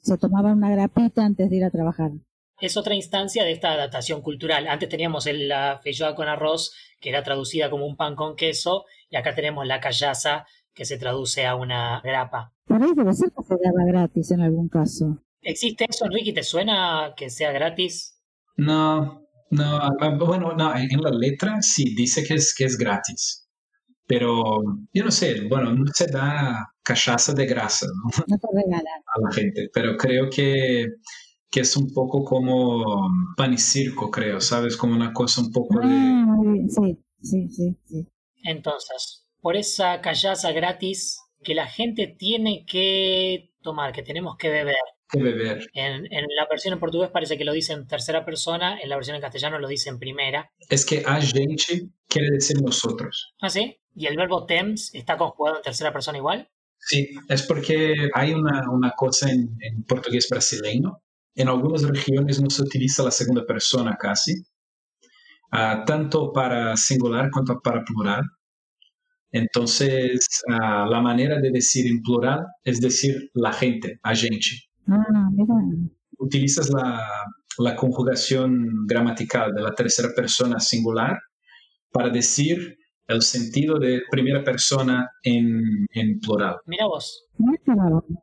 Se 0.00 0.16
tomaban 0.16 0.58
una 0.58 0.70
grapita 0.70 1.24
antes 1.24 1.50
de 1.50 1.56
ir 1.56 1.64
a 1.64 1.70
trabajar 1.70 2.12
es 2.66 2.76
otra 2.76 2.94
instancia 2.94 3.44
de 3.44 3.52
esta 3.52 3.72
adaptación 3.72 4.22
cultural. 4.22 4.66
Antes 4.68 4.88
teníamos 4.88 5.26
la 5.32 5.80
feijoada 5.82 6.14
con 6.14 6.28
arroz, 6.28 6.74
que 7.00 7.10
era 7.10 7.22
traducida 7.22 7.70
como 7.70 7.86
un 7.86 7.96
pan 7.96 8.16
con 8.16 8.36
queso, 8.36 8.84
y 9.10 9.16
acá 9.16 9.34
tenemos 9.34 9.66
la 9.66 9.80
callaza, 9.80 10.46
que 10.74 10.84
se 10.84 10.98
traduce 10.98 11.46
a 11.46 11.54
una 11.54 12.00
grapa. 12.02 12.52
Por 12.66 12.82
ahí 12.82 12.90
debe 12.94 13.12
ser 13.12 13.30
que 13.30 13.44
se 13.44 13.54
daba 13.62 13.84
gratis 13.86 14.30
en 14.32 14.40
algún 14.40 14.68
caso. 14.68 15.22
¿Existe 15.40 15.86
eso, 15.88 16.06
Enrique? 16.06 16.32
¿Te 16.32 16.42
suena 16.42 17.14
que 17.16 17.30
sea 17.30 17.52
gratis? 17.52 18.18
No, 18.56 19.26
no, 19.50 19.76
ah, 19.76 20.16
bueno, 20.18 20.54
no, 20.56 20.74
en 20.74 21.00
la 21.00 21.10
letra 21.10 21.58
sí 21.60 21.94
dice 21.94 22.24
que 22.24 22.34
es, 22.34 22.54
que 22.54 22.64
es 22.64 22.76
gratis. 22.76 23.48
Pero 24.06 24.60
yo 24.92 25.04
no 25.04 25.10
sé, 25.10 25.46
bueno, 25.48 25.72
no 25.72 25.84
se 25.92 26.06
da 26.06 26.74
callaza 26.82 27.32
de 27.32 27.46
grasa 27.46 27.86
¿no? 27.86 28.10
No 28.26 28.38
te 28.38 28.46
a 28.76 29.20
la 29.20 29.32
gente, 29.32 29.70
pero 29.72 29.96
creo 29.96 30.28
que 30.28 30.86
que 31.54 31.60
es 31.60 31.76
un 31.76 31.92
poco 31.92 32.24
como 32.24 33.08
pan 33.36 33.54
y 33.54 33.58
circo, 33.58 34.10
creo, 34.10 34.40
¿sabes? 34.40 34.76
Como 34.76 34.92
una 34.92 35.12
cosa 35.12 35.40
un 35.40 35.52
poco 35.52 35.78
de... 35.78 35.86
Ah, 35.86 36.26
sí, 36.68 36.98
sí, 37.22 37.48
sí, 37.48 37.78
sí. 37.84 38.08
Entonces, 38.42 39.28
por 39.40 39.54
esa 39.54 40.00
callaza 40.00 40.50
gratis 40.50 41.20
que 41.44 41.54
la 41.54 41.68
gente 41.68 42.08
tiene 42.18 42.64
que 42.66 43.52
tomar, 43.62 43.92
que 43.92 44.02
tenemos 44.02 44.36
que 44.36 44.48
beber. 44.48 44.74
Que 45.08 45.22
beber. 45.22 45.70
En, 45.74 46.12
en, 46.12 46.24
la 46.36 46.48
versión 46.50 46.74
en 46.74 46.80
portugués 46.80 47.10
parece 47.10 47.38
que 47.38 47.44
lo 47.44 47.52
dice 47.52 47.72
en 47.72 47.86
tercera 47.86 48.24
persona, 48.24 48.80
en 48.82 48.88
la 48.88 48.96
versión 48.96 49.14
en 49.14 49.22
castellano 49.22 49.60
lo 49.60 49.68
dice 49.68 49.90
en 49.90 50.00
primera. 50.00 50.50
Es 50.68 50.84
que 50.84 51.04
a 51.06 51.22
gente 51.22 51.88
quiere 52.08 52.30
decir 52.32 52.60
nosotros. 52.60 53.32
¿Ah, 53.40 53.48
sí? 53.48 53.78
¿Y 53.94 54.06
el 54.06 54.16
verbo 54.16 54.44
tems 54.44 54.92
está 54.92 55.16
conjugado 55.16 55.58
en 55.58 55.62
tercera 55.62 55.92
persona 55.92 56.18
igual? 56.18 56.50
Sí, 56.80 57.10
es 57.28 57.44
porque 57.44 57.94
hay 58.12 58.32
una, 58.32 58.68
una 58.72 58.90
cosa 58.90 59.30
en, 59.30 59.56
en 59.60 59.84
portugués 59.84 60.26
brasileño 60.28 61.03
en 61.34 61.48
algunas 61.48 61.82
regiones 61.82 62.40
no 62.40 62.48
se 62.50 62.62
utiliza 62.62 63.02
la 63.02 63.10
segunda 63.10 63.44
persona 63.44 63.96
casi, 63.98 64.32
uh, 65.52 65.84
tanto 65.84 66.32
para 66.32 66.76
singular 66.76 67.30
cuanto 67.30 67.60
para 67.60 67.84
plural. 67.84 68.22
Entonces, 69.32 70.28
uh, 70.48 70.88
la 70.88 71.00
manera 71.00 71.40
de 71.40 71.50
decir 71.50 71.86
en 71.86 72.00
plural 72.02 72.46
es 72.62 72.80
decir 72.80 73.30
la 73.34 73.52
gente, 73.52 73.98
a 74.02 74.14
gente. 74.14 74.38
Ah, 74.88 75.28
Utilizas 76.18 76.70
la, 76.70 77.04
la 77.58 77.76
conjugación 77.76 78.86
gramatical 78.86 79.52
de 79.54 79.62
la 79.62 79.74
tercera 79.74 80.10
persona 80.14 80.60
singular 80.60 81.18
para 81.90 82.10
decir 82.10 82.76
el 83.06 83.22
sentido 83.22 83.78
de 83.78 84.02
primera 84.10 84.42
persona 84.42 85.10
en, 85.22 85.86
en 85.92 86.20
plural. 86.20 86.56
Mira 86.66 86.86
vos. 86.86 87.26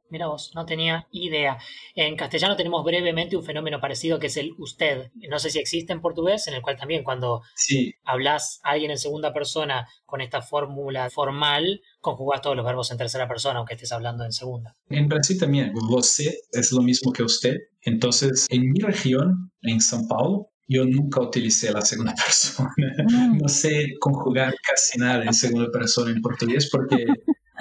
Mira 0.10 0.28
vos, 0.28 0.52
no 0.56 0.66
tenía 0.66 1.08
idea. 1.12 1.58
En 1.96 2.16
castellano 2.16 2.56
tenemos 2.56 2.84
brevemente 2.84 3.36
un 3.36 3.44
fenómeno 3.44 3.80
parecido 3.82 4.20
que 4.20 4.28
es 4.28 4.38
el 4.38 4.54
usted. 4.58 5.12
No 5.30 5.38
sé 5.38 5.50
si 5.50 5.60
existe 5.60 5.92
en 5.92 6.02
portugués, 6.02 6.48
en 6.48 6.54
el 6.54 6.62
cual 6.62 6.78
también 6.78 7.04
cuando 7.04 7.42
sí. 7.56 7.94
hablas 8.04 8.62
a 8.64 8.72
alguien 8.72 8.92
en 8.92 8.98
segunda 8.98 9.34
persona 9.34 9.88
con 10.06 10.22
esta 10.22 10.42
fórmula 10.42 11.10
formal, 11.10 11.82
conjugas 12.00 12.42
todos 12.42 12.56
los 12.56 12.66
verbos 12.66 12.92
en 12.92 12.98
tercera 12.98 13.28
persona, 13.28 13.60
aunque 13.60 13.74
estés 13.74 13.92
hablando 13.92 14.24
en 14.24 14.32
segunda. 14.32 14.74
En 14.90 15.08
Brasil 15.08 15.38
también, 15.38 15.74
você 15.90 16.34
es 16.54 16.72
lo 16.72 16.82
mismo 16.82 17.12
que 17.12 17.24
usted. 17.24 17.58
Entonces, 17.82 18.48
en 18.50 18.72
mi 18.72 18.80
región, 18.80 19.52
en 19.64 19.80
São 19.80 20.08
Paulo, 20.08 20.52
yo 20.72 20.86
nunca 20.86 21.22
utilicé 21.22 21.72
la 21.72 21.82
segunda 21.82 22.14
persona. 22.26 22.74
Mm. 22.78 23.38
No 23.38 23.48
sé 23.48 23.96
conjugar 24.00 24.54
casi 24.64 24.98
nada 24.98 25.24
en 25.24 25.34
segunda 25.34 25.70
persona 25.72 26.12
en 26.12 26.22
portugués 26.22 26.70
porque 26.72 27.06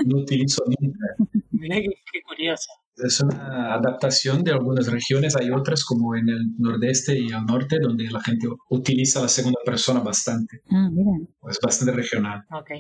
no 0.07 0.19
utilizo 0.19 0.63
nunca. 0.67 1.07
Mira 1.51 1.77
qué, 1.77 2.23
curioso. 2.27 2.71
Es 2.97 3.21
una 3.21 3.75
adaptación 3.75 4.45
de 4.45 4.53
algunas 4.53 4.87
regiones, 4.87 5.34
hay 5.34 5.51
otras 5.51 5.84
como 5.84 6.14
en 6.14 6.29
el 6.29 6.43
nordeste 6.59 7.18
y 7.18 7.26
el 7.26 7.45
norte 7.47 7.79
donde 7.80 8.05
la 8.11 8.21
gente 8.21 8.47
utiliza 8.68 9.22
la 9.22 9.29
segunda 9.29 9.59
persona 9.64 10.01
bastante. 10.01 10.61
Ah, 10.71 10.89
mira. 10.93 11.13
Es 11.51 11.59
bastante 11.63 11.93
regional. 11.93 12.45
Ok. 12.53 12.71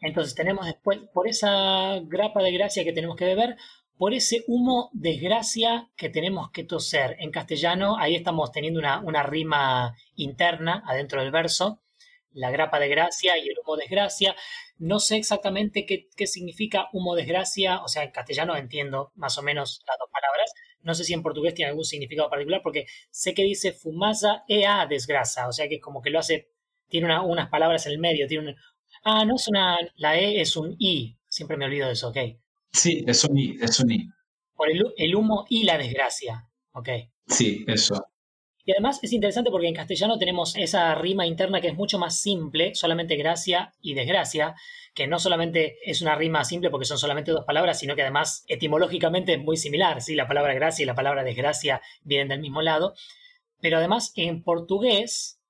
Entonces 0.00 0.34
tenemos 0.34 0.64
después, 0.64 0.98
por 1.12 1.28
esa 1.28 2.00
grapa 2.06 2.42
de 2.42 2.52
gracia 2.52 2.84
que 2.84 2.92
tenemos 2.92 3.16
que 3.16 3.26
beber, 3.26 3.56
por 4.00 4.14
ese 4.14 4.44
humo 4.46 4.88
desgracia 4.94 5.90
que 5.94 6.08
tenemos 6.08 6.50
que 6.52 6.64
toser. 6.64 7.16
En 7.18 7.30
castellano, 7.30 7.98
ahí 7.98 8.14
estamos 8.14 8.50
teniendo 8.50 8.80
una, 8.80 9.22
rima 9.24 9.94
interna 10.16 10.82
adentro 10.86 11.20
del 11.20 11.30
verso, 11.30 11.82
la 12.32 12.50
grapa 12.50 12.80
de 12.80 12.88
gracia 12.88 13.36
y 13.36 13.46
el 13.46 13.56
humo 13.62 13.76
desgracia. 13.76 14.34
No 14.78 15.00
sé 15.00 15.18
exactamente 15.18 15.84
qué, 15.84 16.26
significa 16.26 16.88
humo 16.94 17.14
desgracia, 17.14 17.82
o 17.82 17.88
sea, 17.88 18.02
en 18.04 18.10
castellano 18.10 18.56
entiendo 18.56 19.12
más 19.16 19.36
o 19.36 19.42
menos 19.42 19.82
las 19.86 19.98
dos 19.98 20.08
palabras. 20.10 20.50
No 20.80 20.94
sé 20.94 21.04
si 21.04 21.12
en 21.12 21.22
portugués 21.22 21.52
tiene 21.52 21.68
algún 21.68 21.84
significado 21.84 22.30
particular, 22.30 22.62
porque 22.62 22.86
sé 23.10 23.34
que 23.34 23.42
dice 23.42 23.72
fumaza 23.72 24.44
ea 24.48 24.86
desgrasa, 24.86 25.46
o 25.46 25.52
sea 25.52 25.68
que 25.68 25.78
como 25.78 26.00
que 26.00 26.08
lo 26.08 26.20
hace, 26.20 26.48
tiene 26.88 27.20
unas 27.20 27.50
palabras 27.50 27.84
en 27.84 27.92
el 27.92 27.98
medio, 27.98 28.26
tiene 28.26 28.56
ah, 29.04 29.26
no 29.26 29.36
es 29.36 29.46
una, 29.46 29.76
la 29.96 30.18
e 30.18 30.40
es 30.40 30.56
un 30.56 30.74
i, 30.78 31.18
siempre 31.28 31.58
me 31.58 31.66
olvido 31.66 31.86
de 31.88 31.92
eso, 31.92 32.08
ok. 32.08 32.39
Sí, 32.72 33.04
es 33.06 33.24
un 33.24 33.38
I, 33.38 33.56
es 33.60 33.80
un 33.80 33.90
I. 33.90 34.08
Por 34.54 34.68
el, 34.70 35.14
humo 35.14 35.46
y 35.48 35.64
la 35.64 35.78
desgracia. 35.78 36.48
Ok. 36.72 36.88
Sí, 37.26 37.64
eso. 37.66 38.06
Y 38.64 38.72
además 38.72 39.00
es 39.02 39.12
interesante 39.12 39.50
porque 39.50 39.68
en 39.68 39.74
castellano 39.74 40.18
tenemos 40.18 40.54
esa 40.56 40.94
rima 40.94 41.26
interna 41.26 41.60
que 41.60 41.68
es 41.68 41.74
mucho 41.74 41.98
más 41.98 42.20
simple, 42.20 42.74
solamente 42.74 43.16
gracia 43.16 43.72
y 43.80 43.94
desgracia, 43.94 44.54
que 44.94 45.06
no 45.06 45.18
solamente 45.18 45.78
es 45.84 46.02
una 46.02 46.14
rima 46.14 46.44
simple 46.44 46.70
porque 46.70 46.84
son 46.84 46.98
solamente 46.98 47.32
dos 47.32 47.44
palabras, 47.44 47.78
sino 47.78 47.96
que 47.96 48.02
además 48.02 48.44
etimológicamente 48.48 49.32
es 49.32 49.40
muy 49.40 49.56
similar. 49.56 50.02
¿sí? 50.02 50.14
La 50.14 50.28
palabra 50.28 50.54
gracia 50.54 50.82
y 50.82 50.86
la 50.86 50.94
palabra 50.94 51.24
desgracia 51.24 51.80
vienen 52.02 52.28
del 52.28 52.40
mismo 52.40 52.60
lado. 52.60 52.94
Pero 53.60 53.78
además 53.78 54.12
en 54.16 54.42
portugués 54.42 55.40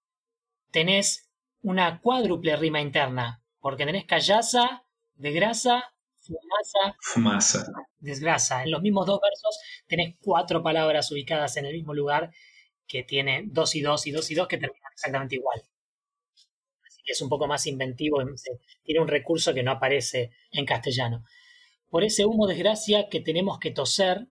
tenés 0.71 1.31
una 1.63 2.01
cuádruple 2.01 2.57
rima 2.57 2.81
interna, 2.81 3.43
porque 3.61 3.85
tenés 3.85 4.05
callaza, 4.05 4.85
desgrasa, 5.17 5.93
fumasa, 6.31 6.97
desgrasa. 7.99 8.63
En 8.63 8.71
los 8.71 8.83
mismos 8.83 9.07
dos 9.07 9.21
versos 9.21 9.59
tenés 9.87 10.17
cuatro 10.21 10.63
palabras 10.63 11.11
ubicadas 11.13 11.57
en 11.57 11.67
el 11.67 11.75
mismo 11.75 11.95
lugar 11.95 12.31
que 12.87 13.03
tiene 13.05 13.45
dos 13.47 13.75
y 13.75 13.81
dos 13.83 14.07
y 14.07 14.13
dos 14.13 14.31
y 14.31 14.35
dos 14.35 14.49
que 14.49 14.59
terminan 14.59 14.93
exactamente 14.93 15.37
igual. 15.37 15.63
Así 16.87 17.01
que 17.07 17.13
es 17.13 17.23
un 17.23 17.31
poco 17.31 17.47
más 17.47 17.67
inventivo, 17.67 18.19
tiene 18.85 19.01
un 19.01 19.09
recurso 19.09 19.55
que 19.55 19.63
no 19.63 19.71
aparece 19.71 20.31
en 20.53 20.67
castellano. 20.67 21.25
Por 21.91 22.05
ese 22.05 22.27
humo 22.27 22.47
desgracia 22.47 23.09
que 23.11 23.21
tenemos 23.21 23.59
que 23.61 23.71
toser, 23.73 24.29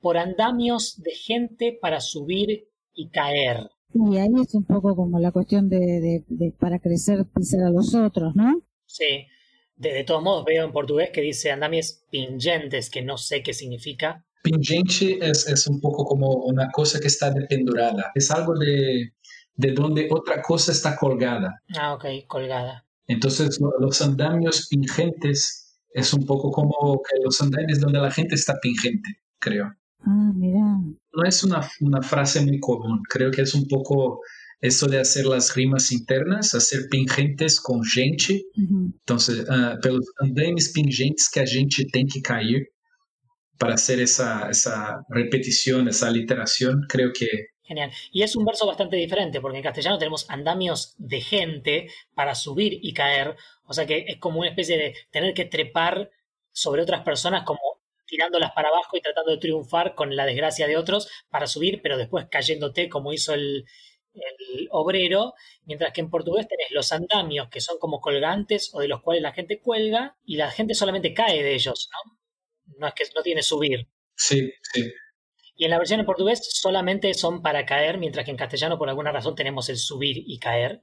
por 0.00 0.18
andamios 0.18 1.00
de 1.00 1.12
gente 1.14 1.78
para 1.80 2.00
subir 2.00 2.68
y 2.92 3.08
caer. 3.10 3.70
Y 3.94 4.16
ahí 4.18 4.28
es 4.42 4.54
un 4.54 4.64
poco 4.64 4.96
como 4.96 5.20
la 5.20 5.30
cuestión 5.30 5.68
de, 5.68 5.78
de- 5.78 6.24
de 6.28 6.52
para 6.58 6.80
crecer 6.80 7.24
pisar 7.34 7.62
a 7.62 7.70
los 7.70 7.94
otros, 7.94 8.34
¿no? 8.34 8.62
Sí, 8.86 9.26
de, 9.80 9.92
de 9.94 10.04
todos 10.04 10.22
modos 10.22 10.44
veo 10.44 10.64
en 10.64 10.72
portugués 10.72 11.10
que 11.12 11.22
dice 11.22 11.50
andamios 11.50 12.02
pingentes, 12.10 12.90
que 12.90 13.02
no 13.02 13.16
sé 13.16 13.42
qué 13.42 13.54
significa. 13.54 14.24
Pingente 14.42 15.18
es, 15.22 15.46
es 15.48 15.66
un 15.66 15.80
poco 15.80 16.04
como 16.04 16.28
una 16.44 16.70
cosa 16.70 17.00
que 17.00 17.08
está 17.08 17.30
dependurada. 17.30 18.10
Es 18.14 18.30
algo 18.30 18.54
de, 18.58 19.12
de 19.54 19.72
donde 19.72 20.06
otra 20.10 20.42
cosa 20.42 20.72
está 20.72 20.96
colgada. 20.96 21.62
Ah, 21.78 21.94
ok, 21.94 22.04
colgada. 22.26 22.84
Entonces, 23.06 23.58
lo- 23.60 23.78
los 23.80 24.00
andamios 24.02 24.68
pingentes 24.68 25.78
es 25.92 26.12
un 26.14 26.24
poco 26.26 26.50
como 26.50 27.00
que 27.02 27.16
los 27.24 27.40
andamios 27.40 27.80
donde 27.80 27.98
la 28.00 28.10
gente 28.10 28.34
está 28.34 28.58
pingente, 28.60 29.08
creo. 29.38 29.66
Ah, 30.04 30.32
mira. 30.34 30.60
No 31.12 31.24
es 31.26 31.42
una, 31.42 31.68
una 31.80 32.02
frase 32.02 32.40
muy 32.42 32.60
común, 32.60 33.02
creo 33.08 33.30
que 33.30 33.42
es 33.42 33.54
un 33.54 33.66
poco 33.66 34.20
eso 34.60 34.86
de 34.86 35.00
hacer 35.00 35.24
las 35.26 35.54
rimas 35.54 35.90
internas, 35.90 36.54
hacer 36.54 36.88
pingentes 36.90 37.60
com 37.60 37.82
gente. 37.82 38.42
Ujú. 38.56 38.92
Entonces, 38.98 39.44
ah, 39.48 39.78
pelos 39.82 40.06
andames 40.18 40.72
pingentes 40.72 41.28
que 41.30 41.40
a 41.40 41.46
gente 41.46 41.84
tem 41.92 42.06
que 42.06 42.20
cair 42.20 42.68
para 43.58 43.74
hacer 43.74 44.00
esa, 44.00 44.48
esa 44.50 45.02
repetición, 45.08 45.88
esa 45.88 46.08
aliteración, 46.08 46.86
creo 46.88 47.12
que 47.12 47.28
Genial. 47.62 47.92
Y 48.10 48.24
es 48.24 48.34
un 48.34 48.44
verso 48.44 48.66
bastante 48.66 48.96
diferente, 48.96 49.40
porque 49.40 49.58
en 49.58 49.62
castellano 49.62 49.96
tenemos 49.96 50.28
andamios 50.28 50.96
de 50.98 51.20
gente 51.20 51.86
para 52.16 52.34
subir 52.34 52.80
y 52.82 52.92
caer. 52.92 53.36
O 53.64 53.72
sea 53.72 53.86
que 53.86 54.06
es 54.08 54.18
como 54.18 54.40
una 54.40 54.48
especie 54.48 54.76
de 54.76 54.96
tener 55.12 55.34
que 55.34 55.44
trepar 55.44 56.10
sobre 56.50 56.82
otras 56.82 57.04
personas, 57.04 57.44
como 57.44 57.60
tirándolas 58.06 58.50
para 58.56 58.70
abajo 58.70 58.96
y 58.96 59.00
tratando 59.00 59.30
de 59.30 59.38
triunfar 59.38 59.94
con 59.94 60.16
la 60.16 60.26
desgracia 60.26 60.66
de 60.66 60.76
otros 60.76 61.08
para 61.28 61.46
subir, 61.46 61.80
pero 61.80 61.96
después 61.96 62.26
cayéndote 62.28 62.88
como 62.88 63.12
hizo 63.12 63.34
el, 63.34 63.64
el 64.14 64.68
obrero. 64.70 65.34
Mientras 65.64 65.92
que 65.92 66.00
en 66.00 66.10
portugués 66.10 66.48
tenés 66.48 66.70
los 66.70 66.92
andamios 66.92 67.48
que 67.48 67.60
son 67.60 67.78
como 67.78 68.00
colgantes 68.00 68.70
o 68.74 68.80
de 68.80 68.88
los 68.88 69.02
cuales 69.02 69.22
la 69.22 69.32
gente 69.32 69.60
cuelga 69.60 70.16
y 70.24 70.36
la 70.36 70.50
gente 70.50 70.74
solamente 70.74 71.14
cae 71.14 71.42
de 71.42 71.54
ellos, 71.54 71.88
¿no? 71.92 72.18
No 72.78 72.86
es 72.86 72.94
que 72.94 73.04
no 73.14 73.22
tiene 73.22 73.42
subir. 73.42 73.88
sí, 74.16 74.52
sí. 74.72 74.90
Y 75.60 75.64
en 75.64 75.72
la 75.72 75.78
versión 75.78 76.00
en 76.00 76.06
portugués 76.06 76.40
solamente 76.54 77.12
son 77.12 77.42
para 77.42 77.66
caer, 77.66 77.98
mientras 77.98 78.24
que 78.24 78.30
en 78.30 78.38
castellano 78.38 78.78
por 78.78 78.88
alguna 78.88 79.12
razón 79.12 79.34
tenemos 79.34 79.68
el 79.68 79.76
subir 79.76 80.16
y 80.26 80.38
caer. 80.38 80.82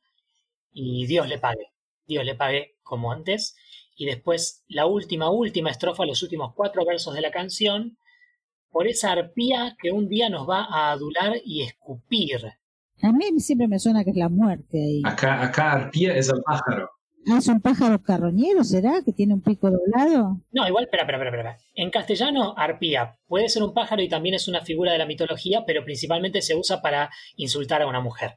Y 0.72 1.08
Dios 1.08 1.28
le 1.28 1.40
pague. 1.40 1.72
Dios 2.06 2.24
le 2.24 2.36
pague 2.36 2.78
como 2.84 3.12
antes. 3.12 3.56
Y 3.95 4.06
después 4.06 4.64
la 4.68 4.86
última, 4.86 5.32
última 5.32 5.72
estrofa, 5.72 6.06
los 6.06 6.22
últimos 6.22 6.54
cuatro 6.54 6.86
versos 6.86 7.16
de 7.16 7.22
la 7.22 7.32
canción, 7.32 7.98
por 8.70 8.88
esa 8.88 9.14
arpía 9.14 9.76
que 9.82 9.90
un 9.90 10.10
día 10.10 10.30
nos 10.30 10.48
va 10.48 10.66
a 10.66 10.91
adular 10.91 11.41
y 11.44 11.64
escupir. 11.64 12.41
A 13.02 13.11
mí 13.11 13.26
siempre 13.40 13.68
me 13.68 13.80
suena 13.80 14.03
que 14.03 14.11
es 14.11 14.15
la 14.18 14.30
muerte 14.30 14.82
ahí. 14.82 15.02
Acá, 15.06 15.44
acá 15.44 15.72
arpía 15.74 16.15
es 16.15 16.30
el 16.30 16.41
pájaro. 16.44 16.90
Ah, 17.30 17.40
es 17.40 17.48
un 17.48 17.60
pájaro 17.60 18.02
carroñero, 18.02 18.64
¿será? 18.64 19.02
Que 19.03 19.11
tiene 19.11 19.34
un 19.34 19.41
pico 19.41 19.69
doblado. 19.69 20.41
No, 20.52 20.68
igual, 20.68 20.86
espera, 20.86 21.03
espera, 21.03 21.18
espera, 21.18 21.38
espera. 21.38 21.57
En 21.76 21.90
castellano, 21.90 22.53
arpía 22.57 23.18
puede 23.28 23.49
ser 23.49 23.64
un 23.64 23.74
pájaro 23.74 24.02
y 24.02 24.07
también 24.07 24.36
es 24.36 24.48
una 24.48 24.61
figura 24.61 24.94
de 24.94 24.98
la 24.98 25.06
mitología, 25.06 25.64
pero 25.68 25.84
principalmente 25.84 26.41
se 26.41 26.56
usa 26.56 26.82
para 26.82 27.10
insultar 27.36 27.82
a 27.82 27.88
una 27.88 27.99
mujer. 27.99 28.36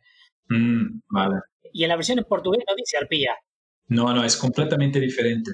Mm, 0.49 1.03
vale. 1.09 1.41
Y 1.73 1.85
en 1.85 1.89
la 1.89 1.97
versión 1.97 2.19
en 2.19 2.25
portugués 2.25 2.65
no 2.69 2.75
dice 2.75 2.97
arpía, 2.99 3.37
Não, 3.91 4.15
não, 4.15 4.23
é 4.23 4.29
completamente 4.39 5.01
diferente. 5.01 5.51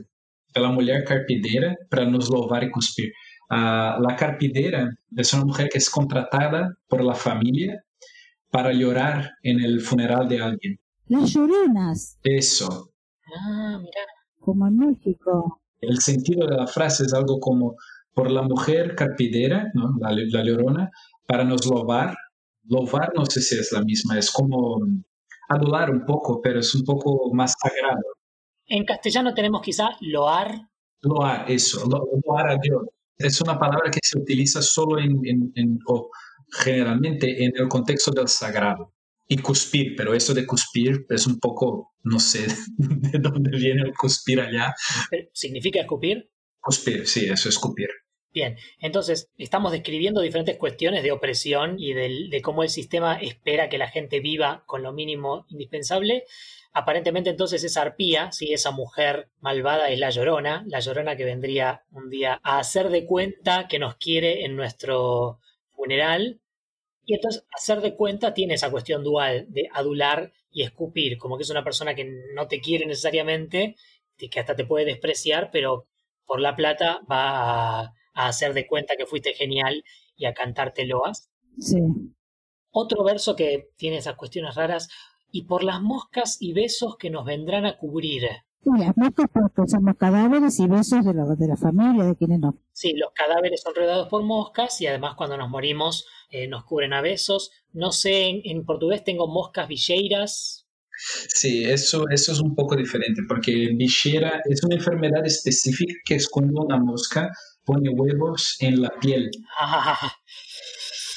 Pela 0.53 0.71
mulher 0.71 1.05
carpideira 1.05 1.75
para 1.89 2.05
nos 2.05 2.29
louvar 2.29 2.63
e 2.63 2.71
cuspir. 2.71 3.11
Ah, 3.51 3.99
la 3.99 4.15
carpidera 4.15 4.91
es 5.17 5.33
una 5.33 5.45
mujer 5.45 5.69
que 5.71 5.79
es 5.79 5.89
contratada 5.89 6.69
por 6.87 7.03
la 7.03 7.15
familia 7.15 7.83
para 8.51 8.73
llorar 8.73 9.33
en 9.43 9.61
el 9.61 9.81
funeral 9.81 10.29
de 10.29 10.41
alguien. 10.41 10.79
Las 11.09 11.33
lloronas, 11.33 12.19
Eso. 12.23 12.91
Ah, 13.39 13.79
mira. 13.79 14.03
como 14.41 14.67
en 14.67 14.77
México. 14.77 15.61
El 15.81 15.99
sentido 16.01 16.47
de 16.47 16.57
la 16.57 16.67
frase 16.67 17.05
es 17.05 17.13
algo 17.15 17.39
como 17.41 17.77
por 18.15 18.31
la 18.31 18.43
mujer 18.43 18.95
carpidera, 18.95 19.67
¿no? 19.75 19.95
la, 20.01 20.11
la 20.13 20.43
llorona, 20.45 20.91
para 21.27 21.45
nos 21.45 21.67
louvar. 21.67 22.15
Louvar 22.65 23.13
no 23.15 23.25
sé 23.27 23.41
si 23.41 23.57
es 23.59 23.71
la 23.73 23.83
misma, 23.83 24.19
es 24.19 24.31
como 24.31 24.81
adular 25.49 25.91
un 25.91 26.05
poco, 26.05 26.41
pero 26.43 26.61
es 26.61 26.75
un 26.75 26.83
poco 26.85 27.33
más 27.35 27.55
sagrado. 27.61 28.03
En 28.67 28.85
castellano 28.85 29.33
tenemos 29.35 29.63
quizá 29.63 29.91
loar. 30.01 30.53
Loar, 31.03 31.45
eso, 31.51 31.87
lo- 31.89 32.09
loar 32.25 32.51
a 32.51 32.57
Dios. 32.61 32.83
Es 33.19 33.41
una 33.41 33.59
palabra 33.59 33.91
que 33.91 34.01
se 34.03 34.19
utiliza 34.19 34.61
solo 34.63 34.99
en, 34.99 35.21
en- 35.25 35.53
en- 35.55 35.79
o 35.87 36.11
generalmente 36.53 37.45
en 37.45 37.53
el 37.57 37.69
contexto 37.69 38.11
del 38.11 38.29
sagrado. 38.29 38.93
Y 39.29 39.39
cuspir, 39.39 39.97
pero 39.97 40.15
eso 40.15 40.35
de 40.35 40.47
cuspir 40.47 41.05
es 41.09 41.27
un 41.27 41.41
poco, 41.41 41.95
no 42.05 42.21
sé 42.21 42.47
de 42.79 43.19
dónde 43.19 43.59
viene 43.59 43.83
el 43.83 43.93
cuspir 43.95 44.41
allá. 44.41 44.73
eh, 45.11 45.29
¿Significa 45.33 45.81
escupir? 45.81 46.31
Cuspir, 46.61 47.07
sí, 47.09 47.27
eso 47.29 47.49
es 47.49 47.59
cuspir. 47.59 47.89
Bien, 48.33 48.57
entonces 48.81 49.31
estamos 49.39 49.73
describiendo 49.73 50.21
diferentes 50.21 50.59
cuestiones 50.59 51.03
de 51.03 51.11
opresión 51.11 51.77
y 51.79 51.93
del- 51.95 52.29
de 52.31 52.41
cómo 52.43 52.63
el 52.63 52.69
sistema 52.69 53.15
espera 53.17 53.69
que 53.69 53.79
la 53.79 53.89
gente 53.89 54.21
viva 54.21 54.63
con 54.67 54.83
lo 54.83 54.93
mínimo 54.93 55.45
indispensable. 55.49 56.25
Aparentemente 56.73 57.31
entonces 57.31 57.65
esa 57.65 57.83
arpía, 57.83 58.31
¿sí? 58.33 58.53
esa 58.53 58.71
mujer 58.71 59.31
malvada 59.41 59.89
es 59.91 59.99
la 59.99 60.11
llorona, 60.11 60.65
la 60.69 60.81
llorona 60.81 61.17
que 61.17 61.25
vendría 61.25 61.83
un 61.91 62.11
día 62.11 62.39
a 62.45 62.59
hacer 62.59 62.91
de 62.91 63.07
cuenta 63.07 63.67
que 63.69 63.79
nos 63.79 63.97
quiere 63.97 64.45
en 64.45 64.55
nuestro 64.55 65.41
funeral. 65.77 66.41
Y 67.05 67.15
entonces 67.15 67.45
hacer 67.53 67.81
de 67.81 67.95
cuenta 67.95 68.35
tiene 68.35 68.55
esa 68.55 68.71
cuestión 68.71 69.05
dual 69.05 69.47
de 69.49 69.69
adular 69.73 70.33
y 70.51 70.63
escupir, 70.63 71.19
como 71.19 71.37
que 71.37 71.45
es 71.45 71.51
una 71.51 71.63
persona 71.63 71.95
que 71.95 72.11
no 72.35 72.49
te 72.49 72.61
quiere 72.61 72.87
necesariamente, 72.87 73.77
y 74.19 74.29
que 74.29 74.41
hasta 74.41 74.57
te 74.57 74.65
puede 74.65 74.87
despreciar, 74.87 75.51
pero 75.53 75.87
por 76.25 76.41
la 76.41 76.57
plata 76.57 77.01
va 77.11 77.81
a, 77.81 77.95
a 78.15 78.29
hacer 78.29 78.55
de 78.55 78.67
cuenta 78.67 78.97
que 78.97 79.07
fuiste 79.07 79.35
genial 79.35 79.85
y 80.17 80.25
a 80.25 80.35
cantarte 80.35 80.87
loas. 80.87 81.31
Sí. 81.59 81.79
Otro 82.71 83.05
verso 83.05 83.37
que 83.37 83.69
tiene 83.77 83.99
esas 83.99 84.17
cuestiones 84.17 84.55
raras, 84.55 84.89
y 85.31 85.43
por 85.43 85.63
las 85.63 85.83
moscas 85.83 86.39
y 86.41 86.53
besos 86.53 86.97
que 86.97 87.11
nos 87.11 87.25
vendrán 87.25 87.67
a 87.67 87.77
cubrir. 87.77 88.27
Y 88.67 88.79
las 88.81 88.97
moscas 88.97 89.27
porque 89.33 89.71
somos 89.71 89.95
cadáveres 89.97 90.59
y 90.59 90.67
besos 90.67 91.05
de, 91.05 91.15
la- 91.15 91.25
de 91.37 91.47
la 91.49 91.57
familia, 91.57 92.05
de 92.05 92.17
quienes 92.17 92.41
no. 92.41 92.59
Sí, 92.73 92.95
los 92.95 93.11
cadáveres 93.15 93.61
son 93.63 93.75
rodeados 93.75 94.09
por 94.09 94.23
moscas 94.25 94.81
y 94.81 94.87
además 94.89 95.15
cuando 95.17 95.37
nos 95.37 95.49
morimos 95.49 96.07
eh, 96.31 96.49
nos 96.49 96.65
cubren 96.65 96.93
a 96.93 97.01
besos. 97.01 97.51
No 97.73 97.93
sé, 97.93 98.27
en, 98.29 98.41
en 98.45 98.65
portugués 98.65 99.05
tengo 99.05 99.29
moscas 99.29 99.69
villeiras. 99.69 100.67
Sí, 101.29 101.65
eso, 101.65 102.09
eso 102.11 102.33
es 102.33 102.41
un 102.41 102.55
poco 102.55 102.75
diferente, 102.75 103.21
porque 103.29 103.69
bichera 103.77 104.41
es 104.49 104.65
una 104.65 104.77
enfermedad 104.77 105.25
específica 105.27 105.93
que 106.05 106.15
es 106.17 106.27
cuando 106.29 106.63
una 106.63 106.79
mosca 106.79 107.31
pone 107.65 107.91
huevos 107.91 108.57
en 108.61 108.81
la 108.81 108.91
piel. 109.01 109.31
Ah, 109.61 110.13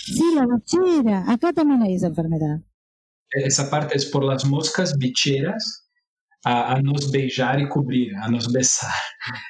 Sí, 0.06 0.24
la 0.36 0.46
bichera. 0.48 1.24
Acá 1.32 1.54
también 1.54 1.82
hay 1.82 1.96
esa 1.96 2.08
enfermedad. 2.08 2.60
Esa 3.32 3.70
parte 3.70 3.96
es 3.96 4.06
por 4.06 4.24
las 4.24 4.44
moscas 4.46 4.98
bicheras 4.98 5.89
a, 6.44 6.74
a 6.74 6.82
nos 6.82 7.12
beijar 7.12 7.60
y 7.60 7.68
cubrir, 7.68 8.16
a 8.16 8.30
nos 8.30 8.52
besar 8.52 8.92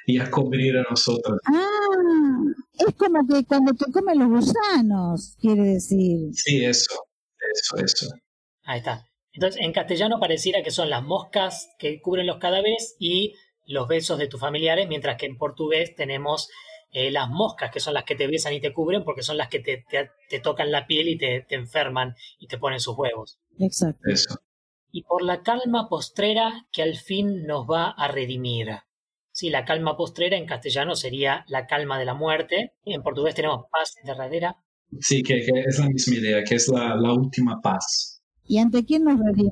y 0.06 0.20
a 0.20 0.30
cubrir 0.30 0.78
a 0.78 0.84
nosotros. 0.90 1.40
Ah, 1.46 2.40
es 2.88 2.96
como 2.96 3.28
que 3.28 3.46
cuando 3.46 3.74
te 3.74 3.92
comen 3.92 4.20
los 4.20 4.30
gusanos, 4.30 5.36
quiere 5.40 5.64
decir. 5.64 6.30
Sí, 6.34 6.66
eso, 6.66 7.06
eso, 7.54 7.84
eso. 7.84 8.08
ahí 8.64 8.80
está. 8.80 9.06
Entonces, 9.34 9.62
en 9.62 9.74
castellano 9.74 10.20
pareciera 10.20 10.64
que 10.64 10.72
son 10.72 10.90
las 10.90 11.04
moscas 11.04 11.70
que 11.78 12.02
cubren 12.02 12.28
los 12.28 12.40
cadáveres 12.40 12.96
y 13.00 13.36
los 13.66 13.88
besos 13.88 14.18
de 14.18 14.28
tus 14.28 14.40
familiares, 14.40 14.88
mientras 14.88 15.18
que 15.18 15.28
en 15.28 15.38
portugués 15.38 15.96
tenemos 15.96 16.50
eh, 16.92 17.12
las 17.12 17.30
moscas, 17.30 17.72
que 17.72 17.80
son 17.80 17.94
las 17.94 18.04
que 18.04 18.16
te 18.16 18.26
besan 18.26 18.54
y 18.54 18.62
te 18.62 18.74
cubren, 18.74 19.04
porque 19.04 19.22
son 19.22 19.38
las 19.38 19.48
que 19.48 19.60
te, 19.60 19.86
te, 19.88 20.40
tocan 20.40 20.72
la 20.72 20.88
piel 20.88 21.08
y 21.08 21.18
te, 21.18 21.46
te, 21.48 21.56
enferman 21.56 22.16
y 22.40 22.48
te 22.48 22.58
ponen 22.58 22.80
sus 22.80 22.98
huevos. 22.98 23.38
Exacto. 23.60 24.10
Eso. 24.10 24.40
Y 24.92 25.04
por 25.04 25.24
la 25.24 25.44
calma 25.44 25.88
postrera 25.88 26.68
que 26.72 26.82
al 26.82 26.96
fin 26.96 27.46
nos 27.46 27.66
va 27.66 27.92
a 27.92 28.08
redimir. 28.08 28.70
Sí, 29.32 29.50
la 29.50 29.64
calma 29.64 29.96
postrera 29.96 30.36
en 30.36 30.46
castellano 30.46 30.96
sería 30.96 31.46
la 31.48 31.68
calma 31.68 32.00
de 32.00 32.06
la 32.06 32.14
muerte. 32.14 32.74
En 32.84 33.02
portugués 33.04 33.36
tenemos 33.36 33.66
paz 33.72 33.96
derradera. 34.04 34.58
Sí, 35.00 35.22
que, 35.22 35.38
es 35.38 35.80
la 35.80 35.88
misma 35.88 36.16
idea, 36.16 36.44
que 36.44 36.56
es 36.56 36.68
la, 36.68 36.96
la 36.96 37.14
última 37.14 37.62
paz. 37.62 38.22
¿Y 38.44 38.58
ante 38.58 38.84
quién 38.84 39.04
nos 39.04 39.20
redime? 39.20 39.52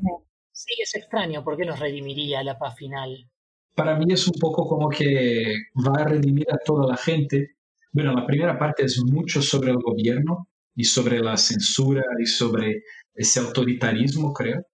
Sí, 0.51 0.73
es 0.81 0.95
extraño. 0.95 1.43
¿Por 1.43 1.55
qué 1.55 1.65
nos 1.65 1.79
redimiría 1.79 2.43
la 2.43 2.57
paz 2.57 2.75
final? 2.75 3.29
Para 3.75 3.95
mí 3.95 4.11
es 4.11 4.27
un 4.27 4.33
poco 4.39 4.67
como 4.67 4.89
que 4.89 5.53
va 5.87 6.01
a 6.01 6.05
redimir 6.05 6.47
a 6.51 6.57
toda 6.57 6.87
la 6.87 6.97
gente. 6.97 7.57
Bueno, 7.91 8.11
la 8.13 8.25
primera 8.25 8.57
parte 8.57 8.85
es 8.85 8.99
mucho 9.05 9.41
sobre 9.41 9.69
el 9.69 9.77
gobierno 9.77 10.49
y 10.75 10.83
sobre 10.83 11.19
la 11.19 11.37
censura 11.37 12.03
y 12.19 12.25
sobre 12.25 12.81
ese 13.13 13.39
autoritarismo, 13.39 14.33
creo. 14.33 14.65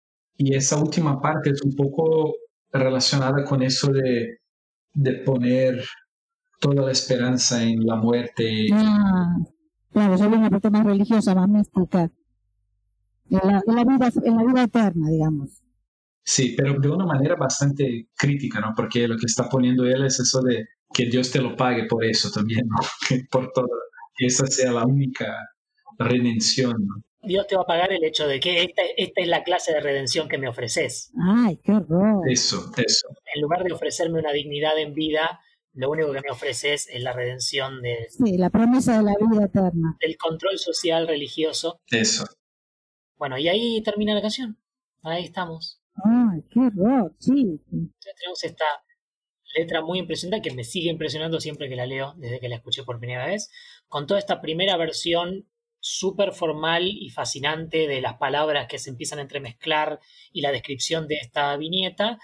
Y 0.45 0.55
esa 0.55 0.77
última 0.77 1.21
parte 1.21 1.51
es 1.51 1.61
un 1.61 1.73
poco 1.73 2.35
relacionada 2.69 3.45
con 3.45 3.63
eso 3.63 3.93
de, 3.93 4.39
de 4.93 5.13
poner 5.19 5.81
toda 6.59 6.87
la 6.87 6.91
esperanza 6.91 7.63
en 7.63 7.85
la 7.85 7.95
muerte. 7.95 8.67
Ah, 8.73 9.37
claro, 9.93 10.17
sobre 10.17 10.35
una 10.35 10.49
parte 10.49 10.69
más 10.69 10.85
religiosa, 10.85 11.33
más 11.33 11.47
mística. 11.47 12.11
En 13.29 13.39
la, 13.41 13.85
vida, 13.85 14.11
en 14.21 14.35
la 14.35 14.43
vida 14.43 14.63
eterna, 14.63 15.09
digamos. 15.09 15.61
Sí, 16.25 16.55
pero 16.57 16.77
de 16.77 16.89
una 16.89 17.05
manera 17.05 17.35
bastante 17.37 18.09
crítica, 18.13 18.59
¿no? 18.59 18.73
Porque 18.75 19.07
lo 19.07 19.15
que 19.15 19.27
está 19.27 19.47
poniendo 19.47 19.85
él 19.85 20.03
es 20.03 20.19
eso 20.19 20.41
de 20.41 20.67
que 20.93 21.05
Dios 21.05 21.31
te 21.31 21.41
lo 21.41 21.55
pague 21.55 21.85
por 21.85 22.03
eso 22.03 22.29
también, 22.31 22.67
¿no? 22.67 22.75
Que 23.07 23.23
por 23.31 23.49
todo, 23.53 23.69
que 24.17 24.25
esa 24.25 24.45
sea 24.47 24.73
la 24.73 24.85
única 24.85 25.37
redención, 25.97 26.73
¿no? 26.85 26.95
Dios 27.23 27.47
te 27.47 27.55
va 27.55 27.63
a 27.63 27.67
pagar 27.67 27.91
el 27.93 28.03
hecho 28.03 28.27
de 28.27 28.39
que 28.39 28.63
esta, 28.63 28.81
esta, 28.97 29.21
es 29.21 29.27
la 29.27 29.43
clase 29.43 29.73
de 29.73 29.79
redención 29.79 30.27
que 30.27 30.37
me 30.37 30.47
ofreces. 30.47 31.11
Ay, 31.21 31.57
qué 31.63 31.71
horror. 31.71 32.29
Eso, 32.29 32.71
eso. 32.77 33.07
En 33.33 33.41
lugar 33.41 33.63
de 33.63 33.73
ofrecerme 33.73 34.19
una 34.19 34.31
dignidad 34.31 34.77
en 34.77 34.93
vida, 34.93 35.39
lo 35.73 35.89
único 35.89 36.11
que 36.11 36.21
me 36.21 36.31
ofreces 36.31 36.87
es 36.89 37.01
la 37.01 37.13
redención 37.13 37.81
de... 37.81 38.07
Sí, 38.09 38.37
la 38.37 38.49
promesa 38.49 38.97
de 38.97 39.03
la 39.03 39.15
vida 39.19 39.45
eterna. 39.45 39.97
Del 39.99 40.17
control 40.17 40.59
social 40.59 41.07
religioso. 41.07 41.81
Eso. 41.87 42.25
Bueno, 43.17 43.37
y 43.37 43.47
ahí 43.47 43.81
termina 43.81 44.13
la 44.13 44.21
canción. 44.21 44.57
Ahí 45.01 45.23
estamos. 45.23 45.81
¡Ay, 45.95 46.43
qué 46.49 46.59
horror! 46.59 47.15
Sí. 47.19 47.61
tenemos 47.69 48.43
esta 48.43 48.65
letra 49.55 49.81
muy 49.81 49.99
impresionante 49.99 50.49
que 50.49 50.55
me 50.55 50.63
sigue 50.63 50.89
impresionando 50.89 51.39
siempre 51.39 51.69
que 51.69 51.75
la 51.75 51.85
leo, 51.85 52.13
desde 52.17 52.39
que 52.39 52.49
la 52.49 52.55
escuché 52.55 52.83
por 52.83 52.99
primera 52.99 53.25
vez, 53.27 53.51
con 53.87 54.07
toda 54.07 54.19
esta 54.19 54.41
primera 54.41 54.77
versión 54.77 55.47
súper 55.85 56.31
formal 56.31 56.87
y 56.87 57.09
fascinante 57.09 57.87
de 57.87 57.99
las 57.99 58.13
palabras 58.13 58.67
que 58.69 58.79
se 58.79 58.89
empiezan 58.89 59.19
a 59.19 59.23
entremezclar 59.23 59.99
y 60.31 60.39
la 60.39 60.53
descripción 60.53 61.09
de 61.09 61.15
esta 61.15 61.55
viñeta, 61.57 62.19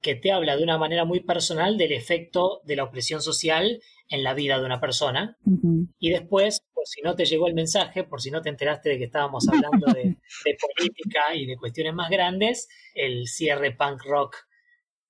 que 0.00 0.14
te 0.14 0.32
habla 0.32 0.56
de 0.56 0.62
una 0.62 0.78
manera 0.78 1.04
muy 1.04 1.20
personal 1.20 1.76
del 1.76 1.92
efecto 1.92 2.62
de 2.64 2.74
la 2.74 2.84
opresión 2.84 3.20
social 3.20 3.82
en 4.08 4.24
la 4.24 4.32
vida 4.32 4.58
de 4.58 4.64
una 4.64 4.80
persona. 4.80 5.36
Y 5.98 6.10
después, 6.10 6.62
por 6.72 6.86
si 6.86 7.02
no 7.02 7.14
te 7.14 7.26
llegó 7.26 7.48
el 7.48 7.54
mensaje, 7.54 8.02
por 8.02 8.22
si 8.22 8.30
no 8.30 8.40
te 8.40 8.48
enteraste 8.48 8.88
de 8.88 8.98
que 8.98 9.04
estábamos 9.04 9.46
hablando 9.46 9.86
de, 9.92 10.16
política 10.58 11.34
y 11.34 11.44
de 11.44 11.56
cuestiones 11.56 11.92
más 11.92 12.08
grandes, 12.08 12.66
el 12.94 13.28
cierre 13.28 13.76
punk 13.76 14.02
rock 14.04 14.36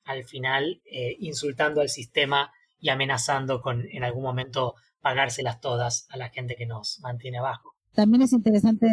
al 0.05 0.25
final, 0.25 0.83
eh, 0.85 1.15
insultando 1.21 1.81
al 1.81 1.89
sistema 1.89 2.53
y 2.81 2.89
amenazando 2.89 3.61
con 3.61 3.87
en 3.93 4.03
algún 4.03 4.25
momento 4.25 4.75
pagárselas 5.01 5.61
todas 5.61 6.09
a 6.11 6.17
la 6.17 6.31
gente 6.31 6.57
que 6.57 6.67
nos 6.67 6.99
mantiene 7.01 7.39
abajo. 7.39 7.72
También 7.95 8.23
es 8.23 8.33
interesante 8.33 8.87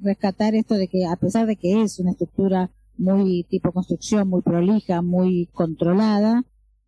rescatar 0.00 0.54
esto 0.54 0.74
de 0.74 0.88
que 0.88 1.06
a 1.06 1.16
pesar 1.16 1.46
de 1.46 1.56
que 1.56 1.82
es 1.82 1.98
una 1.98 2.12
estructura 2.12 2.70
muy 2.96 3.44
tipo 3.44 3.72
construcción, 3.72 4.28
muy 4.28 4.42
prolija, 4.42 5.02
muy 5.02 5.48
controlada, 5.52 6.44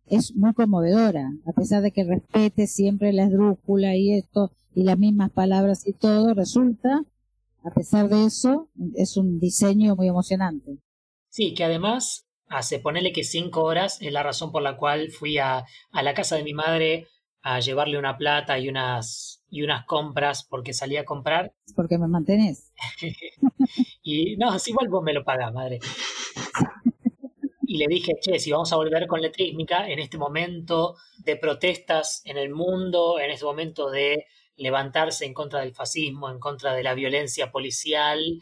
es 0.07 0.35
muy 0.35 0.53
conmovedora, 0.53 1.31
a 1.45 1.51
pesar 1.53 1.81
de 1.81 1.91
que 1.91 2.03
respete 2.03 2.67
siempre 2.67 3.11
la 3.11 3.23
esdrújula 3.23 3.95
y 3.95 4.13
esto 4.13 4.51
y 4.75 4.83
las 4.83 4.99
mismas 4.99 5.31
palabras 5.31 5.87
y 5.87 5.93
todo, 5.93 6.33
resulta, 6.33 7.03
a 7.63 7.71
pesar 7.71 8.09
de 8.09 8.25
eso, 8.25 8.69
es 8.95 9.17
un 9.17 9.39
diseño 9.39 9.95
muy 9.95 10.07
emocionante. 10.07 10.77
Sí, 11.29 11.53
que 11.53 11.63
además 11.63 12.27
hace 12.47 12.79
ponerle 12.79 13.11
que 13.11 13.23
cinco 13.23 13.63
horas 13.63 13.97
es 14.01 14.13
la 14.13 14.21
razón 14.21 14.51
por 14.51 14.61
la 14.61 14.77
cual 14.77 15.11
fui 15.11 15.37
a, 15.37 15.65
a 15.91 16.03
la 16.03 16.13
casa 16.13 16.35
de 16.35 16.43
mi 16.43 16.53
madre 16.53 17.07
a 17.41 17.59
llevarle 17.59 17.97
una 17.97 18.17
plata 18.17 18.59
y 18.59 18.69
unas 18.69 19.43
y 19.55 19.63
unas 19.63 19.85
compras 19.85 20.43
porque 20.43 20.73
salí 20.73 20.97
a 20.97 21.05
comprar. 21.05 21.53
Porque 21.77 21.97
me 21.97 22.09
mantenés. 22.09 22.73
y 24.03 24.35
no, 24.35 24.59
si 24.59 24.73
vuelvo 24.73 25.01
me 25.01 25.13
lo 25.13 25.23
paga, 25.23 25.49
madre. 25.49 25.79
y 27.61 27.77
le 27.77 27.87
dije, 27.87 28.17
che, 28.19 28.37
si 28.37 28.51
vamos 28.51 28.73
a 28.73 28.75
volver 28.75 29.07
con 29.07 29.21
Letrísmica 29.21 29.87
en 29.87 29.99
este 29.99 30.17
momento 30.17 30.97
de 31.19 31.37
protestas 31.37 32.21
en 32.25 32.37
el 32.37 32.49
mundo, 32.49 33.17
en 33.17 33.31
este 33.31 33.45
momento 33.45 33.89
de 33.89 34.25
levantarse 34.57 35.23
en 35.23 35.33
contra 35.33 35.61
del 35.61 35.73
fascismo, 35.73 36.29
en 36.29 36.39
contra 36.39 36.73
de 36.73 36.83
la 36.83 36.93
violencia 36.93 37.49
policial, 37.49 38.41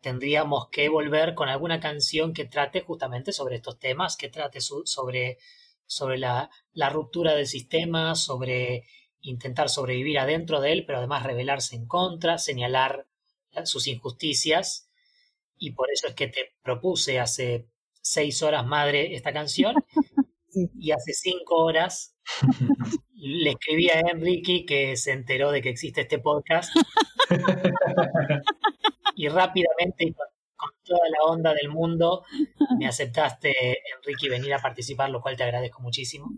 tendríamos 0.00 0.68
que 0.70 0.88
volver 0.88 1.34
con 1.34 1.48
alguna 1.48 1.80
canción 1.80 2.32
que 2.32 2.44
trate 2.44 2.82
justamente 2.82 3.32
sobre 3.32 3.56
estos 3.56 3.80
temas, 3.80 4.16
que 4.16 4.28
trate 4.28 4.60
sobre, 4.60 5.38
sobre 5.86 6.18
la, 6.18 6.50
la 6.72 6.88
ruptura 6.88 7.34
del 7.34 7.48
sistema, 7.48 8.14
sobre 8.14 8.84
intentar 9.22 9.68
sobrevivir 9.68 10.18
adentro 10.18 10.60
de 10.60 10.72
él, 10.72 10.84
pero 10.86 10.98
además 10.98 11.24
rebelarse 11.24 11.76
en 11.76 11.86
contra, 11.86 12.38
señalar 12.38 13.06
sus 13.64 13.86
injusticias. 13.86 14.90
Y 15.56 15.72
por 15.72 15.90
eso 15.90 16.08
es 16.08 16.14
que 16.14 16.28
te 16.28 16.54
propuse 16.62 17.20
hace 17.20 17.68
seis 18.00 18.42
horas, 18.42 18.66
madre, 18.66 19.14
esta 19.14 19.32
canción. 19.32 19.74
Y 20.78 20.90
hace 20.90 21.14
cinco 21.14 21.64
horas 21.64 22.14
le 23.14 23.50
escribí 23.52 23.88
a 23.88 24.00
Enrique 24.00 24.66
que 24.66 24.96
se 24.98 25.12
enteró 25.12 25.50
de 25.50 25.62
que 25.62 25.70
existe 25.70 26.02
este 26.02 26.18
podcast. 26.18 26.76
y 29.16 29.28
rápidamente, 29.28 30.12
con, 30.12 30.26
con 30.62 30.70
toda 30.84 31.08
la 31.08 31.32
onda 31.32 31.54
del 31.54 31.68
mundo, 31.68 32.22
me 32.78 32.86
aceptaste, 32.86 33.52
Enrique, 33.96 34.28
venir 34.28 34.54
a 34.54 34.58
participar, 34.58 35.10
lo 35.10 35.20
cual 35.20 35.36
te 35.36 35.42
agradezco 35.42 35.82
muchísimo. 35.82 36.30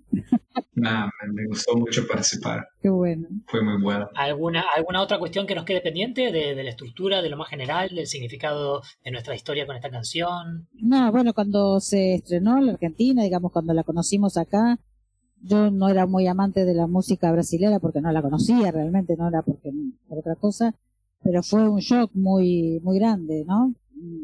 Nada, 0.74 1.10
me 1.32 1.46
gustó 1.46 1.76
mucho 1.76 2.06
participar. 2.06 2.66
Qué 2.80 2.88
bueno. 2.88 3.28
Fue 3.46 3.62
muy 3.62 3.80
bueno. 3.82 4.08
¿Alguna, 4.14 4.64
alguna 4.74 5.02
otra 5.02 5.18
cuestión 5.18 5.46
que 5.46 5.54
nos 5.54 5.64
quede 5.64 5.80
pendiente 5.80 6.32
de, 6.32 6.54
la 6.54 6.70
estructura, 6.70 7.22
de 7.22 7.28
lo 7.28 7.36
más 7.36 7.48
general, 7.48 7.90
del 7.94 8.06
significado 8.06 8.82
de 9.04 9.10
nuestra 9.10 9.34
historia 9.34 9.66
con 9.66 9.76
esta 9.76 9.90
canción? 9.90 10.68
No, 10.72 11.12
bueno, 11.12 11.32
cuando 11.32 11.80
se 11.80 12.14
estrenó 12.14 12.58
en 12.58 12.66
la 12.66 12.72
Argentina, 12.72 13.22
digamos, 13.22 13.52
cuando 13.52 13.74
la 13.74 13.84
conocimos 13.84 14.36
acá, 14.36 14.78
yo 15.40 15.70
no 15.70 15.88
era 15.88 16.06
muy 16.06 16.26
amante 16.26 16.64
de 16.64 16.74
la 16.74 16.86
música 16.86 17.30
brasilera 17.30 17.78
porque 17.78 18.00
no 18.00 18.10
la 18.10 18.22
conocía 18.22 18.70
realmente, 18.72 19.16
no 19.16 19.28
era 19.28 19.42
porque 19.42 19.70
por 20.08 20.18
otra 20.18 20.36
cosa, 20.36 20.74
pero 21.22 21.42
fue 21.42 21.68
un 21.68 21.80
shock 21.80 22.10
muy 22.14 22.80
muy 22.82 22.98
grande, 22.98 23.44
¿no? 23.46 23.74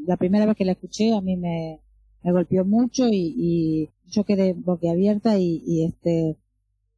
La 0.07 0.17
primera 0.17 0.47
vez 0.47 0.57
que 0.57 0.65
la 0.65 0.73
escuché 0.73 1.15
a 1.15 1.21
mí 1.21 1.37
me, 1.37 1.81
me 2.23 2.33
golpeó 2.33 2.65
mucho 2.65 3.09
y, 3.11 3.91
yo 4.07 4.25
quedé 4.25 4.55
boquiabierta 4.55 5.39
y, 5.39 5.63
y 5.65 5.85
este 5.85 6.37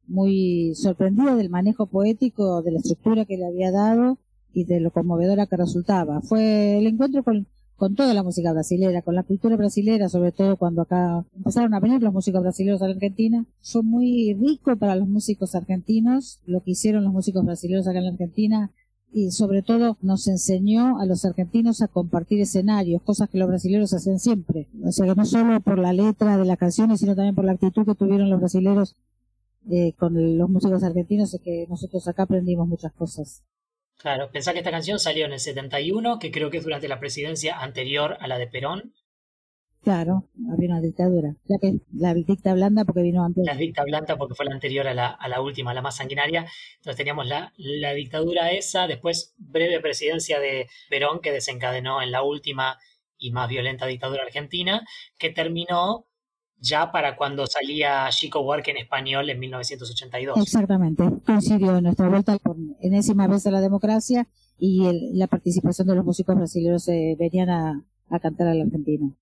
muy 0.07 0.73
sorprendida 0.75 1.35
del 1.35 1.49
manejo 1.49 1.85
poético, 1.85 2.61
de 2.63 2.71
la 2.71 2.79
estructura 2.79 3.25
que 3.25 3.37
le 3.37 3.45
había 3.45 3.71
dado 3.71 4.17
y 4.53 4.65
de 4.65 4.79
lo 4.79 4.91
conmovedora 4.91 5.47
que 5.47 5.57
resultaba. 5.57 6.21
Fue 6.21 6.77
el 6.77 6.87
encuentro 6.87 7.23
con, 7.23 7.47
con 7.75 7.95
toda 7.95 8.13
la 8.13 8.23
música 8.23 8.53
brasilera, 8.53 9.01
con 9.01 9.15
la 9.15 9.23
cultura 9.23 9.55
brasilera, 9.55 10.09
sobre 10.09 10.31
todo 10.31 10.57
cuando 10.57 10.83
acá 10.83 11.25
empezaron 11.35 11.73
a 11.73 11.79
venir 11.79 12.01
los 12.01 12.13
músicos 12.13 12.41
brasileños 12.41 12.81
a 12.81 12.87
la 12.87 12.93
Argentina. 12.93 13.45
Fue 13.61 13.83
muy 13.83 14.33
rico 14.33 14.75
para 14.77 14.95
los 14.95 15.07
músicos 15.07 15.55
argentinos 15.55 16.39
lo 16.45 16.61
que 16.63 16.71
hicieron 16.71 17.03
los 17.03 17.13
músicos 17.13 17.45
brasileños 17.45 17.87
acá 17.87 17.97
en 17.99 18.05
la 18.05 18.11
Argentina 18.11 18.71
y 19.13 19.31
sobre 19.31 19.61
todo 19.61 19.97
nos 20.01 20.27
enseñó 20.27 20.99
a 20.99 21.05
los 21.05 21.23
argentinos 21.23 21.81
a 21.81 21.87
compartir 21.87 22.41
escenarios, 22.41 23.01
cosas 23.03 23.29
que 23.29 23.37
los 23.37 23.47
brasileños 23.47 23.93
hacían 23.93 24.19
siempre. 24.19 24.67
O 24.83 24.91
sea, 24.91 25.13
no 25.13 25.25
solo 25.25 25.59
por 25.61 25.77
la 25.77 25.93
letra 25.93 26.35
de 26.37 26.45
las 26.45 26.57
canciones, 26.57 26.99
sino 26.99 27.15
también 27.15 27.35
por 27.35 27.45
la 27.45 27.51
actitud 27.51 27.85
que 27.85 27.93
tuvieron 27.95 28.29
los 28.29 28.39
brasileños 28.39 28.95
eh, 29.69 29.93
con 29.97 30.37
los 30.37 30.49
músicos 30.49 30.83
argentinos, 30.83 31.33
es 31.33 31.41
que 31.41 31.67
nosotros 31.69 32.07
acá 32.07 32.23
aprendimos 32.23 32.67
muchas 32.67 32.91
cosas. 32.93 33.43
Claro, 33.97 34.29
pensá 34.31 34.51
que 34.51 34.59
esta 34.59 34.71
canción 34.71 34.99
salió 34.99 35.25
en 35.25 35.33
el 35.33 35.39
71, 35.39 36.17
que 36.19 36.31
creo 36.31 36.49
que 36.49 36.57
es 36.57 36.63
durante 36.63 36.87
la 36.87 36.99
presidencia 36.99 37.59
anterior 37.59 38.17
a 38.19 38.27
la 38.27 38.39
de 38.39 38.47
Perón, 38.47 38.93
Claro, 39.83 40.29
había 40.49 40.69
una 40.69 40.79
dictadura. 40.79 41.35
La, 41.45 41.57
que, 41.59 41.73
la 41.93 42.13
dicta 42.13 42.53
blanda 42.53 42.85
porque 42.85 43.01
vino 43.01 43.23
antes. 43.23 43.43
La 43.45 43.55
dicta 43.55 43.83
blanda 43.83 44.15
porque 44.15 44.33
fue 44.33 44.45
la 44.45 44.53
anterior 44.53 44.87
a 44.87 44.93
la, 44.93 45.07
a 45.07 45.27
la 45.27 45.41
última, 45.41 45.73
la 45.73 45.81
más 45.81 45.97
sanguinaria. 45.97 46.45
Entonces 46.77 46.95
teníamos 46.95 47.27
la, 47.27 47.51
la 47.57 47.93
dictadura 47.93 48.51
esa, 48.51 48.87
después 48.87 49.35
breve 49.37 49.81
presidencia 49.81 50.39
de 50.39 50.69
Perón 50.89 51.19
que 51.19 51.33
desencadenó 51.33 52.01
en 52.01 52.11
la 52.11 52.23
última 52.23 52.79
y 53.17 53.31
más 53.31 53.49
violenta 53.49 53.85
dictadura 53.85 54.23
argentina, 54.23 54.85
que 55.17 55.31
terminó 55.31 56.05
ya 56.57 56.93
para 56.93 57.17
cuando 57.17 57.45
salía 57.45 58.07
Chico 58.09 58.39
Work 58.39 58.69
en 58.69 58.77
español 58.77 59.29
en 59.29 59.39
1982. 59.39 60.37
Exactamente, 60.41 61.03
coincidió 61.25 61.81
nuestra 61.81 62.07
vuelta 62.07 62.37
por 62.37 62.55
enésima 62.81 63.27
vez 63.27 63.45
a 63.47 63.51
la 63.51 63.59
democracia 63.59 64.27
y 64.57 65.11
la 65.13 65.27
participación 65.27 65.87
de 65.87 65.95
los 65.95 66.05
músicos 66.05 66.37
brasileños 66.37 66.87
eh, 66.87 67.17
venían 67.19 67.49
a, 67.49 67.83
a 68.09 68.19
cantar 68.19 68.47
a 68.47 68.53
la 68.53 68.63
Argentina. 68.63 69.13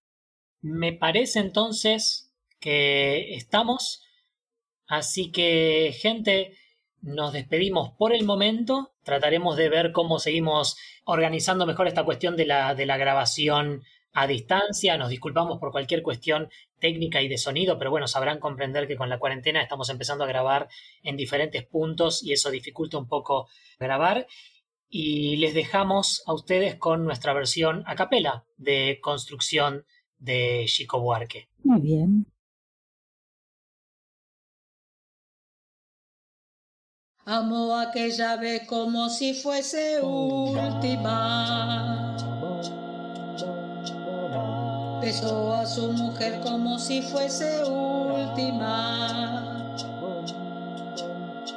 Me 0.62 0.94
parece 0.94 1.40
entonces 1.40 2.32
que 2.60 3.34
estamos, 3.34 4.04
así 4.88 5.32
que 5.32 5.96
gente, 6.00 6.56
nos 7.02 7.34
despedimos 7.34 7.94
por 7.98 8.14
el 8.14 8.26
momento, 8.26 8.94
trataremos 9.04 9.58
de 9.58 9.70
ver 9.70 9.92
cómo 9.92 10.20
seguimos 10.20 10.78
organizando 11.04 11.66
mejor 11.66 11.88
esta 11.88 12.06
cuestión 12.06 12.38
de 12.38 12.46
la, 12.46 12.76
de 12.76 12.86
la 12.86 12.98
grabación 12.98 13.84
a 14.14 14.28
distancia. 14.28 14.98
Nos 14.98 15.10
disculpamos 15.10 15.60
por 15.60 15.72
cualquier 15.72 16.04
cuestión 16.04 16.50
técnica 16.80 17.22
y 17.22 17.28
de 17.28 17.40
sonido, 17.40 17.80
pero 17.80 17.90
bueno, 17.90 18.08
sabrán 18.08 18.40
comprender 18.40 18.88
que 18.88 18.98
con 18.98 19.10
la 19.10 19.20
cuarentena 19.20 19.62
estamos 19.62 19.90
empezando 19.90 20.24
a 20.24 20.28
grabar 20.28 20.70
en 21.02 21.18
diferentes 21.18 21.66
puntos 21.66 22.24
y 22.24 22.34
eso 22.34 22.52
dificulta 22.52 23.00
un 23.00 23.08
poco 23.08 23.48
grabar. 23.80 24.28
Y 24.90 25.38
les 25.38 25.54
dejamos 25.54 26.22
a 26.28 26.34
ustedes 26.34 26.76
con 26.76 27.06
nuestra 27.06 27.34
versión 27.34 27.84
a 27.88 27.96
capela 27.96 28.44
de 28.58 29.00
construcción 29.02 29.86
de 30.22 30.64
Chico 30.68 31.02
Buarque. 31.02 31.49
Muy 31.64 31.81
bien. 31.81 32.26
Amo 37.26 37.76
aquella 37.77 38.38
vez 38.38 38.65
como 38.68 39.10
si 39.10 39.34
fuese 39.34 40.02
última 40.02 41.52
besó 45.02 45.53
a 45.56 45.65
su 45.65 45.91
mujer 45.91 46.39
como 46.41 46.77
si 46.77 47.02
fuese 47.02 47.64
última. 47.64 49.51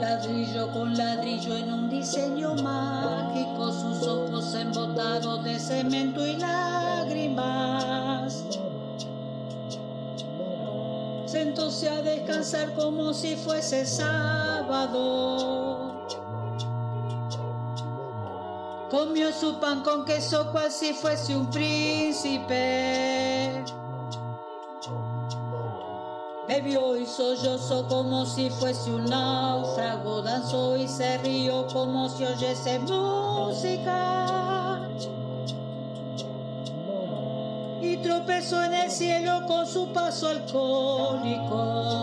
Ladrillo 0.00 0.70
con 0.72 0.96
ladrillo 0.96 1.56
en 1.56 1.72
un 1.72 1.90
diseño 1.90 2.54
mágico, 2.54 3.72
sus 3.72 4.06
ojos 4.06 4.54
embotados 4.54 5.44
de 5.44 5.58
cemento 5.58 6.26
y 6.26 6.36
lágrimas. 6.36 8.44
Sentóse 11.26 11.88
a 11.88 12.02
descansar 12.02 12.74
como 12.74 13.12
si 13.12 13.36
fuese 13.36 13.84
sábado 13.84 15.68
Comió 18.90 19.30
su 19.32 19.60
pan 19.60 19.82
con 19.82 20.06
queso 20.06 20.50
cual 20.50 20.70
si 20.70 20.94
fuese 20.94 21.36
un 21.36 21.50
príncipe. 21.50 23.62
Bebió 26.48 26.96
y 26.96 27.06
sollozó 27.06 27.86
como 27.86 28.26
si 28.26 28.50
fuese 28.50 28.90
un 28.90 29.04
náufrago, 29.04 30.22
danzó 30.22 30.76
y 30.76 30.88
se 30.88 31.18
rió 31.18 31.66
como 31.66 32.08
si 32.08 32.24
oyese 32.24 32.78
música. 32.78 34.80
Y 37.80 37.98
tropezó 37.98 38.64
en 38.64 38.74
el 38.74 38.90
cielo 38.90 39.46
con 39.46 39.66
su 39.66 39.92
paso 39.92 40.28
alcohólico 40.28 41.98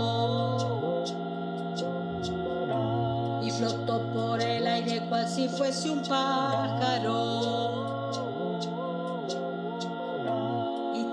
flotó 3.58 4.02
por 4.14 4.42
el 4.42 4.68
aire 4.68 5.02
cual 5.08 5.28
si 5.28 5.48
fuese 5.48 5.90
un 5.90 6.02
pájaro. 6.04 7.95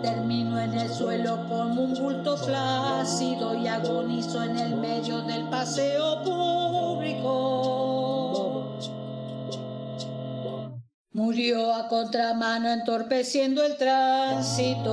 Y 0.03 0.05
terminó 0.05 0.59
en 0.61 0.75
el 0.75 0.91
suelo 0.91 1.47
como 1.49 1.83
un 1.83 1.95
bulto 1.95 2.37
flácido 2.37 3.55
y 3.55 3.69
agonizó 3.69 4.43
en 4.43 4.59
el 4.59 4.75
medio 4.77 5.23
del 5.23 5.49
paseo 5.49 6.23
público. 6.25 7.63
Murió 11.13 11.73
a 11.75 11.89
contramano 11.89 12.69
entorpeciendo 12.71 13.63
el 13.63 13.77
tránsito. 13.77 14.93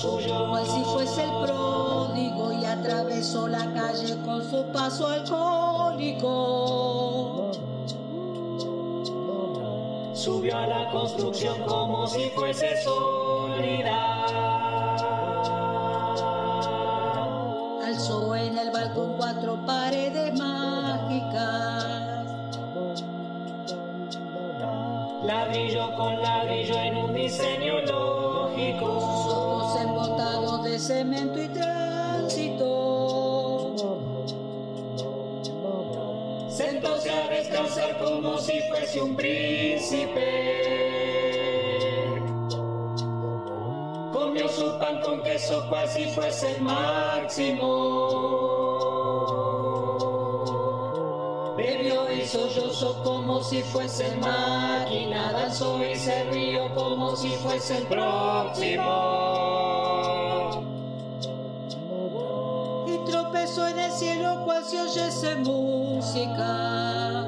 Suyo, 0.00 0.48
cual 0.48 0.66
si 0.66 0.82
fuese 0.84 1.24
el 1.24 1.30
pródigo, 1.30 2.52
y 2.52 2.64
atravesó 2.64 3.48
la 3.48 3.72
calle 3.72 4.16
con 4.24 4.42
su 4.42 4.64
paso 4.72 5.08
alcohólico. 5.08 6.30
Subió 10.14 10.56
a 10.56 10.66
la 10.66 10.90
construcción 10.90 11.62
como 11.66 12.06
si 12.06 12.30
fuese 12.30 12.82
sólida. 12.82 14.26
Alzó 17.84 18.34
en 18.36 18.58
el 18.58 18.70
balcón 18.70 19.14
cuatro 19.16 19.58
paredes 19.66 20.40
Ladrillo 25.22 25.94
con 25.96 26.22
ladrillo 26.22 26.74
en 26.78 26.96
un 26.96 27.14
diseño 27.14 27.80
lógico. 27.82 29.09
Cemento 30.80 31.42
y 31.42 31.48
tránsito. 31.48 32.56
Sentóse 36.48 37.10
a 37.10 37.28
descansar 37.28 37.98
como 37.98 38.38
si 38.38 38.60
fuese 38.62 39.02
un 39.02 39.14
príncipe. 39.14 40.20
Comió 44.12 44.48
su 44.48 44.78
pan 44.78 45.00
con 45.02 45.22
queso 45.22 45.68
cual 45.68 45.88
si 45.88 46.06
fuese 46.06 46.56
el 46.56 46.62
máximo. 46.62 48.40
sollozó 52.30 53.02
como 53.02 53.42
si 53.42 53.60
fuese 53.62 54.16
máquina, 54.16 55.32
danzó 55.32 55.84
y 55.84 55.96
se 55.96 56.24
rió 56.30 56.72
como 56.74 57.16
si 57.16 57.30
fuese 57.30 57.78
el 57.78 57.86
próximo. 57.88 59.29
Tropezó 63.40 63.68
en 63.68 63.78
el 63.78 63.92
cielo 63.92 64.44
cual 64.44 64.62
si 64.62 64.76
oyese 64.76 65.34
música. 65.36 67.24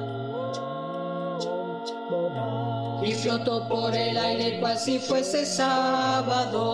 Y 3.03 3.13
flotó 3.15 3.67
por 3.67 3.95
el 3.95 4.19
aire 4.19 4.61
cual 4.61 4.79
si 4.79 4.99
fuese 4.99 5.47
sábado 5.47 6.69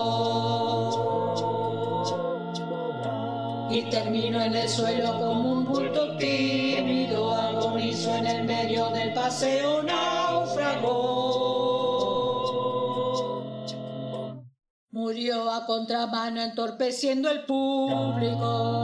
y 3.69 3.83
terminó 3.83 4.41
en 4.41 4.55
el 4.55 4.67
suelo 4.67 5.17
como 5.17 5.53
un 5.53 5.63
bulto 5.63 6.17
tímido, 6.17 7.31
agonizó 7.33 8.13
en 8.15 8.27
el 8.27 8.43
medio 8.43 8.89
del 8.89 9.13
paseo 9.13 9.81
náufrago. 9.83 11.48
Murió 14.99 15.49
a 15.49 15.65
contramano 15.65 16.41
entorpeciendo 16.41 17.31
el 17.31 17.45
público. 17.45 18.83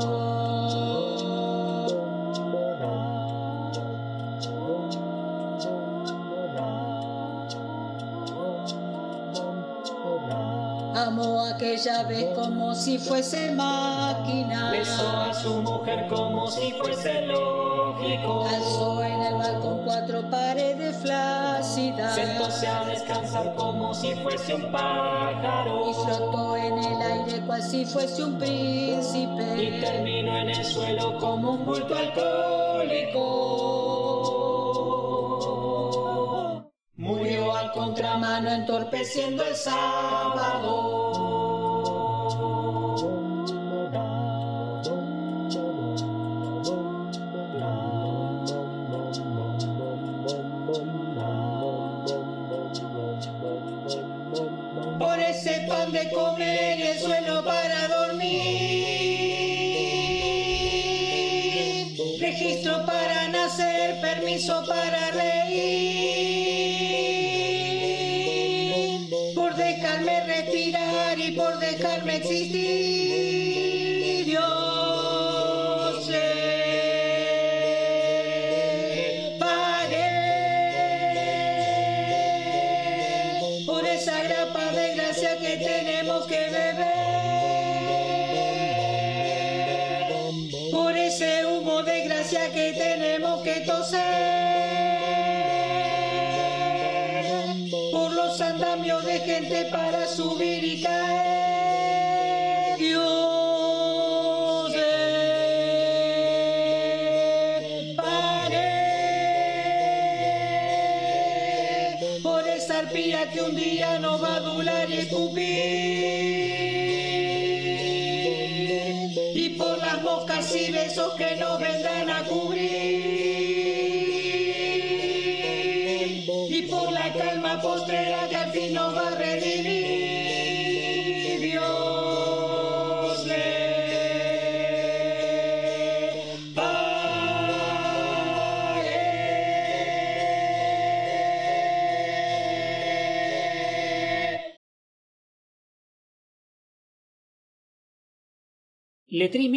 Amó 11.06 11.46
aquella 11.46 12.02
vez 12.04 12.26
como 12.34 12.74
si 12.74 12.98
fuese 12.98 13.52
máquina. 13.52 14.72
Besó 14.72 15.08
a 15.08 15.34
su 15.34 15.62
mujer 15.62 16.08
como 16.08 16.50
si 16.50 16.72
fuese 16.72 17.22
loco 17.28 17.76
ecológico. 18.04 18.46
Alzó 18.48 19.04
en 19.04 19.22
el 19.22 19.36
balcón 19.36 19.84
cuatro 19.86 20.30
paredes 20.30 20.98
flácidas. 20.98 22.16
Sentóse 22.16 22.68
a 22.68 22.86
descansar 22.86 23.54
como 23.56 23.94
si 23.94 24.16
fuese 24.16 24.56
un 24.56 24.72
pájaro. 24.72 25.90
Y 25.90 25.94
flotó 25.94 26.58
en 26.58 26.78
el 26.78 27.02
aire 27.02 27.42
cual 27.46 27.62
si 27.62 27.86
fuese 27.86 28.24
un 28.24 28.38
príncipe. 28.38 29.64
Y 29.64 29.80
terminó 29.82 30.38
en 30.38 30.50
el 30.50 30.66
suelo 30.66 31.18
como 31.20 31.52
un 31.52 31.66
bulto 31.66 31.96
alcohólico. 31.96 33.85
Contramano 37.76 38.50
entorpeciendo 38.50 39.44
el 39.44 39.56
sábado. 39.56 41.15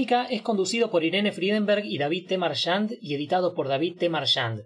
Es 0.09 0.40
conducido 0.40 0.90
por 0.90 1.05
Irene 1.05 1.32
Friedenberg 1.32 1.85
y 1.85 1.98
David 1.98 2.28
T. 2.28 2.39
Marchand 2.39 2.94
y 2.98 3.14
editado 3.14 3.52
por 3.52 3.68
David 3.68 3.98
T. 3.98 4.09
Marchand. 4.09 4.62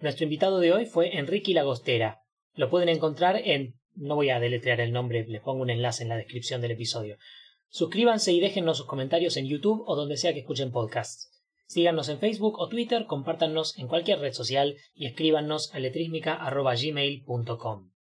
Nuestro 0.00 0.24
invitado 0.24 0.58
de 0.58 0.72
hoy 0.72 0.84
fue 0.84 1.16
Enrique 1.16 1.54
Lagostera. 1.54 2.22
Lo 2.54 2.70
pueden 2.70 2.88
encontrar 2.88 3.36
en... 3.36 3.74
No 3.94 4.16
voy 4.16 4.30
a 4.30 4.40
deletrear 4.40 4.80
el 4.80 4.90
nombre, 4.90 5.24
les 5.28 5.42
pongo 5.42 5.62
un 5.62 5.70
enlace 5.70 6.02
en 6.02 6.08
la 6.08 6.16
descripción 6.16 6.60
del 6.60 6.72
episodio. 6.72 7.18
Suscríbanse 7.68 8.32
y 8.32 8.40
déjennos 8.40 8.78
sus 8.78 8.86
comentarios 8.86 9.36
en 9.36 9.46
YouTube 9.46 9.84
o 9.86 9.94
donde 9.94 10.16
sea 10.16 10.32
que 10.32 10.40
escuchen 10.40 10.72
podcasts. 10.72 11.40
Síganos 11.66 12.08
en 12.08 12.18
Facebook 12.18 12.58
o 12.58 12.68
Twitter, 12.68 13.06
compártanos 13.06 13.78
en 13.78 13.86
cualquier 13.86 14.18
red 14.18 14.32
social 14.32 14.74
y 14.92 15.06
escríbanos 15.06 15.72
a 15.72 15.78
letrísmica.gmail.com. 15.78 17.92